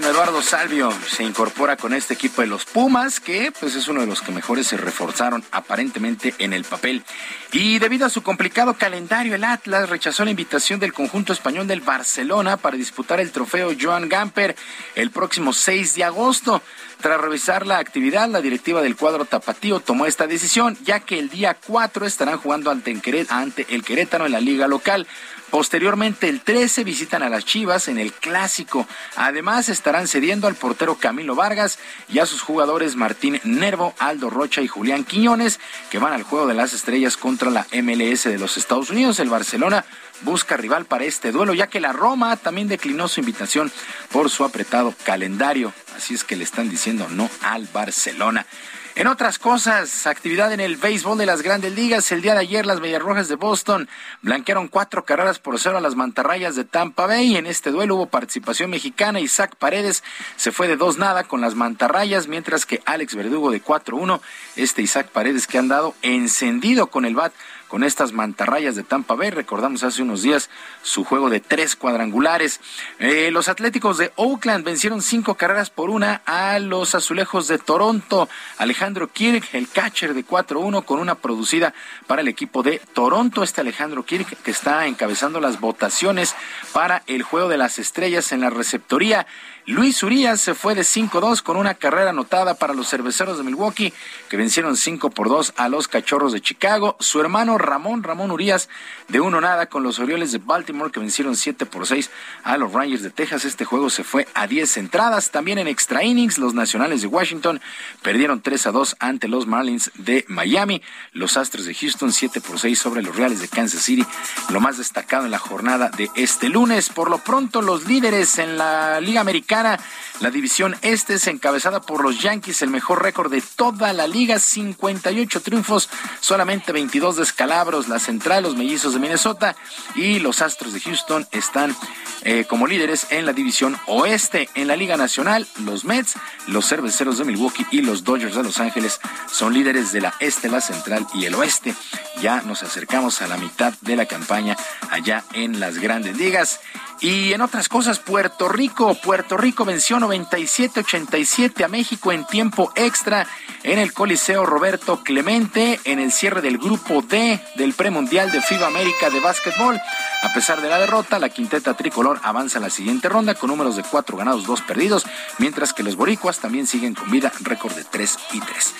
Bueno, 0.00 0.14
Eduardo 0.14 0.40
Salvio 0.40 0.90
se 1.10 1.24
incorpora 1.24 1.76
con 1.76 1.92
este 1.92 2.14
equipo 2.14 2.40
de 2.40 2.46
los 2.46 2.64
Pumas, 2.64 3.20
que 3.20 3.52
pues 3.60 3.74
es 3.74 3.86
uno 3.86 4.00
de 4.00 4.06
los 4.06 4.22
que 4.22 4.32
mejores 4.32 4.66
se 4.66 4.78
reforzaron 4.78 5.44
aparentemente 5.50 6.34
en 6.38 6.54
el 6.54 6.64
papel. 6.64 7.04
Y 7.52 7.78
debido 7.78 8.06
a 8.06 8.08
su 8.08 8.22
complicado 8.22 8.72
calendario, 8.72 9.34
el 9.34 9.44
Atlas 9.44 9.90
rechazó 9.90 10.24
la 10.24 10.30
invitación 10.30 10.80
del 10.80 10.94
conjunto 10.94 11.34
español 11.34 11.66
del 11.66 11.82
Barcelona 11.82 12.56
para 12.56 12.78
disputar 12.78 13.20
el 13.20 13.30
trofeo 13.30 13.72
Joan 13.78 14.08
Gamper 14.08 14.56
el 14.94 15.10
próximo 15.10 15.52
6 15.52 15.94
de 15.96 16.04
agosto. 16.04 16.62
Tras 17.02 17.20
revisar 17.20 17.66
la 17.66 17.76
actividad, 17.76 18.26
la 18.26 18.40
directiva 18.40 18.80
del 18.80 18.96
cuadro 18.96 19.26
tapatío 19.26 19.80
tomó 19.80 20.06
esta 20.06 20.26
decisión, 20.26 20.78
ya 20.82 21.00
que 21.00 21.18
el 21.18 21.28
día 21.28 21.58
4 21.66 22.06
estarán 22.06 22.38
jugando 22.38 22.70
ante 22.70 22.90
el 22.90 23.82
Querétaro 23.82 24.24
en 24.24 24.32
la 24.32 24.40
liga 24.40 24.66
local. 24.66 25.06
Posteriormente, 25.50 26.28
el 26.28 26.40
13 26.40 26.84
visitan 26.84 27.22
a 27.24 27.28
las 27.28 27.44
Chivas 27.44 27.88
en 27.88 27.98
el 27.98 28.12
Clásico. 28.12 28.86
Además, 29.16 29.68
estarán 29.68 30.06
cediendo 30.06 30.46
al 30.46 30.54
portero 30.54 30.94
Camilo 30.94 31.34
Vargas 31.34 31.78
y 32.08 32.20
a 32.20 32.26
sus 32.26 32.40
jugadores 32.40 32.94
Martín 32.94 33.40
Nervo, 33.42 33.94
Aldo 33.98 34.30
Rocha 34.30 34.62
y 34.62 34.68
Julián 34.68 35.04
Quiñones, 35.04 35.58
que 35.90 35.98
van 35.98 36.12
al 36.12 36.22
juego 36.22 36.46
de 36.46 36.54
las 36.54 36.72
estrellas 36.72 37.16
contra 37.16 37.50
la 37.50 37.66
MLS 37.72 38.24
de 38.24 38.38
los 38.38 38.56
Estados 38.56 38.90
Unidos. 38.90 39.18
El 39.18 39.28
Barcelona 39.28 39.84
busca 40.22 40.56
rival 40.56 40.84
para 40.84 41.04
este 41.04 41.32
duelo, 41.32 41.52
ya 41.52 41.66
que 41.66 41.80
la 41.80 41.92
Roma 41.92 42.36
también 42.36 42.68
declinó 42.68 43.08
su 43.08 43.20
invitación 43.20 43.72
por 44.12 44.30
su 44.30 44.44
apretado 44.44 44.94
calendario. 45.04 45.72
Así 45.96 46.14
es 46.14 46.22
que 46.22 46.36
le 46.36 46.44
están 46.44 46.70
diciendo 46.70 47.08
no 47.10 47.28
al 47.42 47.66
Barcelona. 47.72 48.46
En 48.96 49.06
otras 49.06 49.38
cosas, 49.38 50.08
actividad 50.08 50.52
en 50.52 50.58
el 50.58 50.76
béisbol 50.76 51.16
de 51.16 51.24
las 51.24 51.42
grandes 51.42 51.72
ligas. 51.74 52.10
El 52.10 52.22
día 52.22 52.34
de 52.34 52.40
ayer 52.40 52.66
las 52.66 52.80
Rojas 53.00 53.28
de 53.28 53.36
Boston 53.36 53.88
blanquearon 54.20 54.66
cuatro 54.66 55.04
carreras 55.04 55.38
por 55.38 55.60
cero 55.60 55.78
a 55.78 55.80
las 55.80 55.94
mantarrayas 55.94 56.56
de 56.56 56.64
Tampa 56.64 57.06
Bay. 57.06 57.36
En 57.36 57.46
este 57.46 57.70
duelo 57.70 57.94
hubo 57.94 58.06
participación 58.06 58.68
mexicana. 58.68 59.20
Isaac 59.20 59.54
Paredes 59.56 60.02
se 60.34 60.50
fue 60.50 60.66
de 60.66 60.76
dos 60.76 60.98
nada 60.98 61.24
con 61.24 61.40
las 61.40 61.54
mantarrayas, 61.54 62.26
mientras 62.26 62.66
que 62.66 62.82
Alex 62.84 63.14
Verdugo 63.14 63.52
de 63.52 63.62
4-1. 63.62 64.20
Este 64.56 64.82
Isaac 64.82 65.08
Paredes 65.08 65.46
que 65.46 65.58
han 65.58 65.68
dado 65.68 65.94
encendido 66.02 66.88
con 66.88 67.04
el 67.04 67.14
bat 67.14 67.32
con 67.70 67.84
estas 67.84 68.12
mantarrayas 68.12 68.74
de 68.74 68.82
Tampa 68.82 69.14
Bay. 69.14 69.30
Recordamos 69.30 69.84
hace 69.84 70.02
unos 70.02 70.22
días 70.22 70.50
su 70.82 71.04
juego 71.04 71.30
de 71.30 71.38
tres 71.38 71.76
cuadrangulares. 71.76 72.60
Eh, 72.98 73.30
los 73.30 73.48
Atléticos 73.48 73.96
de 73.96 74.12
Oakland 74.16 74.64
vencieron 74.64 75.00
cinco 75.00 75.36
carreras 75.36 75.70
por 75.70 75.88
una 75.88 76.20
a 76.26 76.58
los 76.58 76.96
Azulejos 76.96 77.46
de 77.46 77.58
Toronto. 77.58 78.28
Alejandro 78.58 79.12
Kirk, 79.12 79.48
el 79.52 79.68
catcher 79.68 80.14
de 80.14 80.26
4-1 80.26 80.84
con 80.84 80.98
una 80.98 81.14
producida 81.14 81.72
para 82.08 82.22
el 82.22 82.28
equipo 82.28 82.64
de 82.64 82.82
Toronto. 82.92 83.44
Este 83.44 83.60
Alejandro 83.60 84.04
Kirk 84.04 84.42
que 84.42 84.50
está 84.50 84.86
encabezando 84.86 85.40
las 85.40 85.60
votaciones 85.60 86.34
para 86.72 87.04
el 87.06 87.22
juego 87.22 87.48
de 87.48 87.56
las 87.56 87.78
estrellas 87.78 88.32
en 88.32 88.40
la 88.40 88.50
receptoría. 88.50 89.26
Luis 89.66 90.02
Urias 90.02 90.40
se 90.40 90.54
fue 90.54 90.74
de 90.74 90.82
5-2 90.82 91.42
con 91.42 91.56
una 91.56 91.74
carrera 91.74 92.10
anotada 92.10 92.54
para 92.54 92.74
los 92.74 92.88
cerveceros 92.88 93.38
de 93.38 93.44
Milwaukee, 93.44 93.92
que 94.28 94.36
vencieron 94.36 94.76
5 94.76 95.10
por 95.10 95.28
2 95.28 95.52
a 95.56 95.68
los 95.68 95.86
cachorros 95.86 96.32
de 96.32 96.40
Chicago. 96.40 96.96
Su 96.98 97.20
hermano 97.20 97.56
Ramón, 97.60 98.02
Ramón 98.02 98.30
Urias, 98.30 98.68
de 99.08 99.20
1 99.20 99.40
nada 99.40 99.66
con 99.66 99.82
los 99.82 99.98
Orioles 99.98 100.32
de 100.32 100.38
Baltimore, 100.38 100.90
que 100.90 101.00
vencieron 101.00 101.36
7 101.36 101.66
por 101.66 101.86
6 101.86 102.10
a 102.44 102.56
los 102.56 102.72
Rangers 102.72 103.02
de 103.02 103.10
Texas. 103.10 103.44
Este 103.44 103.64
juego 103.64 103.90
se 103.90 104.04
fue 104.04 104.26
a 104.34 104.46
10 104.46 104.76
entradas. 104.78 105.30
También 105.30 105.58
en 105.58 105.68
extra 105.68 106.02
innings, 106.02 106.38
los 106.38 106.54
nacionales 106.54 107.02
de 107.02 107.08
Washington 107.08 107.60
perdieron 108.02 108.40
3 108.40 108.66
a 108.66 108.72
2 108.72 108.96
ante 108.98 109.28
los 109.28 109.46
Marlins 109.46 109.90
de 109.94 110.24
Miami. 110.28 110.82
Los 111.12 111.36
Astros 111.36 111.66
de 111.66 111.74
Houston 111.74 112.12
7 112.12 112.40
por 112.40 112.58
6 112.58 112.78
sobre 112.78 113.02
los 113.02 113.16
Reales 113.16 113.40
de 113.40 113.48
Kansas 113.48 113.82
City. 113.82 114.04
Lo 114.50 114.60
más 114.60 114.78
destacado 114.78 115.24
en 115.24 115.30
la 115.30 115.38
jornada 115.38 115.90
de 115.90 116.10
este 116.14 116.48
lunes. 116.48 116.88
Por 116.88 117.10
lo 117.10 117.18
pronto, 117.18 117.62
los 117.62 117.86
líderes 117.86 118.38
en 118.38 118.58
la 118.58 119.00
Liga 119.00 119.20
Americana 119.20 119.78
la 120.20 120.30
división 120.30 120.76
este 120.82 121.14
es 121.14 121.26
encabezada 121.28 121.80
por 121.80 122.02
los 122.02 122.20
Yankees, 122.20 122.60
el 122.60 122.68
mejor 122.68 123.02
récord 123.02 123.30
de 123.30 123.40
toda 123.40 123.94
la 123.94 124.06
liga, 124.06 124.38
58 124.38 125.40
triunfos, 125.40 125.88
solamente 126.20 126.72
22 126.72 127.16
La 127.50 127.98
central, 127.98 128.44
los 128.44 128.54
mellizos 128.54 128.94
de 128.94 129.00
Minnesota 129.00 129.56
y 129.96 130.20
los 130.20 130.40
Astros 130.40 130.72
de 130.72 130.78
Houston 130.78 131.26
están 131.32 131.74
eh, 132.22 132.44
como 132.48 132.68
líderes 132.68 133.08
en 133.10 133.26
la 133.26 133.32
división 133.32 133.76
oeste. 133.88 134.48
En 134.54 134.68
la 134.68 134.76
Liga 134.76 134.96
Nacional, 134.96 135.48
los 135.64 135.84
Mets, 135.84 136.14
los 136.46 136.68
Cerveceros 136.68 137.18
de 137.18 137.24
Milwaukee 137.24 137.66
y 137.72 137.82
los 137.82 138.04
Dodgers 138.04 138.36
de 138.36 138.44
Los 138.44 138.60
Ángeles 138.60 139.00
son 139.32 139.52
líderes 139.52 139.90
de 139.90 140.00
la 140.00 140.14
este, 140.20 140.48
la 140.48 140.60
central 140.60 141.08
y 141.12 141.24
el 141.24 141.34
oeste. 141.34 141.74
Ya 142.22 142.40
nos 142.42 142.62
acercamos 142.62 143.20
a 143.20 143.26
la 143.26 143.36
mitad 143.36 143.74
de 143.80 143.96
la 143.96 144.06
campaña 144.06 144.56
allá 144.88 145.24
en 145.32 145.58
las 145.58 145.78
grandes 145.78 146.16
ligas. 146.18 146.60
Y 147.00 147.32
en 147.32 147.40
otras 147.40 147.68
cosas, 147.70 147.98
Puerto 147.98 148.48
Rico, 148.48 148.94
Puerto 148.94 149.38
Rico 149.38 149.64
venció 149.64 149.96
97-87 149.96 151.64
a 151.64 151.68
México 151.68 152.12
en 152.12 152.26
tiempo 152.26 152.72
extra 152.76 153.26
en 153.62 153.78
el 153.78 153.94
Coliseo 153.94 154.44
Roberto 154.44 155.02
Clemente 155.02 155.80
en 155.84 155.98
el 155.98 156.12
cierre 156.12 156.42
del 156.42 156.58
grupo 156.58 157.00
D 157.00 157.39
del 157.54 157.74
premundial 157.74 158.30
de 158.30 158.40
FIBA 158.40 158.66
América 158.66 159.10
de 159.10 159.20
básquetbol. 159.20 159.80
A 160.22 160.32
pesar 160.32 160.60
de 160.60 160.68
la 160.68 160.78
derrota, 160.78 161.18
la 161.18 161.28
quinteta 161.28 161.74
tricolor 161.74 162.20
avanza 162.22 162.58
a 162.58 162.60
la 162.60 162.70
siguiente 162.70 163.08
ronda 163.08 163.34
con 163.34 163.50
números 163.50 163.76
de 163.76 163.82
cuatro 163.82 164.16
ganados, 164.16 164.46
dos 164.46 164.60
perdidos, 164.62 165.06
mientras 165.38 165.72
que 165.72 165.82
los 165.82 165.96
boricuas 165.96 166.38
también 166.38 166.66
siguen 166.66 166.94
con 166.94 167.10
vida, 167.10 167.32
récord 167.40 167.74
de 167.74 167.84
3 167.84 168.18
y 168.32 168.40
3. 168.40 168.74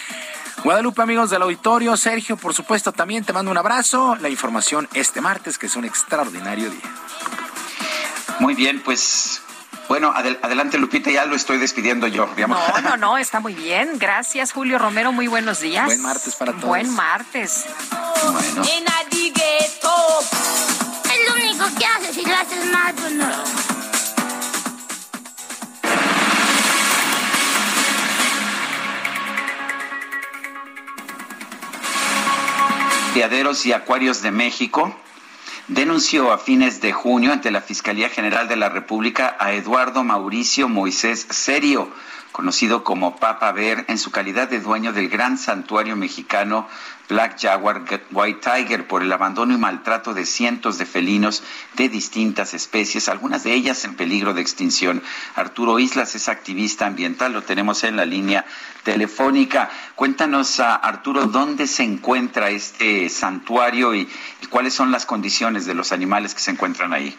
Guadalupe, 0.63 1.01
amigos 1.01 1.31
del 1.31 1.43
auditorio, 1.43 1.97
Sergio, 1.97 2.37
por 2.37 2.55
supuesto, 2.55 2.93
también 2.93 3.25
te 3.25 3.33
mando 3.33 3.51
un 3.51 3.57
abrazo. 3.57 4.17
La 4.17 4.29
información 4.29 4.89
este 4.93 5.21
martes, 5.21 5.57
que 5.57 5.67
es 5.67 5.77
un 5.77 5.87
extraordinario 5.87 6.71
día. 6.71 6.95
Muy 8.41 8.55
bien, 8.55 8.83
pues 8.83 9.43
bueno, 9.91 10.15
adelante 10.15 10.79
Lupita, 10.79 11.11
ya 11.11 11.25
lo 11.25 11.35
estoy 11.35 11.59
despidiendo 11.59 12.07
yo. 12.07 12.29
No, 12.47 12.81
no, 12.81 12.97
no, 12.97 13.19
está 13.19 13.41
muy 13.41 13.55
bien. 13.55 13.99
Gracias, 13.99 14.53
Julio 14.53 14.79
Romero, 14.79 15.11
muy 15.11 15.27
buenos 15.27 15.59
días. 15.59 15.87
Buen 15.87 16.01
martes 16.01 16.37
para 16.37 16.53
todos. 16.53 16.65
Buen 16.67 16.95
martes. 16.95 17.65
Bueno. 18.23 18.63
Es 18.63 18.81
lo 21.29 21.35
único 21.35 21.65
que 21.77 21.85
haces 21.87 22.15
si 22.15 22.25
lo 22.25 22.37
haces 22.37 22.67
mal, 22.71 22.95
pues 22.95 23.13
no. 23.15 23.27
Criaderos 33.13 33.67
y 33.67 33.73
Acuarios 33.73 34.23
de 34.23 34.31
México 34.31 34.95
denunció 35.71 36.33
a 36.33 36.39
fines 36.39 36.81
de 36.81 36.93
junio 36.93 37.33
ante 37.33 37.53
la 37.53 37.61
Fiscalía 37.61 38.09
General 38.09 38.49
de 38.49 38.57
la 38.57 38.69
República 38.69 39.37
a 39.39 39.53
Eduardo 39.53 40.03
Mauricio 40.03 40.69
Moisés 40.69 41.29
Serio 41.31 41.89
conocido 42.33 42.85
como 42.85 43.17
Papa 43.17 43.53
Bear, 43.53 43.85
en 43.89 43.99
su 43.99 44.11
calidad 44.11 44.49
de 44.49 44.61
dueño 44.61 44.93
del 44.93 45.09
gran 45.09 45.39
santuario 45.39 45.97
mexicano 45.97 46.69
Black 47.09 47.41
Jaguar 47.41 47.83
White 48.13 48.41
Tiger 48.41 48.87
por 48.87 49.03
el 49.03 49.13
abandono 49.13 49.53
y 49.53 49.59
maltrato 49.59 50.15
de 50.15 50.25
cientos 50.25 50.79
de 50.79 50.87
felinos 50.87 51.43
de 51.75 51.89
distintas 51.89 52.55
especies, 52.55 53.09
algunas 53.09 53.43
de 53.43 53.53
ellas 53.53 53.85
en 53.85 53.97
peligro 53.97 54.33
de 54.33 54.41
extinción. 54.41 55.03
Arturo 55.35 55.81
Islas 55.81 56.15
es 56.15 56.29
activista 56.29 56.87
ambiental, 56.87 57.33
lo 57.33 57.43
tenemos 57.43 57.83
en 57.83 57.97
la 57.97 58.05
línea 58.05 58.47
telefónica. 58.85 59.71
Cuéntanos, 59.97 60.61
Arturo, 60.61 61.27
dónde 61.27 61.67
se 61.67 61.83
encuentra 61.83 62.51
este 62.51 63.09
santuario 63.09 63.93
y 63.95 64.09
cuáles 64.49 64.75
son 64.75 64.93
las 64.93 65.05
condiciones 65.05 65.67
de 65.67 65.75
los 65.75 65.91
animales 65.91 66.35
que 66.35 66.41
se 66.41 66.53
encuentran 66.53 66.93
ahí. 66.93 67.19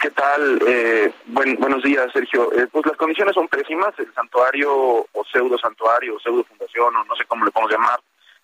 ¿Qué 0.00 0.10
tal? 0.12 0.62
Eh, 0.66 1.12
buenos 1.26 1.82
días, 1.82 2.10
Sergio. 2.10 2.50
Eh, 2.54 2.66
pues 2.72 2.86
las 2.86 2.96
condiciones 2.96 3.34
son 3.34 3.48
pésimas. 3.48 3.92
El 3.98 4.10
santuario 4.14 4.72
o 4.72 5.24
pseudo 5.30 5.58
santuario 5.58 6.16
o 6.16 6.20
pseudo 6.20 6.42
fundación 6.44 6.96
o 6.96 7.04
no 7.04 7.14
sé 7.16 7.26
cómo 7.26 7.44
le 7.44 7.50
podemos 7.50 7.70
llamar, 7.70 8.00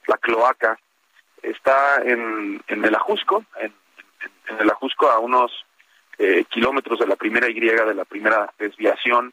la 0.07 0.19
cloaca, 0.19 0.79
está 1.43 2.03
en, 2.05 2.63
el 2.69 2.95
Ajusco, 2.95 3.43
en, 3.59 3.73
el 4.59 4.69
Ajusco 4.69 5.09
a 5.11 5.19
unos 5.19 5.51
eh, 6.19 6.45
kilómetros 6.51 6.99
de 6.99 7.07
la 7.07 7.17
primera 7.17 7.49
Y, 7.49 7.59
de 7.59 7.95
la 7.95 8.05
primera 8.05 8.53
desviación, 8.59 9.33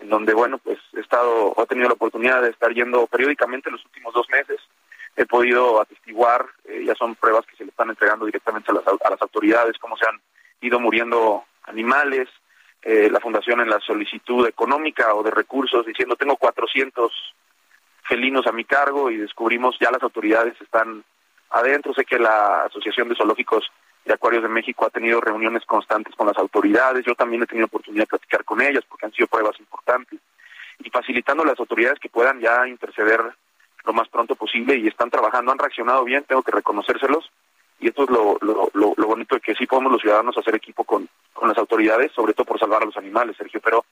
en 0.00 0.08
donde, 0.08 0.34
bueno, 0.34 0.58
pues 0.58 0.78
he 0.96 1.00
estado, 1.00 1.52
he 1.58 1.66
tenido 1.66 1.88
la 1.88 1.94
oportunidad 1.94 2.42
de 2.42 2.50
estar 2.50 2.72
yendo 2.72 3.08
periódicamente 3.08 3.72
los 3.72 3.84
últimos 3.86 4.14
dos 4.14 4.28
meses. 4.30 4.60
He 5.16 5.26
podido 5.26 5.80
atestiguar, 5.80 6.46
ya 6.84 6.94
son 6.94 7.16
pruebas 7.16 7.44
que 7.44 7.56
se 7.56 7.64
le 7.64 7.70
están 7.70 7.90
entregando 7.90 8.24
directamente 8.24 8.70
a 8.70 8.74
las, 8.74 8.86
a 8.86 9.10
las 9.10 9.20
autoridades, 9.20 9.78
cómo 9.78 9.96
se 9.96 10.06
han 10.06 10.20
ido 10.60 10.78
muriendo 10.78 11.44
animales, 11.66 12.28
eh, 12.82 13.08
la 13.10 13.20
fundación 13.20 13.60
en 13.60 13.68
la 13.68 13.80
solicitud 13.80 14.46
económica 14.46 15.14
o 15.14 15.22
de 15.22 15.30
recursos 15.30 15.84
diciendo 15.84 16.16
tengo 16.16 16.36
400 16.36 17.12
felinos 18.08 18.46
a 18.46 18.52
mi 18.52 18.64
cargo 18.64 19.10
y 19.10 19.16
descubrimos 19.16 19.76
ya 19.80 19.90
las 19.90 20.02
autoridades 20.02 20.60
están 20.60 21.04
adentro. 21.50 21.92
Sé 21.94 22.04
que 22.04 22.18
la 22.18 22.62
Asociación 22.62 23.08
de 23.08 23.16
Zoológicos 23.16 23.70
de 24.04 24.14
Acuarios 24.14 24.42
de 24.42 24.48
México 24.48 24.86
ha 24.86 24.90
tenido 24.90 25.20
reuniones 25.20 25.64
constantes 25.64 26.14
con 26.14 26.28
las 26.28 26.38
autoridades. 26.38 27.04
Yo 27.04 27.14
también 27.14 27.42
he 27.42 27.46
tenido 27.46 27.66
oportunidad 27.66 28.04
de 28.04 28.08
platicar 28.08 28.44
con 28.44 28.60
ellas 28.60 28.84
porque 28.88 29.06
han 29.06 29.12
sido 29.12 29.26
pruebas 29.26 29.58
importantes 29.58 30.20
y 30.78 30.90
facilitando 30.90 31.42
a 31.42 31.46
las 31.46 31.58
autoridades 31.58 31.98
que 31.98 32.08
puedan 32.08 32.40
ya 32.40 32.68
interceder 32.68 33.20
lo 33.84 33.92
más 33.92 34.08
pronto 34.08 34.34
posible 34.36 34.76
y 34.76 34.86
están 34.86 35.10
trabajando, 35.10 35.52
han 35.52 35.58
reaccionado 35.58 36.04
bien, 36.04 36.24
tengo 36.24 36.42
que 36.42 36.50
reconocérselos 36.50 37.30
y 37.80 37.88
esto 37.88 38.04
es 38.04 38.10
lo, 38.10 38.38
lo, 38.40 38.70
lo, 38.72 38.94
lo 38.96 39.06
bonito 39.06 39.34
de 39.34 39.40
que 39.40 39.54
sí 39.54 39.66
podemos 39.66 39.92
los 39.92 40.00
ciudadanos 40.00 40.36
hacer 40.36 40.54
equipo 40.54 40.84
con, 40.84 41.08
con 41.32 41.48
las 41.48 41.58
autoridades, 41.58 42.12
sobre 42.12 42.32
todo 42.32 42.46
por 42.46 42.58
salvar 42.58 42.82
a 42.82 42.86
los 42.86 42.96
animales, 42.96 43.36
Sergio, 43.36 43.60
pero 43.62 43.84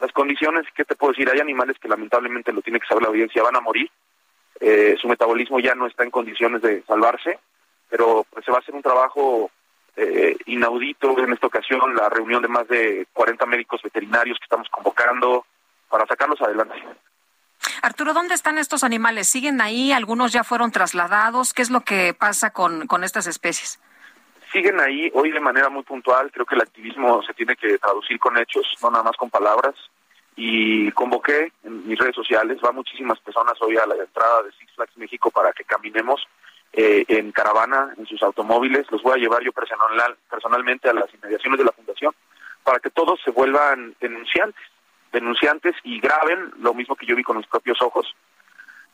las 0.00 0.12
condiciones, 0.12 0.66
¿qué 0.74 0.84
te 0.84 0.96
puedo 0.96 1.12
decir? 1.12 1.30
Hay 1.30 1.40
animales 1.40 1.78
que 1.78 1.88
lamentablemente 1.88 2.52
lo 2.52 2.62
tiene 2.62 2.80
que 2.80 2.86
saber 2.86 3.02
la 3.02 3.10
audiencia, 3.10 3.42
van 3.42 3.56
a 3.56 3.60
morir, 3.60 3.90
eh, 4.58 4.96
su 5.00 5.08
metabolismo 5.08 5.60
ya 5.60 5.74
no 5.74 5.86
está 5.86 6.04
en 6.04 6.10
condiciones 6.10 6.62
de 6.62 6.82
salvarse, 6.82 7.38
pero 7.88 8.26
pues, 8.30 8.44
se 8.44 8.50
va 8.50 8.58
a 8.58 8.60
hacer 8.60 8.74
un 8.74 8.82
trabajo 8.82 9.50
eh, 9.96 10.36
inaudito 10.46 11.18
en 11.18 11.32
esta 11.32 11.46
ocasión, 11.46 11.94
la 11.94 12.08
reunión 12.08 12.42
de 12.42 12.48
más 12.48 12.66
de 12.68 13.06
40 13.12 13.46
médicos 13.46 13.82
veterinarios 13.82 14.38
que 14.38 14.44
estamos 14.44 14.68
convocando 14.70 15.44
para 15.88 16.06
sacarlos 16.06 16.40
adelante. 16.40 16.74
Arturo, 17.82 18.12
¿dónde 18.12 18.34
están 18.34 18.58
estos 18.58 18.84
animales? 18.84 19.28
¿Siguen 19.28 19.60
ahí? 19.60 19.92
¿Algunos 19.92 20.32
ya 20.32 20.44
fueron 20.44 20.70
trasladados? 20.70 21.54
¿Qué 21.54 21.62
es 21.62 21.70
lo 21.70 21.80
que 21.80 22.12
pasa 22.12 22.50
con, 22.50 22.86
con 22.86 23.04
estas 23.04 23.26
especies? 23.26 23.80
Siguen 24.52 24.80
ahí 24.80 25.10
hoy 25.14 25.30
de 25.30 25.40
manera 25.40 25.70
muy 25.70 25.82
puntual. 25.82 26.30
Creo 26.30 26.44
que 26.44 26.56
el 26.56 26.60
activismo 26.60 27.22
se 27.22 27.32
tiene 27.32 27.56
que 27.56 27.78
traducir 27.78 28.18
con 28.18 28.36
hechos, 28.36 28.66
no 28.82 28.90
nada 28.90 29.04
más 29.04 29.16
con 29.16 29.30
palabras. 29.30 29.74
Y 30.36 30.90
convoqué 30.92 31.52
en 31.64 31.86
mis 31.86 31.98
redes 31.98 32.14
sociales, 32.14 32.58
va 32.64 32.72
muchísimas 32.72 33.18
personas 33.20 33.54
hoy 33.60 33.76
a 33.76 33.86
la 33.86 33.94
entrada 33.94 34.42
de 34.42 34.52
Six 34.52 34.72
Flags 34.74 34.96
México 34.96 35.30
para 35.30 35.52
que 35.52 35.64
caminemos 35.64 36.26
eh, 36.72 37.04
en 37.08 37.32
caravana, 37.32 37.94
en 37.96 38.06
sus 38.06 38.22
automóviles. 38.22 38.90
Los 38.90 39.02
voy 39.02 39.14
a 39.14 39.22
llevar 39.22 39.42
yo 39.42 39.52
personal, 39.52 40.16
personalmente 40.28 40.88
a 40.88 40.94
las 40.94 41.12
inmediaciones 41.14 41.58
de 41.58 41.64
la 41.64 41.72
fundación 41.72 42.14
para 42.62 42.78
que 42.78 42.90
todos 42.90 43.20
se 43.24 43.30
vuelvan 43.30 43.94
denunciantes 44.00 44.62
denunciantes 45.12 45.74
y 45.84 46.00
graben 46.00 46.52
lo 46.58 46.74
mismo 46.74 46.96
que 46.96 47.06
yo 47.06 47.16
vi 47.16 47.22
con 47.22 47.36
mis 47.36 47.46
propios 47.46 47.80
ojos. 47.82 48.14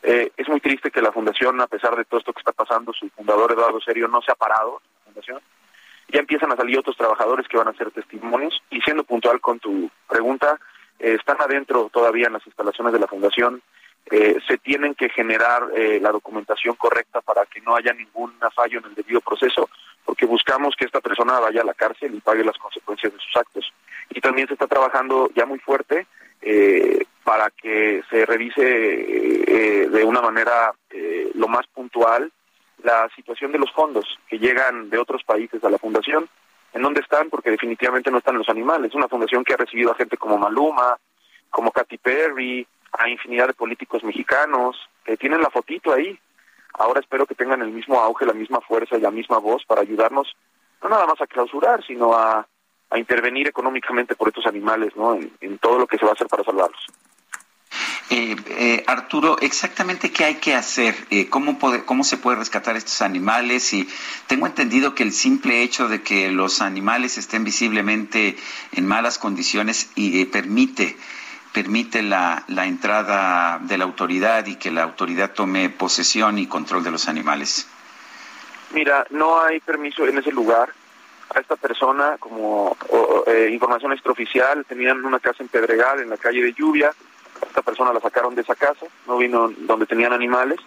Eh, 0.03 0.31
es 0.37 0.47
muy 0.47 0.59
triste 0.59 0.91
que 0.91 1.01
la 1.01 1.11
fundación, 1.11 1.59
a 1.61 1.67
pesar 1.67 1.95
de 1.95 2.05
todo 2.05 2.19
esto 2.19 2.33
que 2.33 2.39
está 2.39 2.51
pasando, 2.51 2.93
su 2.93 3.09
fundador 3.09 3.51
Eduardo 3.51 3.81
Serio 3.81 4.07
no 4.07 4.21
se 4.21 4.31
ha 4.31 4.35
parado 4.35 4.81
la 4.97 5.05
fundación. 5.05 5.41
Ya 6.09 6.19
empiezan 6.19 6.51
a 6.51 6.55
salir 6.55 6.79
otros 6.79 6.95
trabajadores 6.95 7.47
que 7.47 7.57
van 7.57 7.67
a 7.67 7.71
hacer 7.71 7.91
testimonios 7.91 8.61
y 8.69 8.79
siendo 8.81 9.03
puntual 9.03 9.41
con 9.41 9.59
tu 9.59 9.89
pregunta, 10.07 10.59
eh, 10.99 11.15
están 11.19 11.37
adentro 11.41 11.89
todavía 11.91 12.27
en 12.27 12.33
las 12.33 12.45
instalaciones 12.45 12.93
de 12.93 12.99
la 12.99 13.07
fundación. 13.07 13.61
Eh, 14.09 14.37
se 14.47 14.57
tienen 14.57 14.95
que 14.95 15.09
generar 15.09 15.67
eh, 15.75 15.99
la 16.01 16.11
documentación 16.11 16.75
correcta 16.75 17.19
para 17.19 17.45
que 17.45 17.59
no 17.59 17.75
haya 17.75 17.91
ningún 17.93 18.33
fallo 18.55 18.79
en 18.79 18.85
el 18.85 18.95
debido 18.95 19.19
proceso, 19.19 19.69
porque 20.05 20.25
buscamos 20.25 20.75
que 20.77 20.85
esta 20.85 21.01
persona 21.01 21.39
vaya 21.39 21.61
a 21.61 21.65
la 21.65 21.73
cárcel 21.73 22.15
y 22.15 22.21
pague 22.21 22.45
las 22.45 22.57
consecuencias 22.57 23.11
de 23.11 23.19
sus 23.19 23.35
actos. 23.35 23.73
Y 24.09 24.21
también 24.21 24.47
se 24.47 24.53
está 24.53 24.67
trabajando 24.67 25.29
ya 25.35 25.45
muy 25.45 25.59
fuerte 25.59 26.07
eh, 26.41 27.05
para 27.23 27.49
que 27.49 28.03
se 28.09 28.25
revise 28.25 28.61
eh, 28.63 29.89
de 29.89 30.03
una 30.03 30.21
manera 30.21 30.73
eh, 30.89 31.31
lo 31.35 31.47
más 31.47 31.67
puntual 31.67 32.31
la 32.83 33.09
situación 33.15 33.51
de 33.51 33.59
los 33.59 33.71
fondos 33.71 34.05
que 34.29 34.37
llegan 34.39 34.89
de 34.89 34.97
otros 34.97 35.23
países 35.23 35.63
a 35.63 35.69
la 35.69 35.77
fundación, 35.77 36.29
en 36.73 36.81
dónde 36.81 37.01
están, 37.01 37.29
porque 37.29 37.51
definitivamente 37.51 38.11
no 38.11 38.19
están 38.19 38.37
los 38.37 38.49
animales. 38.49 38.89
Es 38.89 38.95
una 38.95 39.07
fundación 39.07 39.43
que 39.43 39.53
ha 39.53 39.57
recibido 39.57 39.91
a 39.91 39.95
gente 39.95 40.15
como 40.15 40.37
Maluma, 40.37 40.97
como 41.49 41.71
Katy 41.71 41.97
Perry, 41.97 42.67
a 42.93 43.09
infinidad 43.09 43.47
de 43.47 43.53
políticos 43.53 44.03
mexicanos, 44.03 44.77
que 45.03 45.17
tienen 45.17 45.41
la 45.41 45.49
fotito 45.49 45.91
ahí. 45.91 46.17
Ahora 46.73 46.99
espero 46.99 47.25
que 47.25 47.35
tengan 47.35 47.61
el 47.61 47.71
mismo 47.71 47.99
auge, 47.99 48.25
la 48.25 48.33
misma 48.33 48.61
fuerza 48.61 48.97
y 48.97 49.01
la 49.01 49.11
misma 49.11 49.39
voz 49.39 49.65
para 49.65 49.81
ayudarnos, 49.81 50.35
no 50.83 50.89
nada 50.89 51.07
más 51.07 51.19
a 51.19 51.27
clausurar, 51.27 51.83
sino 51.85 52.13
a, 52.13 52.47
a 52.89 52.97
intervenir 52.97 53.47
económicamente 53.47 54.15
por 54.15 54.29
estos 54.29 54.45
animales, 54.45 54.95
¿no? 54.95 55.15
En, 55.15 55.31
en, 55.41 55.57
todo 55.59 55.79
lo 55.79 55.87
que 55.87 55.97
se 55.97 56.05
va 56.05 56.11
a 56.11 56.13
hacer 56.13 56.27
para 56.27 56.43
salvarlos. 56.43 56.85
Eh, 58.09 58.37
eh, 58.47 58.83
Arturo, 58.87 59.37
exactamente 59.41 60.11
qué 60.11 60.23
hay 60.23 60.35
que 60.35 60.55
hacer, 60.55 60.95
eh, 61.09 61.27
¿cómo, 61.27 61.59
puede, 61.59 61.83
cómo 61.83 62.05
se 62.05 62.15
puede 62.15 62.37
rescatar 62.37 62.77
estos 62.77 63.01
animales 63.01 63.73
y 63.73 63.87
tengo 64.27 64.47
entendido 64.47 64.95
que 64.95 65.03
el 65.03 65.11
simple 65.11 65.61
hecho 65.61 65.89
de 65.89 66.01
que 66.01 66.31
los 66.31 66.61
animales 66.61 67.17
estén 67.17 67.43
visiblemente 67.43 68.37
en 68.71 68.87
malas 68.87 69.17
condiciones 69.17 69.91
y 69.95 70.23
permite 70.25 70.95
permite 71.53 72.03
la, 72.03 72.43
la 72.47 72.67
entrada 72.67 73.59
de 73.59 73.77
la 73.77 73.83
autoridad 73.83 74.45
y 74.45 74.57
que 74.57 74.69
la 74.69 74.83
autoridad 74.83 75.33
tome 75.33 75.69
posesión 75.69 76.37
y 76.37 76.45
control 76.45 76.83
de 76.83 76.91
los 76.91 77.09
animales. 77.09 77.67
Mira, 78.73 79.07
no 79.09 79.41
hay 79.41 79.59
permiso 79.59 80.05
en 80.05 80.19
ese 80.19 80.31
lugar 80.31 80.71
a 81.33 81.39
esta 81.39 81.55
persona 81.55 82.17
como 82.19 82.75
o, 82.89 83.23
eh, 83.27 83.49
información 83.51 83.93
extraoficial, 83.93 84.65
tenían 84.65 85.03
una 85.05 85.19
casa 85.19 85.43
en 85.43 85.49
Pedregal, 85.49 85.99
en 85.99 86.09
la 86.09 86.17
calle 86.17 86.43
de 86.43 86.53
Lluvia, 86.53 86.89
a 86.89 87.45
esta 87.45 87.61
persona 87.61 87.93
la 87.93 87.99
sacaron 87.99 88.35
de 88.35 88.41
esa 88.41 88.55
casa, 88.55 88.85
no 89.05 89.17
vino 89.17 89.51
donde 89.57 89.85
tenían 89.85 90.13
animales. 90.13 90.59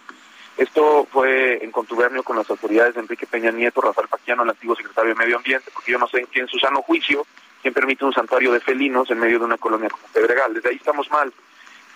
Esto 0.57 1.07
fue 1.11 1.63
en 1.63 1.71
contubernio 1.71 2.23
con 2.23 2.37
las 2.37 2.49
autoridades 2.49 2.93
de 2.93 3.01
Enrique 3.01 3.25
Peña 3.25 3.51
Nieto, 3.51 3.81
Rafael 3.81 4.07
Paquiano, 4.07 4.43
el 4.43 4.49
antiguo 4.49 4.75
secretario 4.75 5.13
de 5.13 5.19
Medio 5.19 5.37
Ambiente, 5.37 5.71
porque 5.73 5.91
yo 5.91 5.97
no 5.97 6.07
sé 6.07 6.27
quién 6.31 6.47
su 6.47 6.59
sano 6.59 6.81
juicio, 6.81 7.25
quién 7.61 7.73
permite 7.73 8.05
un 8.05 8.13
santuario 8.13 8.51
de 8.51 8.59
felinos 8.59 9.09
en 9.09 9.19
medio 9.19 9.39
de 9.39 9.45
una 9.45 9.57
colonia 9.57 9.89
como 9.89 10.03
Pedregal. 10.13 10.53
Desde 10.53 10.69
ahí 10.69 10.75
estamos 10.75 11.09
mal. 11.09 11.33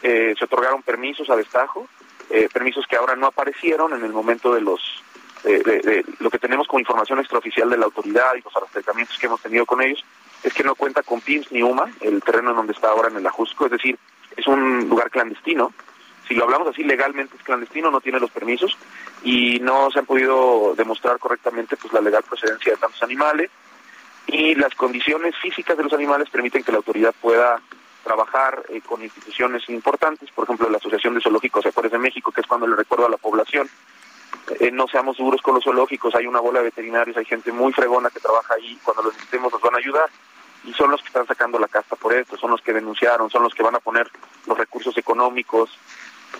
Eh, 0.01 0.35
se 0.37 0.45
otorgaron 0.45 0.83
permisos 0.83 1.29
a 1.29 1.35
destajo, 1.35 1.87
eh, 2.29 2.49
permisos 2.51 2.85
que 2.87 2.95
ahora 2.95 3.15
no 3.15 3.27
aparecieron 3.27 3.93
en 3.93 4.03
el 4.03 4.11
momento 4.11 4.53
de 4.53 4.61
los 4.61 4.81
de, 5.45 5.79
de, 5.79 6.05
lo 6.19 6.29
que 6.29 6.39
tenemos 6.39 6.67
como 6.67 6.79
información 6.79 7.19
extraoficial 7.19 7.69
de 7.69 7.77
la 7.77 7.85
autoridad 7.85 8.35
y 8.35 8.41
los 8.41 8.55
acercamientos 8.55 9.17
que 9.17 9.27
hemos 9.27 9.41
tenido 9.41 9.65
con 9.65 9.81
ellos, 9.81 10.03
es 10.43 10.53
que 10.53 10.63
no 10.63 10.75
cuenta 10.75 11.03
con 11.03 11.21
PIMS 11.21 11.51
ni 11.51 11.61
UMA, 11.61 11.91
el 12.01 12.21
terreno 12.21 12.51
en 12.51 12.57
donde 12.57 12.73
está 12.73 12.89
ahora 12.89 13.09
en 13.09 13.17
el 13.17 13.27
Ajusco, 13.27 13.65
es 13.65 13.71
decir, 13.71 13.97
es 14.35 14.47
un 14.47 14.87
lugar 14.89 15.09
clandestino. 15.09 15.73
Si 16.27 16.33
lo 16.33 16.43
hablamos 16.43 16.67
así 16.67 16.83
legalmente 16.83 17.35
es 17.37 17.43
clandestino, 17.43 17.91
no 17.91 18.01
tiene 18.01 18.19
los 18.19 18.31
permisos 18.31 18.77
y 19.23 19.59
no 19.59 19.91
se 19.91 19.99
han 19.99 20.05
podido 20.05 20.73
demostrar 20.75 21.19
correctamente 21.19 21.77
pues 21.77 21.93
la 21.93 22.01
legal 22.01 22.23
procedencia 22.23 22.73
de 22.73 22.77
tantos 22.77 23.01
animales 23.03 23.49
y 24.27 24.55
las 24.55 24.73
condiciones 24.73 25.35
físicas 25.37 25.77
de 25.77 25.83
los 25.83 25.93
animales 25.93 26.29
permiten 26.29 26.63
que 26.63 26.71
la 26.71 26.79
autoridad 26.79 27.13
pueda 27.21 27.61
trabajar 28.03 28.63
eh, 28.69 28.81
con 28.81 29.03
instituciones 29.03 29.67
importantes, 29.69 30.29
por 30.31 30.45
ejemplo 30.45 30.69
la 30.69 30.77
Asociación 30.77 31.15
de 31.15 31.21
Zoológicos 31.21 31.63
de 31.63 31.69
Acuarios 31.69 31.91
de 31.91 31.99
México, 31.99 32.31
que 32.31 32.41
es 32.41 32.47
cuando 32.47 32.67
le 32.67 32.75
recuerdo 32.75 33.05
a 33.07 33.09
la 33.09 33.17
población 33.17 33.69
eh, 34.59 34.71
no 34.71 34.87
seamos 34.87 35.17
duros 35.17 35.41
con 35.41 35.55
los 35.55 35.63
zoológicos, 35.63 36.13
hay 36.15 36.27
una 36.27 36.39
bola 36.39 36.59
de 36.59 36.65
veterinarios, 36.65 37.17
hay 37.17 37.25
gente 37.25 37.51
muy 37.51 37.73
fregona 37.73 38.09
que 38.09 38.19
trabaja 38.19 38.53
ahí, 38.53 38.77
cuando 38.83 39.03
los 39.03 39.13
necesitemos 39.13 39.51
nos 39.51 39.61
van 39.61 39.75
a 39.75 39.79
ayudar 39.79 40.09
y 40.65 40.73
son 40.73 40.91
los 40.91 41.01
que 41.01 41.07
están 41.07 41.27
sacando 41.27 41.59
la 41.59 41.67
casta 41.67 41.95
por 41.95 42.13
esto, 42.13 42.37
son 42.37 42.51
los 42.51 42.61
que 42.61 42.73
denunciaron, 42.73 43.29
son 43.29 43.43
los 43.43 43.53
que 43.53 43.63
van 43.63 43.75
a 43.75 43.79
poner 43.79 44.09
los 44.47 44.57
recursos 44.57 44.97
económicos. 44.97 45.77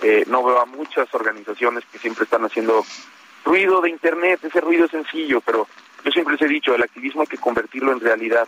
Eh, 0.02 0.26
no 0.27 0.44
veo 0.44 0.60
a 0.60 0.65
muchas 0.65 1.14
organizaciones 1.14 1.84
que 1.91 1.99
siempre 1.99 2.26
están 2.26 2.44
haciendo 2.44 2.84
ruido 3.44 3.82
de 3.82 3.90
internet, 3.90 4.40
ese 4.44 4.61
ruido 4.61 4.86
es 4.86 4.91
sencillo, 4.91 5.41
pero 5.41 5.68
yo 6.03 6.11
siempre 6.11 6.34
les 6.34 6.41
he 6.41 6.48
dicho, 6.48 6.73
el 6.73 6.84
activismo 6.84 7.22
hay 7.22 7.27
que 7.27 7.38
convertirlo 7.38 7.91
en 7.91 7.99
realidad. 7.99 8.48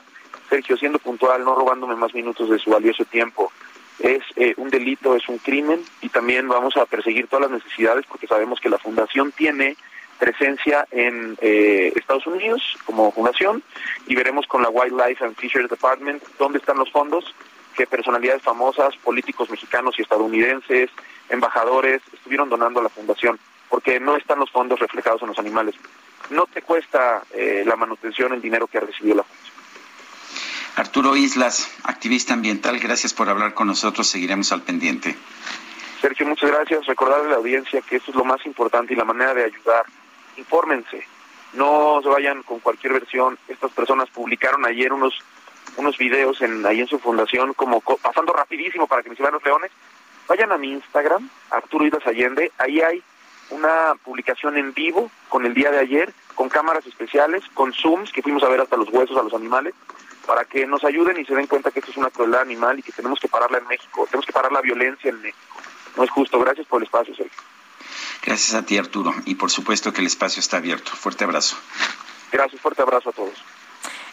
Sergio, 0.50 0.78
siendo 0.78 1.00
puntual, 1.00 1.44
no 1.44 1.56
robándome 1.56 1.96
más 1.96 2.14
minutos 2.14 2.50
de 2.50 2.60
su 2.60 2.72
valioso 2.72 3.06
tiempo, 3.06 3.52
es 4.00 4.22
eh, 4.36 4.54
un 4.58 4.70
delito, 4.70 5.16
es 5.16 5.28
un 5.28 5.38
crimen 5.40 5.84
y 6.02 6.10
también 6.10 6.48
vamos 6.48 6.78
a 6.78 6.86
perseguir 6.86 7.28
todas 7.28 7.50
las 7.50 7.64
necesidades 7.64 8.06
porque 8.08 8.28
sabemos 8.28 8.60
que 8.60 8.70
la 8.70 8.78
fundación 8.78 9.32
tiene 9.32 9.76
presencia 10.20 10.88
en 10.92 11.38
eh, 11.42 11.94
Estados 11.96 12.26
Unidos 12.28 12.62
como 12.86 13.12
fundación 13.12 13.64
y 14.08 14.16
veremos 14.16 14.48
con 14.48 14.62
la 14.62 14.70
Wildlife 14.70 15.24
and 15.24 15.36
Fisheries 15.36 15.70
Department 15.70 16.24
dónde 16.40 16.60
están 16.60 16.78
los 16.78 16.92
fondos 16.92 17.34
que 17.76 17.86
personalidades 17.86 18.42
famosas, 18.42 18.96
políticos 18.98 19.50
mexicanos 19.52 19.98
y 19.98 20.02
estadounidenses, 20.02 20.90
embajadores 21.30 22.02
estuvieron 22.12 22.50
donando 22.50 22.80
a 22.80 22.84
la 22.84 22.90
fundación 22.90 23.40
porque 23.70 24.00
no 24.00 24.16
están 24.16 24.40
los 24.40 24.50
fondos 24.50 24.80
reflejados 24.80 25.22
en 25.22 25.28
los 25.28 25.40
animales. 25.40 25.76
No 26.30 26.46
te 26.48 26.62
cuesta 26.62 27.24
eh, 27.34 27.64
la 27.66 27.76
manutención 27.76 28.34
el 28.34 28.42
dinero 28.42 28.68
que 28.68 28.80
ha 28.80 28.82
recibido 28.82 29.18
la 29.18 29.24
fundación. 29.24 29.57
Arturo 30.78 31.16
Islas, 31.16 31.76
activista 31.86 32.36
ambiental, 32.36 32.78
gracias 32.78 33.12
por 33.12 33.28
hablar 33.30 33.56
con 33.56 33.66
nosotros. 33.66 34.06
Seguiremos 34.06 34.52
al 34.52 34.62
pendiente. 34.62 35.16
Sergio, 36.00 36.28
muchas 36.28 36.52
gracias. 36.52 36.86
Recordarle 36.86 37.26
a 37.26 37.30
la 37.30 37.36
audiencia 37.38 37.82
que 37.82 37.96
esto 37.96 38.12
es 38.12 38.16
lo 38.16 38.24
más 38.24 38.46
importante 38.46 38.94
y 38.94 38.96
la 38.96 39.04
manera 39.04 39.34
de 39.34 39.46
ayudar. 39.46 39.86
Infórmense, 40.38 41.04
no 41.54 42.00
se 42.04 42.10
vayan 42.10 42.44
con 42.44 42.60
cualquier 42.60 42.94
versión. 42.94 43.40
Estas 43.48 43.72
personas 43.72 44.08
publicaron 44.12 44.68
ayer 44.68 44.94
unos 44.94 45.16
unos 45.78 45.98
videos 45.98 46.42
en 46.42 46.64
ahí 46.64 46.80
en 46.80 46.88
su 46.88 47.00
fundación 47.00 47.56
como 47.56 47.82
pasando 47.82 48.34
rapidísimo 48.34 48.86
para 48.86 49.02
que 49.02 49.10
me 49.10 49.16
sigan 49.16 49.34
los 49.34 49.44
leones. 49.44 49.72
Vayan 50.28 50.52
a 50.52 50.60
mi 50.60 50.74
Instagram, 50.74 51.28
Arturo 51.50 51.88
Islas 51.88 52.06
Allende, 52.06 52.52
ahí 52.60 52.82
hay 52.82 53.02
una 53.50 53.96
publicación 54.04 54.58
en 54.58 54.76
vivo 54.76 55.10
con 55.28 55.44
el 55.48 55.56
día 55.56 55.72
de 55.72 55.80
ayer, 55.80 56.14
con 56.36 56.50
cámaras 56.50 56.86
especiales, 56.86 57.44
con 57.56 57.74
zooms 57.74 58.12
que 58.12 58.22
fuimos 58.22 58.44
a 58.44 58.50
ver 58.50 58.62
hasta 58.62 58.78
los 58.78 58.90
huesos 58.90 59.18
a 59.18 59.24
los 59.24 59.34
animales 59.34 59.74
para 60.28 60.46
que 60.46 60.68
nos 60.68 60.84
ayuden 60.84 61.20
y 61.20 61.26
se 61.26 61.34
den 61.34 61.48
cuenta 61.48 61.72
que 61.72 61.80
esto 61.80 61.92
es 61.92 61.98
una 61.98 62.12
crueldad 62.12 62.42
animal 62.42 62.78
y 62.78 62.84
que 62.84 62.92
tenemos 62.92 63.20
que 63.20 63.30
pararla 63.30 63.58
en 63.60 63.68
México, 63.68 64.06
tenemos 64.06 64.26
que 64.26 64.34
parar 64.34 64.52
la 64.52 64.62
violencia 64.62 65.10
en 65.10 65.22
México. 65.22 65.40
No 65.96 66.04
es 66.04 66.12
justo. 66.12 66.40
Gracias 66.40 66.68
por 66.68 66.82
el 66.82 66.86
espacio, 66.86 67.16
Sergio. 67.16 67.42
Gracias 68.24 68.54
a 68.54 68.66
ti, 68.66 68.78
Arturo. 68.78 69.16
Y 69.26 69.36
por 69.36 69.50
supuesto 69.50 69.92
que 69.94 70.02
el 70.02 70.08
espacio 70.08 70.42
está 70.42 70.58
abierto. 70.58 70.92
Fuerte 70.92 71.24
abrazo. 71.24 71.58
Gracias, 72.32 72.62
fuerte 72.62 72.82
abrazo 72.82 73.10
a 73.10 73.14
todos. 73.14 73.42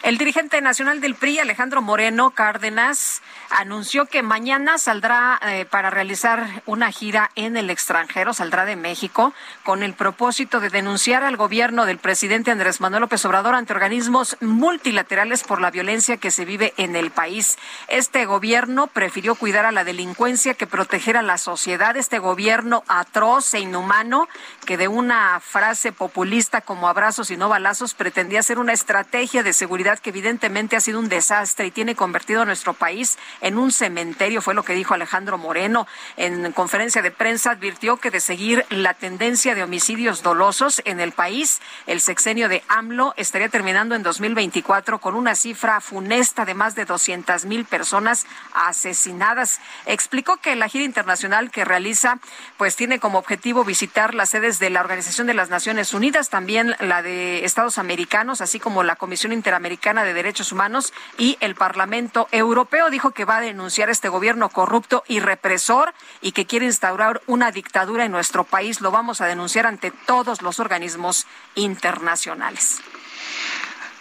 El 0.05 0.19
dirigente 0.19 0.61
nacional 0.61 1.01
del 1.01 1.15
PRI, 1.15 1.39
Alejandro 1.39 1.81
Moreno 1.81 2.33
Cárdenas, 2.33 3.23
anunció 3.49 4.05
que 4.05 4.23
mañana 4.23 4.77
saldrá 4.77 5.41
eh, 5.41 5.65
para 5.65 5.89
realizar 5.89 6.63
una 6.67 6.93
gira 6.93 7.31
en 7.37 7.57
el 7.57 7.71
extranjero, 7.71 8.35
saldrá 8.35 8.67
de 8.67 8.77
México, 8.77 9.33
con 9.63 9.83
el 9.83 9.95
propósito 9.95 10.61
de 10.61 10.69
denunciar 10.69 11.25
al 11.25 11.39
gobierno 11.39 11.87
del 11.87 11.97
presidente 11.97 12.51
Andrés 12.51 12.83
Manuel 12.83 13.01
López 13.01 13.25
Obrador 13.25 13.55
ante 13.55 13.73
organismos 13.73 14.37
multilaterales 14.43 15.43
por 15.43 15.63
la 15.63 15.71
violencia 15.71 16.19
que 16.19 16.31
se 16.31 16.45
vive 16.45 16.75
en 16.77 16.97
el 16.97 17.11
país. 17.11 17.57
Este 17.89 18.27
gobierno 18.27 18.89
prefirió 18.89 19.37
cuidar 19.37 19.65
a 19.65 19.73
la 19.73 19.85
delincuencia 19.85 20.53
que 20.53 20.67
proteger 20.67 21.17
a 21.17 21.23
la 21.23 21.39
sociedad. 21.39 21.97
Este 21.97 22.19
gobierno 22.19 22.85
atroz 22.89 23.55
e 23.55 23.61
inhumano 23.61 24.29
que 24.67 24.77
de 24.77 24.87
una 24.87 25.41
frase 25.41 25.93
populista 25.93 26.61
como 26.61 26.89
abrazos 26.89 27.31
y 27.31 27.39
no 27.39 27.49
balazos 27.49 27.95
pretendía 27.95 28.43
ser 28.43 28.59
una 28.59 28.75
estrategia 28.75 29.43
de 29.43 29.55
seguridad 29.55 29.94
que 30.01 30.11
evidentemente 30.11 30.77
ha 30.77 30.81
sido 30.81 30.99
un 30.99 31.09
desastre 31.09 31.67
y 31.67 31.71
tiene 31.71 31.95
convertido 31.95 32.43
a 32.43 32.45
nuestro 32.45 32.75
país 32.75 33.19
en 33.41 33.59
un 33.59 33.73
cementerio, 33.73 34.43
fue 34.43 34.55
lo 34.55 34.63
que 34.63 34.75
dijo 34.75 34.95
Alejandro 34.95 35.39
Moreno. 35.39 35.87
En 36.17 36.53
conferencia 36.53 37.03
de 37.03 37.11
prensa 37.11 37.53
advirtió 37.53 37.97
que 37.99 38.11
de 38.11 38.21
seguir 38.21 38.65
la 38.71 38.95
tendencia 38.95 39.55
de 39.55 39.63
homicidios 39.63 40.23
dolosos 40.23 40.83
en 40.85 41.01
el 41.01 41.13
país, 41.13 41.61
el 41.87 42.01
sexenio 42.01 42.49
de 42.49 42.63
AMLO 42.69 43.15
estaría 43.17 43.49
terminando 43.49 43.95
en 43.95 44.03
2024 44.03 44.99
con 44.99 45.15
una 45.15 45.35
cifra 45.35 45.81
funesta 45.81 46.45
de 46.45 46.55
más 46.55 46.75
de 46.75 46.85
200 46.85 47.45
mil 47.45 47.65
personas 47.65 48.27
asesinadas. 48.55 49.61
Explicó 49.87 50.39
que 50.39 50.57
la 50.57 50.69
gira 50.69 50.85
internacional 50.85 51.51
que 51.51 51.65
realiza 51.65 52.19
pues 52.57 52.77
tiene 52.77 52.99
como 52.99 53.19
objetivo 53.19 53.65
visitar 53.65 54.15
las 54.15 54.31
sedes 54.31 54.59
de 54.59 54.71
la 54.71 54.81
Organización 54.81 55.27
de 55.27 55.35
las 55.35 55.51
Naciones 55.51 55.95
Unidas, 55.95 56.31
también 56.31 56.75
la 56.81 57.03
de 57.03 57.45
Estados 57.45 57.79
Americanos, 57.79 58.41
así 58.41 58.59
como 58.61 58.83
la 58.83 58.97
Comisión 58.97 59.33
Interamericana 59.33 59.84
de 59.85 60.15
Derechos 60.15 60.51
Humanos 60.51 60.95
y 61.19 61.37
el 61.41 61.55
Parlamento 61.55 62.27
Europeo. 62.33 62.89
Dijo 62.89 63.11
que 63.11 63.27
va 63.27 63.37
a 63.37 63.41
denunciar 63.43 63.91
este 63.91 64.09
gobierno 64.09 64.49
corrupto 64.49 65.05
y 65.07 65.21
represor 65.21 65.93
y 66.23 66.33
que 66.33 66.47
quiere 66.47 66.65
instaurar 66.65 67.21
una 67.27 67.51
dictadura 67.51 68.07
en 68.07 68.13
nuestro 68.13 68.45
país. 68.45 68.81
Lo 68.81 68.91
vamos 68.91 69.21
a 69.21 69.27
denunciar 69.27 69.67
ante 69.67 69.91
todos 69.91 70.41
los 70.41 70.59
organismos 70.59 71.27
internacionales. 71.55 72.81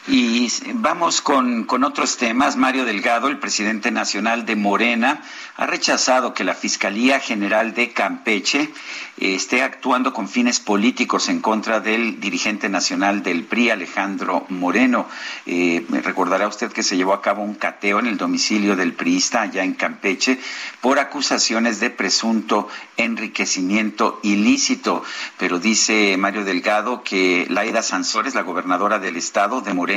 Y 0.05 0.51
vamos 0.73 1.21
con, 1.21 1.63
con, 1.63 1.85
otros 1.85 2.17
temas. 2.17 2.57
Mario 2.57 2.83
Delgado, 2.83 3.29
el 3.29 3.39
presidente 3.39 3.89
nacional 3.89 4.45
de 4.45 4.57
Morena, 4.57 5.21
ha 5.55 5.65
rechazado 5.65 6.33
que 6.33 6.43
la 6.43 6.55
Fiscalía 6.55 7.21
General 7.21 7.73
de 7.73 7.93
Campeche 7.93 8.69
eh, 9.17 9.35
esté 9.35 9.61
actuando 9.61 10.11
con 10.11 10.27
fines 10.27 10.59
políticos 10.59 11.29
en 11.29 11.39
contra 11.39 11.79
del 11.79 12.19
dirigente 12.19 12.67
nacional 12.67 13.23
del 13.23 13.43
PRI, 13.43 13.69
Alejandro 13.69 14.45
Moreno. 14.49 15.07
Eh, 15.45 15.85
recordará 16.03 16.49
usted 16.49 16.73
que 16.73 16.83
se 16.83 16.97
llevó 16.97 17.13
a 17.13 17.21
cabo 17.21 17.43
un 17.43 17.53
cateo 17.53 17.99
en 17.99 18.07
el 18.07 18.17
domicilio 18.17 18.75
del 18.75 18.93
priista 18.93 19.43
allá 19.43 19.63
en 19.63 19.73
Campeche 19.73 20.37
por 20.81 20.99
acusaciones 20.99 21.79
de 21.79 21.91
presunto 21.91 22.67
enriquecimiento 22.97 24.19
ilícito. 24.23 25.03
Pero 25.37 25.59
dice 25.59 26.17
Mario 26.17 26.43
Delgado 26.43 27.03
que 27.03 27.45
Laida 27.49 27.83
Sansores, 27.83 28.35
la 28.35 28.41
gobernadora 28.41 28.99
del 28.99 29.15
estado 29.15 29.61
de 29.61 29.73
Morena, 29.73 29.92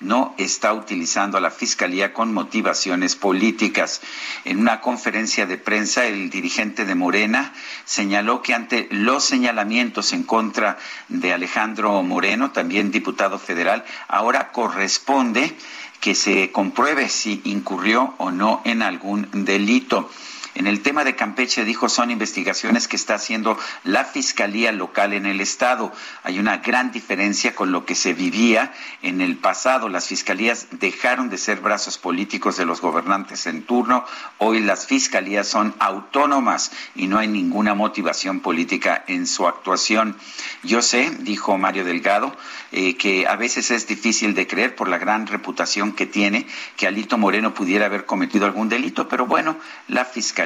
no 0.00 0.34
está 0.38 0.72
utilizando 0.72 1.38
a 1.38 1.40
la 1.40 1.50
Fiscalía 1.50 2.12
con 2.12 2.32
motivaciones 2.32 3.16
políticas. 3.16 4.00
En 4.44 4.58
una 4.58 4.80
conferencia 4.80 5.46
de 5.46 5.58
prensa, 5.58 6.06
el 6.06 6.30
dirigente 6.30 6.84
de 6.84 6.94
Morena 6.94 7.52
señaló 7.84 8.42
que 8.42 8.54
ante 8.54 8.88
los 8.90 9.24
señalamientos 9.24 10.12
en 10.12 10.22
contra 10.22 10.78
de 11.08 11.32
Alejandro 11.32 12.02
Moreno, 12.02 12.50
también 12.50 12.90
diputado 12.90 13.38
federal, 13.38 13.84
ahora 14.08 14.52
corresponde 14.52 15.56
que 16.00 16.14
se 16.14 16.50
compruebe 16.50 17.08
si 17.08 17.40
incurrió 17.44 18.14
o 18.18 18.30
no 18.30 18.62
en 18.64 18.82
algún 18.82 19.28
delito. 19.32 20.10
En 20.54 20.66
el 20.66 20.82
tema 20.82 21.04
de 21.04 21.14
Campeche 21.14 21.64
dijo 21.64 21.88
son 21.88 22.10
investigaciones 22.10 22.88
que 22.88 22.96
está 22.96 23.14
haciendo 23.14 23.58
la 23.84 24.04
Fiscalía 24.04 24.72
local 24.72 25.12
en 25.12 25.26
el 25.26 25.40
estado. 25.40 25.92
Hay 26.24 26.38
una 26.38 26.58
gran 26.58 26.90
diferencia 26.90 27.54
con 27.54 27.70
lo 27.70 27.84
que 27.84 27.94
se 27.94 28.14
vivía 28.14 28.72
en 29.02 29.20
el 29.20 29.36
pasado. 29.36 29.88
Las 29.88 30.08
fiscalías 30.08 30.66
dejaron 30.72 31.30
de 31.30 31.38
ser 31.38 31.60
brazos 31.60 31.98
políticos 31.98 32.56
de 32.56 32.64
los 32.64 32.80
gobernantes 32.80 33.46
en 33.46 33.62
turno. 33.62 34.04
Hoy 34.38 34.60
las 34.60 34.86
fiscalías 34.86 35.46
son 35.46 35.74
autónomas 35.78 36.72
y 36.96 37.06
no 37.06 37.18
hay 37.18 37.28
ninguna 37.28 37.74
motivación 37.74 38.40
política 38.40 39.04
en 39.06 39.26
su 39.26 39.46
actuación. 39.46 40.16
Yo 40.64 40.82
sé, 40.82 41.10
dijo 41.20 41.56
Mario 41.58 41.84
Delgado, 41.84 42.36
eh, 42.72 42.96
que 42.96 43.26
a 43.26 43.36
veces 43.36 43.70
es 43.70 43.86
difícil 43.86 44.34
de 44.34 44.46
creer 44.46 44.74
por 44.74 44.88
la 44.88 44.98
gran 44.98 45.26
reputación 45.26 45.92
que 45.92 46.06
tiene 46.06 46.46
que 46.76 46.86
Alito 46.86 47.18
Moreno 47.18 47.54
pudiera 47.54 47.86
haber 47.86 48.04
cometido 48.04 48.46
algún 48.46 48.68
delito, 48.68 49.08
pero 49.08 49.26
bueno, 49.26 49.56
la 49.88 50.04
Fiscalía 50.04 50.39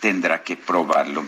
tendrá 0.00 0.42
que 0.42 0.56
probarlo. 0.56 1.24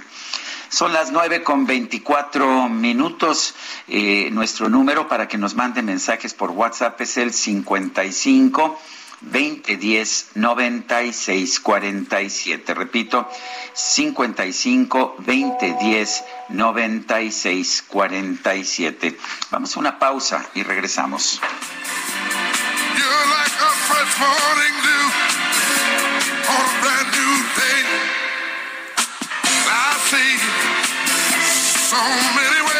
Son 0.68 0.92
las 0.92 1.10
nueve 1.10 1.42
con 1.42 1.66
veinticuatro 1.66 2.68
minutos. 2.68 3.56
Eh, 3.88 4.28
nuestro 4.30 4.68
número 4.68 5.08
para 5.08 5.26
que 5.26 5.36
nos 5.36 5.56
manden 5.56 5.86
mensajes 5.86 6.32
por 6.32 6.50
WhatsApp 6.50 7.00
es 7.00 7.16
el 7.16 7.32
55 7.32 8.78
2010 9.20 10.30
9647. 10.36 12.74
Repito, 12.74 13.28
55 13.74 15.16
2010 15.18 16.24
9647. 16.50 19.18
Vamos 19.50 19.76
a 19.76 19.80
una 19.80 19.98
pausa 19.98 20.46
y 20.54 20.62
regresamos. 20.62 21.40
You're 22.96 23.26
like 23.28 23.60
a 23.60 23.70
fresh 23.88 24.14
a 26.46 27.49
so 31.90 31.96
many 31.96 32.62
ways 32.62 32.79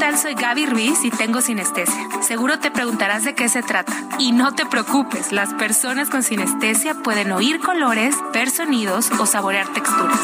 Tal? 0.00 0.16
Soy 0.16 0.34
Gaby 0.34 0.64
Ruiz 0.64 1.04
y 1.04 1.10
tengo 1.10 1.42
sinestesia. 1.42 2.08
Seguro 2.22 2.58
te 2.58 2.70
preguntarás 2.70 3.22
de 3.24 3.34
qué 3.34 3.50
se 3.50 3.62
trata. 3.62 3.92
Y 4.18 4.32
no 4.32 4.52
te 4.52 4.64
preocupes, 4.64 5.30
las 5.30 5.52
personas 5.54 6.08
con 6.08 6.22
sinestesia 6.22 6.94
pueden 6.94 7.32
oír 7.32 7.60
colores, 7.60 8.16
ver 8.32 8.50
sonidos 8.50 9.10
o 9.18 9.26
saborear 9.26 9.68
texturas. 9.68 10.18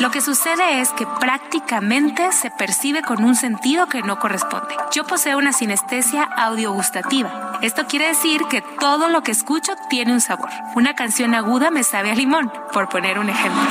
Lo 0.00 0.10
que 0.10 0.20
sucede 0.20 0.82
es 0.82 0.90
que 0.90 1.06
prácticamente 1.06 2.30
se 2.32 2.50
percibe 2.50 3.00
con 3.00 3.24
un 3.24 3.34
sentido 3.34 3.86
que 3.86 4.02
no 4.02 4.18
corresponde. 4.18 4.74
Yo 4.92 5.06
poseo 5.06 5.38
una 5.38 5.54
sinestesia 5.54 6.24
audiogustativa. 6.24 7.58
Esto 7.62 7.86
quiere 7.86 8.08
decir 8.08 8.42
que 8.50 8.60
todo 8.78 9.08
lo 9.08 9.22
que 9.22 9.32
escucho 9.32 9.72
tiene 9.88 10.12
un 10.12 10.20
sabor. 10.20 10.50
Una 10.74 10.94
canción 10.94 11.34
aguda 11.34 11.70
me 11.70 11.84
sabe 11.84 12.10
a 12.10 12.14
limón, 12.14 12.52
por 12.74 12.90
poner 12.90 13.18
un 13.18 13.30
ejemplo. 13.30 13.62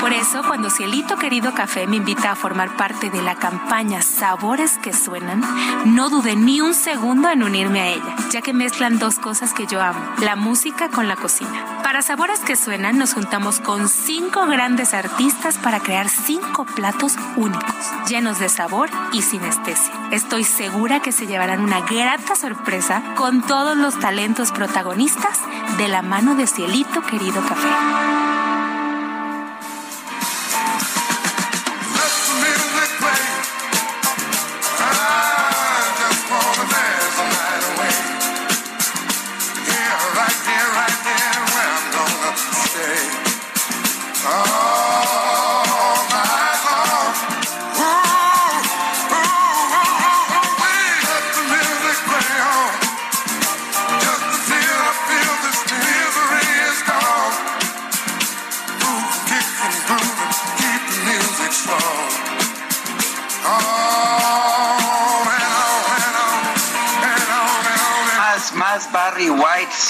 Por 0.00 0.12
eso, 0.12 0.42
cuando 0.42 0.70
Cielito 0.70 1.16
Querido 1.16 1.54
Café 1.54 1.86
me 1.86 1.96
invita 1.96 2.32
a 2.32 2.34
formar 2.34 2.76
parte 2.76 3.10
de 3.10 3.22
la 3.22 3.36
campaña 3.36 4.02
Sabores 4.02 4.79
que 4.80 4.92
Suenan, 4.92 5.42
no 5.84 6.10
dudé 6.10 6.36
ni 6.36 6.60
un 6.60 6.74
segundo 6.74 7.28
en 7.28 7.42
unirme 7.42 7.80
a 7.80 7.88
ella, 7.88 8.16
ya 8.30 8.42
que 8.42 8.52
mezclan 8.52 8.98
dos 8.98 9.18
cosas 9.18 9.52
que 9.52 9.66
yo 9.66 9.80
amo, 9.80 10.00
la 10.20 10.36
música 10.36 10.88
con 10.88 11.08
la 11.08 11.16
cocina. 11.16 11.80
Para 11.82 12.02
Sabores 12.02 12.40
que 12.40 12.56
Suenan 12.56 12.98
nos 12.98 13.14
juntamos 13.14 13.60
con 13.60 13.88
cinco 13.88 14.46
grandes 14.46 14.94
artistas 14.94 15.58
para 15.58 15.80
crear 15.80 16.08
cinco 16.08 16.64
platos 16.64 17.16
únicos, 17.36 17.74
llenos 18.08 18.38
de 18.38 18.48
sabor 18.48 18.90
y 19.12 19.22
sinestesia. 19.22 19.92
Estoy 20.10 20.44
segura 20.44 21.00
que 21.00 21.12
se 21.12 21.26
llevarán 21.26 21.60
una 21.60 21.80
grata 21.80 22.34
sorpresa 22.34 23.02
con 23.16 23.42
todos 23.42 23.76
los 23.76 23.98
talentos 23.98 24.52
protagonistas 24.52 25.40
de 25.78 25.88
la 25.88 26.02
mano 26.02 26.34
de 26.34 26.46
Cielito 26.46 27.02
Querido 27.02 27.42
Café. 27.42 28.49
Barry 44.22 44.89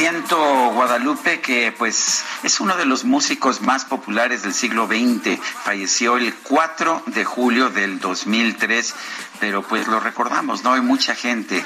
siento 0.01 0.71
Guadalupe 0.73 1.43
que 1.43 1.73
pues 1.77 2.25
es 2.43 2.59
uno 2.61 2.75
de 2.79 2.87
los 2.87 3.05
músicos 3.05 3.61
más 3.61 3.85
populares 3.85 4.43
del 4.43 4.55
siglo 4.55 4.87
XX. 4.87 5.39
Falleció 5.63 6.17
el 6.17 6.35
4 6.37 7.03
de 7.09 7.23
julio 7.27 7.69
del 7.69 8.01
2003, 8.01 8.95
pero 9.41 9.63
pues 9.63 9.87
lo 9.89 10.01
recordamos, 10.01 10.65
¿no? 10.65 10.73
Hay 10.73 10.81
mucha 10.81 11.15
gente 11.15 11.63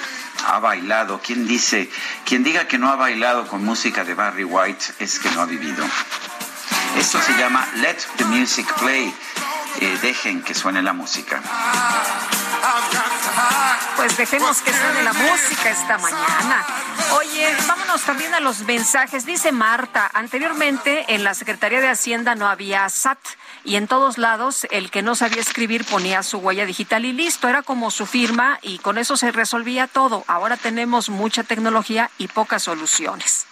ha 0.48 0.58
bailado. 0.58 1.20
¿Quién 1.24 1.46
dice, 1.46 1.88
quien 2.24 2.42
diga 2.42 2.66
que 2.66 2.76
no 2.76 2.88
ha 2.88 2.96
bailado 2.96 3.46
con 3.46 3.64
música 3.64 4.02
de 4.02 4.14
Barry 4.14 4.42
White 4.42 4.84
es 4.98 5.20
que 5.20 5.30
no 5.30 5.42
ha 5.42 5.46
vivido? 5.46 5.84
Esto 6.98 7.20
se 7.22 7.34
llama 7.38 7.64
Let 7.76 7.98
the 8.16 8.24
Music 8.24 8.66
Play. 8.80 9.14
Eh, 9.78 9.98
dejen 10.02 10.42
que 10.42 10.54
suene 10.54 10.82
la 10.82 10.92
música. 10.92 11.40
Pues 14.04 14.18
dejemos 14.18 14.60
que 14.60 14.70
suene 14.70 15.02
la 15.02 15.14
música 15.14 15.70
esta 15.70 15.96
mañana. 15.96 16.62
Oye, 17.16 17.48
vámonos 17.66 18.02
también 18.02 18.34
a 18.34 18.40
los 18.40 18.60
mensajes. 18.60 19.24
Dice 19.24 19.50
Marta, 19.50 20.10
anteriormente 20.12 21.14
en 21.14 21.24
la 21.24 21.32
Secretaría 21.32 21.80
de 21.80 21.88
Hacienda 21.88 22.34
no 22.34 22.46
había 22.46 22.86
SAT 22.86 23.18
y 23.64 23.76
en 23.76 23.88
todos 23.88 24.18
lados 24.18 24.66
el 24.70 24.90
que 24.90 25.00
no 25.00 25.14
sabía 25.14 25.40
escribir 25.40 25.86
ponía 25.86 26.22
su 26.22 26.36
huella 26.36 26.66
digital 26.66 27.06
y 27.06 27.14
listo, 27.14 27.48
era 27.48 27.62
como 27.62 27.90
su 27.90 28.04
firma 28.04 28.58
y 28.60 28.76
con 28.76 28.98
eso 28.98 29.16
se 29.16 29.32
resolvía 29.32 29.86
todo. 29.86 30.22
Ahora 30.26 30.58
tenemos 30.58 31.08
mucha 31.08 31.42
tecnología 31.42 32.10
y 32.18 32.28
pocas 32.28 32.64
soluciones. 32.64 33.46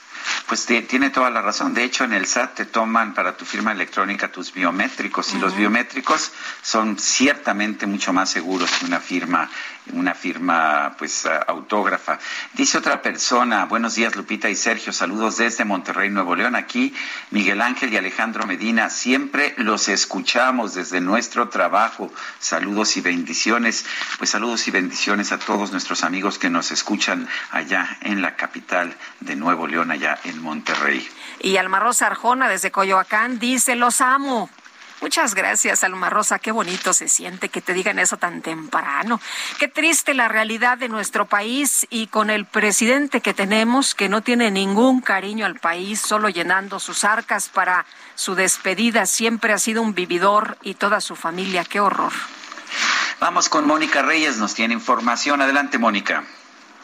Pues 0.47 0.66
tiene 0.66 1.11
toda 1.11 1.31
la 1.31 1.41
razón. 1.41 1.74
De 1.74 1.85
hecho, 1.85 2.05
en 2.05 2.12
el 2.12 2.27
SAT 2.27 2.55
te 2.55 2.65
toman 2.66 3.15
para 3.15 3.37
tu 3.37 3.45
firma 3.45 3.73
electrónica 3.73 4.31
tus 4.31 4.53
biométricos 4.53 5.33
y 5.35 5.39
los 5.39 5.57
biométricos 5.57 6.33
son 6.62 6.99
ciertamente 6.99 7.87
mucho 7.87 8.12
más 8.12 8.31
seguros 8.31 8.70
que 8.70 8.87
una 8.87 9.01
firma 9.01 9.51
una 9.92 10.14
firma 10.14 10.94
pues 10.96 11.26
autógrafa. 11.26 12.18
Dice 12.54 12.78
otra 12.78 13.02
persona, 13.02 13.64
buenos 13.64 13.94
días 13.94 14.14
Lupita 14.14 14.48
y 14.48 14.54
Sergio, 14.54 14.92
saludos 14.92 15.38
desde 15.38 15.64
Monterrey, 15.64 16.09
Nuevo 16.10 16.36
León. 16.36 16.54
Aquí 16.54 16.94
Miguel 17.30 17.60
Ángel 17.60 17.92
y 17.92 17.96
Alejandro 17.96 18.46
Medina, 18.46 18.90
siempre 18.90 19.54
los 19.59 19.88
escuchamos 19.88 20.74
desde 20.74 21.00
nuestro 21.00 21.48
trabajo. 21.48 22.12
Saludos 22.38 22.96
y 22.96 23.00
bendiciones. 23.00 23.84
Pues 24.18 24.30
saludos 24.30 24.66
y 24.68 24.70
bendiciones 24.70 25.32
a 25.32 25.38
todos 25.38 25.72
nuestros 25.72 26.04
amigos 26.04 26.38
que 26.38 26.50
nos 26.50 26.70
escuchan 26.70 27.28
allá 27.50 27.98
en 28.02 28.22
la 28.22 28.36
capital 28.36 28.96
de 29.20 29.36
Nuevo 29.36 29.66
León, 29.66 29.90
allá 29.90 30.18
en 30.24 30.40
Monterrey. 30.40 31.06
Y 31.40 31.56
Alma 31.56 31.80
Rosa 31.80 32.06
Arjona 32.06 32.48
desde 32.48 32.70
Coyoacán 32.70 33.38
dice, 33.38 33.74
los 33.74 34.00
amo. 34.00 34.48
Muchas 35.03 35.35
gracias, 35.35 35.83
Alma 35.83 36.11
Rosa. 36.11 36.39
Qué 36.39 36.53
bonito 36.53 36.95
se 36.95 37.09
siente 37.09 37.49
que 37.49 37.61
te 37.61 37.74
digan 37.74 37.99
eso 37.99 38.19
tan 38.19 38.41
temprano. 38.41 39.20
Qué 39.59 39.66
triste 39.66 40.15
la 40.15 40.29
realidad 40.29 40.79
de 40.79 40.89
nuestro 40.89 41.27
país 41.27 41.89
y 41.91 42.07
con 42.07 42.31
el 42.31 42.47
presidente 42.47 43.20
que 43.20 43.35
tenemos, 43.35 43.97
que 43.97 44.09
no 44.09 44.23
tiene 44.23 44.53
ningún 44.53 45.01
cariño 45.01 45.45
al 45.45 45.59
país, 45.59 46.01
solo 46.01 46.29
llenando 46.29 46.79
sus 46.79 47.03
arcas 47.03 47.49
para 47.49 47.85
su 48.15 48.37
despedida. 48.37 49.05
Siempre 49.07 49.53
ha 49.53 49.59
sido 49.59 49.83
un 49.83 49.93
vividor 49.93 50.57
y 50.62 50.74
toda 50.74 51.01
su 51.01 51.16
familia. 51.16 51.65
Qué 51.65 51.81
horror. 51.81 52.12
Vamos 53.19 53.49
con 53.49 53.66
Mónica 53.66 54.03
Reyes, 54.03 54.39
nos 54.39 54.55
tiene 54.55 54.74
información. 54.74 55.43
Adelante, 55.43 55.79
Mónica. 55.79 56.23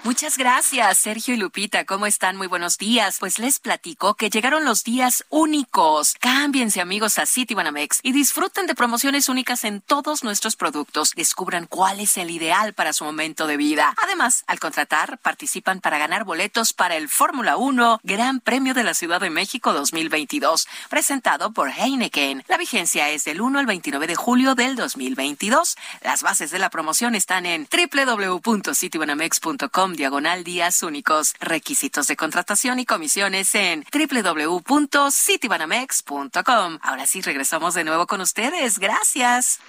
Muchas 0.04 0.38
gracias, 0.38 0.96
Sergio 0.96 1.34
y 1.34 1.36
Lupita. 1.36 1.84
¿Cómo 1.84 2.06
están? 2.06 2.36
Muy 2.36 2.46
buenos 2.46 2.78
días. 2.78 3.16
Pues 3.18 3.40
les 3.40 3.58
platico 3.58 4.14
que 4.14 4.30
llegaron 4.30 4.64
los 4.64 4.84
días 4.84 5.24
únicos. 5.28 6.14
Cámbiense, 6.20 6.80
amigos, 6.80 7.18
a 7.18 7.26
Citibanamex 7.26 7.98
y 8.04 8.12
disfruten 8.12 8.68
de 8.68 8.76
promociones 8.76 9.28
únicas 9.28 9.64
en 9.64 9.80
todos 9.80 10.22
nuestros 10.22 10.54
productos. 10.54 11.14
Descubran 11.16 11.66
cuál 11.66 11.98
es 11.98 12.16
el 12.16 12.30
ideal 12.30 12.74
para 12.74 12.92
su 12.92 13.04
momento 13.04 13.48
de 13.48 13.56
vida. 13.56 13.92
Además, 14.02 14.44
al 14.46 14.60
contratar, 14.60 15.18
participan 15.18 15.80
para 15.80 15.98
ganar 15.98 16.22
boletos 16.24 16.72
para 16.72 16.94
el 16.96 17.08
Fórmula 17.08 17.56
1 17.56 17.98
Gran 18.04 18.38
Premio 18.38 18.74
de 18.74 18.84
la 18.84 18.94
Ciudad 18.94 19.20
de 19.20 19.30
México 19.30 19.72
2022, 19.72 20.68
presentado 20.88 21.50
por 21.52 21.70
Heineken. 21.70 22.44
La 22.46 22.56
vigencia 22.56 23.10
es 23.10 23.24
del 23.24 23.40
1 23.40 23.58
al 23.58 23.66
29 23.66 24.06
de 24.06 24.14
julio 24.14 24.54
del 24.54 24.76
2022. 24.76 25.76
Las 26.02 26.22
bases 26.22 26.52
de 26.52 26.60
la 26.60 26.70
promoción 26.70 27.16
están 27.16 27.46
en 27.46 27.66
www.citibanamex.com 27.68 29.87
diagonal 29.94 30.44
días 30.44 30.82
únicos. 30.82 31.34
Requisitos 31.40 32.06
de 32.06 32.16
contratación 32.16 32.78
y 32.78 32.86
comisiones 32.86 33.54
en 33.54 33.84
www.citibanamex.com. 33.92 36.78
Ahora 36.82 37.06
sí, 37.06 37.20
regresamos 37.20 37.74
de 37.74 37.84
nuevo 37.84 38.06
con 38.06 38.20
ustedes. 38.20 38.78
Gracias. 38.78 39.60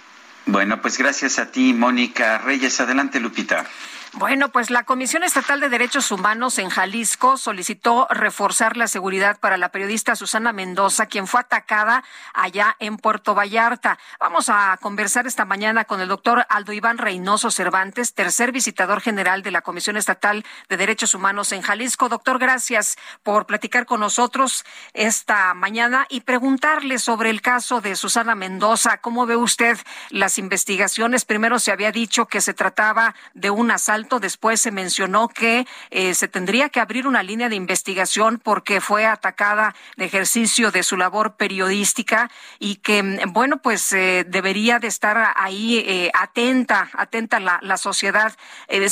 Bueno, 0.46 0.82
pues 0.82 0.98
gracias 0.98 1.40
a 1.40 1.52
ti, 1.52 1.74
Mónica 1.74 2.38
Reyes. 2.40 2.80
Adelante, 2.80 3.20
Lupita. 3.20 3.66
Bueno, 4.14 4.50
pues 4.50 4.72
la 4.72 4.86
Comisión 4.86 5.24
Estatal 5.24 5.60
de 5.60 5.70
Derechos 5.70 6.12
Humanos 6.12 6.58
en 6.58 6.70
Jalisco 6.70 7.38
solicitó 7.38 8.08
reforzar 8.10 8.76
la 8.76 8.88
seguridad 8.88 9.40
para 9.40 9.56
la 9.56 9.70
periodista 9.70 10.16
Susana 10.16 10.52
Mendoza, 10.52 11.06
quien 11.06 11.28
fue 11.28 11.42
atacada 11.42 12.04
allá 12.34 12.76
en 12.80 12.98
Puerto 12.98 13.36
Vallarta. 13.36 14.00
Vamos 14.20 14.50
a 14.50 14.76
conversar 14.82 15.28
esta 15.28 15.46
mañana 15.46 15.86
con 15.86 16.02
el 16.02 16.08
doctor 16.08 16.44
Aldo 16.50 16.74
Iván 16.74 16.98
Reynoso 16.98 17.52
Cervantes, 17.52 18.16
tercer 18.16 18.52
visitador 18.52 19.00
general 19.00 19.44
de 19.44 19.52
la 19.52 19.62
Comisión 19.62 19.96
Estatal 19.96 20.44
de 20.70 20.78
Derechos 20.78 21.14
Humanos 21.14 21.52
en 21.52 21.62
Jalisco. 21.62 22.10
Doctor, 22.10 22.40
gracias 22.40 22.98
por 23.22 23.46
platicar 23.46 23.86
con 23.86 24.00
nosotros 24.00 24.66
esta 24.94 25.54
mañana 25.54 26.08
y 26.10 26.22
preguntarle 26.22 26.98
sobre 26.98 27.30
el 27.30 27.42
caso 27.42 27.80
de 27.80 27.96
Susana 27.96 28.34
Mendoza. 28.34 28.98
¿Cómo 28.98 29.28
ve 29.28 29.36
usted 29.36 29.78
las 30.10 30.40
investigaciones? 30.40 31.26
Primero 31.26 31.60
se 31.60 31.72
había 31.72 31.92
dicho 31.92 32.26
que 32.26 32.42
se 32.42 32.56
trataba 32.56 33.14
de 33.36 33.52
un 33.52 33.70
asalto 33.70 33.99
Después 34.22 34.62
se 34.62 34.72
mencionó 34.72 35.28
que 35.28 35.68
eh, 35.90 36.14
se 36.14 36.28
tendría 36.28 36.70
que 36.70 36.80
abrir 36.80 37.06
una 37.06 37.22
línea 37.22 37.50
de 37.50 37.56
investigación 37.56 38.40
porque 38.42 38.80
fue 38.80 39.06
atacada 39.06 39.76
el 39.98 40.04
ejercicio 40.04 40.72
de 40.72 40.84
su 40.84 40.96
labor 40.96 41.36
periodística 41.36 42.32
y 42.60 42.78
que, 42.78 43.04
mm, 43.04 43.34
bueno, 43.34 43.62
pues 43.62 43.92
eh, 43.92 44.26
debería 44.28 44.80
de 44.80 44.88
estar 44.88 45.34
ahí 45.36 45.80
eh, 45.80 46.12
atenta, 46.14 46.90
atenta 46.94 47.40
la, 47.40 47.78
sociedad 47.78 48.36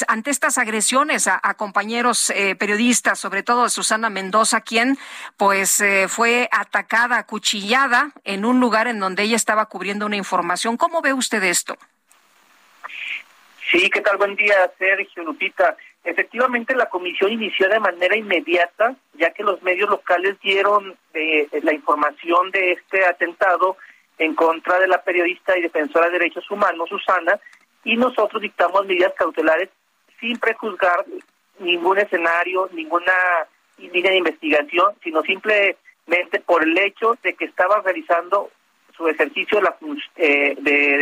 ante 0.08 0.32
estas 0.32 0.58
agresiones 0.58 1.28
a, 1.28 1.40
compañeros 1.56 2.32
periodistas, 2.58 3.20
sobre 3.20 3.44
todo 3.44 3.68
Susana 3.70 4.10
Mendoza, 4.10 4.62
quien 4.62 4.98
pues 5.36 5.84
fue 6.08 6.48
atacada, 6.52 7.18
acuchillada 7.18 8.12
en 8.24 8.46
un 8.46 8.62
lugar 8.62 8.88
en 8.88 9.00
donde 9.00 9.24
ella 9.24 9.36
estaba 9.36 9.66
cubriendo 9.66 10.06
una 10.06 10.16
información. 10.16 10.78
¿Cómo 10.78 11.02
ve 11.02 11.12
usted 11.12 11.44
esto? 11.44 11.78
Sí, 13.72 13.90
¿qué 13.90 14.00
tal? 14.00 14.16
Buen 14.16 14.36
día, 14.38 14.72
Sergio, 14.78 15.24
Lupita. 15.24 15.76
Efectivamente, 16.06 16.74
la 16.74 16.88
comisión 16.88 17.34
inició 17.34 17.68
de 17.68 17.82
manera 17.82 18.16
inmediata, 18.16 18.96
ya 19.16 19.32
que 19.32 19.44
los 19.44 19.62
medios 19.62 19.90
locales 19.90 20.40
dieron 20.40 20.96
eh, 21.14 21.50
la 21.64 21.74
información 21.74 22.50
de 22.52 22.72
este 22.72 23.06
atentado 23.06 23.76
en 24.18 24.36
contra 24.36 24.80
de 24.80 24.88
la 24.88 25.02
periodista 25.02 25.58
y 25.58 25.64
defensora 25.64 26.06
de 26.06 26.14
derechos 26.14 26.50
humanos, 26.50 26.88
Susana, 26.88 27.38
y 27.84 27.98
nosotros 27.98 28.42
dictamos 28.42 28.86
medidas 28.86 29.14
cautelares 29.18 29.70
sin 30.22 30.40
prejuzgar 30.40 31.06
ningún 31.60 31.98
escenario, 31.98 32.70
ninguna 32.72 33.14
línea 33.78 34.12
de 34.12 34.18
investigación, 34.18 34.94
sino 35.04 35.22
simplemente 35.24 36.40
por 36.46 36.64
el 36.64 36.78
hecho 36.78 37.18
de 37.22 37.34
que 37.34 37.46
estaba 37.46 37.82
realizando 37.82 38.50
su 38.96 39.10
ejercicio 39.10 39.60
de, 39.60 39.70
eh, 40.16 40.56
de, 40.58 40.98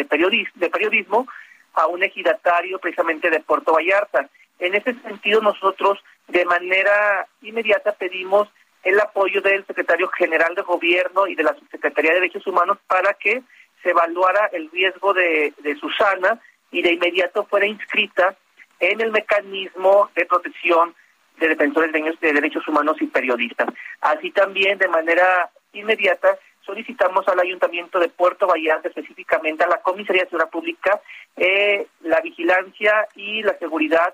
de 0.56 0.70
periodismo 0.70 1.28
a 1.76 1.88
un 1.88 2.04
ejidatario 2.04 2.80
precisamente 2.80 3.30
de 3.30 3.40
Puerto 3.40 3.74
Vallarta. 3.74 4.30
En 4.60 4.76
ese 4.76 4.94
sentido, 5.02 5.42
nosotros 5.42 6.04
de 6.28 6.46
manera 6.46 7.28
inmediata 7.42 7.94
pedimos 7.94 8.48
el 8.84 9.00
apoyo 9.00 9.42
del 9.42 9.66
secretario 9.66 10.08
general 10.10 10.56
de 10.56 10.62
gobierno 10.62 11.28
y 11.28 11.36
de 11.36 11.44
la 11.44 11.56
subsecretaría 11.56 12.12
de 12.12 12.22
Derechos 12.22 12.48
Humanos 12.48 12.78
para 12.88 13.14
que 13.14 13.42
se 13.84 13.90
evaluara 13.90 14.48
el 14.54 14.70
riesgo 14.72 15.14
de, 15.14 15.54
de 15.58 15.76
Susana 15.76 16.40
y 16.72 16.82
de 16.82 16.94
inmediato 16.94 17.46
fuera 17.46 17.66
inscrita 17.66 18.36
en 18.80 19.02
el 19.02 19.12
mecanismo 19.12 20.10
de 20.16 20.26
protección 20.26 20.96
de 21.40 21.50
defensores 21.50 21.92
de 21.92 22.34
derechos 22.34 22.68
humanos 22.68 22.98
y 23.02 23.08
periodistas. 23.08 23.68
Así 24.02 24.32
también, 24.32 24.78
de 24.78 24.88
manera 24.88 25.50
inmediata, 25.74 26.38
solicitamos 26.66 27.28
al 27.28 27.40
Ayuntamiento 27.40 28.00
de 28.00 28.10
Puerto 28.10 28.48
Vallarta, 28.48 28.88
específicamente 28.88 29.64
a 29.64 29.68
la 29.68 29.82
Comisaría 29.82 30.24
de 30.24 30.30
Seguridad 30.30 30.50
Pública, 30.50 31.02
eh, 31.38 31.88
la 32.02 32.20
vigilancia 32.22 33.08
y 33.16 33.44
la 33.44 33.58
seguridad, 33.58 34.14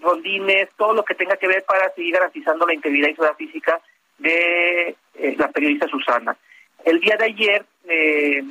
rondines, 0.00 0.68
todo 0.76 0.92
lo 0.92 1.04
que 1.04 1.14
tenga 1.14 1.36
que 1.36 1.48
ver 1.48 1.64
para 1.64 1.92
seguir 1.94 2.14
garantizando 2.14 2.66
la 2.66 2.74
integridad 2.74 3.08
y 3.08 3.14
seguridad 3.14 3.36
física 3.36 3.80
de 4.18 4.96
eh, 5.14 5.34
la 5.36 5.48
periodista 5.48 5.88
Susana. 5.88 6.36
El 6.84 7.00
día 7.00 7.16
de 7.16 7.24
ayer, 7.24 7.64
eh, 7.88 8.42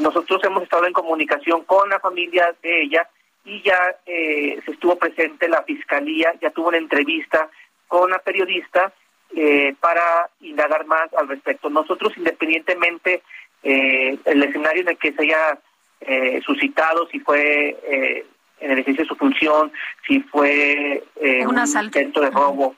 nosotros 0.00 0.42
hemos 0.44 0.62
estado 0.62 0.86
en 0.86 0.92
comunicación 0.92 1.64
con 1.64 1.88
la 1.88 1.98
familia 1.98 2.54
de 2.62 2.82
ella 2.82 3.08
y 3.44 3.62
ya 3.62 3.96
se 4.04 4.70
estuvo 4.70 4.96
presente 4.96 5.48
la 5.48 5.62
fiscalía, 5.62 6.34
ya 6.40 6.50
tuvo 6.50 6.68
una 6.68 6.76
entrevista 6.76 7.48
con 7.86 8.10
la 8.10 8.18
periodista 8.18 8.92
eh, 9.34 9.74
para 9.80 10.30
indagar 10.40 10.86
más 10.86 11.12
al 11.14 11.28
respecto. 11.28 11.68
Nosotros, 11.70 12.12
independientemente 12.16 13.22
eh, 13.62 14.18
el 14.24 14.42
escenario 14.42 14.82
en 14.82 14.88
el 14.88 14.98
que 14.98 15.12
se 15.12 15.22
haya 15.22 15.58
eh, 16.00 16.40
suscitado, 16.44 17.08
si 17.08 17.20
fue 17.20 17.76
eh, 17.82 18.26
en 18.60 18.70
el 18.70 18.78
ejercicio 18.78 19.04
de 19.04 19.08
su 19.08 19.16
función, 19.16 19.72
si 20.06 20.20
fue 20.20 21.02
un, 21.46 21.58
un 21.58 21.84
intento 21.84 22.20
de 22.20 22.30
robo, 22.30 22.74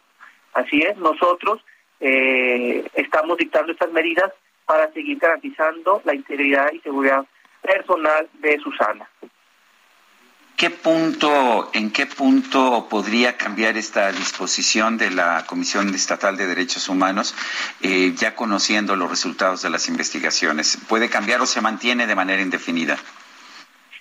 así 0.55 0.83
es, 0.83 0.97
nosotros 0.99 1.65
estamos 2.03 3.37
dictando 3.37 3.73
estas 3.73 3.93
medidas 3.93 4.33
para 4.65 4.91
seguir 4.93 5.19
garantizando 5.19 6.01
la 6.05 6.15
integridad 6.15 6.73
y 6.73 6.81
seguridad 6.81 7.27
personal 7.63 8.27
de 8.41 8.59
Susana 8.59 9.07
qué 10.61 10.69
punto, 10.69 11.71
en 11.73 11.91
qué 11.91 12.05
punto 12.05 12.87
podría 12.91 13.39
cambiar 13.39 13.79
esta 13.79 14.13
disposición 14.13 14.99
de 14.99 15.11
la 15.11 15.47
Comisión 15.47 15.89
Estatal 15.95 16.37
de 16.37 16.47
Derechos 16.47 16.91
Humanos, 16.91 17.35
eh, 17.81 18.13
ya 18.15 18.37
conociendo 18.37 18.95
los 18.95 19.09
resultados 19.09 19.63
de 19.63 19.71
las 19.71 19.89
investigaciones? 19.89 20.77
¿Puede 20.87 21.09
cambiar 21.09 21.41
o 21.41 21.47
se 21.47 21.63
mantiene 21.63 22.07
de 22.07 22.15
manera 22.15 22.43
indefinida? 22.43 22.99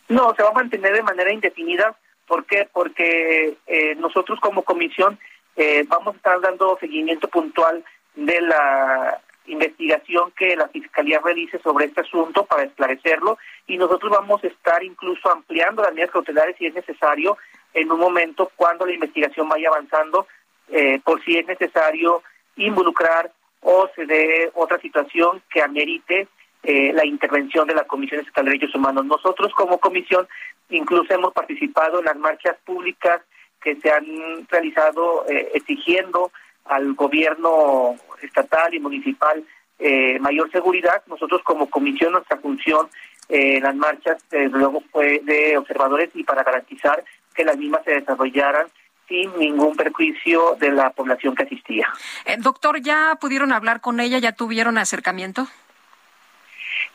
No, 0.09 0.35
se 0.35 0.43
va 0.43 0.49
a 0.49 0.51
mantener 0.53 0.91
de 0.91 1.01
manera 1.01 1.31
indefinida. 1.31 1.95
¿Por 2.27 2.43
qué? 2.43 2.67
Porque 2.73 3.55
eh, 3.65 3.95
nosotros 3.95 4.37
como 4.41 4.63
comisión 4.63 5.17
eh, 5.55 5.85
vamos 5.87 6.15
a 6.15 6.17
estar 6.17 6.41
dando 6.41 6.77
seguimiento 6.81 7.29
puntual 7.29 7.85
de 8.15 8.41
la 8.41 9.21
investigación 9.45 10.31
que 10.37 10.55
la 10.55 10.67
Fiscalía 10.67 11.19
realice 11.23 11.59
sobre 11.59 11.85
este 11.85 12.01
asunto 12.01 12.45
para 12.45 12.63
esclarecerlo 12.63 13.37
y 13.67 13.77
nosotros 13.77 14.11
vamos 14.11 14.43
a 14.43 14.47
estar 14.47 14.83
incluso 14.83 15.31
ampliando 15.31 15.81
las 15.81 15.93
medidas 15.93 16.11
cautelares 16.11 16.55
si 16.57 16.67
es 16.67 16.73
necesario 16.73 17.37
en 17.73 17.91
un 17.91 17.99
momento 17.99 18.51
cuando 18.55 18.85
la 18.85 18.93
investigación 18.93 19.47
vaya 19.47 19.69
avanzando, 19.69 20.27
eh, 20.69 20.99
por 21.03 21.23
si 21.23 21.37
es 21.37 21.47
necesario 21.47 22.23
involucrar 22.55 23.31
o 23.61 23.89
se 23.95 24.05
dé 24.05 24.51
otra 24.53 24.79
situación 24.79 25.41
que 25.51 25.61
amerite 25.61 26.27
eh, 26.63 26.91
la 26.93 27.05
intervención 27.05 27.67
de 27.67 27.75
la 27.75 27.85
Comisión 27.85 28.19
Estatal 28.19 28.45
de 28.45 28.51
Derechos 28.51 28.75
Humanos. 28.75 29.05
Nosotros 29.05 29.53
como 29.53 29.79
comisión 29.79 30.27
incluso 30.69 31.13
hemos 31.13 31.33
participado 31.33 31.99
en 31.99 32.05
las 32.05 32.17
marchas 32.17 32.57
públicas 32.65 33.21
que 33.61 33.75
se 33.75 33.91
han 33.91 34.47
realizado 34.49 35.25
eh, 35.29 35.51
exigiendo 35.53 36.31
al 36.69 36.93
gobierno 36.93 37.95
estatal 38.21 38.73
y 38.73 38.79
municipal 38.79 39.43
eh, 39.77 40.19
mayor 40.19 40.51
seguridad. 40.51 41.03
Nosotros 41.07 41.41
como 41.43 41.69
comisión, 41.69 42.13
nuestra 42.13 42.37
función 42.37 42.87
eh, 43.27 43.57
en 43.57 43.63
las 43.63 43.75
marchas, 43.75 44.23
luego 44.31 44.81
fue 44.91 45.21
de 45.23 45.57
observadores 45.57 46.09
y 46.13 46.23
para 46.23 46.43
garantizar 46.43 47.03
que 47.35 47.45
las 47.45 47.57
mismas 47.57 47.83
se 47.85 47.91
desarrollaran 47.91 48.67
sin 49.09 49.35
ningún 49.37 49.75
perjuicio 49.75 50.55
de 50.59 50.71
la 50.71 50.91
población 50.91 51.35
que 51.35 51.43
asistía. 51.43 51.87
Eh, 52.25 52.37
doctor, 52.37 52.79
¿ya 52.79 53.17
pudieron 53.19 53.51
hablar 53.51 53.81
con 53.81 53.99
ella? 53.99 54.19
¿Ya 54.19 54.31
tuvieron 54.31 54.77
acercamiento? 54.77 55.47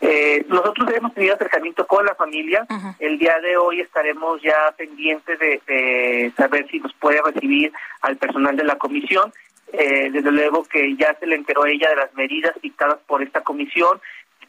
Eh, 0.01 0.45
nosotros 0.49 0.89
hemos 0.95 1.13
tenido 1.15 1.35
acercamiento 1.35 1.87
con 1.87 2.05
la 2.05 2.15
familia. 2.15 2.67
El 2.99 3.19
día 3.19 3.39
de 3.41 3.57
hoy 3.57 3.81
estaremos 3.81 4.41
ya 4.43 4.73
pendientes 4.77 5.39
de, 5.39 5.61
de, 5.67 6.33
saber 6.37 6.69
si 6.71 6.79
nos 6.79 6.93
puede 6.95 7.21
recibir 7.23 7.73
al 8.01 8.17
personal 8.17 8.57
de 8.57 8.65
la 8.65 8.77
comisión. 8.77 9.33
Eh, 9.73 10.11
desde 10.13 10.31
luego 10.31 10.65
que 10.65 10.95
ya 10.97 11.15
se 11.19 11.27
le 11.27 11.35
enteró 11.35 11.65
a 11.65 11.71
ella 11.71 11.91
de 11.91 11.97
las 11.97 12.15
medidas 12.15 12.55
dictadas 12.63 12.99
por 13.07 13.23
esta 13.23 13.41
comisión, 13.41 14.01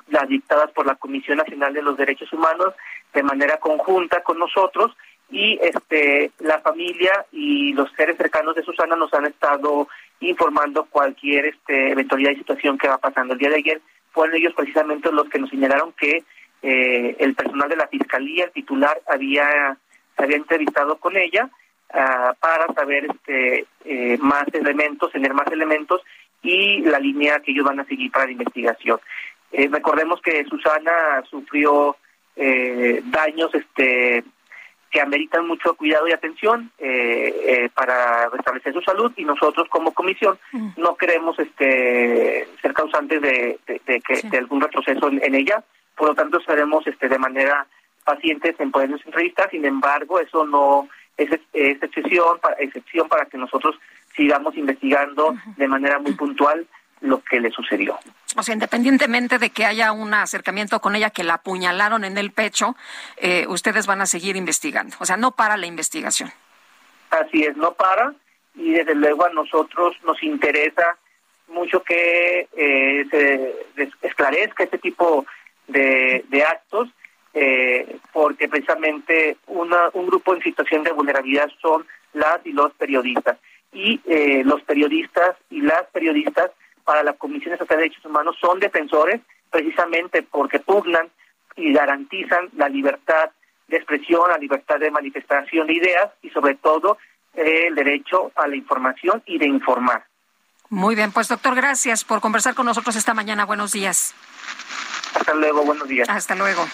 las 0.07 0.27
dictadas 0.27 0.71
por 0.71 0.85
la 0.85 0.95
Comisión 0.95 1.37
Nacional 1.37 1.73
de 1.73 1.81
los 1.81 1.97
Derechos 1.97 2.31
Humanos 2.31 2.73
de 3.13 3.23
manera 3.23 3.57
conjunta 3.57 4.21
con 4.21 4.37
nosotros 4.37 4.95
y 5.31 5.57
este 5.61 6.31
la 6.39 6.59
familia 6.59 7.25
y 7.31 7.73
los 7.73 7.91
seres 7.93 8.17
cercanos 8.17 8.55
de 8.55 8.63
Susana 8.63 8.95
nos 8.95 9.13
han 9.13 9.25
estado 9.25 9.87
informando 10.19 10.85
cualquier 10.85 11.45
este 11.45 11.91
eventualidad 11.91 12.31
y 12.31 12.37
situación 12.37 12.77
que 12.77 12.87
va 12.87 12.97
pasando. 12.97 13.33
El 13.33 13.39
día 13.39 13.49
de 13.49 13.55
ayer 13.55 13.81
fueron 14.11 14.35
ellos 14.35 14.53
precisamente 14.53 15.11
los 15.11 15.27
que 15.29 15.39
nos 15.39 15.49
señalaron 15.49 15.93
que 15.93 16.23
eh, 16.61 17.15
el 17.19 17.35
personal 17.35 17.69
de 17.69 17.75
la 17.77 17.87
fiscalía, 17.87 18.45
el 18.45 18.51
titular, 18.51 19.01
había 19.07 19.77
se 20.15 20.23
había 20.23 20.37
entrevistado 20.37 20.97
con 20.97 21.17
ella 21.17 21.49
uh, 21.95 22.35
para 22.39 22.73
saber 22.73 23.05
este, 23.05 23.65
eh, 23.85 24.17
más 24.19 24.45
elementos, 24.53 25.11
tener 25.11 25.34
más 25.34 25.51
elementos 25.51 26.01
y 26.41 26.81
la 26.81 26.99
línea 26.99 27.39
que 27.39 27.51
ellos 27.51 27.65
van 27.65 27.80
a 27.80 27.85
seguir 27.85 28.11
para 28.11 28.26
la 28.26 28.34
investigación. 28.34 28.99
Eh, 29.51 29.69
recordemos 29.72 30.22
que 30.22 30.43
Susana 30.45 31.23
sufrió 31.30 31.95
eh, 32.35 33.01
daños 33.05 33.53
este, 33.55 34.23
que 34.91 35.01
ameritan 35.01 35.47
mucho 35.47 35.76
cuidado 35.76 36.07
y 36.07 36.13
atención 36.13 36.72
eh, 36.77 37.34
eh, 37.47 37.69
para 37.73 38.30
restablecer 38.30 38.73
su 38.73 38.81
salud 38.81 39.11
y 39.15 39.26
nosotros 39.26 39.67
como 39.69 39.93
comisión 39.93 40.38
mm. 40.51 40.69
no 40.77 40.95
queremos 40.95 41.38
este, 41.39 42.47
ser 42.61 42.73
causantes 42.73 43.22
de, 43.22 43.59
de, 43.67 43.81
de 43.85 44.01
que, 44.01 44.15
sí. 44.15 44.30
de 44.30 44.38
algún 44.38 44.61
retroceso 44.61 45.09
en, 45.09 45.23
en, 45.23 45.35
ella. 45.35 45.63
Por 45.95 46.09
lo 46.09 46.15
tanto, 46.15 46.38
estaremos 46.38 46.85
este, 46.88 47.09
de 47.09 47.17
manera 47.17 47.67
pacientes 48.03 48.55
en 48.59 48.72
podernos 48.72 49.05
entrevistar. 49.05 49.49
Sin 49.49 49.65
embargo, 49.65 50.20
eso 50.20 50.45
no 50.45 50.87
es, 51.18 51.29
es 51.53 51.84
excepción, 51.84 52.39
para, 52.39 52.55
excepción 52.57 53.07
para 53.07 53.26
que 53.26 53.37
nosotros 53.37 53.76
sigamos 54.15 54.55
investigando 54.55 55.29
uh 55.29 55.35
-huh. 55.35 55.55
de 55.55 55.68
manera 55.68 55.99
muy 55.99 56.13
puntual 56.13 56.65
lo 57.02 57.21
que 57.23 57.39
le 57.39 57.52
sucedió. 57.52 57.97
O 58.37 58.44
sea, 58.44 58.53
independientemente 58.53 59.37
de 59.37 59.49
que 59.49 59.65
haya 59.65 59.91
un 59.91 60.13
acercamiento 60.13 60.79
con 60.81 60.95
ella 60.95 61.10
que 61.10 61.23
la 61.23 61.35
apuñalaron 61.35 62.03
en 62.03 62.18
el 62.18 62.31
pecho, 62.31 62.76
eh, 63.18 63.45
ustedes 63.47 63.87
van 63.87 64.02
a 64.02 64.05
seguir 64.05 64.35
investigando. 64.35 64.95
O 64.99 65.05
sea, 65.05 65.18
no 65.18 65.31
para 65.31 65.55
la 65.57 65.68
investigación. 65.68 66.31
Así 67.11 67.44
es, 67.44 67.55
no 67.55 67.73
para. 67.73 68.13
Y 68.55 68.71
desde 68.71 68.95
luego 68.95 69.26
a 69.26 69.29
nosotros 69.29 69.95
nos 70.05 70.21
interesa 70.23 70.97
mucho 71.47 71.81
que 71.84 72.47
eh, 72.57 73.05
se 73.10 73.53
esclarezca 74.02 74.63
este 74.63 74.79
tipo 74.79 75.26
de, 75.68 76.26
de 76.27 76.44
actos 76.44 76.89
eh, 77.36 77.97
porque 78.14 78.47
precisamente 78.47 79.38
una, 79.47 79.89
un 79.94 80.07
grupo 80.07 80.34
en 80.34 80.41
situación 80.41 80.84
de 80.84 80.94
vulnerabilidad 80.94 81.49
son 81.62 81.86
las 82.14 82.39
y 82.46 82.54
los 82.54 82.72
periodistas. 82.73 83.38
Y 83.73 83.99
eh, 84.05 84.41
los 84.46 84.62
periodistas 84.62 85.36
y 85.49 85.60
las 85.60 85.84
periodistas 85.91 86.52
para 86.86 87.04
la 87.04 87.14
Comisión 87.14 87.54
Estatal 87.54 87.78
de 87.78 87.84
Derechos 87.84 88.05
Humanos 88.05 88.38
son 88.39 88.60
defensores 88.60 89.20
precisamente 89.52 90.23
porque 90.23 90.60
pugnan 90.60 91.10
y 91.57 91.73
garantizan 91.73 92.49
la 92.55 92.70
libertad 92.70 93.31
de 93.68 93.78
expresión, 93.78 94.30
la 94.30 94.38
libertad 94.38 94.80
de 94.80 94.91
manifestación 94.91 95.68
de 95.68 95.73
ideas 95.73 96.12
y 96.22 96.30
sobre 96.30 96.55
todo 96.55 96.97
eh, 97.34 97.68
el 97.68 97.76
derecho 97.76 98.31
a 98.36 98.47
la 98.47 98.55
información 98.55 99.22
y 99.26 99.38
de 99.38 99.47
informar. 99.47 100.05
Muy 100.70 100.96
bien, 100.96 101.12
pues 101.12 101.28
doctor, 101.28 101.54
gracias 101.54 102.05
por 102.05 102.22
conversar 102.22 102.55
con 102.55 102.65
nosotros 102.65 102.96
esta 102.96 103.14
mañana. 103.14 103.46
Buenos 103.46 103.73
días. 103.73 104.15
Hasta 105.15 105.34
luego, 105.34 105.64
buenos 105.64 105.88
días. 105.88 106.07
Hasta 106.10 106.36
luego. 106.36 106.65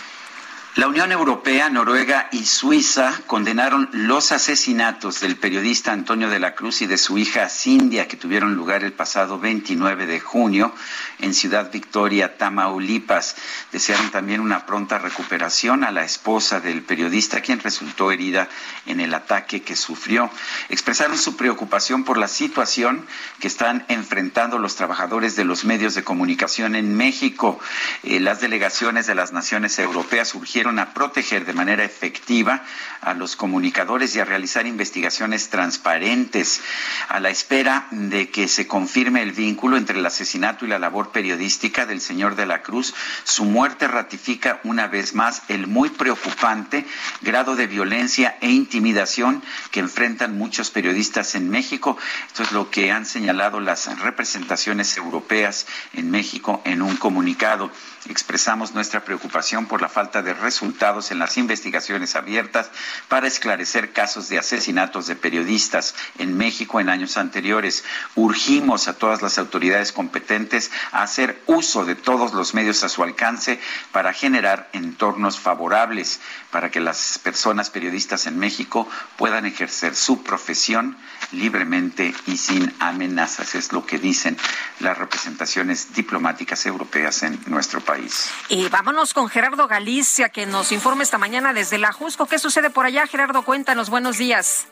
La 0.75 0.88
Unión 0.88 1.11
Europea, 1.11 1.69
Noruega 1.69 2.30
y 2.32 2.45
Suiza 2.45 3.19
condenaron 3.27 3.90
los 3.91 4.32
asesinatos 4.32 5.19
del 5.19 5.35
periodista 5.35 5.91
Antonio 5.91 6.30
de 6.30 6.40
la 6.40 6.56
Cruz 6.56 6.82
y 6.82 6.88
de 6.88 6.98
su 6.98 7.17
hija 7.17 7.50
Cindia 7.50 8.08
que 8.08 8.16
tuvieron 8.16 8.56
lugar 8.56 8.85
el 8.85 8.93
pasado 8.93 9.38
29 9.38 10.06
de 10.06 10.22
junio 10.22 10.74
en 11.19 11.33
Ciudad 11.33 11.69
Victoria, 11.74 12.38
Tamaulipas. 12.38 13.35
Desearon 13.74 14.11
también 14.11 14.40
una 14.40 14.66
pronta 14.66 14.98
recuperación 14.98 15.83
a 15.83 15.91
la 15.91 16.06
esposa 16.06 16.61
del 16.61 16.83
periodista 16.83 17.41
quien 17.41 17.59
resultó 17.59 18.09
herida 18.09 18.48
en 18.85 19.01
el 19.01 19.14
ataque 19.14 19.64
que 19.64 19.75
sufrió. 19.75 20.32
Expresaron 20.69 21.17
su 21.17 21.35
preocupación 21.35 22.06
por 22.06 22.17
la 22.17 22.30
situación 22.30 23.06
que 23.41 23.50
están 23.50 23.83
enfrentando 23.90 24.58
los 24.58 24.77
trabajadores 24.77 25.35
de 25.35 25.43
los 25.43 25.66
medios 25.66 25.95
de 25.95 26.06
comunicación 26.06 26.75
en 26.77 26.95
México. 26.95 27.59
Eh, 28.03 28.22
las 28.22 28.40
delegaciones 28.40 29.06
de 29.06 29.16
las 29.16 29.33
naciones 29.33 29.77
europeas 29.77 30.30
surgieron 30.30 30.60
a 30.67 30.93
proteger 30.93 31.45
de 31.45 31.53
manera 31.53 31.83
efectiva 31.83 32.64
a 33.01 33.14
los 33.15 33.35
comunicadores 33.35 34.15
y 34.15 34.19
a 34.19 34.25
realizar 34.25 34.67
investigaciones 34.67 35.49
transparentes 35.49 36.61
a 37.09 37.19
la 37.19 37.30
espera 37.31 37.88
de 37.90 38.30
que 38.30 38.48
se 38.48 38.67
confirme 38.67 39.23
el 39.23 39.31
vínculo 39.31 39.75
entre 39.77 39.98
el 39.98 40.06
asesinato 40.06 40.65
y 40.65 40.69
la 40.69 40.77
labor 40.77 41.11
periodística 41.11 41.85
del 41.88 41.99
señor 41.99 42.35
de 42.35 42.45
la 42.45 42.61
Cruz. 42.61 42.93
Su 43.23 43.45
muerte 43.45 43.88
ratifica 43.88 44.59
una 44.64 44.88
vez 44.88 45.15
más 45.15 45.41
el 45.48 45.65
muy 45.65 45.90
preocupante 45.90 46.85
grado 47.22 47.56
de 47.56 47.65
violencia 47.67 48.38
e 48.40 48.51
intimidación 48.51 49.41
que 49.72 49.80
enfrentan 49.80 50.38
muchos 50.38 50.69
periodistas 50.69 51.33
en 51.33 51.49
México. 51.49 51.98
Esto 52.27 52.43
es 52.43 52.51
lo 52.51 52.69
que 52.69 52.91
han 52.91 53.06
señalado 53.07 53.59
las 53.59 53.99
representaciones 53.99 54.95
europeas 54.98 55.65
en 55.93 56.11
México 56.11 56.61
en 56.65 56.83
un 56.83 56.98
comunicado. 56.98 57.72
Expresamos 58.07 58.73
nuestra 58.73 59.03
preocupación 59.06 59.65
por 59.65 59.81
la 59.81 59.90
falta 59.90 60.22
de 60.22 60.33
resultados 60.51 61.11
en 61.11 61.19
las 61.19 61.38
investigaciones 61.38 62.17
abiertas 62.17 62.69
para 63.07 63.25
esclarecer 63.25 63.93
casos 63.93 64.27
de 64.27 64.38
asesinatos 64.38 65.07
de 65.07 65.15
periodistas 65.15 65.95
en 66.17 66.35
México 66.38 66.81
en 66.81 66.89
años 66.89 67.15
anteriores. 67.15 67.85
Urgimos 68.15 68.89
a 68.89 68.93
todas 68.97 69.21
las 69.21 69.38
autoridades 69.38 69.93
competentes 69.93 70.69
a 70.91 71.03
hacer 71.03 71.41
uso 71.45 71.85
de 71.85 71.95
todos 71.95 72.33
los 72.33 72.53
medios 72.53 72.83
a 72.83 72.89
su 72.89 73.01
alcance 73.01 73.61
para 73.93 74.11
generar 74.11 74.69
entornos 74.73 75.39
favorables 75.39 76.19
para 76.51 76.69
que 76.69 76.81
las 76.81 77.17
personas 77.19 77.69
periodistas 77.69 78.27
en 78.27 78.38
México 78.38 78.89
puedan 79.15 79.45
ejercer 79.45 79.95
su 79.95 80.21
profesión 80.21 80.97
libremente 81.31 82.13
y 82.27 82.35
sin 82.35 82.73
amenazas. 82.80 83.55
Es 83.55 83.71
lo 83.71 83.85
que 83.85 83.99
dicen 83.99 84.35
las 84.81 84.97
representaciones 84.97 85.93
diplomáticas 85.93 86.65
europeas 86.65 87.23
en 87.23 87.39
nuestro 87.47 87.80
país. 87.80 88.30
Y 88.49 88.67
vámonos 88.67 89.13
con 89.13 89.30
Gerardo 89.30 89.67
Galicia, 89.67 90.30
que 90.30 90.40
nos 90.45 90.71
informa 90.71 91.03
esta 91.03 91.17
mañana 91.17 91.53
desde 91.53 91.77
la 91.77 91.91
Jusco. 91.91 92.27
¿Qué 92.27 92.39
sucede 92.39 92.69
por 92.69 92.85
allá, 92.85 93.07
Gerardo? 93.07 93.43
Cuéntanos, 93.43 93.89
buenos 93.89 94.17
días. 94.17 94.67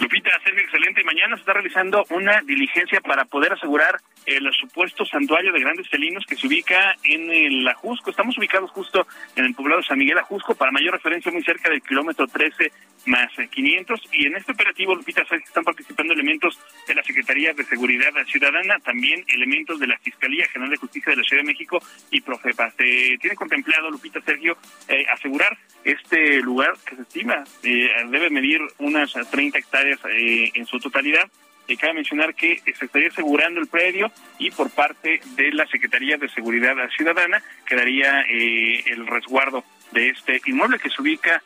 Lupita, 0.00 0.30
Sergio, 0.42 0.62
excelente. 0.62 1.04
Mañana 1.04 1.36
se 1.36 1.40
está 1.40 1.52
realizando 1.52 2.04
una 2.10 2.40
diligencia 2.42 3.00
para 3.00 3.24
poder 3.24 3.52
asegurar 3.52 4.00
el 4.26 4.50
supuesto 4.52 5.04
santuario 5.04 5.52
de 5.52 5.60
grandes 5.60 5.88
felinos 5.88 6.24
que 6.26 6.36
se 6.36 6.46
ubica 6.46 6.96
en 7.04 7.30
el 7.30 7.68
Ajusco. 7.68 8.10
Estamos 8.10 8.36
ubicados 8.38 8.70
justo 8.70 9.06
en 9.36 9.44
el 9.44 9.54
poblado 9.54 9.82
de 9.82 9.86
San 9.86 9.98
Miguel 9.98 10.18
Ajusco, 10.18 10.54
para 10.54 10.72
mayor 10.72 10.94
referencia 10.94 11.30
muy 11.30 11.42
cerca 11.42 11.70
del 11.70 11.82
kilómetro 11.82 12.26
13 12.26 12.72
más 13.06 13.30
500. 13.50 14.00
Y 14.12 14.26
en 14.26 14.36
este 14.36 14.52
operativo, 14.52 14.94
Lupita, 14.94 15.22
están 15.22 15.64
participando 15.64 16.14
elementos 16.14 16.58
de 16.88 16.94
la 16.94 17.02
Secretaría 17.02 17.52
de 17.52 17.64
Seguridad 17.64 18.12
Ciudadana, 18.26 18.78
también 18.80 19.24
elementos 19.28 19.78
de 19.78 19.86
la 19.86 19.98
Fiscalía 19.98 20.46
General 20.48 20.70
de 20.70 20.76
Justicia 20.78 21.10
de 21.10 21.16
la 21.16 21.22
Ciudad 21.22 21.42
de 21.42 21.48
México 21.48 21.82
y 22.10 22.20
Profepa. 22.20 22.70
Se 22.70 23.18
tiene 23.20 23.36
contemplado, 23.36 23.90
Lupita, 23.90 24.20
Sergio, 24.22 24.56
eh, 24.88 25.04
asegurar 25.14 25.56
este 25.84 26.40
lugar 26.40 26.74
que 26.84 26.96
se 26.96 27.02
estima 27.02 27.44
eh, 27.62 27.90
debe 28.08 28.30
medir 28.30 28.60
unas 28.78 29.12
30 29.12 29.58
hectáreas 29.58 30.00
eh, 30.10 30.50
en 30.54 30.66
su 30.66 30.78
totalidad. 30.78 31.24
Eh, 31.68 31.76
cabe 31.76 31.94
mencionar 31.94 32.34
que 32.34 32.60
se 32.78 32.84
estaría 32.84 33.08
asegurando 33.08 33.60
el 33.60 33.66
predio 33.66 34.10
y 34.38 34.50
por 34.50 34.70
parte 34.70 35.20
de 35.36 35.52
la 35.52 35.66
Secretaría 35.66 36.16
de 36.16 36.28
Seguridad 36.28 36.74
Ciudadana 36.96 37.42
quedaría 37.66 38.22
el 38.22 39.06
resguardo 39.06 39.64
de 39.92 40.10
este 40.10 40.40
inmueble 40.46 40.78
que 40.78 40.90
se 40.90 41.00
ubica 41.00 41.42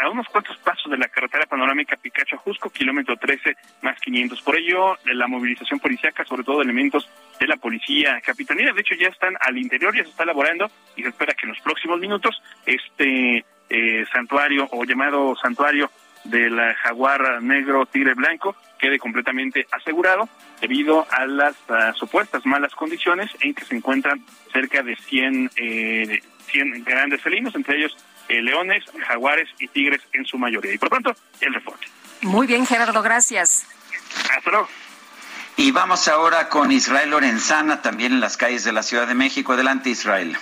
a 0.00 0.08
unos 0.08 0.28
cuantos 0.28 0.56
pasos 0.58 0.90
de 0.90 0.96
la 0.96 1.08
carretera 1.08 1.46
panorámica 1.46 1.96
Picacho-Jusco, 1.96 2.70
kilómetro 2.70 3.16
13 3.16 3.56
más 3.82 3.98
500. 4.00 4.40
Por 4.42 4.56
ello, 4.56 4.96
la 5.04 5.26
movilización 5.26 5.80
policiaca, 5.80 6.24
sobre 6.24 6.44
todo 6.44 6.62
elementos 6.62 7.08
de 7.40 7.48
la 7.48 7.56
policía 7.56 8.20
capitanía, 8.20 8.72
de 8.72 8.80
hecho 8.80 8.94
ya 8.94 9.08
están 9.08 9.34
al 9.40 9.58
interior, 9.58 9.96
ya 9.96 10.04
se 10.04 10.10
está 10.10 10.22
elaborando 10.22 10.70
y 10.96 11.02
se 11.02 11.08
espera 11.08 11.34
que 11.34 11.46
en 11.46 11.50
los 11.50 11.60
próximos 11.60 11.98
minutos 11.98 12.40
este 12.66 13.44
eh, 13.68 14.04
santuario 14.12 14.68
o 14.70 14.84
llamado 14.84 15.34
santuario 15.36 15.90
del 16.24 16.58
jaguar 16.74 17.42
negro 17.42 17.86
tigre 17.86 18.14
blanco 18.14 18.56
quede 18.78 18.98
completamente 18.98 19.66
asegurado 19.72 20.28
debido 20.60 21.06
a 21.10 21.26
las 21.26 21.56
supuestas 21.96 22.46
malas 22.46 22.74
condiciones 22.74 23.30
en 23.40 23.54
que 23.54 23.64
se 23.64 23.76
encuentran 23.76 24.24
cerca 24.52 24.82
de 24.82 24.96
100, 24.96 25.50
eh, 25.56 26.20
100 26.46 26.84
grandes 26.84 27.20
felinos, 27.20 27.54
entre 27.54 27.76
ellos 27.76 27.96
eh, 27.96 28.13
leones, 28.28 28.84
jaguares 29.06 29.48
y 29.58 29.68
tigres 29.68 30.00
en 30.12 30.24
su 30.24 30.38
mayoría. 30.38 30.72
Y 30.72 30.78
por 30.78 30.88
pronto, 30.88 31.14
el 31.40 31.54
reporte. 31.54 31.86
Muy 32.22 32.46
bien, 32.46 32.66
Gerardo, 32.66 33.02
gracias. 33.02 33.66
Hasta 34.30 34.50
luego. 34.50 34.68
Y 35.56 35.70
vamos 35.70 36.08
ahora 36.08 36.48
con 36.48 36.72
Israel 36.72 37.10
Lorenzana, 37.10 37.80
también 37.80 38.12
en 38.12 38.20
las 38.20 38.36
calles 38.36 38.64
de 38.64 38.72
la 38.72 38.82
Ciudad 38.82 39.06
de 39.06 39.14
México. 39.14 39.52
Adelante, 39.52 39.90
Israel. 39.90 40.36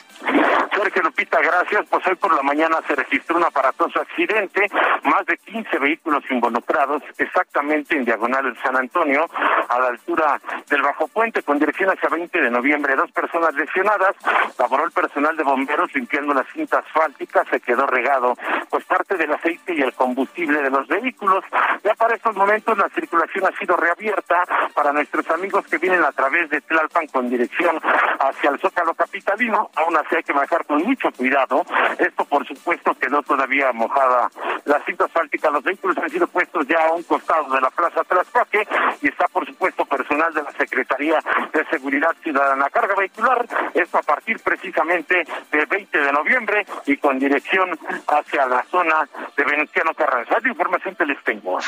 Sergio 0.74 1.02
Lupita, 1.02 1.38
gracias. 1.40 1.86
Pues 1.88 2.06
hoy 2.06 2.16
por 2.16 2.34
la 2.34 2.42
mañana 2.42 2.78
se 2.88 2.96
registró 2.96 3.36
un 3.36 3.44
aparatoso 3.44 4.00
accidente, 4.00 4.68
más 5.04 5.24
de 5.26 5.36
15 5.38 5.78
vehículos 5.78 6.24
involucrados, 6.30 7.02
exactamente 7.18 7.96
en 7.96 8.04
diagonal 8.04 8.52
de 8.52 8.60
San 8.60 8.76
Antonio, 8.76 9.26
a 9.68 9.78
la 9.78 9.88
altura 9.88 10.40
del 10.68 10.82
Bajo 10.82 11.06
Puente, 11.08 11.42
con 11.42 11.58
dirección 11.58 11.90
hacia 11.90 12.08
20 12.08 12.40
de 12.40 12.50
noviembre. 12.50 12.96
Dos 12.96 13.12
personas 13.12 13.54
lesionadas, 13.54 14.16
laboró 14.58 14.84
el 14.84 14.90
personal 14.90 15.36
de 15.36 15.44
bomberos 15.44 15.94
limpiando 15.94 16.34
la 16.34 16.44
cinta 16.52 16.78
asfáltica, 16.78 17.44
se 17.50 17.60
quedó 17.60 17.86
regado, 17.86 18.36
pues 18.68 18.84
parte 18.84 19.16
del 19.16 19.32
aceite 19.32 19.74
y 19.74 19.82
el 19.82 19.92
combustible 19.92 20.62
de 20.62 20.70
los 20.70 20.88
vehículos. 20.88 21.44
Ya 21.84 21.94
para 21.94 22.16
estos 22.16 22.34
momentos 22.34 22.76
la 22.76 22.88
circulación 22.88 23.46
ha 23.46 23.56
sido 23.58 23.76
reabierta 23.76 24.42
para 24.74 24.92
nuestros 25.02 25.28
amigos 25.30 25.66
que 25.66 25.78
vienen 25.78 26.04
a 26.04 26.12
través 26.12 26.48
de 26.48 26.60
Tlalpan 26.60 27.08
con 27.08 27.28
dirección 27.28 27.76
hacia 28.20 28.50
el 28.50 28.60
Zócalo 28.60 28.94
Capitalino. 28.94 29.68
Aún 29.74 29.96
así 29.96 30.14
hay 30.14 30.22
que 30.22 30.32
manejar 30.32 30.64
con 30.64 30.80
mucho 30.80 31.10
cuidado. 31.10 31.64
Esto, 31.98 32.24
por 32.24 32.46
supuesto, 32.46 32.94
quedó 32.94 33.20
todavía 33.22 33.72
mojada 33.72 34.30
la 34.64 34.80
cinta 34.84 35.06
asfáltica. 35.06 35.50
Los 35.50 35.64
vehículos 35.64 35.98
han 35.98 36.08
sido 36.08 36.28
puestos 36.28 36.68
ya 36.68 36.86
a 36.86 36.92
un 36.92 37.02
costado 37.02 37.52
de 37.52 37.60
la 37.60 37.70
Plaza 37.70 38.04
Traspaque 38.04 38.64
y 39.00 39.08
está, 39.08 39.26
por 39.26 39.44
supuesto, 39.44 39.84
personal 39.86 40.32
de 40.34 40.42
la 40.44 40.52
Secretaría 40.52 41.18
de 41.52 41.64
Seguridad 41.66 42.14
Ciudadana. 42.22 42.70
Carga 42.70 42.94
vehicular, 42.94 43.44
esto 43.74 43.98
a 43.98 44.02
partir 44.02 44.38
precisamente 44.38 45.26
del 45.50 45.66
20 45.66 45.98
de 45.98 46.12
noviembre 46.12 46.64
y 46.86 46.96
con 46.96 47.18
dirección 47.18 47.76
hacia 48.06 48.46
la 48.46 48.62
zona 48.70 49.08
de 49.36 49.44
Veneziano 49.44 49.94
Carranza. 49.94 50.36
Información 50.46 50.94
que 50.94 51.06
les 51.06 51.20
tengo. 51.24 51.58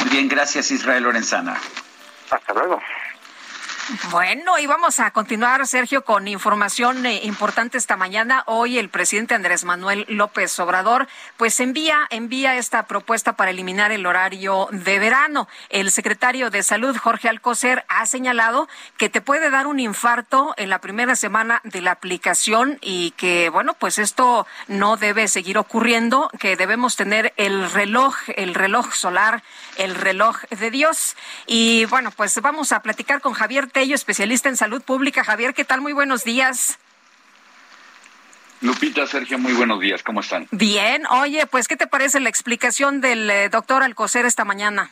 Muy 0.00 0.10
bien, 0.10 0.28
gracias 0.28 0.70
Israel 0.70 1.02
Lorenzana. 1.02 1.56
Hasta 2.32 2.54
luego. 2.54 2.80
Bueno, 4.10 4.60
y 4.60 4.66
vamos 4.66 5.00
a 5.00 5.10
continuar, 5.10 5.66
Sergio, 5.66 6.04
con 6.04 6.28
información 6.28 7.04
eh, 7.04 7.22
importante 7.24 7.78
esta 7.78 7.96
mañana. 7.96 8.44
Hoy 8.46 8.78
el 8.78 8.88
presidente 8.88 9.34
Andrés 9.34 9.64
Manuel 9.64 10.06
López 10.08 10.56
Obrador, 10.60 11.08
pues 11.36 11.58
envía, 11.58 12.06
envía 12.10 12.56
esta 12.56 12.84
propuesta 12.86 13.32
para 13.32 13.50
eliminar 13.50 13.90
el 13.90 14.06
horario 14.06 14.68
de 14.70 15.00
verano. 15.00 15.48
El 15.68 15.90
secretario 15.90 16.48
de 16.50 16.62
Salud, 16.62 16.96
Jorge 16.96 17.28
Alcocer, 17.28 17.84
ha 17.88 18.06
señalado 18.06 18.68
que 18.98 19.08
te 19.08 19.20
puede 19.20 19.50
dar 19.50 19.66
un 19.66 19.80
infarto 19.80 20.54
en 20.58 20.70
la 20.70 20.80
primera 20.80 21.16
semana 21.16 21.60
de 21.64 21.80
la 21.80 21.90
aplicación 21.90 22.78
y 22.82 23.10
que, 23.12 23.48
bueno, 23.48 23.74
pues 23.74 23.98
esto 23.98 24.46
no 24.68 24.96
debe 24.96 25.26
seguir 25.26 25.58
ocurriendo, 25.58 26.30
que 26.38 26.56
debemos 26.56 26.94
tener 26.94 27.34
el 27.36 27.68
reloj, 27.72 28.14
el 28.36 28.54
reloj 28.54 28.92
solar, 28.94 29.42
el 29.76 29.96
reloj 29.96 30.40
de 30.50 30.70
Dios. 30.70 31.16
Y 31.46 31.84
bueno, 31.86 32.12
pues 32.12 32.40
vamos 32.40 32.70
a 32.70 32.80
platicar 32.80 33.20
con 33.20 33.32
Javier 33.32 33.71
Tello, 33.72 33.94
especialista 33.94 34.48
en 34.48 34.56
salud 34.56 34.82
pública. 34.82 35.24
Javier, 35.24 35.54
¿qué 35.54 35.64
tal? 35.64 35.80
Muy 35.80 35.92
buenos 35.92 36.24
días. 36.24 36.78
Lupita, 38.60 39.06
Sergio, 39.06 39.38
muy 39.38 39.52
buenos 39.54 39.80
días. 39.80 40.02
¿Cómo 40.02 40.20
están? 40.20 40.46
Bien. 40.52 41.04
Oye, 41.06 41.46
pues, 41.46 41.66
¿qué 41.66 41.76
te 41.76 41.88
parece 41.88 42.20
la 42.20 42.28
explicación 42.28 43.00
del 43.00 43.28
eh, 43.28 43.48
doctor 43.48 43.82
Alcocer 43.82 44.24
esta 44.24 44.44
mañana? 44.44 44.90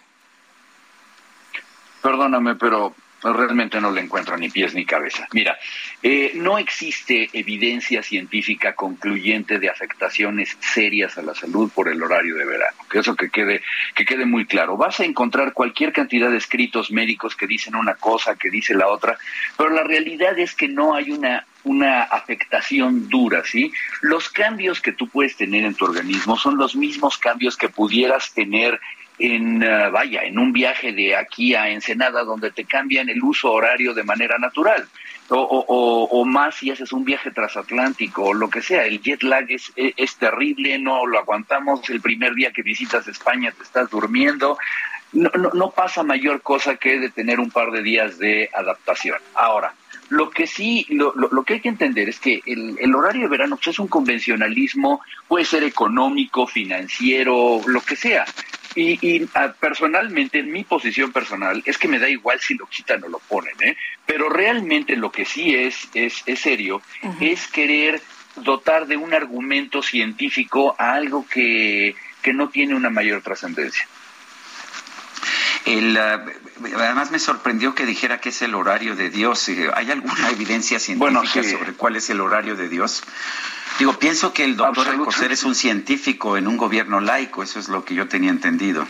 Perdóname, 2.03 2.57
pero 2.57 2.95
realmente 3.23 3.81
no 3.81 3.91
le 3.91 4.01
encuentro 4.01 4.37
ni 4.37 4.51
pies 4.51 4.75
ni 4.75 4.85
cabeza. 4.85 5.29
Mira, 5.33 5.59
eh, 6.03 6.33
no 6.35 6.59
existe 6.59 7.29
evidencia 7.33 8.03
científica 8.03 8.75
concluyente 8.75 9.59
de 9.59 9.69
afectaciones 9.69 10.57
serias 10.61 11.19
a 11.19 11.23
la 11.23 11.35
salud 11.35 11.71
por 11.75 11.89
el 11.89 12.03
horario 12.03 12.37
de 12.37 12.45
verano. 12.45 12.77
Que 12.91 13.01
eso 13.01 13.17
que 13.17 13.31
quede, 13.31 13.63
que 13.95 14.05
quede 14.05 14.25
muy 14.25 14.47
claro. 14.47 14.77
Vas 14.77 15.01
a 15.01 15.05
encontrar 15.05 15.53
cualquier 15.53 15.93
cantidad 15.93 16.31
de 16.31 16.39
escritos 16.39 16.91
médicos 16.91 17.37
que 17.37 17.47
dicen 17.47 17.75
una 17.75 17.95
cosa, 17.95 18.37
que 18.37 18.51
dice 18.51 18.75
la 18.75 18.89
otra, 18.89 19.19
pero 19.57 19.71
la 19.71 19.85
realidad 19.85 20.39
es 20.39 20.55
que 20.55 20.69
no 20.69 20.95
hay 20.95 21.11
una 21.11 21.47
una 21.63 22.03
afectación 22.05 23.09
dura, 23.09 23.43
¿sí? 23.45 23.73
Los 24.01 24.31
cambios 24.31 24.81
que 24.81 24.93
tú 24.93 25.09
puedes 25.09 25.37
tener 25.37 25.65
en 25.65 25.75
tu 25.75 25.85
organismo 25.85 26.37
son 26.37 26.57
los 26.57 26.75
mismos 26.75 27.19
cambios 27.19 27.57
que 27.57 27.69
pudieras 27.69 28.33
tener 28.33 28.81
en, 29.21 29.63
uh, 29.63 29.91
vaya, 29.93 30.23
en 30.25 30.39
un 30.39 30.53
viaje 30.53 30.93
de 30.93 31.15
aquí 31.15 31.55
a 31.55 31.69
Ensenada 31.69 32.25
donde 32.25 32.51
te 32.51 32.65
cambian 32.65 33.09
el 33.09 33.23
uso 33.23 33.53
horario 33.53 33.95
de 33.95 34.03
manera 34.03 34.39
natural. 34.39 34.89
O, 35.33 36.09
o, 36.11 36.25
más 36.25 36.57
si 36.57 36.73
haces 36.73 36.93
un 36.93 37.05
viaje 37.05 37.31
transatlántico 37.31 38.25
o 38.25 38.35
lo 38.35 38.51
que 38.51 38.63
sea. 38.63 38.85
El 38.85 39.01
jet 39.01 39.23
lag 39.23 39.45
es, 39.49 39.73
es, 39.77 39.95
es 39.97 40.17
terrible, 40.17 40.77
no 40.81 41.07
lo 41.07 41.21
aguantamos. 41.21 41.89
El 41.89 42.01
primer 42.01 42.35
día 42.35 42.51
que 42.51 42.63
visitas 42.63 43.07
España 43.07 43.53
te 43.57 43.63
estás 43.63 43.89
durmiendo. 43.91 44.59
No, 45.13 45.31
no, 45.39 45.51
no 45.55 45.71
pasa 45.71 46.03
mayor 46.03 46.43
cosa 46.43 46.75
que 46.75 46.99
de 46.99 47.11
tener 47.11 47.39
un 47.39 47.53
par 47.53 47.71
de 47.71 47.81
días 47.83 48.19
de 48.19 48.51
adaptación. 48.53 49.19
Ahora, 49.35 49.73
Lo 50.11 50.31
que 50.31 50.49
sí, 50.49 50.85
lo, 50.89 51.13
lo, 51.15 51.29
lo 51.31 51.45
que 51.45 51.55
hay 51.55 51.61
que 51.61 51.69
entender 51.69 52.09
es 52.09 52.19
que 52.19 52.43
el, 52.45 52.77
el 52.81 52.95
horario 52.97 53.23
de 53.23 53.29
verano 53.29 53.57
pues, 53.57 53.69
es 53.69 53.79
un 53.79 53.87
convencionalismo, 53.87 55.01
puede 55.29 55.45
ser 55.45 55.63
económico, 55.63 56.49
financiero, 56.49 57.61
lo 57.65 57.81
que 57.83 57.95
sea. 57.95 58.25
Y, 58.75 58.99
y 59.07 59.29
ah, 59.35 59.53
personalmente, 59.59 60.43
mi 60.43 60.65
posición 60.65 61.13
personal 61.13 61.63
es 61.67 61.77
que 61.77 61.89
me 61.89 61.99
da 61.99 62.09
igual 62.09 62.41
si 62.41 62.55
lo 62.55 62.67
quitan 62.67 63.03
o 63.05 63.09
lo 63.09 63.19
ponen, 63.19 63.55
¿eh? 63.61 63.77
Pero 64.07 64.29
realmente 64.29 64.97
lo 64.97 65.11
que 65.11 65.25
sí 65.25 65.55
es, 65.55 65.89
es, 65.95 66.23
es 66.27 66.41
serio, 66.41 66.83
es 67.21 67.49
querer 67.49 68.01
dotar 68.37 68.87
de 68.87 68.97
un 68.97 69.13
argumento 69.13 69.83
científico 69.83 70.75
a 70.79 70.95
algo 70.95 71.27
que, 71.27 71.95
que 72.23 72.33
no 72.33 72.49
tiene 72.49 72.75
una 72.75 72.91
mayor 72.91 73.23
trascendencia. 73.23 73.87
El, 75.67 75.97
ah, 75.97 76.25
además 76.77 77.11
me 77.11 77.19
sorprendió 77.19 77.75
que 77.75 77.87
dijera 77.87 78.21
que 78.21 78.31
es 78.31 78.43
el 78.43 78.55
horario 78.55 78.97
de 78.97 79.11
Dios. 79.11 79.49
Eh, 79.49 79.71
¿Hay 79.75 79.91
alguna 79.91 80.31
evidencia 80.31 80.79
científica 80.79 81.21
Bueno, 81.21 81.31
sí. 81.31 81.43
sobre 81.51 81.73
cuál 81.75 81.97
es 81.97 82.11
el 82.11 82.21
horario 82.21 82.57
de 82.57 82.69
Dios? 82.69 83.03
Digo, 83.79 83.99
pienso 83.99 84.33
que 84.33 84.45
el 84.45 84.57
doctor. 84.57 84.89
Alcocer 84.89 85.33
es 85.33 85.45
un 85.45 85.55
científico 85.55 86.37
en 86.37 86.47
un 86.47 86.57
gobierno 86.57 87.01
laico, 87.01 87.43
eso 87.43 87.59
es 87.59 87.69
lo 87.69 87.85
que 87.85 87.95
yo 87.95 88.09
tenía 88.09 88.31
entendido. 88.31 88.87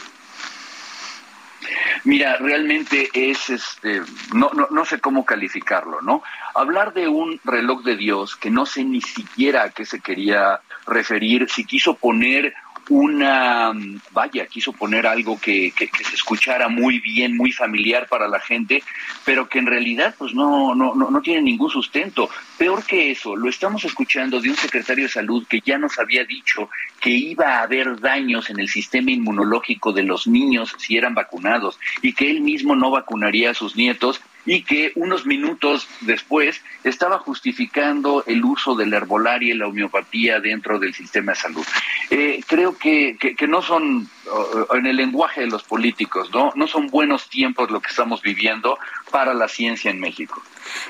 Mira, 2.05 2.36
realmente 2.39 3.10
es, 3.12 3.50
este, 3.50 4.00
no, 4.32 4.50
no, 4.55 4.68
no 4.70 4.84
sé 4.86 5.00
cómo 5.00 5.24
calificarlo, 5.24 6.00
¿no? 6.00 6.23
Hablar 6.55 6.94
de 6.94 7.08
un 7.08 7.39
reloj 7.44 7.82
de 7.84 7.97
Dios 7.97 8.36
que 8.36 8.50
no 8.50 8.65
sé 8.65 8.84
ni 8.84 9.02
siquiera 9.02 9.65
a 9.65 9.70
qué 9.70 9.84
se 9.84 10.00
quería 10.00 10.60
referir, 10.86 11.49
si 11.50 11.65
quiso 11.65 11.94
poner 11.94 12.55
una, 12.91 13.73
vaya, 14.10 14.47
quiso 14.47 14.73
poner 14.73 15.07
algo 15.07 15.41
que, 15.41 15.70
que, 15.70 15.89
que 15.89 16.05
se 16.05 16.17
escuchara 16.17 16.69
muy 16.69 16.99
bien, 16.99 17.36
muy 17.36 17.52
familiar 17.52 18.09
para 18.09 18.27
la 18.27 18.41
gente, 18.41 18.83
pero 19.25 19.49
que 19.49 19.60
en 19.60 19.67
realidad 19.67 20.15
pues 20.19 20.35
no, 20.35 20.75
no, 20.75 20.94
no, 20.97 21.09
no 21.09 21.23
tiene 21.23 21.43
ningún 21.43 21.70
sustento. 21.70 22.28
Peor 22.59 22.85
que 22.85 23.12
eso, 23.12 23.36
lo 23.36 23.49
estamos 23.49 23.85
escuchando 23.85 24.41
de 24.41 24.51
un 24.51 24.57
secretario 24.57 25.05
de 25.05 25.10
salud 25.10 25.47
que 25.47 25.60
ya 25.65 25.78
nos 25.78 26.01
había 26.01 26.25
dicho 26.25 26.69
que 27.01 27.10
iba 27.10 27.59
a 27.59 27.62
haber 27.62 28.01
daños 28.01 28.51
en 28.51 28.59
el 28.59 28.69
sistema 28.69 29.12
inmunológico 29.12 29.93
de 29.93 30.02
los 30.02 30.27
niños 30.27 30.75
si 30.77 30.97
eran 30.97 31.15
vacunados 31.15 31.78
y 32.02 32.12
que 32.12 32.28
él 32.28 32.41
mismo 32.41 32.75
no 32.75 32.91
vacunaría 32.91 33.51
a 33.51 33.55
sus 33.55 33.77
nietos 33.77 34.20
y 34.47 34.62
que 34.62 34.93
unos 34.94 35.27
minutos 35.27 35.89
después 36.01 36.60
estaba 36.85 37.19
justificando 37.19 38.25
el 38.27 38.44
uso 38.44 38.75
de 38.75 38.86
la 38.86 38.99
herbolaria 38.99 39.55
y 39.55 39.59
la 39.59 39.69
homeopatía 39.69 40.41
dentro 40.41 40.78
del 40.78 40.94
sistema 40.94 41.33
de 41.33 41.39
salud. 41.39 41.67
Eh, 42.10 42.43
creo 42.47 42.77
que, 42.77 43.17
que, 43.19 43.47
no 43.47 43.62
son, 43.62 44.09
uh, 44.27 44.75
en 44.75 44.86
el 44.86 44.97
lenguaje 44.97 45.43
de 45.43 45.47
los 45.47 45.62
políticos, 45.62 46.31
¿no? 46.33 46.52
no 46.55 46.67
son 46.67 46.89
buenos 46.89 47.28
tiempos 47.28 47.70
lo 47.70 47.81
que 47.81 47.89
estamos 47.89 48.23
viviendo 48.23 48.78
para 49.10 49.35
la 49.35 49.49
ciencia 49.49 49.91
en 49.91 50.01
México. 50.01 50.43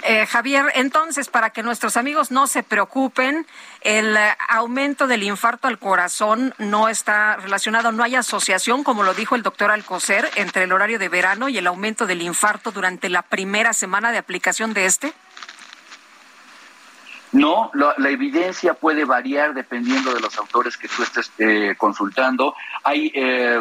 Eh, 0.03 0.27
Javier, 0.27 0.67
entonces, 0.75 1.29
para 1.29 1.51
que 1.51 1.63
nuestros 1.63 1.97
amigos 1.97 2.31
no 2.31 2.47
se 2.47 2.63
preocupen, 2.63 3.47
el 3.81 4.17
aumento 4.49 5.07
del 5.07 5.23
infarto 5.23 5.69
al 5.69 5.79
corazón 5.79 6.55
no 6.59 6.89
está 6.89 7.37
relacionado, 7.37 7.93
no 7.93 8.03
hay 8.03 8.17
asociación, 8.17 8.85
como 8.85 9.03
lo 9.03 9.15
dijo 9.15 9.35
el 9.35 9.43
doctor 9.43 9.71
Alcocer, 9.71 10.31
entre 10.37 10.65
el 10.65 10.73
horario 10.73 10.99
de 10.99 11.09
verano 11.09 11.49
y 11.49 11.59
el 11.59 11.67
aumento 11.67 12.07
del 12.07 12.23
infarto 12.23 12.73
durante 12.73 13.09
la 13.09 13.23
primera 13.41 13.73
semana 13.73 14.13
de 14.13 14.19
aplicación 14.19 14.75
de 14.75 14.85
este. 14.85 15.15
No, 17.33 17.71
la, 17.73 17.95
la 17.97 18.11
evidencia 18.11 18.75
puede 18.75 19.07
variar 19.07 19.55
dependiendo 19.55 20.13
de 20.13 20.21
los 20.21 20.37
autores 20.37 20.77
que 20.77 20.89
tú 20.89 21.03
estés 21.03 21.33
eh, 21.39 21.75
consultando. 21.79 22.55
Hay 22.85 23.11
eh, 23.15 23.59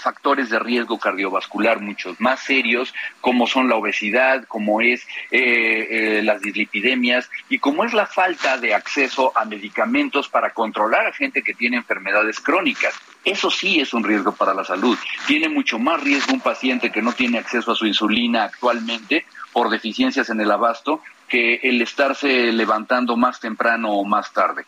factores 0.00 0.50
de 0.50 0.58
riesgo 0.58 0.98
cardiovascular 0.98 1.80
muchos 1.80 2.20
más 2.20 2.40
serios, 2.40 2.94
como 3.20 3.46
son 3.46 3.68
la 3.68 3.76
obesidad, 3.76 4.44
como 4.46 4.80
es 4.80 5.02
eh, 5.30 6.18
eh, 6.20 6.22
las 6.22 6.40
dislipidemias 6.40 7.30
y 7.48 7.58
como 7.58 7.84
es 7.84 7.92
la 7.92 8.06
falta 8.06 8.58
de 8.58 8.74
acceso 8.74 9.32
a 9.36 9.44
medicamentos 9.44 10.28
para 10.28 10.50
controlar 10.50 11.06
a 11.06 11.12
gente 11.12 11.42
que 11.42 11.54
tiene 11.54 11.76
enfermedades 11.76 12.40
crónicas. 12.40 12.94
Eso 13.24 13.50
sí 13.50 13.80
es 13.80 13.92
un 13.92 14.04
riesgo 14.04 14.32
para 14.32 14.54
la 14.54 14.64
salud. 14.64 14.98
Tiene 15.26 15.48
mucho 15.48 15.78
más 15.78 16.02
riesgo 16.02 16.32
un 16.32 16.40
paciente 16.40 16.90
que 16.90 17.02
no 17.02 17.12
tiene 17.12 17.38
acceso 17.38 17.72
a 17.72 17.76
su 17.76 17.86
insulina 17.86 18.44
actualmente 18.44 19.26
por 19.52 19.68
deficiencias 19.68 20.30
en 20.30 20.40
el 20.40 20.50
abasto 20.50 21.02
que 21.28 21.60
el 21.62 21.80
estarse 21.80 22.52
levantando 22.52 23.16
más 23.16 23.40
temprano 23.40 23.92
o 23.92 24.04
más 24.04 24.32
tarde. 24.32 24.64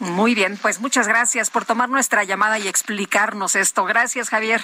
Muy 0.00 0.34
bien, 0.34 0.58
pues 0.60 0.80
muchas 0.80 1.06
gracias 1.06 1.50
por 1.50 1.64
tomar 1.64 1.88
nuestra 1.88 2.24
llamada 2.24 2.58
y 2.58 2.68
explicarnos 2.68 3.54
esto. 3.54 3.84
Gracias, 3.84 4.28
Javier. 4.28 4.62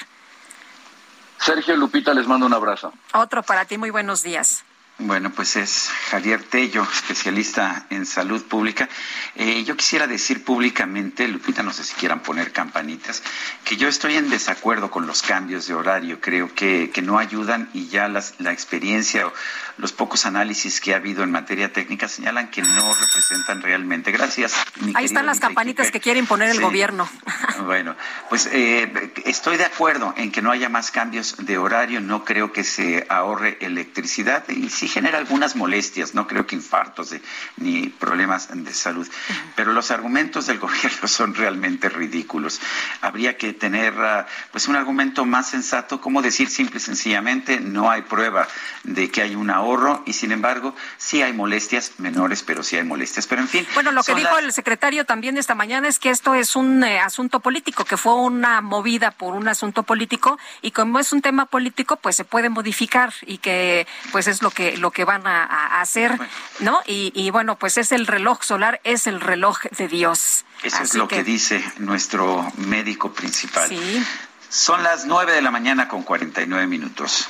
Sergio 1.39 1.77
Lupita 1.77 2.13
les 2.13 2.27
mando 2.27 2.47
un 2.47 2.53
abrazo. 2.53 2.93
Otro 3.15 3.43
para 3.43 3.65
ti, 3.65 3.79
muy 3.79 3.91
buenos 3.91 4.23
días. 4.23 4.65
Bueno, 5.03 5.31
pues 5.31 5.57
es 5.57 5.91
Javier 6.11 6.43
Tello, 6.43 6.87
especialista 6.93 7.87
en 7.89 8.05
salud 8.05 8.43
pública. 8.45 8.87
Eh, 9.35 9.65
yo 9.65 9.75
quisiera 9.75 10.07
decir 10.07 10.45
públicamente, 10.45 11.27
Lupita, 11.27 11.63
no 11.63 11.73
sé 11.73 11.85
si 11.85 11.95
quieran 11.95 12.21
poner 12.21 12.53
campanitas, 12.53 13.23
que 13.65 13.79
yo 13.79 13.89
estoy 13.89 14.17
en 14.17 14.29
desacuerdo 14.29 14.91
con 14.91 15.07
los 15.07 15.23
cambios 15.23 15.67
de 15.67 15.73
horario. 15.75 16.21
Creo 16.21 16.55
que, 16.55 16.91
que 16.93 17.01
no 17.01 17.19
ayudan 17.19 17.71
y 17.73 17.89
ya 17.89 18.09
las, 18.09 18.35
la 18.41 18.53
experiencia 18.53 19.27
o 19.27 19.33
los 19.79 19.93
pocos 19.93 20.27
análisis 20.27 20.81
que 20.83 20.93
ha 20.93 20.97
habido 20.97 21.23
en 21.23 21.31
materia 21.31 21.73
técnica 21.73 22.07
señalan 22.07 22.51
que 22.51 22.61
no 22.61 22.93
representan 22.95 23.63
realmente. 23.63 24.13
Gracias. 24.13 24.55
mi 24.83 24.93
Ahí 24.95 25.07
están 25.07 25.25
las 25.25 25.41
campanitas 25.41 25.91
que 25.91 26.01
quiere 26.01 26.19
imponer 26.21 26.51
el 26.51 26.57
Sí. 26.57 26.63
gobierno. 26.63 27.09
Bueno, 27.65 27.95
pues 28.31 28.49
eh, 28.53 29.13
estoy 29.27 29.57
de 29.59 29.65
acuerdo 29.67 30.15
en 30.17 30.33
que 30.33 30.41
no 30.43 30.51
haya 30.51 30.69
más 30.71 30.91
cambios 30.91 31.37
de 31.39 31.59
horario, 31.59 32.01
no 32.01 32.25
creo 32.25 32.53
que 32.53 32.65
se 32.65 33.07
ahorre 33.09 33.59
electricidad 33.61 34.49
y 34.49 34.71
sí 34.71 34.89
genera 34.91 35.19
algunas 35.19 35.57
molestias, 35.57 36.15
no 36.15 36.27
creo 36.27 36.47
que 36.47 36.57
infartos 36.57 37.11
de- 37.11 37.23
ni 37.57 37.89
problemas 37.89 38.49
de 38.53 38.73
salud, 38.75 39.09
pero 39.57 39.73
los 39.73 39.91
argumentos 39.91 40.47
del 40.47 40.59
gobierno 40.67 41.09
son 41.09 41.35
realmente 41.35 41.89
ridículos. 41.89 42.61
Habría 43.01 43.37
que 43.37 43.53
tener 43.53 43.95
ah, 43.99 44.27
pues 44.53 44.69
un 44.69 44.77
argumento 44.77 45.25
más 45.25 45.49
sensato, 45.49 46.01
como 46.01 46.23
decir 46.23 46.49
simple 46.51 46.79
y 46.79 46.81
sencillamente 46.81 47.61
no 47.61 47.91
hay 47.91 48.03
prueba 48.03 48.47
de 48.85 49.11
que 49.11 49.23
hay 49.23 49.35
un 49.35 49.51
ahorro 49.51 50.03
y 50.07 50.13
sin 50.13 50.33
embargo 50.33 50.75
sí 50.99 51.23
hay 51.23 51.33
molestias 51.33 51.93
menores, 51.99 52.43
pero 52.43 52.63
sí 52.63 52.77
hay 52.77 52.85
molestias. 52.85 53.27
Pero 53.27 53.43
en 53.43 53.49
fin. 53.49 53.67
Bueno, 53.75 53.93
lo 53.93 54.03
que 54.03 54.15
dijo 54.15 54.35
las- 54.35 54.45
el 54.45 54.53
secretario 54.53 55.05
también 55.05 55.37
esta 55.37 55.55
mañana 55.55 55.89
es 55.89 55.99
que 55.99 56.11
esto 56.11 56.35
es 56.35 56.57
un 56.57 56.83
eh, 56.85 56.99
asunto 57.01 57.41
político, 57.41 57.85
que 57.85 57.97
fue 57.97 58.15
una 58.15 58.61
movida 58.61 59.11
por 59.13 59.35
un 59.35 59.49
asunto 59.49 59.83
político 59.83 60.39
y 60.63 60.71
como 60.73 60.99
es 60.99 61.13
un 61.13 61.23
tema 61.23 61.47
político, 61.47 61.97
pues 61.97 62.17
se 62.17 62.25
puede 62.25 62.49
modificar 62.49 63.13
y 63.27 63.39
que 63.39 63.87
pues 64.13 64.27
es 64.27 64.43
lo 64.43 64.51
que 64.51 64.77
lo 64.81 64.91
que 64.91 65.05
van 65.05 65.27
a, 65.27 65.45
a 65.45 65.81
hacer, 65.81 66.19
¿no? 66.61 66.81
Y, 66.87 67.13
y 67.15 67.31
bueno, 67.31 67.57
pues 67.57 67.79
es 67.79 67.93
el 67.93 68.07
reloj 68.07 68.43
solar, 68.43 68.81
es 68.85 69.07
el 69.07 69.21
reloj 69.21 69.61
de 69.77 69.89
Dios. 69.89 70.45
Eso 70.63 70.83
es 70.83 70.95
lo 70.95 71.09
que... 71.09 71.23
dice 71.25 71.65
nuestro 71.79 72.51
médico 72.57 73.13
principal. 73.13 73.69
Sí. 73.69 74.05
Son 74.49 74.83
las 74.83 75.05
9 75.07 75.33
de 75.33 75.43
la 75.43 75.51
mañana 75.51 75.89
con 75.89 76.03
49 76.03 76.67
minutos. 76.67 77.29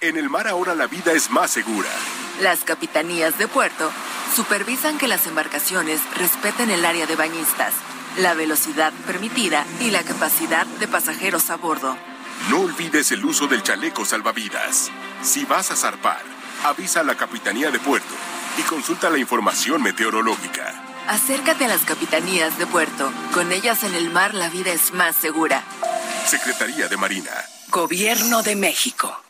En 0.00 0.16
el 0.16 0.30
mar 0.30 0.48
ahora 0.48 0.74
la 0.74 0.86
vida 0.86 1.12
es 1.12 1.30
más 1.30 1.50
segura. 1.50 1.90
Las 2.40 2.60
capitanías 2.60 3.36
de 3.36 3.46
puerto 3.48 3.92
supervisan 4.34 4.96
que 4.96 5.08
las 5.08 5.26
embarcaciones 5.26 6.00
respeten 6.16 6.70
el 6.70 6.86
área 6.86 7.06
de 7.06 7.16
bañistas, 7.16 7.74
la 8.16 8.32
velocidad 8.32 8.92
permitida 9.06 9.66
y 9.80 9.90
la 9.90 10.02
capacidad 10.02 10.64
de 10.66 10.88
pasajeros 10.88 11.50
a 11.50 11.56
bordo. 11.56 11.96
No 12.48 12.60
olvides 12.60 13.12
el 13.12 13.24
uso 13.24 13.46
del 13.46 13.62
chaleco 13.62 14.04
salvavidas. 14.04 14.90
Si 15.22 15.44
vas 15.44 15.70
a 15.70 15.76
zarpar, 15.76 16.22
avisa 16.64 17.00
a 17.00 17.04
la 17.04 17.14
Capitanía 17.14 17.70
de 17.70 17.78
Puerto 17.78 18.14
y 18.58 18.62
consulta 18.62 19.10
la 19.10 19.18
información 19.18 19.82
meteorológica. 19.82 20.86
Acércate 21.06 21.64
a 21.64 21.68
las 21.68 21.82
capitanías 21.82 22.56
de 22.58 22.66
puerto. 22.66 23.12
Con 23.34 23.52
ellas 23.52 23.84
en 23.84 23.94
el 23.94 24.10
mar 24.10 24.34
la 24.34 24.48
vida 24.48 24.72
es 24.72 24.92
más 24.92 25.16
segura. 25.16 25.64
Secretaría 26.26 26.88
de 26.88 26.96
Marina. 26.96 27.32
Gobierno 27.68 28.42
de 28.42 28.56
México. 28.56 29.20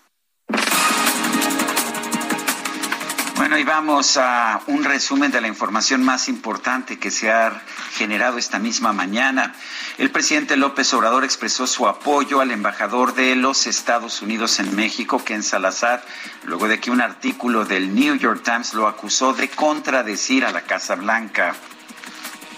Bueno, 3.40 3.56
y 3.56 3.64
vamos 3.64 4.18
a 4.18 4.60
un 4.66 4.84
resumen 4.84 5.32
de 5.32 5.40
la 5.40 5.48
información 5.48 6.04
más 6.04 6.28
importante 6.28 6.98
que 6.98 7.10
se 7.10 7.32
ha 7.32 7.62
generado 7.94 8.36
esta 8.36 8.58
misma 8.58 8.92
mañana. 8.92 9.54
El 9.96 10.10
presidente 10.10 10.58
López 10.58 10.92
Obrador 10.92 11.24
expresó 11.24 11.66
su 11.66 11.88
apoyo 11.88 12.42
al 12.42 12.50
embajador 12.50 13.14
de 13.14 13.34
los 13.36 13.66
Estados 13.66 14.20
Unidos 14.20 14.60
en 14.60 14.76
México, 14.76 15.24
Ken 15.24 15.42
Salazar, 15.42 16.04
luego 16.44 16.68
de 16.68 16.80
que 16.80 16.90
un 16.90 17.00
artículo 17.00 17.64
del 17.64 17.94
New 17.94 18.14
York 18.16 18.42
Times 18.44 18.74
lo 18.74 18.86
acusó 18.86 19.32
de 19.32 19.48
contradecir 19.48 20.44
a 20.44 20.52
la 20.52 20.60
Casa 20.60 20.96
Blanca. 20.96 21.54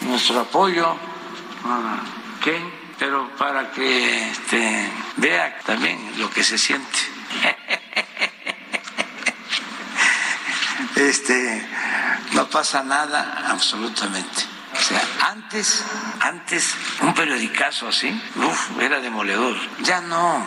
nuestro 0.01 0.41
apoyo 0.41 0.97
a 1.65 2.03
Ken, 2.43 2.73
pero 2.99 3.31
para 3.39 3.71
que 3.71 4.31
este, 4.31 4.91
vea 5.17 5.61
también 5.65 6.19
lo 6.19 6.29
que 6.29 6.43
se 6.43 6.59
siente. 6.59 6.99
Este, 10.97 11.67
no 12.35 12.49
pasa 12.49 12.83
nada 12.83 13.45
absolutamente. 13.49 14.43
O 14.75 14.81
sea, 14.81 15.03
antes, 15.31 15.85
antes 16.21 16.75
un 17.03 17.15
periodicazo 17.15 17.89
así, 17.89 18.09
uf, 18.37 18.81
era 18.81 19.01
demoledor. 19.01 19.57
Ya 19.83 20.01
no. 20.01 20.47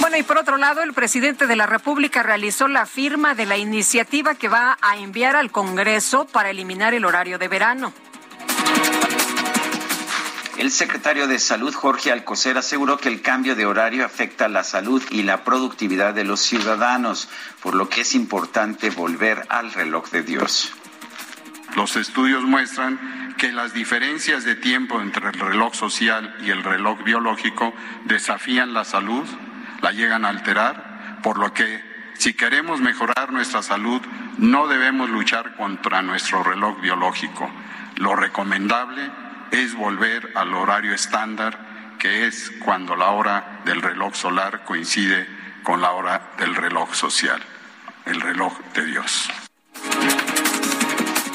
Bueno, 0.00 0.16
y 0.16 0.22
por 0.22 0.38
otro 0.38 0.56
lado, 0.56 0.82
el 0.82 0.94
presidente 0.94 1.46
de 1.46 1.56
la 1.56 1.66
República 1.66 2.22
realizó 2.22 2.66
la 2.66 2.86
firma 2.86 3.34
de 3.34 3.44
la 3.44 3.58
iniciativa 3.58 4.34
que 4.34 4.48
va 4.48 4.78
a 4.80 4.96
enviar 4.96 5.36
al 5.36 5.50
Congreso 5.50 6.26
para 6.26 6.50
eliminar 6.50 6.94
el 6.94 7.04
horario 7.04 7.38
de 7.38 7.48
verano. 7.48 7.92
El 10.58 10.72
secretario 10.72 11.28
de 11.28 11.38
Salud, 11.38 11.72
Jorge 11.72 12.10
Alcocer, 12.10 12.58
aseguró 12.58 12.98
que 12.98 13.08
el 13.08 13.22
cambio 13.22 13.54
de 13.54 13.64
horario 13.64 14.04
afecta 14.04 14.48
la 14.48 14.64
salud 14.64 15.00
y 15.08 15.22
la 15.22 15.44
productividad 15.44 16.14
de 16.14 16.24
los 16.24 16.40
ciudadanos, 16.40 17.28
por 17.62 17.76
lo 17.76 17.88
que 17.88 18.00
es 18.00 18.16
importante 18.16 18.90
volver 18.90 19.46
al 19.50 19.72
reloj 19.72 20.10
de 20.10 20.24
Dios. 20.24 20.72
Los 21.76 21.94
estudios 21.94 22.42
muestran 22.42 23.36
que 23.38 23.52
las 23.52 23.72
diferencias 23.72 24.42
de 24.42 24.56
tiempo 24.56 25.00
entre 25.00 25.28
el 25.28 25.38
reloj 25.38 25.74
social 25.74 26.36
y 26.40 26.50
el 26.50 26.64
reloj 26.64 27.04
biológico 27.04 27.72
desafían 28.06 28.74
la 28.74 28.84
salud, 28.84 29.28
la 29.80 29.92
llegan 29.92 30.24
a 30.24 30.30
alterar, 30.30 31.20
por 31.22 31.38
lo 31.38 31.54
que 31.54 31.84
si 32.14 32.34
queremos 32.34 32.80
mejorar 32.80 33.32
nuestra 33.32 33.62
salud, 33.62 34.02
no 34.38 34.66
debemos 34.66 35.08
luchar 35.08 35.54
contra 35.54 36.02
nuestro 36.02 36.42
reloj 36.42 36.80
biológico. 36.80 37.48
Lo 37.94 38.16
recomendable 38.16 39.08
es 39.50 39.74
volver 39.74 40.32
al 40.34 40.54
horario 40.54 40.94
estándar, 40.94 41.96
que 41.98 42.26
es 42.26 42.50
cuando 42.64 42.96
la 42.96 43.10
hora 43.10 43.60
del 43.64 43.82
reloj 43.82 44.14
solar 44.14 44.64
coincide 44.64 45.26
con 45.62 45.80
la 45.80 45.92
hora 45.92 46.32
del 46.38 46.54
reloj 46.54 46.94
social, 46.94 47.42
el 48.06 48.20
reloj 48.20 48.58
de 48.74 48.84
Dios. 48.84 49.28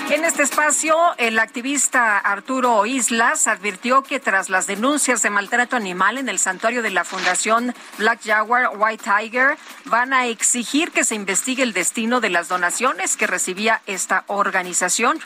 En 0.09 0.25
este 0.25 0.43
espacio, 0.43 0.95
el 1.17 1.39
activista 1.39 2.19
Arturo 2.19 2.85
Islas 2.85 3.47
advirtió 3.47 4.03
que 4.03 4.19
tras 4.19 4.49
las 4.49 4.67
denuncias 4.67 5.23
de 5.23 5.31
maltrato 5.31 5.75
animal 5.75 6.19
en 6.19 6.29
el 6.29 6.37
santuario 6.37 6.83
de 6.83 6.91
la 6.91 7.03
Fundación 7.03 7.73
Black 7.97 8.19
Jaguar 8.23 8.71
White 8.77 9.03
Tiger, 9.03 9.57
van 9.85 10.13
a 10.13 10.27
exigir 10.27 10.91
que 10.91 11.03
se 11.03 11.15
investigue 11.15 11.63
el 11.63 11.73
destino 11.73 12.21
de 12.21 12.29
las 12.29 12.47
donaciones 12.47 13.17
que 13.17 13.25
recibía 13.25 13.81
esta 13.87 14.23
organización 14.27 15.19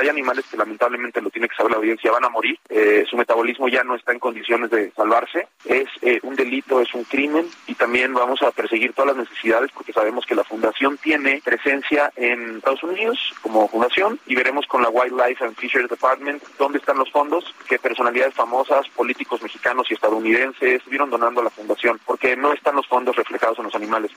hay 0.00 0.08
animales 0.08 0.44
que 0.50 0.56
lamentablemente 0.56 1.20
lo 1.20 1.30
tiene 1.30 1.48
que 1.48 1.56
saber 1.56 1.72
la 1.72 1.78
audiencia, 1.78 2.10
van 2.10 2.24
a 2.24 2.28
morir, 2.28 2.58
eh, 2.68 3.04
su 3.08 3.16
metabolismo 3.16 3.68
ya 3.68 3.84
no 3.84 3.94
está 3.94 4.12
en 4.12 4.18
condiciones 4.18 4.70
de 4.70 4.90
salvarse, 4.92 5.48
es 5.64 5.88
eh, 6.02 6.20
un 6.22 6.34
delito, 6.34 6.80
es 6.80 6.92
un 6.94 7.04
crimen 7.04 7.46
y 7.66 7.74
también 7.74 8.14
vamos 8.14 8.42
a 8.42 8.50
perseguir 8.50 8.92
todas 8.92 9.16
las 9.16 9.28
necesidades 9.28 9.70
porque 9.72 9.92
sabemos 9.92 10.26
que 10.26 10.34
la 10.34 10.44
fundación 10.44 10.98
tiene 10.98 11.40
presencia 11.44 12.12
en 12.16 12.56
Estados 12.56 12.82
Unidos 12.82 13.18
como 13.42 13.68
fundación 13.68 14.18
y 14.26 14.34
veremos 14.34 14.66
con 14.66 14.82
la 14.82 14.88
Wildlife 14.88 15.44
and 15.44 15.56
Fisheries 15.56 15.90
Department 15.90 16.42
dónde 16.58 16.78
están 16.78 16.98
los 16.98 17.10
fondos, 17.10 17.54
qué 17.68 17.78
personalidades 17.78 18.34
famosas, 18.34 18.88
políticos 18.90 19.42
mexicanos 19.42 19.90
y 19.90 19.94
estadounidenses 19.94 20.74
estuvieron 20.74 21.10
donando 21.10 21.40
a 21.40 21.44
la 21.44 21.50
fundación 21.50 22.00
porque 22.04 22.36
no 22.36 22.52
están 22.52 22.76
los 22.76 22.86
fondos 22.86 23.16
reflejados 23.16 23.58
en 23.58 23.64
los 23.64 23.74
animales. 23.74 24.12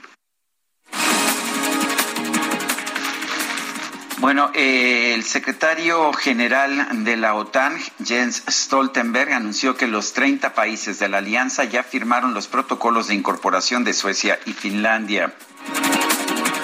Bueno, 4.18 4.50
eh, 4.54 5.14
el 5.14 5.24
secretario 5.24 6.14
general 6.14 7.04
de 7.04 7.18
la 7.18 7.36
OTAN, 7.36 7.78
Jens 8.04 8.44
Stoltenberg, 8.48 9.34
anunció 9.34 9.76
que 9.76 9.88
los 9.88 10.14
30 10.14 10.54
países 10.54 11.00
de 11.00 11.10
la 11.10 11.18
alianza 11.18 11.66
ya 11.66 11.84
firmaron 11.84 12.34
los 12.34 12.48
protocolos 12.48 13.08
de 13.08 13.16
incorporación 13.16 13.84
de 13.84 13.94
Suecia 13.94 14.40
y 14.46 14.54
Finlandia. 14.54 15.34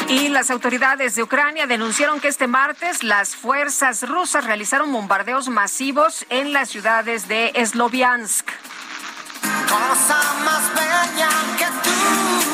Y 0.08 0.30
las 0.30 0.50
autoridades 0.50 1.16
de 1.16 1.24
Ucrania 1.24 1.68
denunciaron 1.68 2.20
que 2.20 2.30
este 2.30 2.48
martes 2.48 3.04
las 3.04 3.36
fuerzas 3.36 4.08
rusas 4.08 4.46
realizaron 4.46 4.92
bombardeos 4.92 5.50
masivos 5.50 6.26
en 6.30 6.54
las 6.54 6.70
ciudades 6.70 7.28
de 7.28 7.54
Sloviansk. 7.66 8.50
Cosa 9.68 10.22
más 10.46 10.74
bella 10.74 11.30
que 11.58 11.66
tú, 11.84 12.51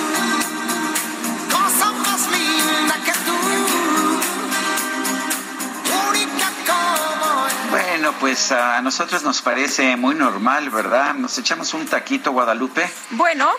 Bueno, 8.07 8.19
pues 8.21 8.53
a 8.53 8.81
nosotros 8.81 9.21
nos 9.23 9.41
parece 9.41 9.97
muy 9.97 10.15
normal, 10.15 10.69
¿verdad? 10.69 11.13
Nos 11.15 11.37
echamos 11.39 11.73
un 11.73 11.85
taquito, 11.87 12.31
Guadalupe. 12.31 12.89
Bueno, 13.09 13.49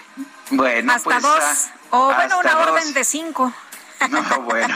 Bueno, 0.49 0.91
hasta 0.95 1.05
pues. 1.05 1.23
dos. 1.23 1.39
ah, 1.39 1.71
o 1.91 2.15
bueno, 2.15 2.39
una 2.39 2.53
dos. 2.55 2.69
orden 2.69 2.95
de 2.95 3.05
cinco. 3.05 3.53
No, 4.09 4.23
bueno. 4.43 4.75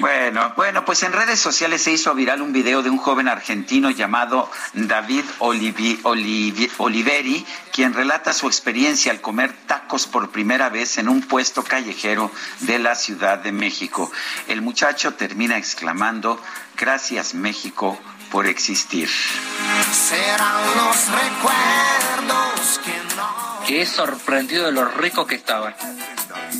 Bueno, 0.00 0.52
bueno, 0.56 0.84
pues 0.84 1.04
en 1.04 1.12
redes 1.12 1.38
sociales 1.38 1.80
se 1.82 1.92
hizo 1.92 2.12
viral 2.12 2.42
un 2.42 2.52
video 2.52 2.82
de 2.82 2.90
un 2.90 2.98
joven 2.98 3.28
argentino 3.28 3.88
llamado 3.90 4.50
David 4.74 5.24
Olivi- 5.38 6.02
Olivi- 6.02 6.68
Oliveri, 6.78 7.46
quien 7.72 7.94
relata 7.94 8.32
su 8.34 8.48
experiencia 8.48 9.12
al 9.12 9.20
comer 9.20 9.54
tacos 9.68 10.08
por 10.08 10.30
primera 10.30 10.68
vez 10.70 10.98
en 10.98 11.08
un 11.08 11.22
puesto 11.22 11.62
callejero 11.62 12.32
de 12.60 12.80
la 12.80 12.96
Ciudad 12.96 13.38
de 13.38 13.52
México. 13.52 14.10
El 14.48 14.60
muchacho 14.60 15.14
termina 15.14 15.56
exclamando, 15.56 16.42
gracias 16.76 17.32
México 17.32 17.96
por 18.30 18.46
existir. 18.46 19.08
serán 19.92 20.64
los 20.76 20.96
recuerdos 21.08 22.80
que 22.84 23.16
no. 23.16 23.66
Quedé 23.66 23.86
sorprendido 23.86 24.66
de 24.66 24.72
lo 24.72 24.84
rico 24.84 25.26
que 25.26 25.34
estaban. 25.34 25.74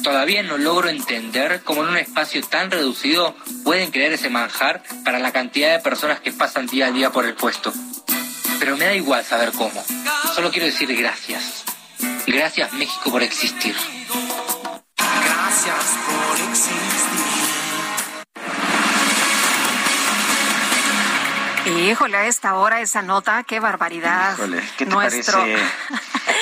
Todavía 0.02 0.42
no 0.42 0.58
logro 0.58 0.88
entender 0.88 1.62
cómo 1.64 1.82
en 1.82 1.90
un 1.90 1.96
espacio 1.96 2.42
tan 2.42 2.70
reducido 2.70 3.34
pueden 3.64 3.90
crear 3.90 4.12
ese 4.12 4.30
manjar 4.30 4.82
para 5.04 5.18
la 5.18 5.32
cantidad 5.32 5.72
de 5.72 5.80
personas 5.80 6.20
que 6.20 6.32
pasan 6.32 6.66
día 6.66 6.86
a 6.86 6.90
día 6.90 7.10
por 7.10 7.26
el 7.26 7.34
puesto. 7.34 7.72
Pero 8.58 8.76
me 8.76 8.86
da 8.86 8.94
igual 8.94 9.24
saber 9.24 9.52
cómo. 9.52 9.84
Solo 10.34 10.50
quiero 10.50 10.66
decir 10.66 10.94
gracias. 10.96 11.64
Gracias 12.26 12.72
México 12.72 13.10
por 13.10 13.22
existir. 13.22 13.76
Gracias 14.96 15.84
por 16.06 16.50
existir. 16.50 16.95
Híjole, 21.70 22.16
a 22.16 22.26
esta 22.26 22.54
hora 22.54 22.80
esa 22.80 23.02
nota, 23.02 23.42
qué 23.42 23.58
barbaridad. 23.60 24.34
Híjole, 24.34 24.62
¿qué 24.78 24.86
te 24.86 24.92
Nuestro, 24.92 25.38
parece? 25.40 25.62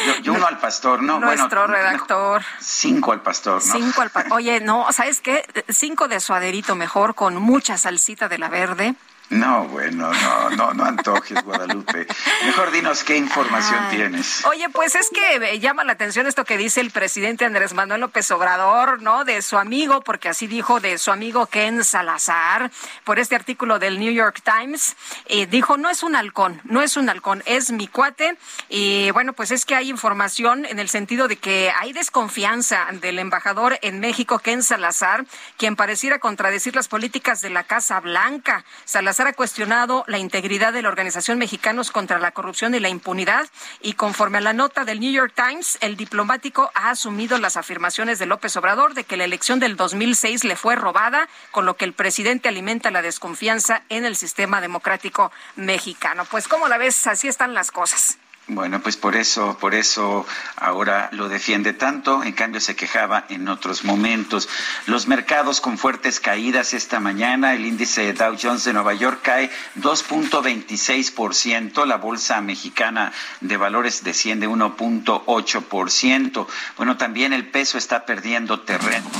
Yo, 0.07 0.17
yo 0.23 0.33
uno 0.35 0.47
al 0.47 0.59
pastor, 0.59 1.03
¿no? 1.03 1.19
nuestro 1.19 1.67
bueno, 1.67 1.67
redactor. 1.75 2.43
cinco 2.61 3.13
al 3.13 3.23
pastor, 3.23 3.65
¿no? 3.67 3.73
Cinco 3.73 4.03
al 4.03 4.11
pa- 4.11 4.27
Oye, 4.33 4.61
no, 4.61 4.87
¿sabes 4.93 5.21
qué? 5.21 5.47
Cinco 5.69 6.09
de 6.09 6.21
suaderito 6.21 6.75
mejor 6.77 7.15
con 7.15 7.37
mucha 7.37 7.79
salsita 7.79 8.29
de 8.29 8.39
la 8.39 8.49
verde. 8.49 8.95
No, 9.31 9.67
bueno, 9.69 10.13
no, 10.13 10.51
no, 10.51 10.75
no 10.75 10.85
antojes, 10.85 11.43
Guadalupe. 11.43 12.07
Mejor 12.45 12.71
dinos 12.71 13.03
qué 13.05 13.17
información 13.17 13.81
Ay. 13.89 13.97
tienes. 13.97 14.45
Oye, 14.47 14.69
pues 14.69 14.95
es 14.95 15.09
que 15.09 15.59
llama 15.61 15.83
la 15.83 15.93
atención 15.93 16.27
esto 16.27 16.45
que 16.45 16.59
dice 16.59 16.83
el 16.83 16.91
presidente 16.91 17.47
Andrés 17.47 17.73
Manuel 17.73 18.03
López 18.03 18.31
Obrador, 18.31 19.01
¿no? 19.01 19.25
De 19.25 19.41
su 19.41 19.57
amigo, 19.57 20.03
porque 20.03 20.29
así 20.29 20.47
dijo 20.47 20.79
de 20.79 20.99
su 20.99 21.11
amigo 21.11 21.47
Ken 21.47 21.85
Salazar, 21.85 22.71
por 23.05 23.19
este 23.19 23.35
artículo 23.35 23.79
del 23.79 23.99
New 23.99 24.13
York 24.13 24.43
Times. 24.45 24.95
Eh, 25.27 25.47
dijo, 25.47 25.79
no 25.79 25.89
es 25.89 26.03
un 26.03 26.17
halcón, 26.17 26.61
no 26.65 26.83
es 26.83 26.99
un 26.99 27.09
halcón, 27.09 27.43
es 27.47 27.73
mi 27.73 27.89
cuate. 27.89 28.37
Y 28.69 29.11
bueno, 29.13 29.33
pues 29.33 29.51
es 29.51 29.65
que 29.65 29.75
hay 29.75 29.89
información 29.89 30.67
en 30.67 30.79
el 30.79 30.91
sentido 30.91 31.29
de 31.29 31.37
que 31.37 31.73
hay 31.79 31.95
desconfianza 31.95 32.87
del 32.93 33.19
embajador 33.19 33.79
en 33.81 34.01
México, 34.01 34.39
Ken 34.39 34.63
Salazar, 34.63 35.25
quien 35.57 35.77
pareciera 35.77 36.19
contradecir 36.19 36.77
las 36.77 36.89
políticas 36.89 37.41
de 37.41 37.49
la 37.49 37.65
Casa 37.65 37.99
Blanca. 38.01 38.65
Salazar 38.85 39.14
ha 39.21 39.33
cuestionado 39.33 40.05
la 40.09 40.19
integridad 40.19 40.73
de 40.73 40.83
la 40.83 40.89
Organización 40.89 41.39
Mexicanos 41.39 41.91
contra 41.91 42.19
la 42.19 42.33
Corrupción 42.33 42.75
y 42.75 42.81
la 42.81 42.89
Impunidad 42.89 43.47
y 43.81 43.95
conforme 43.95 44.39
a 44.39 44.41
la 44.41 44.53
nota 44.53 44.85
del 44.85 45.01
New 45.01 45.13
York 45.13 45.33
Times, 45.35 45.79
el 45.81 45.97
diplomático 45.97 46.71
ha 46.75 46.91
asumido 46.91 47.39
las 47.39 47.57
afirmaciones 47.57 48.19
de 48.19 48.27
López 48.27 48.57
Obrador 48.57 48.95
de 48.95 49.05
que 49.05 49.17
la 49.17 49.25
elección 49.25 49.61
del 49.61 49.77
2006 49.77 50.45
le 50.45 50.57
fue 50.57 50.77
robada, 50.77 51.29
con 51.51 51.65
lo 51.65 51.77
que 51.77 51.85
el 51.85 51.93
presidente 51.93 52.49
alimenta 52.49 52.91
la 52.91 53.03
desconfianza 53.03 53.83
en 53.89 54.05
el 54.05 54.17
sistema 54.17 54.61
democrático 54.61 55.33
mexicano. 55.57 56.25
Pues, 56.31 56.49
¿cómo 56.49 56.69
la 56.69 56.79
ves? 56.79 57.07
Así 57.07 57.29
están 57.29 57.55
las 57.55 57.71
cosas. 57.71 58.19
Bueno, 58.47 58.83
pues 58.83 58.99
por 58.99 59.17
eso, 59.17 59.57
por 59.59 59.75
eso 59.75 60.27
ahora 60.57 61.09
lo 61.13 61.31
defiende 61.31 61.73
tanto, 61.73 62.23
en 62.23 62.35
cambio 62.35 62.61
se 62.61 62.77
quejaba 62.77 63.25
en 63.31 63.49
otros 63.49 63.85
momentos. 63.85 64.51
Los 64.85 65.07
mercados 65.07 65.63
con 65.63 65.79
fuertes 65.79 66.21
caídas 66.21 66.75
esta 66.75 67.01
mañana, 67.01 67.55
el 67.55 67.65
índice 67.65 68.13
Dow 68.13 68.37
Jones 68.41 68.65
de 68.65 68.75
Nueva 68.75 68.93
York 68.93 69.21
cae 69.23 69.51
2.26%, 69.81 71.87
la 71.87 71.97
bolsa 71.97 72.43
mexicana 72.43 73.15
de 73.41 73.57
valores 73.57 74.05
desciende 74.05 74.47
1.8%. 74.47 76.47
Bueno, 76.77 76.99
también 76.99 77.33
el 77.33 77.49
peso 77.49 77.79
está 77.79 78.05
perdiendo 78.05 78.61
terreno. 78.61 79.11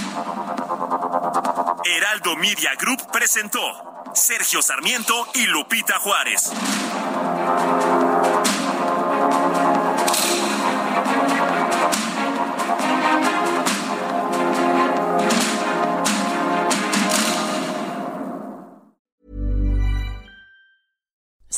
Heraldo 1.85 2.37
Media 2.37 2.75
Group 2.79 3.11
presentó 3.11 4.05
Sergio 4.15 4.61
Sarmiento 4.61 5.29
y 5.35 5.47
Lupita 5.47 5.99
Juárez. 5.99 6.53